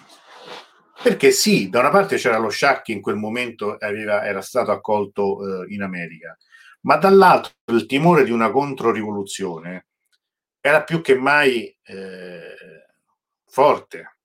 perché 1.01 1.31
sì, 1.31 1.69
da 1.69 1.79
una 1.79 1.89
parte 1.89 2.17
c'era 2.17 2.37
lo 2.37 2.49
Shah 2.49 2.81
che 2.81 2.91
in 2.91 3.01
quel 3.01 3.15
momento 3.15 3.77
aveva, 3.77 4.25
era 4.25 4.41
stato 4.41 4.71
accolto 4.71 5.63
eh, 5.63 5.73
in 5.73 5.81
America, 5.81 6.37
ma 6.81 6.97
dall'altro 6.97 7.53
il 7.71 7.85
timore 7.85 8.23
di 8.23 8.31
una 8.31 8.51
controrivoluzione 8.51 9.87
era 10.59 10.83
più 10.83 11.01
che 11.01 11.15
mai 11.15 11.73
eh, 11.83 12.55
forte. 13.45 14.18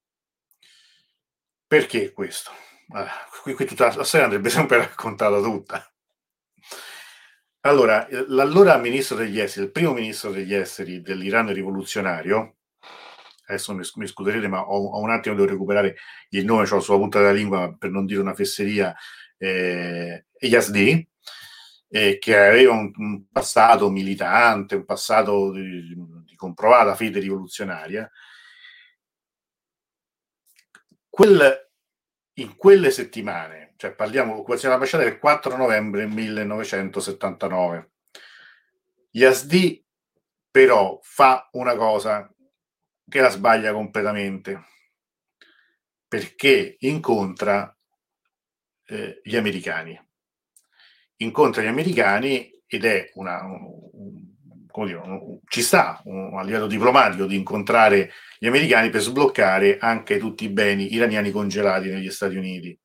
Perché 1.74 2.12
questo? 2.12 2.52
Ah, 2.90 3.10
qui, 3.42 3.52
qui, 3.52 3.64
tutta 3.64 3.92
la 3.96 4.04
storia 4.04 4.26
andrebbe 4.26 4.48
sempre 4.48 4.76
raccontata 4.76 5.40
tutta. 5.40 5.84
Allora, 7.62 8.06
l'allora 8.28 8.76
ministro 8.76 9.16
degli 9.16 9.40
esteri, 9.40 9.66
il 9.66 9.72
primo 9.72 9.92
ministro 9.92 10.30
degli 10.30 10.54
esteri 10.54 11.02
dell'Iran 11.02 11.52
rivoluzionario, 11.52 12.58
adesso 13.46 13.74
mi, 13.74 13.82
mi 13.96 14.06
scuserete, 14.06 14.46
ma 14.46 14.60
ho, 14.60 14.84
ho, 14.90 15.00
un 15.00 15.10
attimo, 15.10 15.34
devo 15.34 15.48
recuperare 15.48 15.96
il 16.28 16.44
nome, 16.44 16.62
ho 16.62 16.78
sulla 16.78 16.98
punta 16.98 17.18
della 17.18 17.32
lingua 17.32 17.74
per 17.76 17.90
non 17.90 18.06
dire 18.06 18.20
una 18.20 18.34
fesseria, 18.34 18.94
eh, 19.36 20.26
Yazdi, 20.38 21.08
eh, 21.88 22.18
che 22.18 22.38
aveva 22.38 22.74
un, 22.74 22.92
un, 22.94 23.24
passato 23.32 23.90
militante, 23.90 24.76
un 24.76 24.84
passato 24.84 25.50
di, 25.50 25.92
di 26.24 26.36
comprovata 26.36 26.94
fede 26.94 27.18
rivoluzionaria. 27.18 28.08
Quel, 31.14 31.70
in 32.38 32.56
quelle 32.56 32.90
settimane, 32.90 33.74
cioè 33.76 33.94
parliamo 33.94 34.32
dell'occupazione 34.32 34.74
dell'ambasciata 34.74 35.04
del 35.04 35.20
4 35.20 35.56
novembre 35.56 36.06
1979, 36.06 37.92
Yazdi 39.10 39.80
però 40.50 40.98
fa 41.02 41.48
una 41.52 41.76
cosa 41.76 42.28
che 43.08 43.20
la 43.20 43.28
sbaglia 43.28 43.72
completamente 43.72 44.60
perché 46.08 46.74
incontra 46.80 47.72
eh, 48.86 49.20
gli 49.22 49.36
americani. 49.36 49.96
Incontra 51.18 51.62
gli 51.62 51.66
americani 51.66 52.60
ed 52.66 52.84
è 52.84 53.12
una, 53.14 53.40
un, 53.44 54.33
come 54.74 54.86
dire, 54.88 55.02
ci 55.46 55.62
sta 55.62 56.02
a 56.02 56.42
livello 56.42 56.66
diplomatico 56.66 57.26
di 57.26 57.36
incontrare 57.36 58.10
gli 58.40 58.48
americani 58.48 58.90
per 58.90 59.02
sbloccare 59.02 59.78
anche 59.78 60.18
tutti 60.18 60.42
i 60.42 60.48
beni 60.48 60.92
iraniani 60.92 61.30
congelati 61.30 61.90
negli 61.90 62.10
Stati 62.10 62.34
Uniti. 62.34 62.76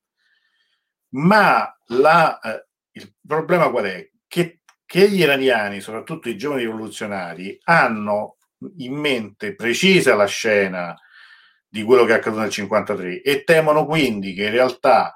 Ma 1.14 1.68
la, 1.86 2.38
eh, 2.38 2.66
il 2.92 3.12
problema 3.26 3.70
qual 3.70 3.86
è? 3.86 4.08
Che, 4.28 4.60
che 4.86 5.10
gli 5.10 5.18
iraniani, 5.18 5.80
soprattutto 5.80 6.28
i 6.28 6.36
giovani 6.36 6.62
rivoluzionari, 6.62 7.58
hanno 7.64 8.36
in 8.76 8.94
mente 8.94 9.56
precisa 9.56 10.14
la 10.14 10.26
scena 10.26 10.96
di 11.66 11.82
quello 11.82 12.04
che 12.04 12.12
è 12.12 12.16
accaduto 12.18 12.42
nel 12.42 12.50
53 12.50 13.22
e 13.22 13.42
temono 13.42 13.84
quindi 13.84 14.32
che 14.32 14.44
in 14.44 14.52
realtà 14.52 15.12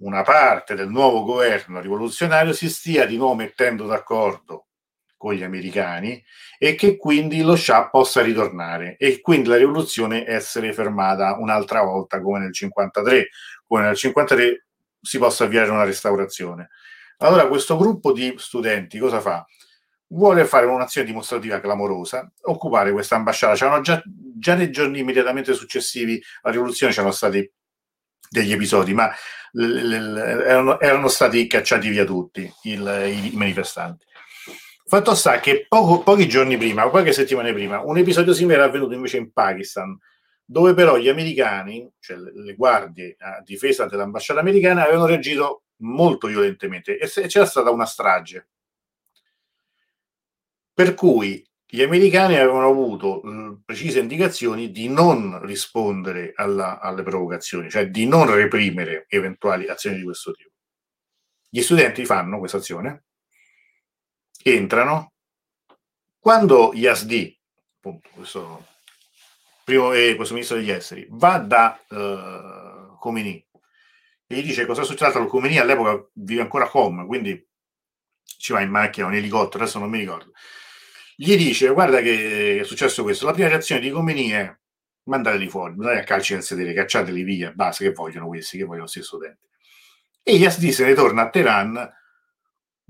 una 0.00 0.22
parte 0.22 0.74
del 0.74 0.88
nuovo 0.88 1.22
governo 1.22 1.80
rivoluzionario 1.80 2.52
si 2.52 2.68
stia 2.68 3.06
di 3.06 3.16
nuovo 3.16 3.36
mettendo 3.36 3.86
d'accordo 3.86 4.64
con 5.20 5.34
gli 5.34 5.42
americani 5.42 6.24
e 6.56 6.74
che 6.74 6.96
quindi 6.96 7.42
lo 7.42 7.54
Shah 7.54 7.90
possa 7.90 8.22
ritornare 8.22 8.96
e 8.96 9.20
quindi 9.20 9.50
la 9.50 9.58
rivoluzione 9.58 10.26
essere 10.26 10.72
fermata 10.72 11.36
un'altra 11.38 11.82
volta 11.82 12.22
come 12.22 12.38
nel 12.38 12.54
53, 12.54 13.28
come 13.66 13.82
nel 13.82 13.96
53 13.96 14.64
si 14.98 15.18
possa 15.18 15.44
avviare 15.44 15.68
una 15.68 15.84
restaurazione. 15.84 16.70
Allora 17.18 17.48
questo 17.48 17.76
gruppo 17.76 18.12
di 18.12 18.32
studenti 18.38 18.98
cosa 18.98 19.20
fa? 19.20 19.44
vuole 20.12 20.46
fare 20.46 20.64
un'azione 20.64 21.06
dimostrativa 21.06 21.60
clamorosa, 21.60 22.32
occupare 22.44 22.90
questa 22.90 23.16
ambasciata. 23.16 23.54
C'erano 23.54 23.82
già, 23.82 24.02
già 24.04 24.54
nei 24.54 24.70
giorni 24.70 25.00
immediatamente 25.00 25.52
successivi 25.52 26.20
alla 26.40 26.54
rivoluzione 26.54 26.92
c'erano 26.92 27.12
stati 27.12 27.48
degli 28.28 28.52
episodi, 28.52 28.94
ma 28.94 29.12
l- 29.52 29.62
l- 29.62 30.16
erano, 30.16 30.80
erano, 30.80 31.08
stati 31.08 31.46
cacciati 31.46 31.88
via 31.90 32.04
tutti 32.04 32.50
il, 32.62 33.30
i 33.32 33.36
manifestanti. 33.36 34.06
Fatto 34.90 35.14
sta 35.14 35.38
che 35.38 35.66
poco, 35.68 36.02
pochi 36.02 36.26
giorni 36.26 36.56
prima, 36.56 36.90
qualche 36.90 37.12
settimana 37.12 37.52
prima, 37.52 37.80
un 37.80 37.96
episodio 37.96 38.32
simile 38.34 38.54
era 38.56 38.64
avvenuto 38.64 38.92
invece 38.92 39.18
in 39.18 39.30
Pakistan, 39.30 39.96
dove 40.44 40.74
però 40.74 40.96
gli 40.96 41.08
americani, 41.08 41.88
cioè 42.00 42.16
le 42.16 42.54
guardie 42.56 43.14
a 43.20 43.40
difesa 43.40 43.86
dell'ambasciata 43.86 44.40
americana, 44.40 44.82
avevano 44.82 45.06
reagito 45.06 45.66
molto 45.82 46.26
violentemente 46.26 46.98
e 46.98 47.06
c'era 47.28 47.46
stata 47.46 47.70
una 47.70 47.86
strage 47.86 48.48
per 50.74 50.94
cui 50.94 51.48
gli 51.64 51.82
americani 51.82 52.34
avevano 52.34 52.66
avuto 52.68 53.22
precise 53.64 54.00
indicazioni 54.00 54.72
di 54.72 54.88
non 54.88 55.40
rispondere 55.46 56.32
alla, 56.34 56.80
alle 56.80 57.04
provocazioni, 57.04 57.70
cioè 57.70 57.90
di 57.90 58.08
non 58.08 58.28
reprimere 58.28 59.06
eventuali 59.08 59.68
azioni 59.68 59.98
di 59.98 60.02
questo 60.02 60.32
tipo. 60.32 60.50
Gli 61.48 61.60
studenti 61.62 62.04
fanno 62.04 62.40
questa 62.40 62.56
azione, 62.56 63.04
entrano, 64.42 65.12
quando 66.18 66.72
Yasdi, 66.74 67.38
appunto, 67.76 68.08
questo, 68.12 68.66
primo, 69.64 69.92
eh, 69.92 70.14
questo 70.16 70.34
ministro 70.34 70.58
degli 70.58 70.70
esteri, 70.70 71.06
va 71.10 71.38
da 71.38 71.80
uh, 71.88 72.98
Khomeini 72.98 73.46
e 74.26 74.36
gli 74.36 74.42
dice 74.42 74.64
cosa 74.64 74.82
è 74.82 74.84
successo 74.84 75.18
al 75.18 75.26
Khomeini, 75.26 75.58
all'epoca 75.58 76.08
vive 76.12 76.42
ancora 76.42 76.64
a 76.64 76.68
Com, 76.68 77.06
quindi 77.06 77.44
ci 78.22 78.52
va 78.52 78.60
in 78.60 78.70
macchina, 78.70 79.06
un 79.06 79.14
elicottero, 79.14 79.64
adesso 79.64 79.80
non 79.80 79.90
mi 79.90 79.98
ricordo. 79.98 80.32
Gli 81.16 81.36
dice 81.36 81.68
guarda 81.70 82.00
che 82.00 82.60
è 82.60 82.64
successo 82.64 83.02
questo, 83.02 83.26
la 83.26 83.32
prima 83.32 83.48
reazione 83.48 83.80
di 83.80 83.90
Comeni 83.90 84.28
è 84.28 84.56
mandateli 85.04 85.48
fuori, 85.48 85.74
mandate 85.74 86.00
a 86.00 86.04
calci 86.04 86.34
nel 86.34 86.42
sedere, 86.44 86.72
cacciateli 86.72 87.22
via, 87.24 87.50
basta, 87.50 87.82
che 87.82 87.90
vogliono 87.90 88.28
questi, 88.28 88.56
che 88.56 88.62
vogliono 88.64 88.84
questi 88.84 89.02
studenti. 89.02 89.48
E 90.22 90.34
Yazdi 90.34 90.70
se 90.70 90.84
ne 90.84 90.94
torna 90.94 91.22
a 91.22 91.30
Teheran 91.30 91.92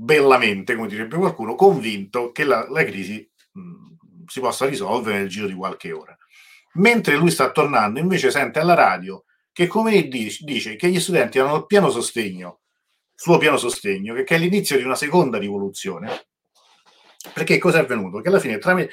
bellamente, 0.03 0.75
come 0.75 0.89
direbbe 0.89 1.17
qualcuno, 1.17 1.55
convinto 1.55 2.33
che 2.33 2.45
la, 2.45 2.67
la 2.69 2.85
crisi 2.85 3.29
mh, 3.53 4.25
si 4.27 4.41
possa 4.41 4.67
risolvere 4.67 5.19
nel 5.19 5.29
giro 5.29 5.47
di 5.47 5.55
qualche 5.55 5.93
ora. 5.93 6.17
Mentre 6.75 7.17
lui 7.17 7.31
sta 7.31 7.51
tornando, 7.51 7.99
invece 7.99 8.31
sente 8.31 8.61
alla 8.61 8.75
radio 8.75 9.25
che 9.53 9.67
come 9.67 10.09
dice, 10.09 10.45
dice 10.45 10.77
che 10.77 10.89
gli 10.89 11.01
studenti 11.01 11.39
hanno 11.39 11.57
il 11.57 11.67
pieno 11.67 11.91
sostegno, 11.91 12.61
suo 13.15 13.39
pieno 13.39 13.57
sostegno, 13.57 14.15
che, 14.15 14.25
che 14.25 14.37
è 14.37 14.39
l'inizio 14.39 14.77
di 14.77 14.85
una 14.85 14.95
seconda 14.95 15.39
rivoluzione 15.39 16.29
perché 17.35 17.59
cosa 17.59 17.79
è 17.79 17.83
avvenuto? 17.83 18.21
Che 18.21 18.29
alla 18.29 18.39
fine 18.39 18.59
tramite, 18.59 18.93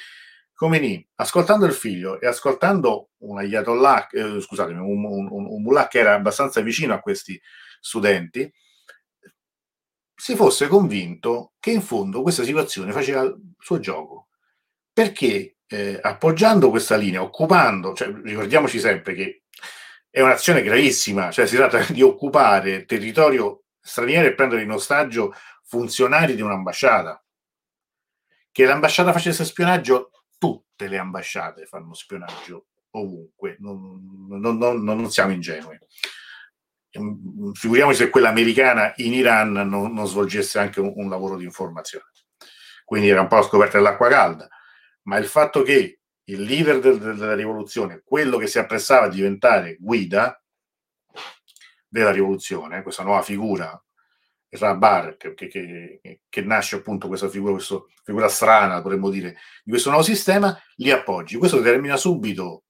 Khomeini, 0.53 1.07
ascoltando 1.15 1.65
il 1.65 1.73
figlio 1.73 2.19
e 2.19 2.27
ascoltando 2.27 3.11
un 3.19 3.37
ayatollah, 3.37 4.09
eh, 4.09 4.41
scusatemi, 4.41 4.79
un, 4.79 5.05
un, 5.05 5.27
un, 5.29 5.45
un 5.45 5.61
mullah 5.61 5.87
che 5.87 5.99
era 5.99 6.15
abbastanza 6.15 6.59
vicino 6.61 6.93
a 6.93 6.99
questi 6.99 7.39
studenti, 7.79 8.51
si 10.19 10.35
fosse 10.35 10.67
convinto 10.67 11.53
che 11.59 11.69
in 11.69 11.81
fondo 11.81 12.23
questa 12.23 12.43
situazione 12.43 12.91
faceva 12.91 13.21
il 13.21 13.53
suo 13.59 13.79
gioco. 13.79 14.29
Perché 14.91 15.57
eh, 15.67 15.99
appoggiando 16.01 16.71
questa 16.71 16.95
linea, 16.95 17.21
occupando, 17.21 17.93
cioè, 17.93 18.11
ricordiamoci 18.23 18.79
sempre 18.79 19.13
che 19.13 19.43
è 20.09 20.21
un'azione 20.21 20.63
gravissima, 20.63 21.29
cioè 21.29 21.45
si 21.45 21.55
tratta 21.55 21.85
di 21.91 22.01
occupare 22.01 22.85
territorio 22.85 23.65
straniero 23.79 24.27
e 24.27 24.33
prendere 24.33 24.63
in 24.63 24.71
ostaggio 24.71 25.33
funzionari 25.63 26.33
di 26.35 26.41
un'ambasciata. 26.41 27.23
Che 28.51 28.65
l'ambasciata 28.65 29.13
facesse 29.13 29.45
spionaggio, 29.45 30.09
tutte 30.39 30.87
le 30.87 30.97
ambasciate 30.97 31.67
fanno 31.67 31.93
spionaggio 31.93 32.65
ovunque, 32.91 33.57
non, 33.59 34.27
non, 34.29 34.57
non, 34.57 34.83
non 34.83 35.11
siamo 35.11 35.31
ingenui. 35.31 35.77
Ehm, 36.97 37.53
figuriamoci 37.53 37.97
se 37.97 38.09
quella 38.09 38.29
americana 38.29 38.93
in 38.97 39.13
Iran 39.13 39.51
non, 39.51 39.93
non 39.93 40.07
svolgesse 40.07 40.59
anche 40.59 40.79
un, 40.79 40.93
un, 40.95 41.09
lavoro 41.09 41.37
di 41.37 41.45
informazione. 41.45 42.05
Quindi 42.83 43.09
era 43.09 43.21
un 43.21 43.27
po' 43.27 43.41
scoperta 43.41 43.77
dell'acqua 43.77 44.07
calda, 44.09 44.47
ma 45.03 45.17
il 45.17 45.25
fatto 45.25 45.61
che 45.61 45.99
il 46.23 46.41
leader 46.41 46.79
del, 46.79 46.99
della 46.99 47.35
rivoluzione, 47.35 48.01
quello 48.03 48.37
che 48.37 48.47
si 48.47 48.59
appressava 48.59 49.05
a 49.05 49.09
diventare 49.09 49.77
guida 49.79 50.41
della 51.87 52.11
rivoluzione, 52.11 52.81
questa 52.81 53.03
nuova 53.03 53.21
figura, 53.21 53.81
Rabar, 54.49 55.17
che, 55.17 55.33
che, 55.33 55.47
che, 55.47 56.21
che, 56.27 56.41
nasce 56.41 56.77
appunto 56.77 57.07
questa 57.07 57.29
figura, 57.29 57.53
questa 57.53 57.83
figura 58.03 58.29
strana, 58.29 58.81
potremmo 58.81 59.09
dire, 59.09 59.35
di 59.63 59.71
questo 59.71 59.89
nuovo 59.89 60.05
sistema, 60.05 60.57
li 60.77 60.89
appoggi. 60.89 61.37
Questo 61.37 61.57
determina 61.57 61.97
subito 61.97 62.63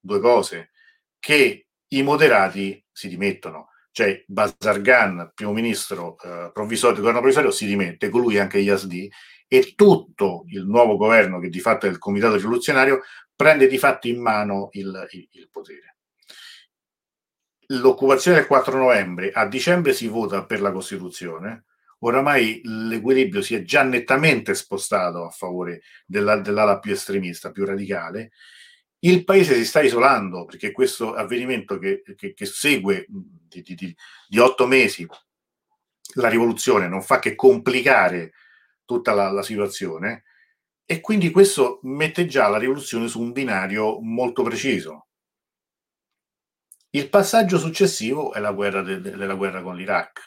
due 0.00 0.20
cose, 0.20 0.70
che 1.18 1.68
i 1.88 2.02
moderati 2.02 2.84
si 2.90 3.08
dimettono, 3.08 3.67
cioè 3.90 4.24
Bazargan, 4.26 5.32
primo 5.34 5.52
ministro 5.52 6.16
eh, 6.22 6.50
provvisorio, 6.52 6.98
governo 6.98 7.20
provvisorio, 7.20 7.50
si 7.50 7.66
dimette, 7.66 8.08
con 8.08 8.20
lui 8.20 8.38
anche 8.38 8.58
Yazdi, 8.58 9.10
e 9.46 9.74
tutto 9.74 10.44
il 10.48 10.66
nuovo 10.66 10.96
governo, 10.96 11.40
che 11.40 11.48
di 11.48 11.60
fatto 11.60 11.86
è 11.86 11.88
il 11.88 11.98
comitato 11.98 12.36
rivoluzionario, 12.36 13.00
prende 13.34 13.66
di 13.66 13.78
fatto 13.78 14.08
in 14.08 14.20
mano 14.20 14.68
il, 14.72 15.06
il, 15.10 15.28
il 15.32 15.48
potere. 15.50 15.96
L'occupazione 17.70 18.38
del 18.38 18.46
4 18.46 18.78
novembre, 18.78 19.30
a 19.30 19.46
dicembre 19.46 19.92
si 19.92 20.06
vota 20.06 20.44
per 20.44 20.60
la 20.60 20.72
Costituzione, 20.72 21.64
oramai 22.00 22.60
l'equilibrio 22.64 23.42
si 23.42 23.54
è 23.54 23.62
già 23.62 23.82
nettamente 23.82 24.54
spostato 24.54 25.24
a 25.24 25.30
favore 25.30 25.82
della, 26.06 26.36
dell'ala 26.36 26.78
più 26.78 26.92
estremista, 26.92 27.50
più 27.50 27.64
radicale, 27.64 28.30
il 29.00 29.24
paese 29.24 29.54
si 29.54 29.64
sta 29.64 29.80
isolando 29.80 30.44
perché 30.44 30.72
questo 30.72 31.14
avvenimento 31.14 31.78
che, 31.78 32.02
che, 32.16 32.34
che 32.34 32.46
segue 32.46 33.06
di, 33.08 33.62
di, 33.62 33.96
di, 34.28 34.38
otto 34.38 34.66
mesi 34.66 35.06
la 36.14 36.28
rivoluzione 36.28 36.88
non 36.88 37.02
fa 37.02 37.18
che 37.18 37.34
complicare 37.34 38.32
tutta 38.84 39.12
la, 39.12 39.30
la 39.30 39.42
situazione 39.42 40.24
e 40.84 41.00
quindi 41.00 41.30
questo 41.30 41.80
mette 41.82 42.26
già 42.26 42.48
la 42.48 42.58
rivoluzione 42.58 43.08
su 43.08 43.20
un 43.20 43.32
binario 43.32 44.00
molto 44.00 44.42
preciso. 44.42 45.08
Il 46.90 47.10
passaggio 47.10 47.58
successivo 47.58 48.32
è 48.32 48.40
la 48.40 48.52
guerra, 48.52 48.80
de, 48.80 48.98
de, 49.02 49.14
della 49.14 49.34
guerra 49.34 49.60
con 49.60 49.76
l'Iraq. 49.76 50.20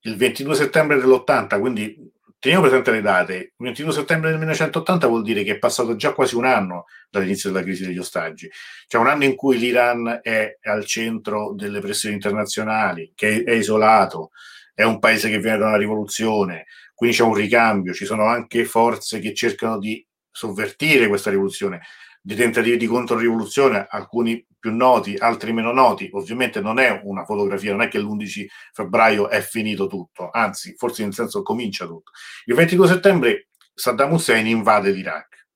Il 0.00 0.16
22 0.16 0.54
settembre 0.54 0.96
dell'80, 0.96 1.60
quindi 1.60 2.12
Teniamo 2.44 2.66
presente 2.66 2.90
le 2.90 3.00
date. 3.00 3.34
Il 3.36 3.52
21 3.56 3.90
settembre 3.90 4.28
del 4.28 4.36
1980 4.36 5.06
vuol 5.06 5.22
dire 5.22 5.44
che 5.44 5.52
è 5.52 5.58
passato 5.58 5.96
già 5.96 6.12
quasi 6.12 6.36
un 6.36 6.44
anno 6.44 6.84
dall'inizio 7.08 7.50
della 7.50 7.62
crisi 7.64 7.86
degli 7.86 7.96
ostaggi. 7.96 8.50
C'è 8.86 8.98
un 8.98 9.06
anno 9.06 9.24
in 9.24 9.34
cui 9.34 9.56
l'Iran 9.56 10.20
è 10.20 10.58
al 10.64 10.84
centro 10.84 11.54
delle 11.54 11.80
pressioni 11.80 12.16
internazionali, 12.16 13.12
che 13.14 13.44
è 13.44 13.52
isolato, 13.52 14.32
è 14.74 14.82
un 14.82 14.98
paese 14.98 15.30
che 15.30 15.38
viene 15.38 15.56
da 15.56 15.68
una 15.68 15.78
rivoluzione, 15.78 16.66
quindi 16.94 17.16
c'è 17.16 17.22
un 17.22 17.32
ricambio, 17.32 17.94
ci 17.94 18.04
sono 18.04 18.26
anche 18.26 18.66
forze 18.66 19.20
che 19.20 19.32
cercano 19.32 19.78
di 19.78 20.06
sovvertire 20.30 21.08
questa 21.08 21.30
rivoluzione 21.30 21.80
di 22.26 22.34
tentativi 22.36 22.78
di 22.78 22.86
controrivoluzione, 22.86 23.86
alcuni 23.86 24.42
più 24.58 24.74
noti, 24.74 25.14
altri 25.18 25.52
meno 25.52 25.72
noti. 25.72 26.08
Ovviamente 26.12 26.62
non 26.62 26.78
è 26.78 27.02
una 27.04 27.26
fotografia, 27.26 27.72
non 27.72 27.82
è 27.82 27.88
che 27.88 27.98
l'11 27.98 28.46
febbraio 28.72 29.28
è 29.28 29.42
finito 29.42 29.86
tutto, 29.86 30.30
anzi, 30.30 30.74
forse 30.74 31.02
in 31.02 31.12
senso 31.12 31.42
comincia 31.42 31.84
tutto. 31.84 32.12
Il 32.46 32.54
22 32.54 32.86
settembre 32.88 33.48
Saddam 33.74 34.12
Hussein 34.12 34.46
invade 34.46 34.90
l'Iraq. 34.90 35.46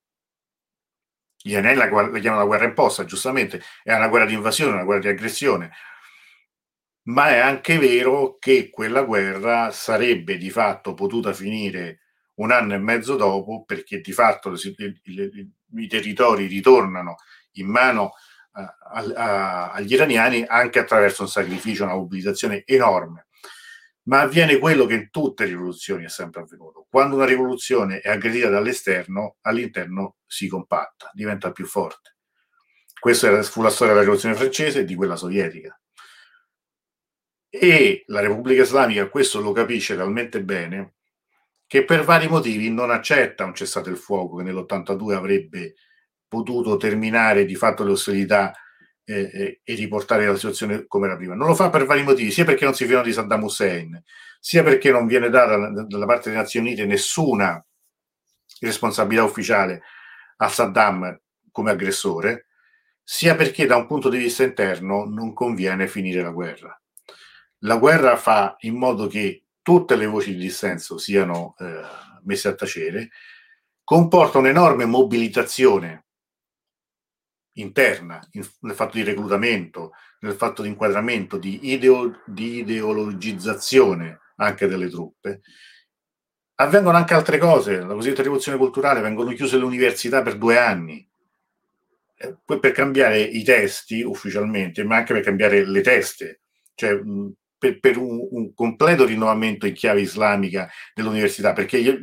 Iraniani 1.45 1.78
la, 1.78 1.89
chiamano 2.20 2.43
la 2.43 2.47
guerra 2.47 2.66
imposta, 2.66 3.07
giustamente, 3.07 3.62
è 3.82 3.95
una 3.95 4.09
guerra 4.09 4.27
di 4.27 4.35
invasione, 4.35 4.73
una 4.73 4.85
guerra 4.85 5.01
di 5.01 5.09
aggressione, 5.09 5.70
ma 7.05 7.31
è 7.31 7.39
anche 7.39 7.78
vero 7.78 8.36
che 8.39 8.69
quella 8.69 9.05
guerra 9.05 9.70
sarebbe 9.70 10.36
di 10.36 10.51
fatto 10.51 10.93
potuta 10.93 11.32
finire 11.32 12.01
un 12.35 12.51
anno 12.51 12.74
e 12.74 12.78
mezzo 12.78 13.16
dopo, 13.16 13.65
perché 13.65 14.03
di 14.03 14.12
fatto 14.12 14.53
i, 14.53 15.01
i, 15.05 15.53
i 15.77 15.86
territori 15.86 16.47
ritornano 16.47 17.16
in 17.53 17.69
mano 17.69 18.12
uh, 18.53 18.61
a, 18.61 19.05
a, 19.15 19.73
agli 19.73 19.93
iraniani 19.93 20.45
anche 20.47 20.78
attraverso 20.78 21.23
un 21.23 21.28
sacrificio, 21.28 21.85
una 21.85 21.95
mobilitazione 21.95 22.62
enorme. 22.66 23.27
Ma 24.09 24.20
avviene 24.20 24.59
quello 24.59 24.86
che 24.86 24.95
in 24.95 25.11
tutte 25.11 25.45
le 25.45 25.51
rivoluzioni 25.51 26.05
è 26.05 26.09
sempre 26.09 26.40
avvenuto. 26.40 26.86
Quando 26.89 27.16
una 27.16 27.27
rivoluzione 27.27 28.01
è 28.01 28.09
aggredita 28.09 28.49
dall'esterno, 28.49 29.36
all'interno 29.43 30.16
si 30.27 30.49
compatta, 30.49 31.11
diventa 31.12 31.53
più 31.53 31.66
forte. 31.66 32.16
Questa 32.99 33.43
fu 33.43 33.61
la 33.61 33.69
storia 33.69 33.93
della 33.93 34.05
rivoluzione 34.05 34.35
francese 34.35 34.81
e 34.81 34.85
di 34.85 34.95
quella 34.95 35.16
sovietica. 35.16 35.78
E 37.51 38.05
la 38.07 38.20
Repubblica 38.20 38.62
Islamica 38.62 39.09
questo 39.09 39.40
lo 39.40 39.53
capisce 39.53 39.97
talmente 39.97 40.43
bene 40.43 40.95
che 41.69 41.85
per 41.85 42.03
vari 42.03 42.28
motivi 42.28 42.70
non 42.70 42.90
accetta 42.90 43.45
un 43.45 43.55
cessate 43.55 43.90
il 43.90 43.99
fuoco 43.99 44.36
che 44.39 44.43
nell'82 44.43 45.12
avrebbe 45.12 45.74
potuto 46.27 46.78
terminare 46.78 47.45
di 47.45 47.55
fatto 47.55 47.85
le 47.85 47.93
ostilità 47.93 48.53
eh, 49.05 49.31
eh, 49.32 49.61
e 49.62 49.74
riportare 49.74 50.27
la 50.27 50.35
situazione 50.35 50.86
come 50.86 51.07
era 51.07 51.16
prima. 51.16 51.35
Non 51.35 51.47
lo 51.47 51.55
fa 51.55 51.69
per 51.69 51.85
vari 51.85 52.03
motivi, 52.03 52.31
sia 52.31 52.47
perché 52.47 52.65
non 52.65 52.74
si 52.74 52.86
fiano 52.86 53.03
di 53.03 53.12
Saddam 53.12 53.43
Hussein, 53.43 54.03
sia 54.40 54.62
perché 54.62 54.90
non 54.90 55.07
viene 55.07 55.28
data 55.28 55.57
dalla 55.86 56.07
parte 56.07 56.31
delle 56.31 56.40
Nazioni 56.40 56.69
Unite 56.69 56.86
nessuna 56.86 57.62
responsabilità 58.61 59.24
ufficiale 59.24 59.82
a 60.39 60.49
Saddam 60.49 61.20
come 61.53 61.70
aggressore, 61.70 62.47
sia 63.03 63.35
perché 63.35 63.66
da 63.66 63.77
un 63.77 63.86
punto 63.86 64.09
di 64.09 64.16
vista 64.16 64.43
interno 64.43 65.05
non 65.05 65.35
conviene 65.35 65.86
finire 65.86 66.23
la 66.23 66.31
guerra. 66.31 66.81
La 67.62 67.77
guerra 67.77 68.16
fa 68.16 68.57
in 68.61 68.77
modo 68.77 69.07
che 69.07 69.48
tutte 69.69 69.97
le 69.97 70.07
voci 70.07 70.32
di 70.32 70.39
dissenso 70.39 70.97
siano 70.97 71.55
eh, 71.59 71.82
messe 72.23 72.49
a 72.49 72.55
tacere, 72.55 73.11
comporta 73.85 74.39
un'enorme 74.39 74.86
mobilitazione 74.86 76.07
interna 77.57 78.19
in, 78.31 78.49
nel 78.61 78.74
fatto 78.74 78.97
di 78.97 79.03
reclutamento, 79.03 79.90
nel 80.20 80.32
fatto 80.32 80.62
di 80.62 80.69
inquadramento, 80.69 81.36
di, 81.36 81.70
ideo, 81.70 82.23
di 82.24 82.61
ideologizzazione 82.61 84.20
anche 84.36 84.69
delle 84.69 84.89
truppe. 84.89 85.43
Avvengono 86.55 86.97
anche 86.97 87.12
altre 87.12 87.36
cose, 87.36 87.77
la 87.77 87.93
cosiddetta 87.93 88.23
rivoluzione 88.23 88.57
culturale, 88.57 89.03
vengono 89.03 89.35
chiuse 89.35 89.59
le 89.59 89.65
università 89.65 90.23
per 90.23 90.39
due 90.39 90.57
anni, 90.57 91.07
eh, 92.16 92.39
per 92.47 92.73
cambiare 92.73 93.20
i 93.20 93.45
testi 93.45 94.01
ufficialmente, 94.01 94.82
ma 94.82 94.97
anche 94.97 95.12
per 95.12 95.23
cambiare 95.23 95.66
le 95.66 95.82
teste. 95.82 96.40
Cioè, 96.74 96.95
mh, 96.95 97.32
per, 97.59 97.81
per 97.81 97.99
un, 97.99 98.27
un, 98.31 98.55
completo 98.55 99.05
rinnovamento 99.05 99.67
in 99.67 99.75
chiave 99.75 100.01
islamica 100.01 100.71
dell'università, 100.95 101.53
perché 101.53 101.83
gli, 101.83 101.99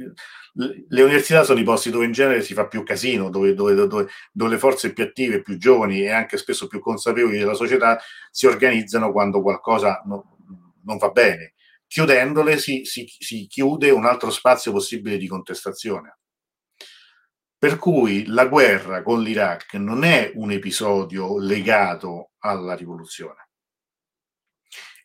le 0.56 1.02
università 1.02 1.44
sono 1.44 1.60
i 1.60 1.64
posti 1.64 1.90
dove 1.90 2.06
in 2.06 2.12
genere 2.12 2.42
si 2.42 2.54
fa 2.54 2.68
più 2.68 2.84
casino, 2.84 3.30
dove, 3.30 3.54
dove, 3.54 3.74
dove, 3.74 4.08
dove, 4.32 4.52
le 4.52 4.58
forze 4.58 4.94
più 4.94 5.04
attive, 5.04 5.42
più 5.42 5.58
giovani 5.58 6.02
e 6.02 6.12
anche 6.12 6.38
spesso 6.38 6.68
più 6.68 6.80
consapevoli 6.80 7.38
della 7.38 7.54
società 7.54 8.00
si 8.32 8.46
organizzano 8.46 9.12
quando 9.12 9.42
qualcosa 9.42 10.02
no, 10.06 10.38
non 10.84 10.98
va 10.98 11.10
bene. 11.10 11.54
Chiudendole 11.88 12.58
si, 12.58 12.86
si, 12.86 13.06
si 13.08 13.48
chiude 13.48 13.90
un 13.90 14.06
altro 14.06 14.30
spazio 14.30 14.72
possibile 14.72 15.18
di 15.18 15.28
contestazione. 15.28 16.20
Per 17.58 17.78
cui 17.78 18.26
la 18.28 18.46
guerra 18.46 19.02
con 19.02 19.22
l'Iraq 19.22 19.74
non 19.76 20.04
è 20.04 20.32
un 20.36 20.52
episodio 20.52 21.38
legato 21.40 22.32
alla 22.40 22.76
rivoluzione 22.76 23.45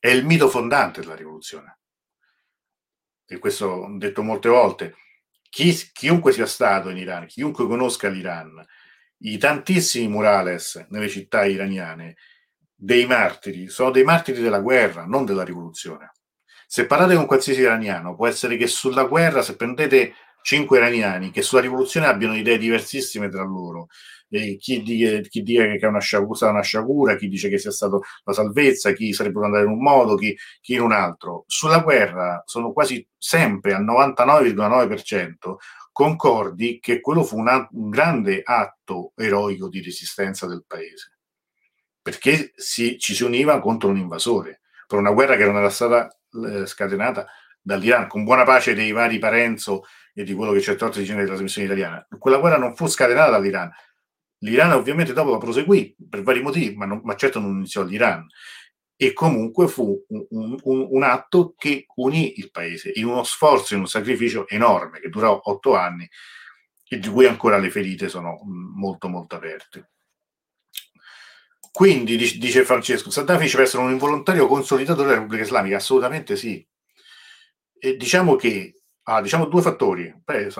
è 0.01 0.09
il 0.09 0.25
mito 0.25 0.49
fondante 0.49 1.01
della 1.01 1.15
rivoluzione. 1.15 1.79
E 3.27 3.39
questo 3.39 3.67
ho 3.67 3.97
detto 3.97 4.23
molte 4.23 4.49
volte. 4.49 4.97
Chi, 5.49 5.73
chiunque 5.93 6.33
sia 6.33 6.47
stato 6.47 6.89
in 6.89 6.97
Iran, 6.97 7.27
chiunque 7.27 7.67
conosca 7.67 8.09
l'Iran, 8.09 8.65
i 9.19 9.37
tantissimi 9.37 10.09
murales 10.09 10.87
nelle 10.89 11.09
città 11.09 11.45
iraniane 11.45 12.17
dei 12.75 13.07
martiri 13.07 13.69
sono 13.69 13.91
dei 13.91 14.05
martiri 14.05 14.41
della 14.41 14.61
guerra, 14.61 15.05
non 15.05 15.27
della 15.27 15.45
rivoluzione. 15.45 16.13
Se 16.67 16.87
parlate 16.87 17.15
con 17.15 17.27
qualsiasi 17.27 17.61
iraniano, 17.61 18.15
può 18.15 18.27
essere 18.27 18.57
che 18.57 18.67
sulla 18.67 19.05
guerra, 19.05 19.43
se 19.43 19.57
prendete 19.57 20.15
cinque 20.43 20.79
iraniani 20.79 21.31
che 21.31 21.43
sulla 21.43 21.61
rivoluzione 21.61 22.07
abbiano 22.07 22.35
idee 22.35 22.57
diversissime 22.57 23.29
tra 23.29 23.43
loro, 23.43 23.89
eh, 24.31 24.57
chi, 24.57 24.83
dice, 24.83 25.23
chi 25.23 25.43
dice 25.43 25.77
che 25.77 25.87
è 25.87 25.89
una 25.89 26.01
sciagura, 26.01 26.51
una 26.51 26.63
sciagura, 26.63 27.17
chi 27.17 27.29
dice 27.29 27.49
che 27.49 27.59
sia 27.59 27.71
stata 27.71 27.99
la 28.25 28.33
salvezza, 28.33 28.93
chi 28.93 29.13
sarebbe 29.13 29.45
andare 29.45 29.65
in 29.65 29.71
un 29.71 29.83
modo, 29.83 30.15
chi, 30.17 30.37
chi 30.61 30.75
in 30.75 30.83
un 30.83 30.93
altro. 30.93 31.45
Sulla 31.47 31.81
guerra 31.81 32.43
sono 32.47 32.73
quasi 32.73 33.07
sempre 33.19 33.75
al 33.75 33.85
99,9% 33.85 35.57
concordi 35.93 36.79
che 36.81 37.01
quello 37.01 37.23
fu 37.25 37.39
una, 37.39 37.69
un 37.73 37.91
grande 37.91 38.41
atto 38.43 39.13
eroico 39.17 39.69
di 39.69 39.83
resistenza 39.83 40.47
del 40.47 40.65
paese, 40.67 41.19
perché 42.01 42.53
si, 42.55 42.99
ci 42.99 43.15
si 43.15 43.23
univa 43.23 43.61
contro 43.61 43.91
un 43.91 43.99
invasore, 43.99 44.61
per 44.87 44.99
una 44.99 45.11
guerra 45.11 45.37
che 45.37 45.45
non 45.45 45.57
era 45.57 45.69
stata 45.69 46.09
eh, 46.47 46.65
scatenata 46.65 47.27
dall'Iran, 47.61 48.09
con 48.09 48.25
buona 48.25 48.45
pace 48.45 48.75
dei 48.75 48.93
vari 48.93 49.19
Parenzo 49.19 49.85
e 50.15 50.25
di 50.25 50.33
quello 50.33 50.53
che 50.53 50.61
certe 50.61 50.85
volte 50.85 51.01
dice 51.01 51.15
nelle 51.15 51.27
trasmissioni 51.27 51.67
italiane. 51.67 52.07
Quella 52.19 52.39
guerra 52.39 52.57
non 52.57 52.75
fu 52.75 52.87
scatenata 52.87 53.31
dall'Iran. 53.31 53.71
L'Iran 54.43 54.73
ovviamente 54.73 55.13
dopo 55.13 55.31
la 55.31 55.39
proseguì 55.39 55.95
per 56.09 56.23
vari 56.23 56.43
motivi, 56.43 56.75
ma, 56.75 56.87
non, 56.87 57.01
ma 57.05 57.15
certo 57.15 57.41
non 57.41 57.57
iniziò 57.57 57.83
l'Iran. 57.83 58.27
E 58.97 59.13
comunque 59.13 59.67
fu 59.67 60.05
un, 60.09 60.27
un, 60.63 60.87
un, 60.91 61.03
atto 61.03 61.55
che 61.57 61.87
unì 61.97 62.39
il 62.39 62.51
paese 62.51 62.93
in 62.95 63.07
uno 63.07 63.23
sforzo, 63.25 63.75
in 63.75 63.81
un 63.81 63.89
sacrificio 63.89 64.47
enorme 64.47 65.01
che 65.01 65.09
durò 65.09 65.41
otto 65.43 65.75
anni 65.75 66.09
e 66.87 66.99
di 66.99 67.09
cui 67.09 67.25
ancora 67.27 67.57
le 67.57 67.71
ferite 67.71 68.09
sono 68.09 68.41
molto 68.45 69.09
molto 69.09 69.37
aperte. 69.37 69.91
Quindi, 71.73 72.17
dice 72.17 72.65
Francesco, 72.65 73.11
Saddam 73.11 73.37
finisce 73.37 73.57
per 73.57 73.65
essere 73.67 73.83
un 73.83 73.93
involontario 73.93 74.47
consolidatore 74.47 75.05
della 75.05 75.15
Repubblica 75.21 75.45
Islamica? 75.45 75.77
Assolutamente 75.77 76.37
sì. 76.37 76.67
E 77.79 77.97
diciamo 77.97 78.37
che 78.37 78.81
ha 79.05 79.23
diciamo 79.23 79.47
due 79.47 79.63
fattori. 79.63 80.13
Beh, 80.25 80.51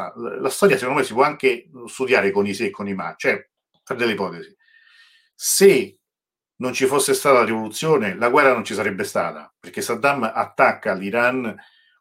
la 0.41 0.49
storia 0.49 0.79
secondo 0.79 1.01
me 1.01 1.05
si 1.05 1.13
può 1.13 1.25
anche 1.25 1.69
studiare 1.87 2.31
con 2.31 2.47
i 2.47 2.55
se 2.55 2.67
e 2.67 2.71
con 2.71 2.89
i 2.89 2.95
ma, 2.95 3.15
cioè 3.17 3.50
per 3.91 3.97
delle 3.97 4.13
ipotesi. 4.13 4.55
Se 5.35 5.99
non 6.57 6.73
ci 6.73 6.87
fosse 6.87 7.13
stata 7.15 7.41
la 7.41 7.45
rivoluzione, 7.45 8.15
la 8.15 8.29
guerra 8.29 8.53
non 8.53 8.65
ci 8.65 8.75
sarebbe 8.75 9.03
stata, 9.03 9.53
perché 9.59 9.81
Saddam 9.81 10.31
attacca 10.33 10.95
l'Iran 10.95 11.55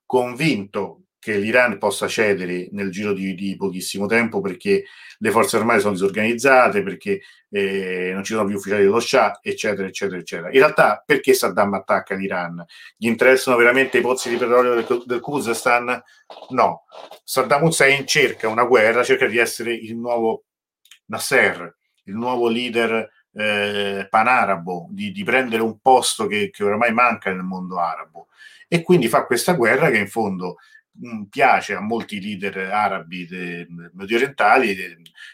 convinto 0.06 1.06
che 1.18 1.38
l'Iran 1.38 1.78
possa 1.78 2.07
cedere 2.07 2.70
nel 2.72 2.91
giro 2.91 3.11
di, 3.11 3.34
di, 3.36 3.56
pochissimo 3.57 4.06
tempo 4.06 4.40
perché 4.40 4.86
le 5.18 5.32
forze 5.32 5.57
armate 5.57 5.82
sono 5.82 5.94
disorganizzate, 5.94 6.84
perché 6.84 7.22
eh, 7.49 8.11
non 8.14 8.24
ci 8.24 8.34
sono 8.34 8.45
più 8.45 8.56
ufficiali 8.56 8.84
dello 8.84 8.99
Shah, 8.99 9.40
eccetera, 9.41 9.88
eccetera, 9.88 10.20
eccetera. 10.20 10.48
In 10.52 10.60
realtà, 10.60 11.03
perché 11.06 11.34
Saddam 11.34 11.74
attacca 11.74 12.16
l'Iran? 12.16 12.64
Gli 12.95 13.07
interessano 13.07 13.57
veramente 13.57 13.98
i 13.98 14.02
pozzi 14.02 14.30
di 14.30 14.38
petrolio 14.38 14.76
del, 14.76 15.03
del 15.06 15.20
Kurdistan? 15.20 16.02
No. 16.49 16.84
Saddam 17.24 17.64
Hussein 17.64 18.06
cerca 18.06 18.48
una 18.48 18.64
guerra, 18.64 19.03
cerca 19.03 19.26
di 19.26 19.38
essere 19.38 19.74
il 19.74 19.98
nuovo 19.98 20.45
Nasser, 21.07 21.78
il 22.10 22.15
nuovo 22.15 22.48
leader 22.49 23.10
eh, 23.34 24.07
panarabo, 24.10 24.88
di, 24.90 25.11
di, 25.11 25.23
prendere 25.23 25.61
un 25.61 25.80
posto 25.80 26.27
che, 26.27 26.49
che 26.49 26.64
oramai 26.64 26.91
manca 26.91 27.31
nel 27.31 27.44
mondo 27.44 27.80
arabo. 27.80 28.27
E 28.68 28.81
quindi 28.81 29.07
fa 29.07 29.26
questa 29.26 29.53
guerra 29.53 29.90
che 29.90 29.98
in 29.98 30.07
fondo 30.07 30.57
Mm, 31.06 31.23
piace 31.26 31.76
a 31.76 31.80
molti 31.80 32.19
leader 32.19 32.57
arabi 32.72 33.26
medio 33.94 34.18
orientali, 34.18 34.76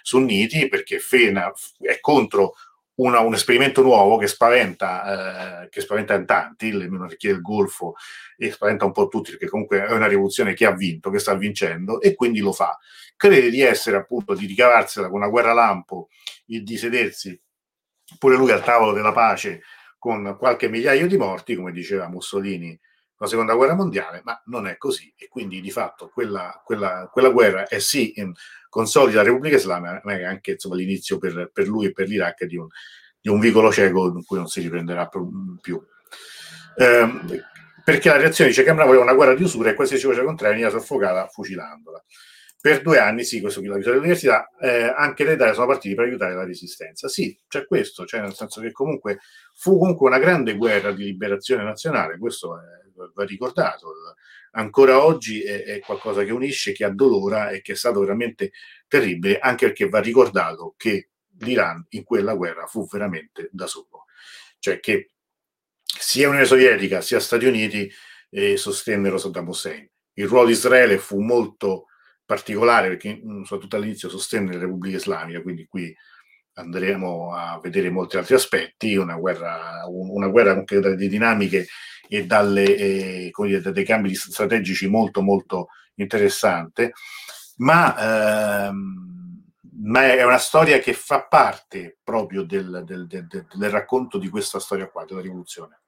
sunniti, 0.03 0.67
perché 0.67 0.99
Fena 0.99 1.51
è 1.79 1.99
contro 1.99 2.53
una, 2.95 3.19
un 3.19 3.33
esperimento 3.33 3.81
nuovo 3.81 4.17
che 4.17 4.27
spaventa, 4.27 5.63
eh, 5.63 5.69
che 5.69 5.81
spaventa 5.81 6.13
in 6.13 6.25
tanti, 6.25 6.71
le 6.71 6.89
monarchie 6.89 7.31
del 7.31 7.41
Golfo, 7.41 7.95
e 8.37 8.51
spaventa 8.51 8.85
un 8.85 8.91
po' 8.91 9.07
tutti, 9.07 9.31
perché 9.31 9.47
comunque 9.47 9.85
è 9.85 9.91
una 9.91 10.07
rivoluzione 10.07 10.53
che 10.53 10.65
ha 10.65 10.71
vinto, 10.71 11.09
che 11.09 11.19
sta 11.19 11.33
vincendo, 11.35 11.99
e 12.01 12.15
quindi 12.15 12.39
lo 12.39 12.53
fa. 12.53 12.77
Crede 13.15 13.49
di 13.49 13.61
essere 13.61 13.97
appunto, 13.97 14.33
di 14.33 14.45
ricavarsela 14.45 15.07
con 15.07 15.17
una 15.17 15.29
guerra 15.29 15.53
lampo, 15.53 16.09
di 16.45 16.77
sedersi 16.77 17.39
pure 18.19 18.35
lui 18.35 18.51
al 18.51 18.63
tavolo 18.63 18.93
della 18.93 19.11
pace 19.11 19.61
con 19.97 20.35
qualche 20.37 20.69
migliaio 20.69 21.07
di 21.07 21.17
morti, 21.17 21.55
come 21.55 21.71
diceva 21.71 22.07
Mussolini 22.07 22.79
la 23.17 23.27
seconda 23.27 23.55
guerra 23.55 23.75
mondiale, 23.75 24.21
ma 24.23 24.39
non 24.45 24.67
è 24.67 24.77
così 24.77 25.13
e 25.17 25.27
quindi 25.27 25.61
di 25.61 25.71
fatto 25.71 26.09
quella, 26.09 26.61
quella, 26.63 27.09
quella 27.11 27.29
guerra 27.29 27.65
è 27.65 27.79
sì 27.79 28.19
in, 28.19 28.33
consolida 28.75 29.19
la 29.19 29.23
Repubblica 29.29 29.55
Islamica, 29.55 30.01
ma 30.03 30.13
anche 30.27 30.51
insomma, 30.51 30.75
l'inizio 30.75 31.17
per, 31.17 31.49
per, 31.53 31.65
lui 31.65 31.85
e 31.85 31.93
per 31.93 32.09
l'Iraq 32.09 32.43
di 32.43 32.57
un, 32.57 32.67
di 33.21 33.29
un 33.29 33.39
vicolo 33.39 33.71
cieco 33.71 34.07
in 34.07 34.25
cui 34.25 34.35
non 34.35 34.47
si 34.47 34.59
riprenderà 34.59 35.09
più. 35.61 35.81
Eh, 36.77 37.41
perché 37.85 38.09
la 38.09 38.17
reazione 38.17 38.49
dice 38.49 38.63
che 38.63 38.67
Camera 38.67 38.85
voleva 38.85 39.03
una 39.03 39.13
guerra 39.13 39.33
di 39.33 39.43
usura 39.43 39.69
e 39.69 39.75
qualsiasi 39.75 40.05
voce 40.05 40.25
contraria 40.25 40.57
veniva 40.57 40.77
soffocata 40.77 41.25
fucilandola. 41.27 42.03
Per 42.59 42.81
due 42.81 42.99
anni, 42.99 43.23
sì, 43.23 43.39
questo 43.39 43.61
qui 43.61 43.69
la 43.69 43.75
vittoria 43.75 43.99
dell'università, 43.99 44.49
eh, 44.59 44.93
anche 44.93 45.23
l'Italia 45.23 45.53
sono 45.53 45.67
partiti 45.67 45.95
per 45.95 46.03
aiutare 46.03 46.35
la 46.35 46.43
resistenza. 46.43 47.07
Sì, 47.07 47.37
c'è 47.47 47.65
questo, 47.65 48.03
cioè 48.05 48.19
nel 48.19 48.33
senso 48.33 48.59
che 48.59 48.73
comunque 48.73 49.19
fu 49.53 49.77
comunque 49.77 50.05
una 50.05 50.19
grande 50.19 50.57
guerra 50.57 50.91
di 50.91 51.05
liberazione 51.05 51.63
nazionale, 51.63 52.17
questo 52.17 52.59
va 53.13 53.23
ricordato. 53.23 53.87
Ancora 54.57 55.03
oggi 55.03 55.43
è, 55.43 55.63
è, 55.63 55.79
qualcosa 55.79 56.23
che 56.23 56.31
unisce, 56.31 56.71
che 56.71 56.85
addolora 56.85 57.49
e 57.49 57.61
che 57.61 57.73
è 57.73 57.75
stato 57.75 57.99
veramente 57.99 58.51
terribile, 58.87 59.39
anche 59.39 59.67
perché 59.67 59.89
va 59.89 59.99
ricordato 59.99 60.75
che 60.77 61.09
l'Iran 61.39 61.85
in 61.89 62.03
quella 62.03 62.35
guerra 62.35 62.65
fu 62.65 62.87
veramente 62.87 63.49
da 63.51 63.67
solo. 63.67 64.05
Cioè 64.59 64.79
che 64.79 65.11
sia 65.83 66.29
Unione 66.29 66.45
Sovietica 66.45 67.01
sia 67.01 67.19
Stati 67.19 67.45
Uniti 67.45 67.91
eh, 68.29 68.55
sostennero 68.57 69.17
Saddam 69.17 69.47
Hussein. 69.47 69.89
Il 70.13 70.27
ruolo 70.27 70.47
di 70.47 70.53
Israele 70.53 70.97
fu 70.97 71.19
molto 71.19 71.87
particolare 72.25 72.87
perché 72.87 73.21
mm, 73.23 73.43
soprattutto 73.43 73.75
all'inizio 73.75 74.09
sostenne 74.09 74.53
la 74.53 74.59
Repubblica 74.59 74.97
Islamica, 74.97 75.41
quindi 75.41 75.65
qui 75.67 75.93
andremo 76.53 77.33
a 77.33 77.59
vedere 77.61 77.89
molti 77.89 78.15
altri 78.15 78.35
aspetti, 78.35 78.95
una 78.95 79.15
guerra, 79.17 79.83
una 79.87 80.27
guerra 80.27 80.63
dalle 80.65 80.95
dinamiche 80.95 81.67
e 82.07 82.25
dalle, 82.25 82.63
eh, 82.75 83.31
dire, 83.35 83.61
da 83.61 83.71
dei 83.71 83.85
cambi 83.85 84.13
strategici 84.15 84.87
molto 84.87 85.21
molto 85.21 85.67
interessante, 85.95 86.93
ma, 87.57 88.67
ehm, 88.67 89.43
ma, 89.83 90.05
è 90.05 90.23
una 90.23 90.37
storia 90.37 90.79
che 90.79 90.93
fa 90.93 91.23
parte 91.23 91.97
proprio 92.03 92.43
del, 92.43 92.83
del, 92.85 93.07
del, 93.07 93.27
del, 93.27 93.69
racconto 93.69 94.17
di 94.17 94.29
questa 94.29 94.59
storia 94.59 94.87
qua, 94.89 95.05
della 95.05 95.21
rivoluzione. 95.21 95.81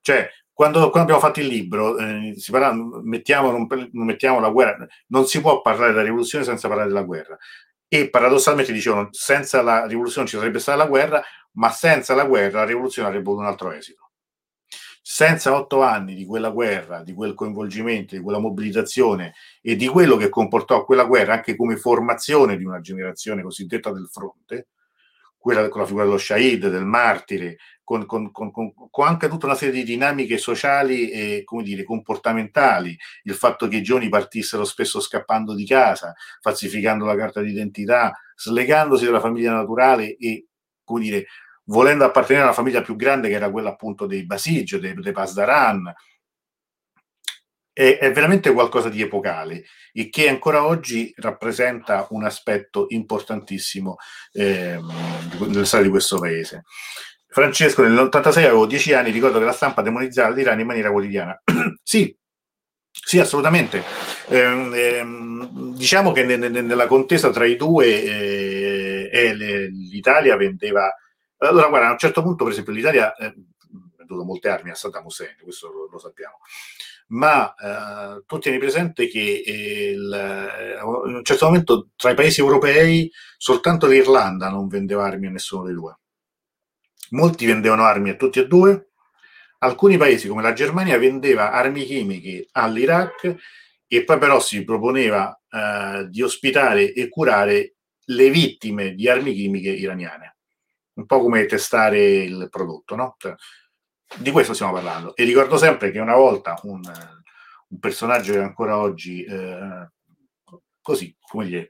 Cioè, 0.00 0.28
quando, 0.52 0.90
quando 0.90 1.00
abbiamo 1.00 1.20
fatto 1.20 1.40
il 1.40 1.46
libro, 1.46 1.96
eh, 1.98 2.34
parla, 2.50 2.74
mettiamo, 3.02 3.50
non, 3.50 3.66
non 3.68 4.06
mettiamo 4.06 4.40
la 4.40 4.50
guerra, 4.50 4.86
non 5.08 5.26
si 5.26 5.40
può 5.40 5.60
parlare 5.60 5.92
della 5.92 6.04
rivoluzione 6.04 6.44
senza 6.44 6.68
parlare 6.68 6.88
della 6.88 7.02
guerra 7.02 7.36
e 7.92 8.08
paradossalmente 8.08 8.72
dicevano 8.72 9.08
senza 9.10 9.62
la 9.62 9.84
rivoluzione 9.84 10.28
ci 10.28 10.36
sarebbe 10.36 10.60
stata 10.60 10.78
la 10.78 10.86
guerra, 10.86 11.22
ma 11.52 11.70
senza 11.70 12.14
la 12.14 12.24
guerra 12.24 12.60
la 12.60 12.66
rivoluzione 12.66 13.08
avrebbe 13.08 13.28
avuto 13.28 13.42
un 13.42 13.48
altro 13.48 13.72
esito. 13.72 14.09
Senza 15.12 15.56
otto 15.56 15.82
anni 15.82 16.14
di 16.14 16.24
quella 16.24 16.50
guerra, 16.50 17.02
di 17.02 17.14
quel 17.14 17.34
coinvolgimento, 17.34 18.14
di 18.14 18.22
quella 18.22 18.38
mobilitazione 18.38 19.34
e 19.60 19.74
di 19.74 19.88
quello 19.88 20.14
che 20.14 20.28
comportò 20.28 20.84
quella 20.84 21.02
guerra 21.02 21.32
anche 21.32 21.56
come 21.56 21.76
formazione 21.76 22.56
di 22.56 22.62
una 22.62 22.78
generazione 22.78 23.42
cosiddetta 23.42 23.90
del 23.90 24.06
fronte, 24.08 24.68
quella 25.36 25.68
con 25.68 25.80
la 25.80 25.86
figura 25.88 26.04
dello 26.04 26.16
Shahid, 26.16 26.68
del 26.68 26.84
martire, 26.84 27.56
con, 27.82 28.06
con, 28.06 28.30
con, 28.30 28.52
con, 28.52 28.72
anche 29.04 29.26
tutta 29.26 29.46
una 29.46 29.56
serie 29.56 29.74
di 29.74 29.82
dinamiche 29.82 30.38
sociali 30.38 31.10
e 31.10 31.42
come 31.42 31.64
dire, 31.64 31.82
comportamentali, 31.82 32.96
il 33.24 33.34
fatto 33.34 33.66
che 33.66 33.78
i 33.78 33.82
giovani 33.82 34.08
partissero 34.08 34.62
spesso 34.62 35.00
scappando 35.00 35.56
di 35.56 35.66
casa, 35.66 36.14
falsificando 36.40 37.04
la 37.04 37.16
carta 37.16 37.40
d'identità, 37.40 38.16
slegandosi 38.36 39.06
dalla 39.06 39.18
famiglia 39.18 39.54
naturale 39.54 40.14
e 40.16 40.46
come 40.84 41.00
dire, 41.02 41.26
volendo 41.70 42.04
appartenere 42.04 42.44
a 42.44 42.48
una 42.48 42.56
famiglia 42.56 42.82
più 42.82 42.96
grande 42.96 43.28
che 43.28 43.34
era 43.34 43.50
quella 43.50 43.70
appunto 43.70 44.06
dei 44.06 44.26
Basij, 44.26 44.76
dei, 44.76 44.94
dei 44.94 45.12
Pasdaran, 45.12 45.92
è, 47.72 47.98
è, 47.98 48.12
veramente 48.12 48.52
qualcosa 48.52 48.88
di 48.88 49.00
epocale 49.00 49.64
e 49.92 50.10
che 50.10 50.28
ancora 50.28 50.66
oggi 50.66 51.12
rappresenta 51.16 52.06
un 52.10 52.24
aspetto 52.24 52.86
importantissimo 52.88 53.96
eh, 54.32 54.78
nella 55.46 55.64
storia 55.64 55.86
di 55.86 55.92
questo 55.92 56.18
paese. 56.18 56.64
Francesco, 57.28 57.82
nell'86 57.82 58.38
avevo 58.38 58.66
10 58.66 58.92
anni, 58.92 59.12
ricordo 59.12 59.38
che 59.38 59.44
la 59.44 59.52
stampa 59.52 59.82
demonizzava 59.82 60.34
l'Iran 60.34 60.58
in 60.58 60.66
maniera 60.66 60.90
quotidiana. 60.90 61.40
sì, 61.80 62.14
sì, 62.90 63.20
assolutamente. 63.20 63.84
Eh, 64.26 64.70
eh, 64.74 65.06
diciamo 65.76 66.10
che 66.10 66.24
ne, 66.24 66.36
ne, 66.36 66.48
nella 66.48 66.88
contesa 66.88 67.30
tra 67.30 67.46
i 67.46 67.54
due 67.54 68.02
eh, 68.02 69.34
l'Italia 69.70 70.34
vendeva... 70.34 70.92
Allora, 71.40 71.68
guarda, 71.68 71.88
a 71.88 71.92
un 71.92 71.98
certo 71.98 72.22
punto, 72.22 72.44
per 72.44 72.52
esempio, 72.52 72.72
l'Italia 72.72 73.14
ha 73.16 73.34
venduto 73.96 74.24
molte 74.24 74.48
armi 74.48 74.70
a 74.70 74.74
Saddam 74.74 75.04
Hussein, 75.04 75.36
questo 75.42 75.70
lo, 75.70 75.88
lo 75.90 75.98
sappiamo 75.98 76.38
ma 77.10 77.54
eh, 77.54 78.22
tu 78.26 78.38
tieni 78.38 78.58
presente 78.58 79.08
che 79.08 79.42
il, 79.46 80.12
eh, 80.12 80.78
in 81.08 81.14
un 81.14 81.24
certo 81.24 81.46
momento 81.46 81.88
tra 81.96 82.10
i 82.10 82.14
paesi 82.14 82.40
europei 82.40 83.10
soltanto 83.36 83.86
l'Irlanda 83.86 84.48
non 84.48 84.68
vendeva 84.68 85.04
armi 85.04 85.26
a 85.26 85.30
nessuno 85.30 85.64
dei 85.64 85.74
due. 85.74 85.98
Molti 87.10 87.46
vendevano 87.46 87.84
armi 87.84 88.10
a 88.10 88.14
tutti 88.14 88.38
e 88.38 88.46
due, 88.46 88.90
alcuni 89.58 89.96
paesi 89.96 90.28
come 90.28 90.42
la 90.42 90.52
Germania 90.52 90.98
vendeva 90.98 91.50
armi 91.50 91.84
chimiche 91.84 92.48
all'Iraq 92.52 93.36
e 93.88 94.04
poi 94.04 94.18
però 94.18 94.38
si 94.38 94.62
proponeva 94.64 95.36
eh, 95.50 96.06
di 96.08 96.22
ospitare 96.22 96.92
e 96.92 97.08
curare 97.08 97.74
le 98.04 98.30
vittime 98.30 98.94
di 98.94 99.08
armi 99.08 99.34
chimiche 99.34 99.70
iraniane. 99.70 100.29
Un 101.00 101.06
po' 101.06 101.20
come 101.20 101.46
testare 101.46 101.98
il 101.98 102.48
prodotto, 102.50 102.94
no? 102.94 103.14
Cioè, 103.18 103.34
di 104.16 104.30
questo 104.30 104.52
stiamo 104.52 104.74
parlando. 104.74 105.16
E 105.16 105.24
ricordo 105.24 105.56
sempre 105.56 105.90
che 105.90 105.98
una 105.98 106.14
volta 106.16 106.58
un, 106.64 106.82
un 107.68 107.78
personaggio 107.78 108.32
che 108.34 108.40
ancora 108.40 108.78
oggi, 108.78 109.24
eh, 109.24 109.88
così, 110.82 111.16
come 111.18 111.46
dire, 111.46 111.68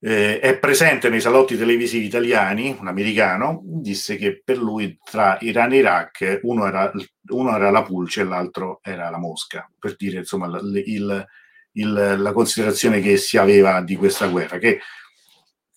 eh, 0.00 0.40
è 0.40 0.58
presente 0.58 1.08
nei 1.08 1.20
salotti 1.20 1.56
televisivi 1.56 2.06
italiani, 2.06 2.76
un 2.78 2.88
americano, 2.88 3.60
disse 3.62 4.16
che 4.16 4.42
per 4.44 4.58
lui 4.58 4.98
tra 5.02 5.38
Iran 5.40 5.72
e 5.72 5.76
Iraq 5.76 6.40
uno 6.42 6.66
era, 6.66 6.90
uno 7.28 7.54
era 7.54 7.70
la 7.70 7.82
pulce 7.84 8.22
e 8.22 8.24
l'altro 8.24 8.80
era 8.82 9.08
la 9.10 9.18
mosca, 9.18 9.70
per 9.78 9.94
dire 9.94 10.18
insomma 10.18 10.46
il, 10.46 11.26
il, 11.72 12.16
la 12.18 12.32
considerazione 12.32 13.00
che 13.00 13.16
si 13.16 13.38
aveva 13.38 13.80
di 13.80 13.94
questa 13.94 14.26
guerra, 14.26 14.58
che 14.58 14.80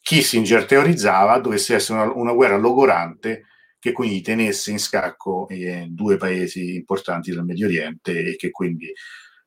Kissinger 0.09 0.65
teorizzava 0.65 1.37
dovesse 1.37 1.75
essere 1.75 1.99
una, 1.99 2.11
una 2.11 2.33
guerra 2.33 2.57
logorante 2.57 3.45
che 3.77 3.91
quindi 3.91 4.21
tenesse 4.21 4.71
in 4.71 4.79
scacco 4.79 5.47
eh, 5.49 5.85
due 5.87 6.17
paesi 6.17 6.77
importanti 6.77 7.29
del 7.29 7.43
Medio 7.43 7.67
Oriente 7.67 8.17
e 8.17 8.35
che 8.35 8.49
quindi 8.49 8.91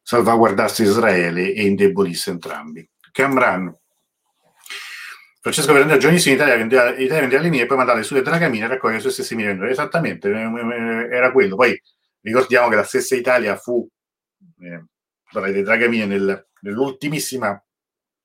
salvaguardasse 0.00 0.84
Israele 0.84 1.52
e 1.52 1.66
indebolisse 1.66 2.30
entrambi. 2.30 2.88
Camran 3.10 3.76
Francesco 5.40 5.72
Verandino 5.72 5.98
giovanissimo 5.98 6.36
in 6.36 6.40
Italia 6.40 6.56
vendeva, 6.56 6.90
Italia 6.90 7.20
vendeva 7.22 7.42
le 7.42 7.50
mine 7.50 7.62
e 7.64 7.66
poi 7.66 7.76
mandava 7.78 7.98
le 7.98 8.04
sue 8.04 8.22
dragamine 8.22 8.64
a 8.64 8.68
raccogliere 8.68 9.02
le 9.02 9.10
sue 9.10 9.24
stesse 9.24 9.34
mine 9.34 9.68
esattamente 9.68 10.30
eh, 10.30 10.44
eh, 10.44 11.08
era 11.16 11.32
quello. 11.32 11.56
Poi 11.56 11.76
ricordiamo 12.20 12.68
che 12.68 12.76
la 12.76 12.84
stessa 12.84 13.16
Italia 13.16 13.56
fu 13.56 13.84
eh, 14.60 14.84
delle 15.32 15.62
dragamine 15.62 16.06
nel, 16.06 16.46
nell'ultimissima 16.60 17.60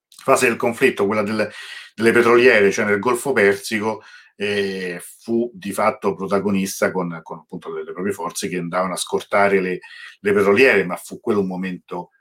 fase 0.07 0.47
del 0.47 0.57
conflitto 0.57 1.07
quella 1.07 1.23
del, 1.23 1.51
delle 1.98 2.11
petroliere 2.11 2.72
cioè 2.72 2.86
nel 2.86 2.99
Golfo 2.99 3.34
Persico 3.34 4.03
eh, 4.36 5.02
fu 5.02 5.49
di 5.52 5.74
fatto 5.74 6.14
protagonista 6.14 6.91
con, 6.91 7.19
con 7.24 7.40
appunto 7.40 7.74
le, 7.74 7.84
le, 7.84 7.91
proprie 7.91 8.14
forze 8.14 8.48
che 8.48 8.57
andavano 8.57 8.94
a 8.94 8.98
scortare 8.98 9.60
le, 9.60 9.80
le 10.19 10.34
petroliere 10.34 10.86
ma 10.86 10.95
fu 10.95 11.19
quello 11.19 11.40
un 11.40 11.48
momento 11.48 12.11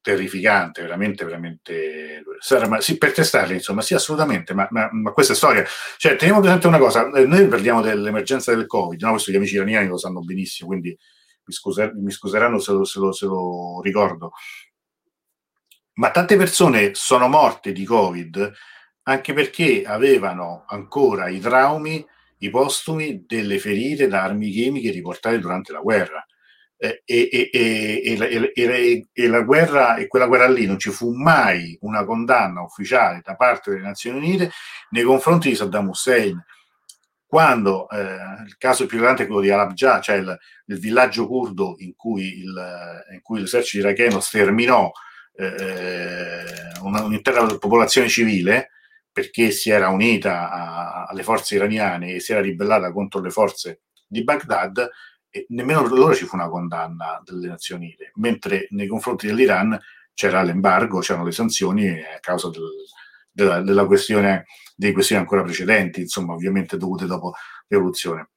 terrificante, 0.00 0.82
veramente, 0.82 1.24
veramente. 1.24 2.22
Ma 2.68 2.80
sì, 2.80 2.96
per 2.96 3.12
testarli, 3.12 3.54
insomma, 3.54 3.82
sì, 3.82 3.94
assolutamente, 3.94 4.54
ma, 4.54 4.68
ma, 4.70 4.88
ma, 4.92 5.10
questa 5.10 5.32
è 5.32 5.36
storia. 5.36 5.64
Cioè, 5.96 6.14
teniamo 6.14 6.40
presente 6.40 6.68
una 6.68 6.78
cosa: 6.78 7.10
eh, 7.10 7.26
noi 7.26 7.46
parliamo 7.48 7.82
dell'emergenza 7.82 8.54
del 8.54 8.66
Covid, 8.66 9.02
no? 9.02 9.10
questo 9.10 9.32
gli 9.32 9.36
amici 9.36 9.56
iraniani 9.56 9.88
lo 9.88 9.98
sanno 9.98 10.20
benissimo, 10.20 10.68
quindi 10.68 10.96
mi, 11.44 11.52
scuser- 11.52 11.94
mi 11.94 12.12
scuseranno 12.12 12.60
se 12.60 12.72
lo, 12.72 12.84
se, 12.84 13.00
lo, 13.00 13.12
se 13.12 13.26
lo 13.26 13.80
ricordo. 13.82 14.30
Ma 15.94 16.12
tante 16.12 16.36
persone 16.36 16.92
sono 16.94 17.26
morte 17.26 17.72
di 17.72 17.84
Covid 17.84 18.52
anche 19.08 19.32
perché 19.32 19.84
avevano 19.86 20.64
ancora 20.66 21.28
i 21.28 21.40
traumi, 21.40 22.06
i 22.38 22.50
postumi 22.50 23.24
delle 23.26 23.58
ferite 23.58 24.06
da 24.06 24.22
armi 24.22 24.50
chimiche 24.50 24.90
riportate 24.90 25.38
durante 25.38 25.72
la 25.72 25.80
guerra. 25.80 26.24
Eh, 26.80 27.02
e, 27.04 27.28
e, 27.32 27.50
e, 28.54 29.06
e, 29.12 29.26
la 29.26 29.40
guerra 29.40 29.96
e 29.96 30.06
quella 30.06 30.28
guerra 30.28 30.46
lì 30.46 30.64
non 30.64 30.78
ci 30.78 30.90
fu 30.90 31.12
mai 31.12 31.76
una 31.80 32.04
condanna 32.04 32.62
ufficiale 32.62 33.20
da 33.24 33.34
parte 33.34 33.70
delle 33.70 33.82
Nazioni 33.82 34.18
Unite 34.18 34.52
nei 34.90 35.02
confronti 35.02 35.48
di 35.48 35.54
Saddam 35.56 35.88
Hussein. 35.88 36.40
Quando 37.26 37.88
eh, 37.88 38.44
il 38.46 38.56
caso 38.58 38.86
più 38.86 38.98
grande 38.98 39.22
è 39.22 39.26
quello 39.26 39.40
di 39.40 39.50
Alabja, 39.50 40.00
cioè 40.00 40.16
il, 40.16 40.38
il 40.66 40.78
villaggio 40.78 41.26
curdo 41.26 41.76
in 41.78 41.94
cui, 41.96 42.42
in 42.42 43.20
cui 43.22 43.40
l'esercito 43.40 43.86
iracheno 43.86 44.20
sterminò 44.20 44.90
eh, 45.34 46.44
un'intera 46.82 47.44
popolazione 47.58 48.08
civile 48.08 48.70
perché 49.18 49.50
si 49.50 49.68
era 49.68 49.88
unita 49.88 50.48
a, 50.48 51.06
alle 51.06 51.24
forze 51.24 51.56
iraniane 51.56 52.14
e 52.14 52.20
si 52.20 52.30
era 52.30 52.40
ribellata 52.40 52.92
contro 52.92 53.20
le 53.20 53.30
forze 53.30 53.80
di 54.06 54.22
Baghdad, 54.22 54.88
e 55.28 55.44
nemmeno 55.48 55.84
loro 55.88 56.14
ci 56.14 56.24
fu 56.24 56.36
una 56.36 56.48
condanna 56.48 57.20
delle 57.24 57.48
Nazioni 57.48 57.86
Unite, 57.86 58.12
mentre 58.14 58.68
nei 58.70 58.86
confronti 58.86 59.26
dell'Iran 59.26 59.76
c'era 60.14 60.42
l'embargo, 60.42 61.00
c'erano 61.00 61.24
le 61.24 61.32
sanzioni 61.32 61.88
a 61.88 62.20
causa 62.20 62.48
del, 62.50 62.62
della, 63.28 63.60
della 63.60 63.86
questione, 63.86 64.46
delle 64.76 64.92
questioni 64.92 65.20
ancora 65.20 65.42
precedenti, 65.42 66.02
insomma, 66.02 66.32
ovviamente 66.32 66.76
dovute 66.76 67.06
dopo 67.06 67.34
l'evoluzione. 67.66 68.28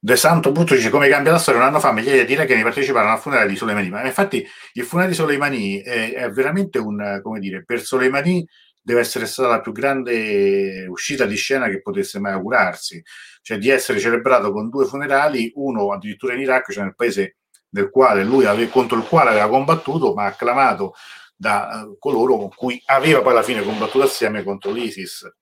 De 0.00 0.16
Santo 0.16 0.52
Brutto 0.52 0.74
dice 0.74 0.88
come 0.88 1.08
cambia 1.08 1.32
la 1.32 1.38
storia. 1.38 1.60
Un 1.60 1.66
anno 1.66 1.80
fa 1.80 1.92
migliaia 1.92 2.24
di 2.24 2.32
iracheni 2.32 2.62
parteciparono 2.62 3.12
al 3.12 3.18
funerale 3.20 3.48
di 3.48 3.56
Soleimani. 3.56 3.88
Ma 3.88 4.04
infatti 4.04 4.46
il 4.74 4.84
funerale 4.84 5.12
di 5.12 5.18
Soleimani 5.18 5.80
è, 5.80 6.12
è 6.12 6.30
veramente 6.30 6.78
un, 6.78 7.20
come 7.22 7.40
dire, 7.40 7.64
per 7.64 7.80
Soleimani 7.80 8.46
deve 8.84 9.00
essere 9.00 9.24
stata 9.24 9.48
la 9.48 9.60
più 9.62 9.72
grande 9.72 10.84
uscita 10.88 11.24
di 11.24 11.36
scena 11.36 11.68
che 11.68 11.80
potesse 11.80 12.18
mai 12.18 12.32
augurarsi, 12.32 13.02
cioè 13.40 13.56
di 13.56 13.70
essere 13.70 13.98
celebrato 13.98 14.52
con 14.52 14.68
due 14.68 14.84
funerali, 14.84 15.50
uno 15.54 15.90
addirittura 15.90 16.34
in 16.34 16.40
Iraq, 16.40 16.70
cioè 16.70 16.84
nel 16.84 16.94
paese 16.94 17.38
ave, 17.72 18.68
contro 18.68 18.98
il 18.98 19.04
quale 19.04 19.30
aveva 19.30 19.48
combattuto, 19.48 20.12
ma 20.12 20.26
acclamato 20.26 20.94
da 21.34 21.82
uh, 21.86 21.96
coloro 21.98 22.36
con 22.36 22.50
cui 22.54 22.80
aveva 22.84 23.22
poi 23.22 23.32
alla 23.32 23.42
fine 23.42 23.62
combattuto 23.62 24.04
assieme 24.04 24.44
contro 24.44 24.70
l'ISIS. 24.70 25.32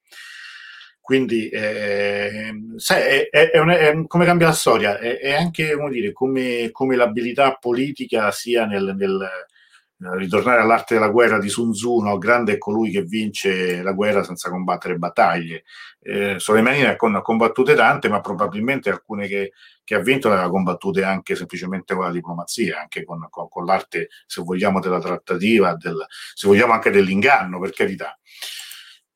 Quindi, 1.01 1.49
eh, 1.49 2.53
sai, 2.77 3.03
è, 3.03 3.29
è, 3.29 3.51
è, 3.51 3.59
una, 3.59 3.77
è, 3.77 4.07
come 4.07 4.25
cambia 4.25 4.47
la 4.47 4.53
storia, 4.53 4.99
è, 4.99 5.35
anche 5.35 5.75
come, 5.75 5.91
dire, 5.91 6.13
come, 6.13 6.71
come 6.71 6.95
l'abilità 6.95 7.57
politica 7.61 8.31
sia 8.31 8.67
nel, 8.67 8.95
nel 8.97 9.29
ritornare 10.15 10.61
all'arte 10.61 10.95
della 10.95 11.09
guerra 11.09 11.39
di 11.39 11.49
Sun 11.49 11.73
Tzu, 11.73 12.01
no? 12.01 12.19
grande 12.19 12.55
è 12.55 12.59
colui 12.59 12.91
che 12.91 13.03
vince 13.03 13.83
la 13.83 13.93
guerra 13.93 14.23
senza 14.23 14.51
combattere 14.51 14.97
battaglie. 14.97 15.65
Eh, 16.01 16.39
Soleimani 16.39 16.81
ne 16.81 16.89
ha 16.89 17.23
combattute 17.23 17.75
tante, 17.75 18.09
ma 18.09 18.21
probabilmente 18.21 18.91
alcune 18.91 19.27
che, 19.29 19.53
che, 19.85 19.95
ha 19.95 20.01
vinto 20.01 20.29
le 20.29 20.37
ha 20.37 20.49
combattute 20.49 21.05
anche 21.05 21.37
semplicemente 21.37 21.95
con 21.95 22.05
la 22.05 22.11
diplomazia, 22.11 22.81
anche 22.81 23.05
con, 23.05 23.27
con, 23.31 23.49
con 23.49 23.65
l'arte, 23.65 24.09
se 24.27 24.43
vogliamo, 24.43 24.81
della 24.81 25.01
trattativa, 25.01 25.75
del, 25.77 26.05
se 26.35 26.47
vogliamo 26.49 26.73
anche 26.73 26.91
dell'inganno, 26.91 27.61
per 27.61 27.73
carità. 27.73 28.19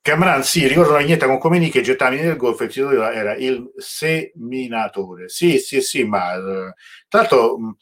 Camran, 0.07 0.45
sì, 0.45 0.69
ricordo 0.69 0.91
una 0.91 1.01
vignetta 1.01 1.27
con 1.27 1.39
Comeni 1.39 1.69
che 1.69 1.81
gettava 1.81 2.15
nel 2.15 2.37
golfo 2.37 2.63
e 2.63 2.67
il 2.67 2.73
titolo 2.73 3.11
era 3.11 3.35
il 3.35 3.73
seminatore. 3.77 5.29
Sì, 5.29 5.59
sì, 5.59 5.81
sì, 5.81 6.05
ma 6.05 6.35
eh, 6.35 6.75
tra 7.09 7.21
l'altro 7.21 7.77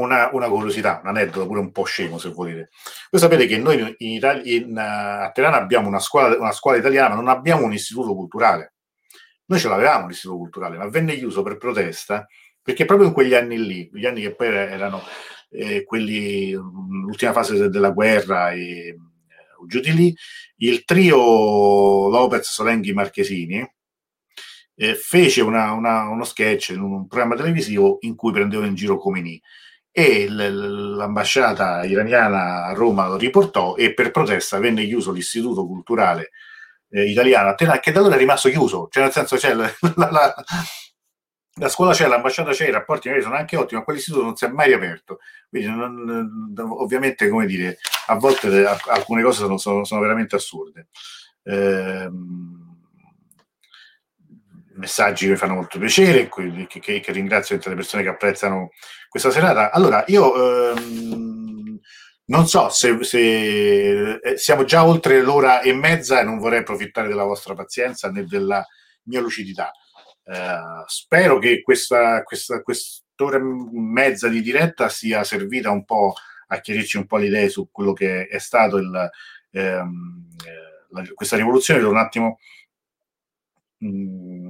una, 0.00 0.30
una, 0.32 0.48
curiosità, 0.48 1.00
un 1.02 1.08
aneddoto 1.08 1.46
pure 1.46 1.60
un 1.60 1.72
po' 1.72 1.84
scemo 1.84 2.18
se 2.18 2.30
volete. 2.30 2.70
Voi 3.10 3.20
sapete 3.20 3.46
che 3.46 3.58
noi 3.58 3.94
in 3.98 4.10
Italia, 4.10 4.54
in, 4.54 4.76
a 4.78 5.30
Tirana 5.32 5.56
abbiamo 5.56 5.88
una 5.88 6.00
scuola, 6.00 6.36
una 6.36 6.52
scuola 6.52 6.76
italiana, 6.76 7.10
ma 7.10 7.14
non 7.16 7.28
abbiamo 7.28 7.64
un 7.64 7.72
istituto 7.72 8.14
culturale. 8.14 8.74
Noi 9.46 9.58
ce 9.58 9.68
l'avevamo 9.68 10.08
l'istituto 10.08 10.38
culturale, 10.38 10.76
ma 10.76 10.88
venne 10.88 11.16
chiuso 11.16 11.42
per 11.42 11.56
protesta 11.56 12.26
perché 12.60 12.84
proprio 12.84 13.06
in 13.06 13.14
quegli 13.14 13.34
anni 13.34 13.64
lì, 13.64 13.88
gli 13.92 14.06
anni 14.06 14.22
che 14.22 14.34
poi 14.34 14.48
erano 14.48 15.00
eh, 15.50 15.84
quelli, 15.84 16.50
l'ultima 16.50 17.32
fase 17.32 17.68
della 17.68 17.90
guerra 17.90 18.50
e 18.50 18.88
eh, 18.88 18.96
giù 19.68 19.78
di 19.78 19.94
lì, 19.94 20.16
il 20.56 20.84
trio 20.84 22.08
Lopez, 22.08 22.50
Solenghi, 22.50 22.92
Marchesini 22.92 23.64
eh, 24.74 24.94
fece 24.96 25.42
una, 25.42 25.72
una, 25.72 26.08
uno 26.08 26.24
sketch 26.24 26.70
in 26.70 26.80
un 26.80 27.06
programma 27.06 27.36
televisivo 27.36 27.98
in 28.00 28.16
cui 28.16 28.32
prendevano 28.32 28.68
in 28.68 28.74
giro 28.74 28.98
Comini 28.98 29.40
e 29.98 30.28
l'ambasciata 30.28 31.82
iraniana 31.84 32.66
a 32.66 32.74
Roma 32.74 33.08
lo 33.08 33.16
riportò 33.16 33.76
e 33.76 33.94
per 33.94 34.10
protesta 34.10 34.58
venne 34.58 34.84
chiuso 34.84 35.10
l'istituto 35.10 35.66
culturale 35.66 36.32
eh, 36.90 37.08
italiano 37.08 37.48
a 37.48 37.54
Teheran 37.54 37.80
che 37.80 37.92
da 37.92 38.00
allora 38.00 38.16
è 38.16 38.18
rimasto 38.18 38.50
chiuso, 38.50 38.88
cioè 38.90 39.04
nel 39.04 39.12
senso 39.12 39.36
c'è 39.36 39.54
la, 39.54 39.72
la, 39.96 40.10
la, 40.10 40.34
la 41.54 41.68
scuola 41.70 41.94
c'è, 41.94 42.08
l'ambasciata 42.08 42.50
c'è, 42.50 42.68
i 42.68 42.72
rapporti 42.72 43.08
sono 43.22 43.36
anche 43.36 43.56
ottimi, 43.56 43.78
ma 43.78 43.86
quell'istituto 43.86 44.22
non 44.22 44.36
si 44.36 44.44
è 44.44 44.48
mai 44.48 44.66
riaperto. 44.66 45.20
Quindi 45.48 45.68
non, 45.68 46.54
ovviamente, 46.78 47.30
come 47.30 47.46
dire, 47.46 47.78
a 48.08 48.16
volte 48.16 48.66
alcune 48.66 49.22
cose 49.22 49.38
sono, 49.38 49.56
sono, 49.56 49.84
sono 49.84 50.02
veramente 50.02 50.36
assurde. 50.36 50.88
Eh, 51.42 52.10
messaggi 54.76 55.24
che 55.24 55.32
mi 55.32 55.36
fanno 55.36 55.54
molto 55.54 55.78
piacere, 55.78 56.28
che, 56.28 56.80
che, 56.80 57.00
che 57.00 57.12
ringrazio 57.12 57.56
tutte 57.56 57.70
le 57.70 57.76
persone 57.76 58.02
che 58.02 58.08
apprezzano 58.08 58.70
questa 59.08 59.30
serata. 59.30 59.70
Allora, 59.72 60.04
io 60.08 60.72
ehm, 60.72 61.80
non 62.26 62.46
so 62.46 62.68
se, 62.68 63.02
se 63.02 64.14
eh, 64.14 64.36
siamo 64.36 64.64
già 64.64 64.84
oltre 64.84 65.20
l'ora 65.22 65.60
e 65.60 65.72
mezza 65.72 66.20
e 66.20 66.24
non 66.24 66.38
vorrei 66.38 66.60
approfittare 66.60 67.08
della 67.08 67.24
vostra 67.24 67.54
pazienza 67.54 68.10
né 68.10 68.24
della 68.24 68.64
mia 69.04 69.20
lucidità. 69.20 69.70
Eh, 70.24 70.84
spero 70.86 71.38
che 71.38 71.62
questa, 71.62 72.22
questa 72.24 72.62
quest'ora 72.62 73.36
e 73.36 73.40
mezza 73.40 74.28
di 74.28 74.42
diretta 74.42 74.88
sia 74.88 75.24
servita 75.24 75.70
un 75.70 75.84
po' 75.84 76.14
a 76.48 76.60
chiarirci 76.60 76.96
un 76.96 77.06
po' 77.06 77.16
le 77.16 77.26
idee 77.26 77.48
su 77.48 77.68
quello 77.70 77.92
che 77.92 78.26
è 78.26 78.38
stato 78.38 78.76
il, 78.76 79.10
ehm, 79.52 80.28
eh, 80.44 80.86
la, 80.90 81.04
questa 81.14 81.36
rivoluzione. 81.36 81.82
Un 81.82 81.96
attimo. 81.96 82.38
Mh, 83.78 84.45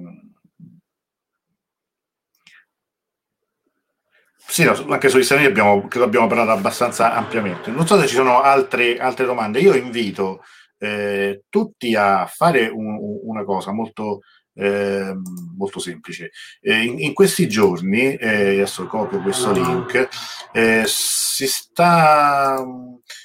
sì, 4.49 4.65
no, 4.65 4.73
anche 4.89 5.09
sugli 5.09 5.27
Uniti 5.31 5.47
abbiamo, 5.47 5.87
credo 5.89 6.05
abbiamo 6.05 6.27
parlato 6.29 6.51
abbastanza 6.53 7.15
ampiamente. 7.15 7.71
Non 7.71 7.87
so 7.87 7.99
se 8.01 8.07
ci 8.07 8.15
sono 8.15 8.41
altre, 8.43 8.99
altre 8.99 9.27
domande. 9.27 9.61
Io 9.61 9.75
invito 9.75 10.43
eh, 10.79 11.45
tutti 11.49 11.95
a 11.95 12.27
fare 12.27 12.69
un, 12.69 12.99
una 13.25 13.45
cosa 13.45 13.73
molto, 13.73 14.21
eh, 14.55 15.13
molto 15.57 15.81
semplice. 15.81 16.31
Eh, 16.61 16.85
in, 16.85 17.01
in, 17.01 17.13
questi 17.13 17.49
giorni, 17.49 18.15
eh, 18.15 18.55
adesso 18.55 18.87
copio 18.87 19.21
questo 19.21 19.51
link, 19.53 20.09
eh, 20.53 20.85
si 20.87 21.47
sta, 21.49 22.65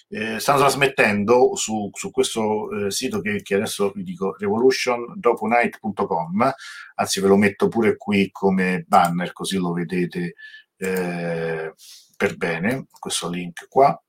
eh, 0.09 0.39
stanno 0.39 0.59
trasmettendo 0.59 1.55
su, 1.55 1.89
su 1.93 2.09
questo 2.09 2.89
sito 2.89 3.21
che, 3.21 3.43
che, 3.43 3.55
adesso 3.55 3.91
vi 3.93 4.03
dico, 4.03 4.35
revolutiondopounight.com, 4.37 6.51
anzi 6.95 7.21
ve 7.21 7.27
lo 7.27 7.37
metto 7.37 7.67
pure 7.67 7.95
qui 7.95 8.29
come 8.31 8.83
banner 8.87 9.33
così 9.33 9.57
lo 9.57 9.71
vedete 9.71 10.33
eh, 10.81 11.73
per 12.17 12.37
bene, 12.37 12.87
questo 12.99 13.29
link 13.29 13.67
qua, 13.69 13.99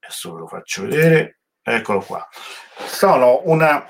adesso 0.00 0.34
ve 0.34 0.40
lo 0.40 0.46
faccio 0.46 0.82
vedere, 0.82 1.40
eccolo 1.62 2.00
qua. 2.00 2.26
Sono 2.86 3.40
una, 3.44 3.88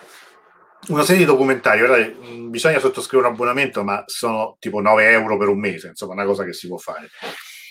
una 0.89 1.03
serie 1.03 1.23
di 1.23 1.27
documentari, 1.27 1.79
guardate, 1.79 2.17
bisogna 2.49 2.79
sottoscrivere 2.79 3.29
un 3.29 3.35
abbonamento, 3.35 3.83
ma 3.83 4.05
sono 4.07 4.57
tipo 4.61 4.81
9 4.81 5.11
euro 5.11 5.37
per 5.37 5.49
un 5.49 5.59
mese, 5.59 5.89
insomma, 5.89 6.13
una 6.13 6.25
cosa 6.25 6.45
che 6.45 6.53
si 6.53 6.69
può 6.69 6.77
fare. 6.77 7.11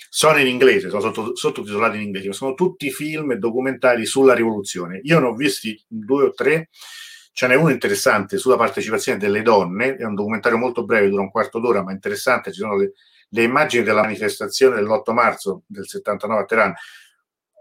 Sono 0.10 0.40
in 0.40 0.48
inglese, 0.48 0.90
sono 0.90 1.02
sotto, 1.02 1.36
sottotitolati 1.36 1.96
in 1.96 2.04
inglese, 2.04 2.34
sono 2.34 2.54
tutti 2.54 2.92
film 2.92 3.32
e 3.32 3.38
documentari 3.38 4.06
sulla 4.06 4.34
rivoluzione. 4.34 5.00
Io 5.04 5.20
ne 5.20 5.28
ho 5.28 5.34
visti 5.34 5.82
due 5.88 6.26
o 6.26 6.34
tre, 6.34 6.70
Ce 7.34 7.48
n'è 7.48 7.56
uno 7.56 7.70
interessante 7.70 8.38
sulla 8.38 8.58
partecipazione 8.58 9.18
delle 9.18 9.42
donne, 9.42 9.96
è 9.96 10.04
un 10.04 10.16
documentario 10.16 10.58
molto 10.58 10.84
breve, 10.84 11.08
dura 11.08 11.22
un 11.22 11.32
quarto 11.32 11.60
d'ora, 11.60 11.82
ma 11.82 11.94
interessante, 11.94 12.52
ci 12.52 12.60
sono 12.60 12.76
le, 12.76 12.92
le 13.34 13.44
immagini 13.44 13.84
della 13.84 14.02
manifestazione 14.02 14.76
dell'8 14.76 15.14
marzo 15.14 15.64
del 15.68 15.88
79 15.88 16.42
a 16.42 16.46
Teheran 16.46 16.74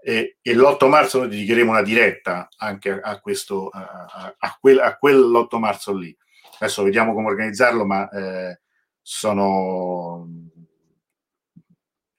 e, 0.03 0.39
e 0.41 0.55
l'8 0.55 0.89
marzo 0.89 1.19
noi 1.19 1.29
dedicheremo 1.29 1.71
una 1.71 1.83
diretta 1.83 2.49
anche 2.57 2.91
a, 2.91 3.11
a 3.11 3.21
questo, 3.21 3.69
a, 3.69 4.35
a, 4.39 4.59
quel, 4.59 4.79
a 4.79 4.97
quell'8 4.99 5.59
marzo 5.59 5.95
lì. 5.95 6.17
Adesso 6.59 6.83
vediamo 6.83 7.15
come 7.15 7.29
organizzarlo, 7.29 7.85
ma 7.87 8.09
eh, 8.09 8.61
sono 9.03 10.27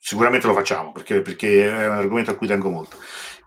sicuramente 0.03 0.47
lo 0.47 0.53
facciamo 0.53 0.91
perché, 0.91 1.21
perché, 1.21 1.67
è 1.67 1.87
un 1.87 1.95
argomento 1.95 2.31
a 2.31 2.35
cui 2.35 2.47
tengo 2.47 2.69
molto. 2.69 2.97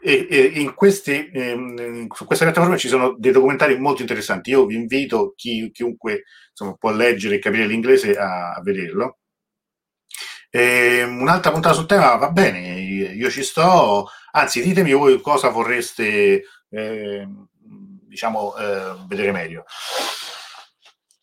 E, 0.01 0.27
e 0.31 0.61
in 0.61 0.75
questi, 0.75 1.31
ehm, 1.33 2.09
su 2.13 2.27
questa 2.27 2.45
piattaforma 2.45 2.77
ci 2.77 2.89
sono 2.89 3.17
dei 3.19 3.33
documentari 3.33 3.79
molto 3.79 4.03
interessanti. 4.03 4.51
Io 4.51 4.67
vi 4.67 4.77
invito 4.77 5.33
chi, 5.35 5.71
chiunque 5.73 6.25
insomma, 6.51 6.75
può 6.75 6.93
leggere 6.93 7.37
e 7.37 7.39
capire 7.39 7.67
l'inglese 7.67 8.15
a, 8.17 8.53
a 8.53 8.61
vederlo. 8.63 9.19
E 10.57 11.03
un'altra 11.03 11.51
puntata 11.51 11.75
sul 11.75 11.87
tema 11.87 12.15
va 12.15 12.31
bene, 12.31 12.61
io 12.61 13.29
ci 13.29 13.43
sto, 13.43 14.09
anzi 14.31 14.63
ditemi 14.63 14.93
voi 14.93 15.21
cosa 15.21 15.49
vorreste 15.49 16.45
eh, 16.71 17.29
diciamo 18.07 18.55
eh, 18.55 18.95
vedere 19.09 19.33
meglio. 19.33 19.65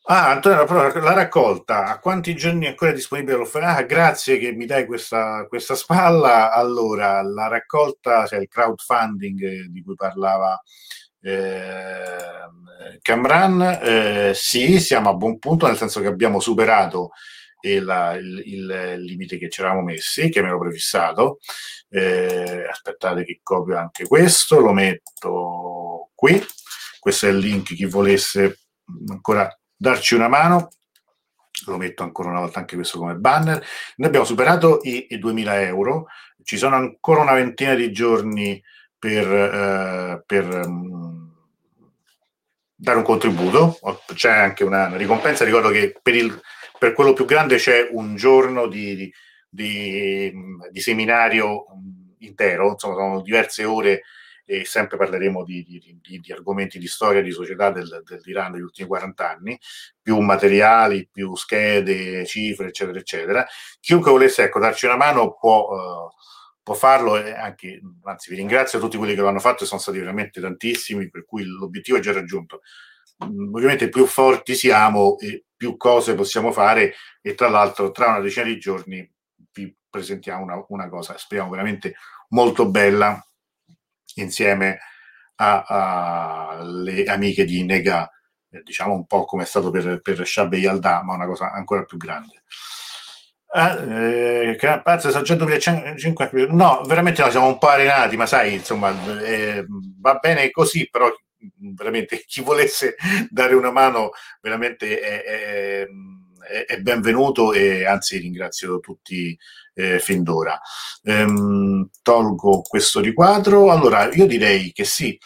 Ah, 0.07 0.31
Antonio, 0.31 0.65
la 0.65 1.13
raccolta, 1.13 1.85
a 1.85 1.99
quanti 1.99 2.35
giorni 2.35 2.65
è 2.65 2.69
ancora 2.69 2.91
disponibile 2.91 3.37
l'offerta? 3.37 3.77
Ah, 3.77 3.83
grazie 3.83 4.37
che 4.37 4.51
mi 4.51 4.65
dai 4.65 4.85
questa, 4.85 5.45
questa 5.47 5.75
spalla. 5.75 6.51
Allora, 6.51 7.21
la 7.21 7.47
raccolta, 7.47 8.25
cioè 8.25 8.39
il 8.39 8.49
crowdfunding 8.49 9.67
di 9.69 9.81
cui 9.81 9.95
parlava 9.95 10.61
eh, 11.21 12.99
Camran, 13.01 13.79
eh, 13.81 14.31
sì, 14.35 14.81
siamo 14.81 15.09
a 15.09 15.13
buon 15.13 15.39
punto, 15.39 15.67
nel 15.67 15.77
senso 15.77 16.01
che 16.01 16.07
abbiamo 16.07 16.41
superato 16.41 17.11
la, 17.79 18.13
il, 18.15 18.41
il, 18.45 18.95
limite 18.99 19.37
che 19.37 19.49
ci 19.49 19.61
eravamo 19.61 19.83
messi, 19.83 20.29
che 20.29 20.41
mi 20.41 20.47
ero 20.47 20.59
prefissato. 20.59 21.39
Eh, 21.89 22.67
aspettate 22.69 23.23
che 23.23 23.39
copio 23.43 23.77
anche 23.77 24.05
questo, 24.07 24.59
lo 24.59 24.73
metto 24.73 26.11
qui. 26.15 26.43
Questo 26.99 27.27
è 27.27 27.29
il 27.29 27.37
link, 27.37 27.73
chi 27.73 27.85
volesse 27.85 28.59
ancora 29.09 29.49
darci 29.75 30.13
una 30.15 30.27
mano, 30.27 30.69
lo 31.65 31.77
metto 31.77 32.03
ancora 32.03 32.29
una 32.29 32.39
volta 32.39 32.59
anche 32.59 32.75
questo 32.75 32.99
come 32.99 33.15
banner. 33.15 33.63
Noi 33.95 34.07
abbiamo 34.07 34.25
superato 34.25 34.79
i, 34.83 35.07
i 35.09 35.17
2000 35.17 35.61
euro, 35.61 36.07
ci 36.43 36.57
sono 36.57 36.75
ancora 36.75 37.21
una 37.21 37.33
ventina 37.33 37.73
di 37.73 37.91
giorni 37.91 38.61
per, 38.97 39.31
eh, 39.31 40.23
per 40.25 40.45
um, 40.65 41.33
dare 42.75 42.97
un 42.97 43.03
contributo, 43.03 43.79
c'è 44.13 44.31
anche 44.31 44.63
una 44.63 44.95
ricompensa, 44.95 45.45
ricordo 45.45 45.69
che 45.69 45.97
per 46.01 46.15
il 46.15 46.41
per 46.81 46.93
quello 46.93 47.13
più 47.13 47.25
grande 47.25 47.57
c'è 47.57 47.89
un 47.91 48.15
giorno 48.15 48.65
di, 48.65 49.13
di, 49.47 50.33
di, 50.71 50.79
seminario 50.79 51.65
intero, 52.21 52.71
insomma 52.71 52.95
sono 52.95 53.21
diverse 53.21 53.65
ore 53.65 54.01
e 54.45 54.65
sempre 54.65 54.97
parleremo 54.97 55.43
di, 55.43 55.63
di, 55.63 56.19
di, 56.19 56.31
argomenti 56.31 56.79
di 56.79 56.87
storia, 56.87 57.21
di 57.21 57.29
società 57.29 57.69
del, 57.69 58.01
dell'Iran 58.03 58.53
degli 58.53 58.61
ultimi 58.61 58.87
40 58.87 59.29
anni, 59.29 59.59
più 60.01 60.17
materiali, 60.21 61.07
più 61.07 61.35
schede, 61.35 62.25
cifre, 62.25 62.69
eccetera, 62.69 62.97
eccetera. 62.97 63.45
Chiunque 63.79 64.09
volesse 64.09 64.45
ecco, 64.45 64.57
darci 64.57 64.87
una 64.87 64.97
mano 64.97 65.37
può, 65.39 65.67
uh, 65.69 66.09
può 66.63 66.73
farlo, 66.73 67.15
e 67.15 67.31
anche, 67.31 67.79
anzi 68.05 68.31
vi 68.31 68.37
ringrazio 68.37 68.79
tutti 68.79 68.97
quelli 68.97 69.13
che 69.13 69.21
l'hanno 69.21 69.37
fatto 69.37 69.65
sono 69.65 69.79
stati 69.79 69.99
veramente 69.99 70.41
tantissimi, 70.41 71.11
per 71.11 71.25
cui 71.25 71.43
l'obiettivo 71.43 71.97
è 71.97 72.01
già 72.01 72.11
raggiunto. 72.11 72.61
Ovviamente 73.21 73.89
più 73.89 74.05
forti 74.05 74.55
siamo 74.55 75.17
e 75.19 75.45
più 75.55 75.77
cose 75.77 76.15
possiamo 76.15 76.51
fare 76.51 76.95
e 77.21 77.35
tra 77.35 77.49
l'altro 77.49 77.91
tra 77.91 78.07
una 78.07 78.19
decina 78.19 78.45
di 78.45 78.57
giorni 78.57 79.07
vi 79.53 79.75
presentiamo 79.89 80.43
una, 80.43 80.65
una 80.69 80.89
cosa, 80.89 81.17
speriamo 81.17 81.51
veramente 81.51 81.95
molto 82.29 82.67
bella 82.67 83.23
insieme 84.15 84.79
alle 85.35 87.03
amiche 87.05 87.45
di 87.45 87.63
Nega, 87.63 88.09
eh, 88.49 88.61
diciamo 88.63 88.93
un 88.93 89.05
po' 89.05 89.25
come 89.25 89.43
è 89.43 89.45
stato 89.45 89.71
per, 89.71 90.01
per 90.01 90.25
Shabbe 90.25 90.57
Yalda, 90.57 91.03
ma 91.03 91.15
una 91.15 91.25
cosa 91.25 91.51
ancora 91.51 91.83
più 91.83 91.97
grande. 91.97 92.43
Eh, 93.53 94.55
che 94.57 94.81
pazzo, 94.81 95.09
sono 95.09 95.23
già 95.23 95.35
2005 95.35 96.47
no, 96.51 96.83
veramente 96.85 97.21
no, 97.21 97.29
siamo 97.29 97.47
un 97.47 97.57
po' 97.57 97.67
arenati, 97.67 98.15
ma 98.15 98.25
sai, 98.25 98.53
insomma, 98.53 98.93
eh, 99.23 99.65
va 99.99 100.15
bene 100.15 100.51
così, 100.51 100.87
però 100.89 101.11
veramente 101.57 102.23
chi 102.27 102.41
volesse 102.41 102.95
dare 103.29 103.55
una 103.55 103.71
mano 103.71 104.11
veramente 104.41 104.99
è, 104.99 105.23
è, 105.23 105.87
è 106.65 106.79
benvenuto 106.79 107.53
e 107.53 107.85
anzi 107.85 108.17
ringrazio 108.17 108.79
tutti 108.79 109.37
eh, 109.73 109.99
fin 109.99 110.23
d'ora. 110.23 110.59
Ehm, 111.03 111.89
tolgo 112.01 112.61
questo 112.61 112.99
riquadro. 112.99 113.71
Allora, 113.71 114.11
io 114.13 114.25
direi 114.25 114.71
che 114.71 114.83
sì, 114.83 115.17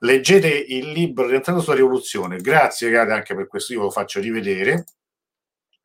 leggete 0.00 0.48
il 0.48 0.90
libro 0.90 1.26
Rientrando 1.26 1.62
sulla 1.62 1.76
rivoluzione. 1.76 2.38
Grazie, 2.38 2.90
Gade, 2.90 3.12
anche 3.12 3.34
per 3.34 3.46
questo 3.46 3.72
io 3.72 3.82
lo 3.82 3.90
faccio 3.90 4.20
rivedere. 4.20 4.84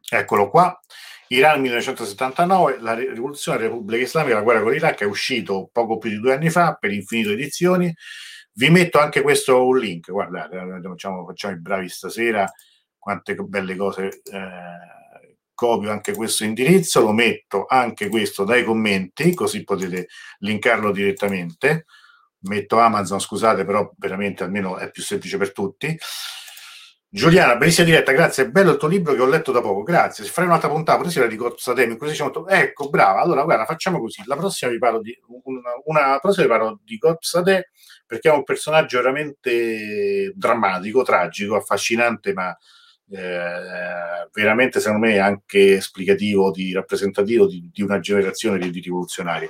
Eccolo 0.10 0.50
qua. 0.50 0.80
Iran 1.28 1.62
1979, 1.62 2.78
la 2.80 2.94
rivoluzione 2.94 3.58
della 3.58 3.70
Repubblica 3.70 4.04
Islamica, 4.04 4.36
la 4.36 4.42
guerra 4.42 4.62
con 4.62 4.72
l'Iraq 4.72 5.00
è 5.02 5.06
uscito 5.06 5.70
poco 5.72 5.98
più 5.98 6.12
di 6.12 6.20
due 6.20 6.34
anni 6.34 6.52
fa 6.52 6.76
per 6.76 6.92
infinite 6.92 7.32
edizioni 7.32 7.94
vi 8.54 8.70
metto 8.70 9.00
anche 9.00 9.22
questo 9.22 9.66
un 9.66 9.78
link, 9.78 10.12
guardate, 10.12 10.58
facciamo, 10.82 11.26
facciamo 11.26 11.56
i 11.56 11.60
bravi 11.60 11.90
stasera, 11.90 12.52
quante 12.98 13.36
belle 13.36 13.76
cose. 13.76 14.22
Eh, 14.24 15.02
copio 15.54 15.92
anche 15.92 16.14
questo 16.14 16.44
indirizzo, 16.44 17.02
lo 17.02 17.14
metto 17.14 17.66
anche 17.68 18.10
questo 18.10 18.44
dai 18.44 18.64
commenti, 18.64 19.34
così 19.34 19.64
potete 19.64 20.08
linkarlo 20.40 20.92
direttamente. 20.92 21.86
Metto 22.46 22.78
Amazon, 22.78 23.20
scusate, 23.20 23.64
però 23.64 23.90
veramente 23.98 24.44
almeno 24.44 24.78
è 24.78 24.90
più 24.92 25.02
semplice 25.02 25.38
per 25.38 25.54
tutti. 25.54 25.98
Giuliana, 27.08 27.56
bellissima 27.56 27.86
diretta, 27.86 28.12
grazie. 28.12 28.46
È 28.46 28.50
bello 28.50 28.72
il 28.72 28.78
tuo 28.78 28.88
libro 28.88 29.14
che 29.14 29.22
ho 29.22 29.28
letto 29.28 29.52
da 29.52 29.62
poco, 29.62 29.84
grazie. 29.84 30.24
Se 30.24 30.32
fai 30.32 30.46
un'altra 30.46 30.68
puntata, 30.68 30.98
potessi 30.98 31.20
la 31.20 31.28
di 31.28 31.36
Corsademi, 31.36 31.96
così 31.96 32.20
molto... 32.22 32.48
Ecco, 32.48 32.90
brava. 32.90 33.22
Allora, 33.22 33.44
guarda, 33.44 33.66
facciamo 33.66 34.00
così. 34.00 34.24
La 34.26 34.36
prossima 34.36 34.72
vi 34.72 34.80
parlo 34.80 35.00
di 35.00 35.16
una, 35.44 35.72
una 35.86 36.20
prossima 36.20 36.46
vi 36.48 36.52
parlo 36.52 36.80
di 36.84 36.98
Gotzade 36.98 37.70
perché 38.06 38.30
è 38.30 38.34
un 38.34 38.44
personaggio 38.44 38.98
veramente 38.98 40.32
drammatico, 40.36 41.04
tragico, 41.04 41.56
affascinante, 41.56 42.34
ma 42.34 42.56
eh, 43.10 44.28
veramente 44.32 44.80
secondo 44.80 45.06
me 45.06 45.20
anche 45.20 45.76
esplicativo, 45.76 46.52
di, 46.52 46.74
rappresentativo 46.74 47.48
di, 47.48 47.70
di 47.72 47.82
una 47.82 48.00
generazione 48.00 48.60
di, 48.60 48.70
di 48.70 48.80
rivoluzionari. 48.80 49.48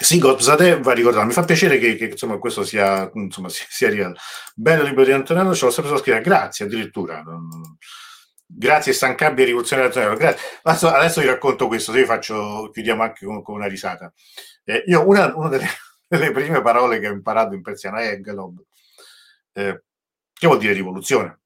Sì, 0.00 0.18
Godzade 0.18 0.80
va 0.80 0.92
ricordato. 0.92 1.26
Mi 1.26 1.32
fa 1.32 1.44
piacere 1.44 1.78
che, 1.78 1.96
che 1.96 2.04
insomma, 2.04 2.38
questo 2.38 2.62
sia, 2.62 3.10
insomma, 3.14 3.48
sia 3.48 3.90
reale. 3.90 4.14
Bello 4.54 4.84
libro 4.84 5.04
di 5.04 5.10
Antonello, 5.10 5.54
ce 5.54 5.64
l'ho 5.64 5.70
sempre 5.72 5.96
scrivere. 5.98 6.22
Grazie 6.22 6.66
addirittura. 6.66 7.24
Grazie, 8.46 8.92
stancabile 8.92 9.46
rivoluzionario 9.46 9.90
Antonello. 9.90 10.16
Grazie. 10.16 10.46
Adesso, 10.62 10.88
adesso, 10.88 11.20
vi 11.20 11.26
racconto 11.26 11.66
questo, 11.66 11.92
se 11.92 11.98
vi 11.98 12.04
faccio, 12.04 12.70
chiudiamo 12.72 13.02
anche 13.02 13.26
con, 13.26 13.42
con 13.42 13.56
una 13.56 13.66
risata. 13.66 14.12
Eh, 14.64 14.84
io 14.86 15.06
una, 15.06 15.34
una 15.34 15.48
delle, 15.48 15.66
delle, 16.18 16.30
prime 16.30 16.62
parole 16.62 16.98
che 16.98 17.08
ho 17.08 17.12
imparato 17.12 17.54
in 17.54 17.62
persiano 17.62 17.98
Englob, 17.98 18.62
eh, 19.52 19.82
che 20.32 20.46
vuol 20.46 20.58
dire 20.58 20.72
rivoluzione. 20.72 21.40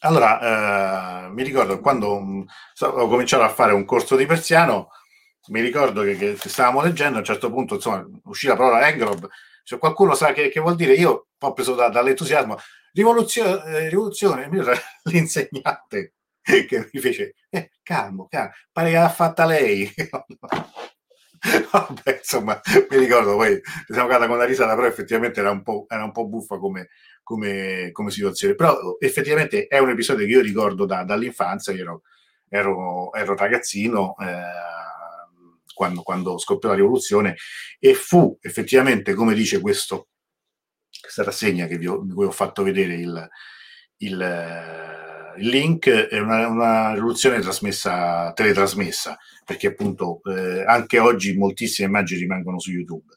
allora, 0.00 1.26
eh, 1.26 1.30
mi 1.30 1.42
ricordo 1.42 1.80
quando 1.80 2.20
mh, 2.20 2.46
ho 2.80 3.08
cominciato 3.08 3.42
a 3.42 3.48
fare 3.48 3.72
un 3.72 3.84
corso 3.84 4.16
di 4.16 4.26
persiano, 4.26 4.90
mi 5.48 5.60
ricordo 5.60 6.02
che, 6.02 6.16
che, 6.16 6.36
stavamo 6.36 6.82
leggendo, 6.82 7.16
a 7.16 7.20
un 7.20 7.24
certo 7.24 7.50
punto, 7.50 7.74
insomma, 7.74 8.06
uscì 8.24 8.46
la 8.46 8.56
parola 8.56 8.86
Engrob, 8.88 9.28
se 9.64 9.78
qualcuno 9.78 10.14
sa 10.14 10.32
che, 10.32 10.48
che 10.50 10.60
vuol 10.60 10.76
dire, 10.76 10.94
io 10.94 11.28
ho 11.38 11.52
preso 11.52 11.74
da, 11.74 11.88
dall'entusiasmo, 11.88 12.58
rivoluzione, 12.92 13.64
eh, 13.64 13.88
rivoluzione, 13.88 14.48
l'insegnante 15.04 16.14
che 16.40 16.88
mi 16.92 17.00
fece, 17.00 17.34
eh, 17.50 17.72
calmo, 17.82 18.26
calmo, 18.28 18.52
pare 18.72 18.90
che 18.90 18.96
l'ha 18.96 19.08
fatta 19.08 19.44
lei. 19.44 19.92
Vabbè, 21.72 22.18
insomma, 22.18 22.60
mi 22.90 22.96
ricordo 22.96 23.36
poi 23.36 23.60
siamo 23.86 24.08
cagata 24.08 24.26
con 24.26 24.38
la 24.38 24.44
risata, 24.44 24.74
però 24.74 24.86
effettivamente 24.86 25.40
era 25.40 25.50
un 25.50 25.62
po', 25.62 25.86
era 25.88 26.04
un 26.04 26.12
po 26.12 26.26
buffa 26.26 26.58
come, 26.58 26.88
come, 27.22 27.90
come, 27.92 28.10
situazione. 28.10 28.54
Però 28.54 28.96
effettivamente 28.98 29.66
è 29.66 29.78
un 29.78 29.90
episodio 29.90 30.26
che 30.26 30.32
io 30.32 30.40
ricordo 30.40 30.84
da, 30.84 31.04
dall'infanzia, 31.04 31.72
io 31.72 31.82
ero, 31.82 32.02
ero, 32.48 33.12
ero 33.12 33.36
ragazzino 33.36 34.16
eh, 34.18 34.42
quando, 35.74 36.02
quando 36.02 36.38
scoppiò 36.38 36.70
la 36.70 36.74
rivoluzione 36.74 37.36
e 37.78 37.94
fu 37.94 38.36
effettivamente, 38.40 39.14
come 39.14 39.34
dice 39.34 39.60
questo, 39.60 40.08
questa 41.00 41.22
rassegna 41.22 41.66
che 41.66 41.78
vi 41.78 41.86
ho, 41.86 42.02
di 42.02 42.12
cui 42.12 42.26
ho 42.26 42.32
fatto 42.32 42.62
vedere 42.62 42.94
il, 42.94 43.28
il 43.98 45.07
il 45.38 45.48
link 45.48 45.88
è 45.88 46.18
una, 46.18 46.46
una 46.48 46.92
rivoluzione 46.94 47.40
trasmessa, 47.40 48.32
teletrasmessa, 48.32 49.16
perché 49.44 49.68
appunto 49.68 50.20
eh, 50.24 50.64
anche 50.64 50.98
oggi 50.98 51.36
moltissime 51.36 51.88
immagini 51.88 52.20
rimangono 52.20 52.58
su 52.58 52.70
YouTube. 52.70 53.14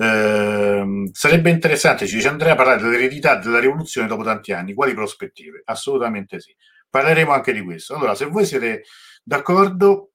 Eh, 0.00 1.10
sarebbe 1.12 1.50
interessante, 1.50 2.06
ci 2.06 2.14
dice 2.14 2.28
Andrea, 2.28 2.54
parlare 2.54 2.80
dell'eredità 2.80 3.36
della 3.36 3.58
rivoluzione 3.58 4.06
dopo 4.06 4.22
tanti 4.22 4.52
anni. 4.52 4.74
Quali 4.74 4.94
prospettive? 4.94 5.62
Assolutamente 5.64 6.40
sì. 6.40 6.54
Parleremo 6.88 7.32
anche 7.32 7.52
di 7.52 7.62
questo. 7.62 7.96
Allora, 7.96 8.14
se 8.14 8.26
voi 8.26 8.46
siete 8.46 8.84
d'accordo, 9.22 10.12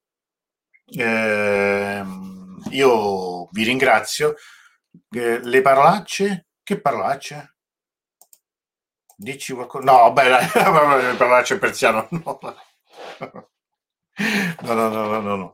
eh, 0.85 2.03
io 2.71 3.49
vi 3.51 3.63
ringrazio. 3.63 4.35
Eh, 5.09 5.39
le 5.43 5.61
parolacce? 5.61 6.47
Che 6.63 6.79
parolacce? 6.79 7.52
Dici 9.15 9.53
qualcosa? 9.53 9.83
No, 9.83 10.11
beh, 10.11 10.29
dai, 10.29 10.47
parolacce 11.17 11.57
persiano. 11.57 12.07
No, 14.15 14.73
no, 14.75 14.89
no, 14.89 15.07
no, 15.07 15.21
no. 15.21 15.35
no. 15.35 15.53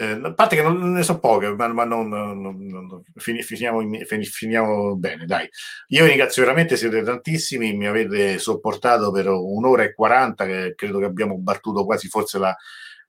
Eh, 0.00 0.18
a 0.22 0.32
parte 0.32 0.54
che 0.54 0.62
non, 0.62 0.92
ne 0.92 1.02
so 1.02 1.18
poche, 1.18 1.52
ma, 1.54 1.66
ma 1.68 1.84
non, 1.84 2.08
non, 2.08 2.40
non 2.40 3.02
finiamo, 3.16 3.82
finiamo, 4.22 4.96
bene, 4.96 5.26
dai. 5.26 5.48
Io 5.88 6.04
vi 6.04 6.08
ringrazio 6.10 6.42
veramente, 6.42 6.76
siete 6.76 7.02
tantissimi, 7.02 7.74
mi 7.74 7.86
avete 7.86 8.38
sopportato 8.38 9.10
per 9.10 9.26
un'ora 9.28 9.82
e 9.82 9.92
quaranta, 9.94 10.46
che 10.46 10.74
credo 10.76 11.00
che 11.00 11.04
abbiamo 11.06 11.36
battuto 11.38 11.84
quasi 11.84 12.08
forse 12.08 12.38
la, 12.38 12.56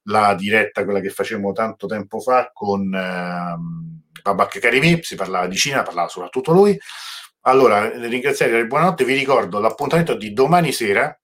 la 0.04 0.34
diretta, 0.34 0.84
quella 0.84 1.00
che 1.00 1.10
facevamo 1.10 1.52
tanto 1.52 1.86
tempo 1.86 2.20
fa 2.20 2.50
con 2.52 2.92
eh, 2.94 3.56
Babak 4.24 4.58
Karimi, 4.60 5.04
si 5.04 5.16
parlava 5.16 5.46
di 5.46 5.56
Cina, 5.56 5.84
parlava 5.84 6.08
soprattutto 6.08 6.52
lui. 6.52 6.78
Allora, 7.44 7.90
ringraziare 7.90 8.60
e 8.60 8.68
buonanotte, 8.68 9.06
vi 9.06 9.14
ricordo 9.14 9.60
l'appuntamento 9.60 10.14
di 10.14 10.34
domani 10.34 10.74
sera, 10.74 11.18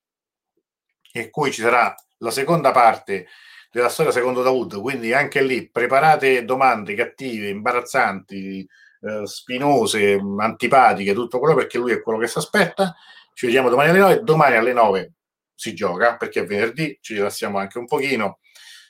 in 1.14 1.30
cui 1.30 1.52
ci 1.52 1.62
sarà 1.62 1.94
la 2.20 2.32
seconda 2.32 2.72
parte 2.72 3.28
della 3.70 3.90
storia 3.90 4.14
secondo 4.14 4.42
Dawood, 4.42 4.80
quindi 4.80 5.12
anche 5.12 5.42
lì 5.42 5.70
preparate 5.70 6.46
domande 6.46 6.96
cattive, 6.96 7.50
imbarazzanti, 7.50 8.66
eh, 9.02 9.28
spinose, 9.28 10.18
antipatiche, 10.38 11.14
tutto 11.14 11.40
quello 11.40 11.56
perché 11.56 11.78
lui 11.78 11.92
è 11.92 12.02
quello 12.02 12.20
che 12.20 12.28
si 12.28 12.38
aspetta. 12.38 12.96
Ci 13.34 13.48
vediamo 13.48 13.68
domani 13.68 13.90
alle 13.90 14.00
9. 14.00 14.24
Domani 14.24 14.56
alle 14.56 14.72
9 14.72 15.14
si 15.54 15.74
gioca 15.74 16.16
perché 16.16 16.42
è 16.42 16.46
venerdì, 16.46 16.98
ci 17.02 17.16
rilassiamo 17.16 17.58
anche 17.58 17.78
un 17.78 17.86
pochino 17.86 18.40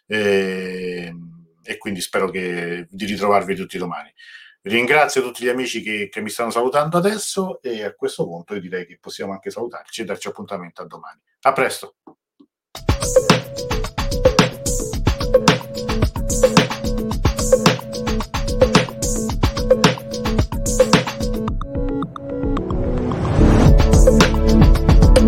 eh, 0.06 1.12
e 1.64 1.78
quindi 1.78 2.02
spero 2.02 2.30
che, 2.30 2.86
di 2.90 3.06
ritrovarvi 3.06 3.56
tutti 3.56 3.80
domani. 3.80 4.14
Ringrazio 4.68 5.22
tutti 5.22 5.44
gli 5.44 5.48
amici 5.48 5.84
che, 5.84 6.10
che 6.10 6.22
mi 6.22 6.30
stanno 6.32 6.50
salutando 6.50 6.98
adesso 6.98 7.62
e 7.62 7.84
a 7.84 7.94
questo 7.94 8.26
punto 8.26 8.56
io 8.56 8.62
direi 8.62 8.88
che 8.88 8.98
possiamo 9.00 9.32
anche 9.32 9.52
salutarci 9.52 10.02
e 10.02 10.06
darci 10.06 10.28
appuntamento 10.28 10.82
a 10.82 10.88
domani. 10.88 11.22
A 11.42 11.54
presto! 11.54 11.98